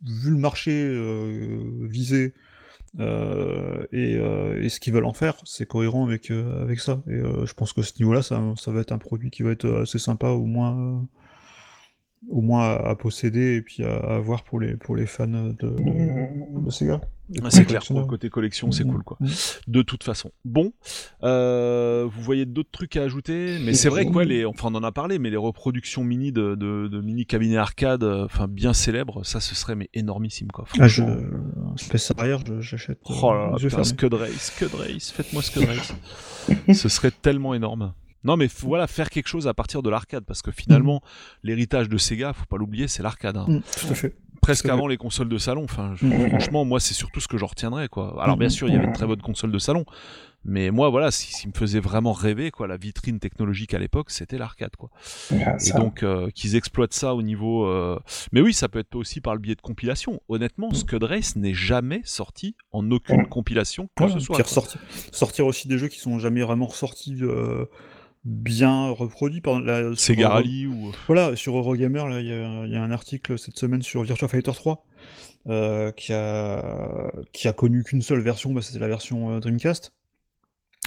vu 0.05 0.31
le 0.33 0.39
marché 0.39 0.73
euh, 0.73 1.87
visé 1.89 2.35
euh, 3.01 3.87
et, 3.93 4.17
euh, 4.17 4.63
et 4.63 4.69
ce 4.69 4.81
qu'ils 4.81 4.93
veulent 4.93 5.07
en 5.07 5.15
faire, 5.15 5.37
c'est 5.45 5.67
cohérent 5.67 6.05
avec 6.07 6.31
euh, 6.31 6.63
avec 6.63 6.79
ça. 6.81 7.03
Et 7.09 7.13
euh, 7.13 7.47
je 7.47 7.55
pense 7.55 7.73
que 7.73 7.81
ce 7.83 7.93
niveau-là, 8.01 8.21
ça, 8.23 8.43
ça 8.59 8.71
va 8.71 8.81
être 8.81 8.93
un 8.93 8.99
produit 8.99 9.31
qui 9.31 9.43
va 9.43 9.51
être 9.53 9.81
assez 9.83 9.99
sympa, 9.99 10.29
au 10.29 10.45
moins 10.45 10.77
euh, 10.79 10.99
au 12.29 12.41
moins 12.41 12.63
à, 12.71 12.91
à 12.91 12.95
posséder 12.95 13.57
et 13.57 13.63
puis 13.63 13.85
à, 13.85 13.97
à 13.97 14.15
avoir 14.17 14.45
pour 14.45 14.61
les 14.61 14.77
pour 14.77 14.97
les 14.97 15.07
fans 15.07 15.27
de, 15.27 15.53
de, 15.53 16.65
de 16.65 16.71
Sega. 16.71 17.01
Ah, 17.43 17.51
c'est 17.51 17.65
clair, 17.65 17.83
pour 17.87 17.99
le 17.99 18.05
côté 18.05 18.29
collection, 18.29 18.73
c'est 18.73 18.85
Mhm. 18.85 18.93
cool, 18.93 19.05
quoi. 19.05 19.17
Mhm. 19.21 19.31
De 19.69 19.81
toute 19.83 20.05
façon. 20.05 20.33
Bon, 20.45 20.73
euh, 21.23 22.07
vous 22.13 22.21
voyez 22.21 22.45
d'autres 22.45 22.71
trucs 22.71 22.95
à 22.97 23.03
ajouter, 23.05 23.59
mais 23.65 23.73
c'est 23.73 23.89
vrai 23.89 24.05
que 24.05 24.11
ouais, 24.11 24.25
les, 24.27 24.45
enfin 24.45 24.69
on 24.71 24.75
en 24.75 24.83
a 24.83 24.93
parlé, 24.93 25.19
mais 25.19 25.31
les 25.31 25.37
reproductions 25.39 26.05
mini 26.05 26.31
de, 26.31 26.55
de, 26.57 26.89
de 26.89 27.01
mini 27.01 27.25
cabinets 27.25 27.57
arcade, 27.57 28.05
euh, 28.05 28.25
enfin 28.27 28.49
bien 28.49 28.75
célèbres, 28.75 29.25
ça 29.25 29.41
ce 29.41 29.55
serait 29.55 29.77
mais 29.77 29.89
énormissime 29.95 30.49
quoi. 30.49 30.67
Ah, 30.79 30.89
je. 30.89 31.03
Space 31.77 32.13
Harrier, 32.19 32.37
j'achète. 32.61 32.99
euh, 33.11 33.15
Oh 33.23 33.33
là 33.33 33.51
là, 33.53 33.57
putain. 33.57 33.85
Scud 33.85 34.13
Race, 34.15 34.53
Scud 34.55 34.75
Race, 34.75 35.11
faites-moi 35.11 35.43
Scud 35.43 35.65
Race. 35.65 35.95
Ce 36.75 36.89
serait 36.89 37.13
tellement 37.13 37.55
énorme. 37.55 37.95
Non 38.25 38.37
mais 38.37 38.49
voilà, 38.61 38.87
faire 38.87 39.11
quelque 39.11 39.29
chose 39.29 39.49
à 39.49 39.55
partir 39.55 39.83
de 39.83 39.91
l'arcade, 39.91 40.25
parce 40.25 40.43
que 40.43 40.51
finalement, 40.53 41.03
l'héritage 41.43 41.89
de 41.89 41.99
Sega, 41.99 42.33
faut 42.33 42.47
pas 42.47 42.57
l'oublier, 42.57 42.89
c'est 42.89 43.03
l'arcade. 43.03 43.37
hein. 43.37 43.47
Mm, 43.49 43.61
tout 43.81 43.87
à 43.91 43.95
fait. 43.95 44.17
Presque 44.41 44.67
avant 44.69 44.89
les 44.89 44.97
consoles 44.97 45.29
de 45.29 45.39
salon. 45.39 45.63
Enfin, 45.65 45.95
je- 45.95 46.05
Mm. 46.07 46.29
franchement, 46.31 46.65
moi 46.65 46.81
c'est 46.81 46.95
surtout 46.95 47.21
ce 47.21 47.29
que 47.29 47.39
j'en 47.39 47.47
retiendrai 47.47 47.89
quoi. 47.89 48.21
Alors 48.23 48.37
Mm. 48.37 48.41
bien 48.41 48.49
sûr, 48.49 48.69
il 48.69 48.75
y 48.75 48.77
avait 48.77 48.89
de 48.89 48.93
très 48.93 49.07
bonnes 49.07 49.23
consoles 49.23 49.53
de 49.53 49.59
salon, 49.61 49.85
mais 50.45 50.73
moi 50.73 50.89
voilà, 50.91 51.13
ce 51.13 51.25
qui 51.41 51.47
me 51.47 51.53
faisait 51.53 51.79
vraiment 51.79 52.13
rêver 52.13 52.51
quoi, 52.51 52.67
la 52.67 52.77
vitrine 52.77 53.21
technologique 53.21 53.73
à 53.73 53.79
l'époque, 53.79 54.11
c'était 54.11 54.39
l'arcade 54.39 54.75
quoi. 54.77 54.91
Ah, 55.47 55.57
Et 55.65 55.73
donc 55.75 56.03
euh, 56.03 56.29
qu'ils 56.35 56.57
exploitent 56.57 56.93
ça 56.93 57.15
au 57.15 57.23
niveau. 57.23 57.67
euh, 57.67 58.01
Mais 58.33 58.41
oui, 58.41 58.53
ça 58.53 58.69
peut 58.69 58.81
être 58.81 58.97
aussi 58.97 59.21
par 59.21 59.35
le 59.35 59.41
biais 59.41 59.55
de 59.55 59.61
compilation. 59.61 60.21
Honnêtement, 60.29 60.71
Mm. 60.71 60.75
Scud 60.75 61.05
Race 61.05 61.37
n'est 61.37 61.55
jamais 61.55 62.03
sorti 62.05 62.57
en 62.73 62.91
aucune 62.91 63.21
Mm. 63.23 63.27
compilation 63.29 63.89
que 63.97 64.03
Ouais, 64.05 64.11
ce 64.13 64.19
soit. 64.19 64.43
sortir 65.13 65.47
aussi 65.47 65.69
des 65.69 65.79
jeux 65.79 65.89
qui 65.89 66.01
sont 66.01 66.19
jamais 66.19 66.43
vraiment 66.43 66.67
ressortis 66.67 67.17
euh, 67.23 67.67
bien 68.25 68.91
reproduits 68.91 69.41
par 69.41 69.61
la. 69.61 69.95
Sega 69.97 70.29
Rally 70.29 70.67
ou. 70.67 70.93
Voilà, 71.07 71.35
sur 71.37 71.57
Eurogamer, 71.57 72.09
là, 72.09 72.21
il 72.21 72.27
y, 72.29 72.33
a- 72.33 72.67
il 72.67 72.73
y 72.73 72.77
a 72.77 72.83
un 72.83 72.91
article 72.91 73.39
cette 73.39 73.59
semaine 73.59 73.83
sur 73.83 74.03
Virtua 74.03 74.29
Fighter 74.29 74.53
3 74.53 74.85
euh, 75.49 75.91
qui, 75.93 76.13
a, 76.13 77.11
qui 77.33 77.49
a 77.49 77.53
connu 77.53 77.83
qu'une 77.85 78.03
seule 78.03 78.21
version, 78.21 78.53
bah, 78.53 78.63
c'était 78.63 78.79
la 78.79 78.89
version 78.89 79.33
euh, 79.37 79.41
Dreamcast. 79.41 79.93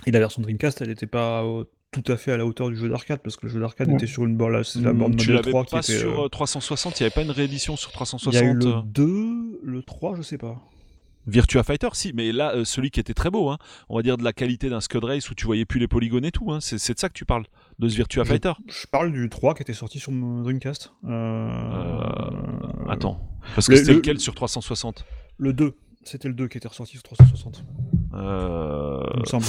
Et 0.06 0.12
la 0.12 0.20
version 0.20 0.42
Dreamcast, 0.42 0.82
elle 0.82 0.90
n'était 0.90 1.08
pas 1.08 1.44
euh, 1.44 1.64
tout 1.92 2.04
à 2.12 2.18
fait 2.18 2.32
à 2.32 2.38
la 2.38 2.46
hauteur 2.46 2.70
du 2.70 2.76
jeu 2.78 2.88
d'arcade, 2.90 3.20
parce 3.24 3.36
que 3.38 3.46
le 3.48 3.52
jeu 3.52 3.60
d'arcade 3.60 3.88
Ouais. 3.90 3.96
était 3.96 4.08
sur 4.08 4.26
une 4.26 4.36
borne, 4.38 4.54
là, 4.54 4.64
c'est 4.64 4.80
la 4.82 4.94
borne 4.94 5.14
Hmm, 5.14 5.18
tu 5.18 5.30
modèle 5.32 5.36
l'avais 5.36 5.52
3 5.52 5.66
qui 5.66 5.76
était. 5.78 6.00
sur 6.00 6.22
euh, 6.22 6.26
euh, 6.26 6.30
360, 6.30 7.00
il 7.00 7.04
n'y 7.04 7.08
avait 7.08 7.14
pas 7.14 7.22
une 7.24 7.32
réédition 7.32 7.76
sur 7.76 7.90
Il 7.92 7.94
360 7.94 8.34
y 8.34 8.38
a 8.38 8.44
eu 8.44 8.54
le 8.54 8.66
euh, 8.68 8.82
2, 8.86 9.60
le 9.64 9.84
3, 9.84 10.16
je 10.16 10.22
sais 10.22 10.38
pas. 10.38 10.62
Virtua 11.28 11.64
Fighter, 11.64 11.90
si, 11.94 12.14
mais 12.14 12.32
là, 12.32 12.54
euh, 12.56 12.66
celui 12.66 12.92
qui 12.92 13.00
était 13.00 13.14
très 13.14 13.30
beau, 13.32 13.50
hein, 13.50 13.58
on 13.90 13.96
va 13.98 14.04
dire 14.04 14.18
de 14.18 14.24
la 14.24 14.34
qualité 14.34 14.70
d'un 14.70 14.82
Scud 14.82 15.04
Race 15.04 15.30
où 15.30 15.36
tu 15.36 15.46
voyais 15.46 15.66
plus 15.66 15.80
les 15.80 15.88
polygones 15.88 16.26
et 16.26 16.32
tout, 16.32 16.52
hein, 16.52 16.60
c'est 16.62 16.94
de 16.94 17.00
ça 17.00 17.10
que 17.10 17.14
tu 17.14 17.26
parles, 17.26 17.46
de 17.80 17.88
ce 17.90 17.96
Virtua 17.96 18.24
Je- 18.24 18.30
Fighter. 18.30 18.52
Je 18.68 18.88
parle 18.88 19.12
du 19.12 19.28
3 19.30 19.56
qui 19.56 19.62
était 19.64 19.74
sorti 19.74 20.00
sur 20.00 20.12
mon 20.12 20.42
Dreamcast. 20.44 20.92
Euh, 21.06 22.00
Attends, 22.90 23.20
parce 23.56 23.68
que 23.68 23.72
le- 23.74 23.78
c'était 23.78 23.92
le- 23.92 23.98
lequel 23.98 24.20
sur 24.20 24.36
360 24.36 25.06
Le 25.38 25.54
2. 25.54 25.76
C'était 26.04 26.28
le 26.28 26.36
2 26.36 26.48
qui 26.48 26.58
était 26.60 26.68
ressorti 26.68 26.94
sur 26.94 27.04
360, 27.04 27.66
euh... 28.14 29.04
il 29.16 29.20
me 29.22 29.26
semble. 29.26 29.46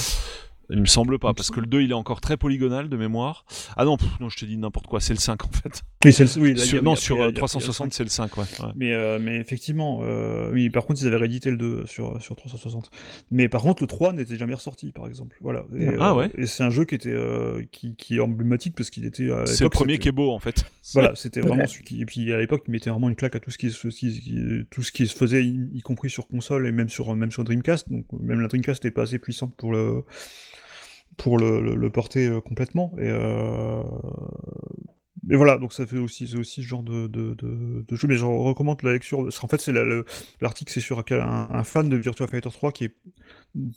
Il 0.70 0.80
me 0.80 0.86
semble 0.86 1.18
pas, 1.18 1.32
parce 1.32 1.50
que 1.50 1.60
le 1.60 1.66
2 1.66 1.82
il 1.82 1.90
est 1.90 1.94
encore 1.94 2.20
très 2.20 2.36
polygonal 2.36 2.88
de 2.88 2.96
mémoire. 2.96 3.44
Ah 3.76 3.84
non, 3.84 3.96
pff, 3.96 4.08
non 4.20 4.28
je 4.28 4.36
te 4.36 4.44
dis 4.44 4.56
n'importe 4.56 4.86
quoi, 4.86 5.00
c'est 5.00 5.12
le 5.14 5.18
5 5.20 5.44
en 5.44 5.48
fait. 5.48 5.82
Oui, 6.04 6.12
c'est 6.12 6.24
le, 6.36 6.42
oui, 6.42 6.54
là, 6.54 6.62
Sur- 6.64 6.78
a- 6.78 6.82
non, 6.82 6.96
sur 6.96 7.16
il 7.16 7.20
y 7.20 7.22
a- 7.22 7.26
euh, 7.26 7.32
360 7.32 7.92
c'est 7.92 8.02
le 8.02 8.08
5, 8.10 8.36
ouais. 8.36 8.42
ouais. 8.60 8.66
Mais, 8.74 8.92
euh, 8.92 9.18
mais 9.20 9.36
effectivement, 9.36 10.00
euh, 10.02 10.50
oui, 10.52 10.68
par 10.70 10.84
contre, 10.86 11.00
ils 11.02 11.06
avaient 11.06 11.16
réédité 11.16 11.50
le 11.50 11.56
2 11.56 11.86
sur, 11.86 12.20
sur 12.20 12.34
360. 12.36 12.90
Mais 13.30 13.48
par 13.48 13.62
contre, 13.62 13.82
le 13.82 13.86
3 13.86 14.12
n'était 14.12 14.36
jamais 14.36 14.54
ressorti, 14.54 14.92
par 14.92 15.06
exemple. 15.06 15.36
Voilà. 15.40 15.64
Et, 15.76 15.88
Ah 16.00 16.10
euh, 16.10 16.14
ouais. 16.14 16.30
Et 16.36 16.46
c'est 16.46 16.62
un 16.64 16.70
jeu 16.70 16.84
qui 16.84 16.94
était 16.96 17.10
euh, 17.12 17.62
qui, 17.70 17.94
qui 17.96 18.16
est 18.16 18.20
emblématique 18.20 18.74
parce 18.76 18.90
qu'il 18.90 19.04
était. 19.04 19.28
C'est 19.46 19.64
le 19.64 19.70
premier 19.70 19.98
qui 19.98 20.08
est 20.08 20.12
beau 20.12 20.30
en 20.32 20.38
fait. 20.38 20.64
Voilà, 20.94 21.12
c'était 21.16 21.40
vraiment 21.40 21.66
celui 21.66 21.82
qui. 21.84 22.00
Et 22.00 22.06
puis 22.06 22.32
à 22.32 22.38
l'époque, 22.38 22.62
il 22.68 22.70
mettait 22.70 22.90
vraiment 22.90 23.08
une 23.08 23.16
claque 23.16 23.34
à 23.34 23.40
tout 23.40 23.50
ce 23.50 23.58
qui, 23.58 23.70
se- 23.72 23.88
qui- 23.88 24.20
qui- 24.20 24.64
tout 24.70 24.82
ce 24.84 24.92
qui 24.92 25.06
se 25.08 25.16
faisait, 25.16 25.44
y, 25.44 25.68
y 25.74 25.80
compris 25.80 26.10
sur 26.10 26.28
console 26.28 26.64
et 26.66 26.70
même 26.72 26.88
sur, 26.88 27.12
même 27.16 27.32
sur 27.32 27.42
Dreamcast. 27.42 27.90
Donc 27.90 28.04
même 28.20 28.40
la 28.40 28.46
Dreamcast 28.46 28.84
n'était 28.84 28.94
pas 28.94 29.02
assez 29.02 29.18
puissante 29.18 29.52
pour 29.56 29.72
le 29.72 30.04
pour 31.16 31.38
le, 31.38 31.88
porter 31.90 32.26
euh, 32.28 32.40
complètement. 32.40 32.92
Et 32.98 33.08
euh, 33.08 33.82
Mais 35.28 35.36
voilà, 35.36 35.58
donc 35.58 35.72
ça 35.72 35.86
fait 35.86 35.98
aussi, 35.98 36.36
aussi 36.36 36.62
ce 36.62 36.66
genre 36.68 36.82
de, 36.84 37.08
de, 37.08 37.34
jeu. 37.96 38.06
Mais 38.06 38.16
je 38.16 38.24
recommande 38.24 38.82
la 38.82 38.92
lecture. 38.92 39.22
Parce 39.24 39.38
qu'en 39.38 39.48
fait, 39.48 39.60
c'est 39.60 39.72
la- 39.72 39.82
le- 39.84 40.04
l'article, 40.40 40.72
c'est 40.72 40.80
sur 40.80 40.98
un, 41.10 41.48
un- 41.50 41.64
fan 41.64 41.88
de 41.88 41.96
Virtua 41.96 42.26
Fighter 42.28 42.50
3 42.50 42.70
qui 42.70 42.84
est, 42.84 42.96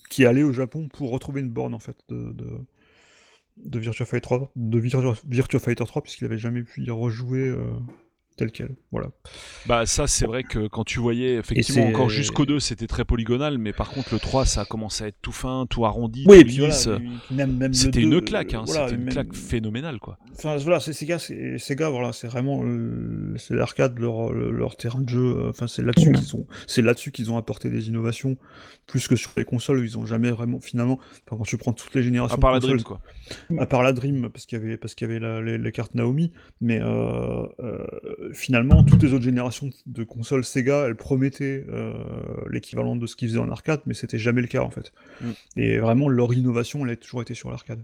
qui 0.09 0.23
est 0.23 0.25
allé 0.27 0.43
au 0.43 0.51
Japon 0.53 0.89
pour 0.89 1.11
retrouver 1.11 1.41
une 1.41 1.49
borne 1.49 1.73
en 1.73 1.79
fait 1.79 1.97
de, 2.09 2.33
de, 3.57 3.79
Virtua 3.79 4.05
Fighter 4.05 4.21
3, 4.23 4.51
de 4.55 4.79
Virtua, 4.79 5.15
Virtua 5.27 5.59
Fighter 5.59 5.85
3, 5.85 6.01
puisqu'il 6.03 6.25
avait 6.25 6.37
jamais 6.37 6.63
pu 6.63 6.83
y 6.83 6.91
rejouer 6.91 7.47
euh, 7.49 7.71
tel 8.39 8.51
quel. 8.51 8.69
Voilà. 8.91 9.09
Bah 9.67 9.85
ça 9.85 10.07
c'est 10.07 10.25
vrai 10.25 10.43
que 10.43 10.67
quand 10.67 10.83
tu 10.83 10.99
voyais 10.99 11.35
effectivement 11.35 11.85
encore 11.87 12.09
jusqu'au 12.09 12.45
2 12.45 12.59
c'était 12.59 12.87
très 12.87 13.05
polygonal 13.05 13.57
mais 13.57 13.73
par 13.73 13.89
contre 13.91 14.13
le 14.13 14.19
3 14.19 14.45
ça 14.45 14.61
a 14.61 14.65
commencé 14.65 15.03
à 15.03 15.07
être 15.07 15.17
tout 15.21 15.31
fin, 15.31 15.65
tout 15.69 15.85
arrondi, 15.85 16.25
Oui, 16.27 16.37
et 16.37 16.45
puis 16.45 16.57
lisse. 16.57 16.87
même, 17.31 17.57
même 17.57 17.73
C'était 17.73 17.99
2, 18.01 18.07
une 18.07 18.13
euh, 18.15 18.21
claque, 18.21 18.53
hein, 18.53 18.63
voilà, 18.65 18.85
c'était 18.87 18.95
une 18.97 19.03
même- 19.05 19.13
claque 19.13 19.33
phénoménale 19.33 19.99
quoi. 19.99 20.17
Enfin 20.37 20.55
voilà, 20.57 20.79
c'est 20.79 20.93
Sega, 20.93 21.19
c'est 21.19 21.57
Sega, 21.57 21.89
voilà, 21.89 22.13
c'est 22.13 22.27
vraiment 22.27 22.61
euh, 22.63 23.33
c'est 23.37 23.53
l'arcade 23.53 23.99
leur, 23.99 24.31
leur 24.31 24.75
terrain 24.77 25.01
de 25.01 25.09
jeu. 25.09 25.19
euh, 25.37 25.49
Enfin 25.49 25.67
c'est 25.67 25.81
là-dessus 25.83 26.11
qu'ils 26.13 26.35
ont, 26.35 26.47
c'est 26.65 26.81
là-dessus 26.81 27.11
qu'ils 27.11 27.31
ont 27.31 27.37
apporté 27.37 27.69
des 27.69 27.87
innovations 27.89 28.37
plus 28.87 29.07
que 29.07 29.15
sur 29.15 29.31
les 29.37 29.43
consoles. 29.45 29.83
Ils 29.83 29.97
ont 29.97 30.05
jamais 30.05 30.31
vraiment 30.31 30.59
finalement. 30.59 30.97
enfin, 31.27 31.37
quand 31.37 31.43
tu 31.43 31.57
prends 31.57 31.73
toutes 31.73 31.93
les 31.93 32.01
générations, 32.03 32.35
À 32.37 32.39
part 32.39 32.51
la 32.53 32.59
consoles, 32.59 32.77
Dream 32.81 32.83
quoi. 32.83 33.01
à 33.61 33.65
part 33.65 33.83
la 33.83 33.93
Dream 33.93 34.29
parce 34.29 34.45
qu'il 34.45 34.57
y 34.57 34.61
avait 34.61 34.77
parce 34.77 34.95
qu'il 34.95 35.07
y 35.07 35.11
avait 35.11 35.19
la- 35.19 35.41
les, 35.41 35.57
les 35.57 35.71
cartes 35.71 35.93
Naomi, 35.93 36.31
mais 36.61 36.79
euh, 36.81 37.45
euh, 37.59 37.85
finalement 38.33 38.83
toutes 38.83 39.03
les 39.03 39.13
autres 39.13 39.23
générations 39.23 39.69
de 39.85 40.03
consoles 40.03 40.43
Sega, 40.43 40.85
elles 40.87 40.95
promettaient 40.95 41.65
euh, 41.69 41.93
l'équivalent 42.49 42.95
de 42.95 43.05
ce 43.07 43.15
qu'ils 43.15 43.29
faisaient 43.29 43.39
en 43.39 43.49
arcade, 43.49 43.81
mais 43.85 43.93
c'était 43.93 44.19
jamais 44.19 44.41
le 44.41 44.47
cas 44.47 44.61
en 44.61 44.69
fait. 44.69 44.91
Mm. 45.21 45.31
Et 45.57 45.77
vraiment 45.77 46.09
leur 46.09 46.33
innovation, 46.33 46.85
elle 46.85 46.91
a 46.93 46.95
toujours 46.95 47.21
été 47.21 47.33
sur 47.33 47.49
l'arcade. 47.49 47.83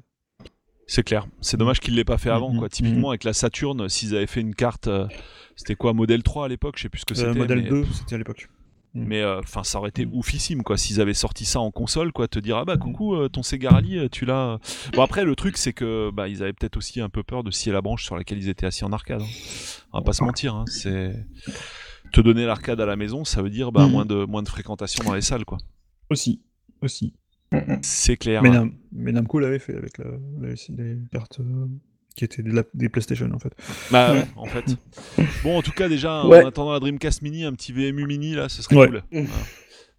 C'est 0.88 1.04
clair. 1.04 1.28
C'est 1.42 1.58
dommage 1.58 1.80
qu'il 1.80 1.96
l'ait 1.96 2.04
pas 2.04 2.18
fait 2.18 2.30
avant 2.30 2.52
Mhm, 2.54 2.60
quoi. 2.60 2.70
Typiquement 2.70 3.10
avec 3.10 3.24
la 3.24 3.34
Saturn, 3.34 3.90
s'ils 3.90 4.16
avaient 4.16 4.28
fait 4.28 4.42
une 4.42 4.54
carte 4.54 4.88
euh, 4.88 5.08
c'était 5.56 5.76
quoi 5.76 5.94
modèle 5.94 6.22
3 6.22 6.46
à 6.46 6.48
l'époque, 6.48 6.76
je 6.78 6.84
sais 6.84 6.90
plus 6.90 7.00
ce 7.00 7.06
que 7.06 7.14
Euh, 7.14 7.28
c'était 7.28 7.40
modèle 7.40 7.64
mais... 7.64 7.70
2, 7.70 7.86
c'était 7.94 8.16
à 8.16 8.18
l'époque. 8.18 8.50
Mais 8.96 9.26
enfin, 9.26 9.64
ça 9.64 9.78
aurait 9.80 9.90
été 9.90 10.06
Mm. 10.06 10.14
oufissime 10.14 10.64
quoi 10.64 10.78
s'ils 10.78 11.02
avaient 11.02 11.14
sorti 11.14 11.44
ça 11.46 11.60
en 11.60 11.70
console 11.70 12.12
quoi, 12.14 12.28
te 12.30 12.40
dire 12.40 12.58
ah 12.58 12.66
bah 12.66 12.78
coucou 12.78 13.16
euh, 13.16 13.28
ton 13.28 13.44
Sega 13.44 13.70
Rally, 13.72 13.98
euh, 13.98 14.08
tu 14.10 14.26
l'as. 14.26 14.58
Bon 14.94 15.02
après 15.02 15.26
le 15.26 15.36
truc 15.36 15.58
c'est 15.58 15.74
que 15.74 16.12
bah 16.12 16.28
ils 16.30 16.42
avaient 16.42 16.54
peut-être 16.54 16.78
aussi 16.78 17.02
un 17.02 17.10
peu 17.10 17.22
peur 17.24 17.44
de 17.44 17.52
scier 17.52 17.72
la 17.74 17.82
branche 17.82 18.06
sur 18.06 18.16
laquelle 18.16 18.38
ils 18.38 18.48
étaient 18.50 18.66
assis 18.66 18.86
en 18.86 18.94
arcade. 18.94 19.22
hein. 19.22 19.26
On 19.94 20.00
va 20.00 20.04
pas 20.06 20.14
se 20.14 20.24
mentir, 20.24 20.56
hein, 20.56 20.66
c'est 20.68 21.14
te 22.14 22.22
donner 22.22 22.46
l'arcade 22.46 22.80
à 22.80 22.86
la 22.86 22.96
maison, 22.96 23.26
ça 23.26 23.42
veut 23.42 23.50
dire 23.50 23.72
bah 23.72 23.86
moins 23.88 24.06
de 24.06 24.24
moins 24.26 24.44
de 24.44 24.50
fréquentation 24.50 25.04
dans 25.04 25.14
les 25.14 25.22
salles 25.22 25.44
quoi. 25.46 25.58
Aussi, 26.10 26.42
aussi. 26.82 27.14
C'est 27.82 28.18
clair. 28.18 28.42
Mais, 28.44 28.50
Nam- 28.50 28.74
mais 28.92 29.12
Namco 29.12 29.40
l'avait 29.40 29.60
fait 29.60 29.76
avec 29.76 29.98
la, 29.98 30.06
la- 30.42 30.54
les 30.78 30.98
cartes 31.12 31.40
euh, 31.40 31.68
qui 32.16 32.26
étaient 32.26 32.42
de 32.42 32.52
la- 32.52 32.64
des 32.74 32.90
PlayStation 32.90 33.30
en 33.34 33.40
fait. 33.40 33.54
Bah 33.92 34.14
ouais, 34.14 34.26
en 34.38 34.46
fait. 34.46 34.66
Bon 35.44 35.58
en 35.58 35.62
tout 35.62 35.72
cas 35.72 35.88
déjà 35.90 36.26
Ouais. 36.26 36.44
en 36.44 36.48
attendant 36.48 36.74
la 36.74 36.80
Dreamcast 36.80 37.22
Mini, 37.22 37.44
un 37.44 37.54
petit 37.54 37.72
VMU 37.74 38.08
Mini 38.08 38.34
là, 38.34 38.50
ce 38.50 38.62
serait 38.64 38.76
Ouais. 38.76 38.88
cool. 38.88 39.04
Voilà. 39.12 39.28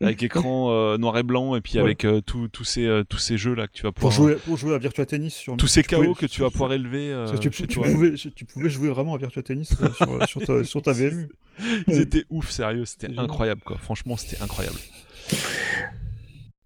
Avec 0.03 0.23
écran 0.23 0.71
euh, 0.73 0.99
noir 0.99 1.17
et 1.17 1.23
blanc 1.23 1.57
et 1.57 1.63
puis 1.63 1.75
Ouais. 1.77 1.81
avec 1.81 2.05
euh, 2.05 2.21
tous 2.21 2.49
tous 2.49 2.65
ces 2.65 2.85
euh, 2.85 3.03
tous 3.09 3.17
ces 3.17 3.39
jeux 3.39 3.55
là 3.55 3.67
que 3.67 3.73
tu 3.73 3.83
vas 3.85 3.93
Pour 3.93 4.11
pouvoir 4.11 4.13
jouer, 4.29 4.35
pour 4.45 4.57
jouer 4.59 4.75
à 4.75 4.79
Virtua 4.79 5.07
Tennis 5.07 5.35
sur 5.35 5.57
tous 5.57 5.69
ces 5.69 5.83
KO 5.83 6.13
que 6.15 6.27
tu 6.27 6.43
vas 6.43 6.51
pouvoir 6.51 6.75
élever 6.75 7.11
euh, 7.13 7.27
tu, 7.39 7.49
pouvais, 7.51 8.13
tu 8.15 8.45
pouvais 8.45 8.69
jouer 8.69 8.89
vraiment 8.91 9.15
à 9.15 9.19
Virtua 9.19 9.43
Tennis 9.43 9.75
euh, 9.81 9.89
sur, 9.95 10.29
sur 10.29 10.43
ta, 10.47 10.65
sur 10.65 10.83
ta 10.83 10.93
VMU. 10.93 11.29
Ils 11.89 11.99
étaient 12.01 12.25
ouf, 12.29 12.51
sérieux, 12.51 12.85
c'était 12.85 13.09
incroyable 13.17 13.63
quoi. 13.65 13.79
Franchement, 13.79 14.19
c'était 14.19 14.43
incroyable. 14.43 14.77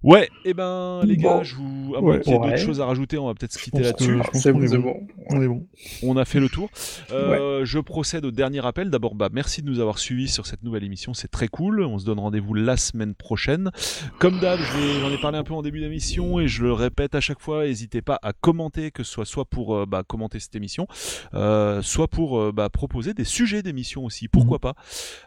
Ouais, 0.03 0.31
et 0.47 0.55
ben 0.55 1.03
les 1.05 1.17
gars, 1.19 1.37
Bon. 1.39 1.43
je 1.43 1.57
vous 1.57 1.95
à 1.95 2.01
moins 2.01 2.15
Ouais. 2.15 2.21
qu'il 2.21 2.33
y 2.33 2.37
ait 2.37 2.39
Ouais. 2.39 2.51
d'autres 2.51 2.63
choses 2.63 2.81
à 2.81 2.87
rajouter, 2.87 3.19
on 3.19 3.27
va 3.27 3.35
peut-être 3.35 3.53
se 3.53 3.59
quitter 3.63 3.81
là-dessus. 3.81 4.17
pense 4.17 4.43
C'est 4.43 4.53
bon, 4.53 4.61
bon. 4.61 4.79
bon. 4.81 5.07
On 5.29 5.43
est 5.43 5.47
bon. 5.49 5.67
On 6.03 6.17
a 6.17 6.25
fait 6.25 6.41
le 6.41 6.49
tour. 6.49 6.71
Euh, 7.13 7.65
Je 7.65 7.79
procède 7.79 8.25
au 8.25 8.31
dernier 8.31 8.65
appel. 8.65 8.89
D'abord, 8.91 9.15
bah, 9.15 9.29
merci 9.31 9.61
de 9.63 9.69
nous 9.69 9.81
avoir 9.81 9.99
suivis 9.99 10.29
sur 10.29 10.47
cette 10.47 10.63
nouvelle 10.63 10.85
émission, 10.85 11.13
c'est 11.13 11.29
très 11.29 11.49
cool. 11.49 11.83
On 11.83 11.99
se 11.99 12.07
donne 12.07 12.19
rendez-vous 12.19 12.55
la 12.55 12.77
semaine 12.79 13.15
prochaine. 13.15 13.71
Comme 14.19 14.41
d'hab, 14.41 14.59
je 14.59 14.73
vais- 14.79 15.01
j'en 15.01 15.11
ai 15.11 15.19
parlé 15.21 15.37
un 15.39 15.45
peu 15.45 15.53
en 15.55 15.63
début 15.63 15.81
d'émission 15.81 16.41
et 16.41 16.49
je 16.49 16.63
le 16.63 16.73
répète 16.73 17.15
à 17.15 17.21
chaque 17.21 17.41
fois, 17.41 17.65
n'hésitez 17.67 18.01
pas 18.01 18.19
à 18.23 18.33
commenter, 18.33 18.91
que 18.91 19.03
ce 19.03 19.13
soit 19.13 19.27
soit 19.27 19.45
pour 19.45 19.77
euh, 19.77 19.85
bah, 19.87 20.03
commenter 20.07 20.41
cette 20.41 20.57
émission, 20.57 20.87
euh, 21.35 21.83
soit 21.83 22.09
pour 22.09 22.41
euh, 22.41 22.53
bah, 22.53 22.69
proposer 22.71 23.13
des 23.15 23.25
sujets 23.25 23.63
d'émission 23.63 24.05
aussi, 24.05 24.29
pourquoi 24.29 24.59
pas? 24.59 24.75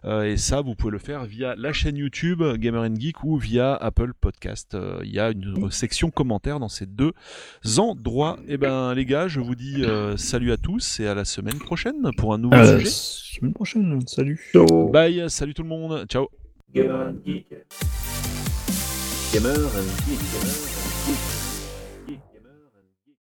Euh, 0.06 0.24
et 0.24 0.38
ça, 0.38 0.62
vous 0.62 0.74
pouvez 0.76 0.92
le 0.92 1.00
faire 1.00 1.26
via 1.26 1.54
la 1.56 1.72
chaîne 1.74 1.98
YouTube 1.98 2.42
Gamer 2.56 2.90
Geek 2.96 3.24
ou 3.24 3.38
via 3.38 3.76
Apple 3.76 4.14
Podcast. 4.20 4.63
Euh, 4.74 5.00
Il 5.04 5.12
y 5.14 5.20
a 5.20 5.32
une 5.32 5.70
section 5.72 6.10
commentaires 6.12 6.60
dans 6.60 6.70
ces 6.70 6.86
deux 6.86 7.12
endroits. 7.78 8.38
Et 8.48 8.58
ben 8.58 8.94
les 8.94 9.06
gars, 9.06 9.28
je 9.28 9.40
vous 9.40 9.56
dis 9.56 9.84
euh, 9.84 10.18
salut 10.18 10.52
à 10.52 10.58
tous 10.58 11.00
et 11.00 11.08
à 11.08 11.14
la 11.16 11.26
semaine 11.26 11.58
prochaine 11.60 12.10
pour 12.18 12.34
un 12.34 12.38
nouveau 12.38 12.56
Euh, 12.56 12.80
sujet. 12.80 12.90
semaine 13.40 13.54
prochaine, 13.54 14.00
salut. 14.08 14.40
Ciao. 14.52 14.90
Bye, 14.90 15.30
salut 15.30 15.54
tout 15.54 15.64
le 15.64 15.70
monde, 15.70 16.06
ciao. 16.08 16.28
Gamer 16.74 17.08
and 17.10 17.16
Geek. 17.26 17.48
Gamer 19.34 19.50
and 19.52 19.90
Geek. 20.08 20.20
Gamer 20.32 20.50
and 20.50 21.08
Geek. 21.08 21.33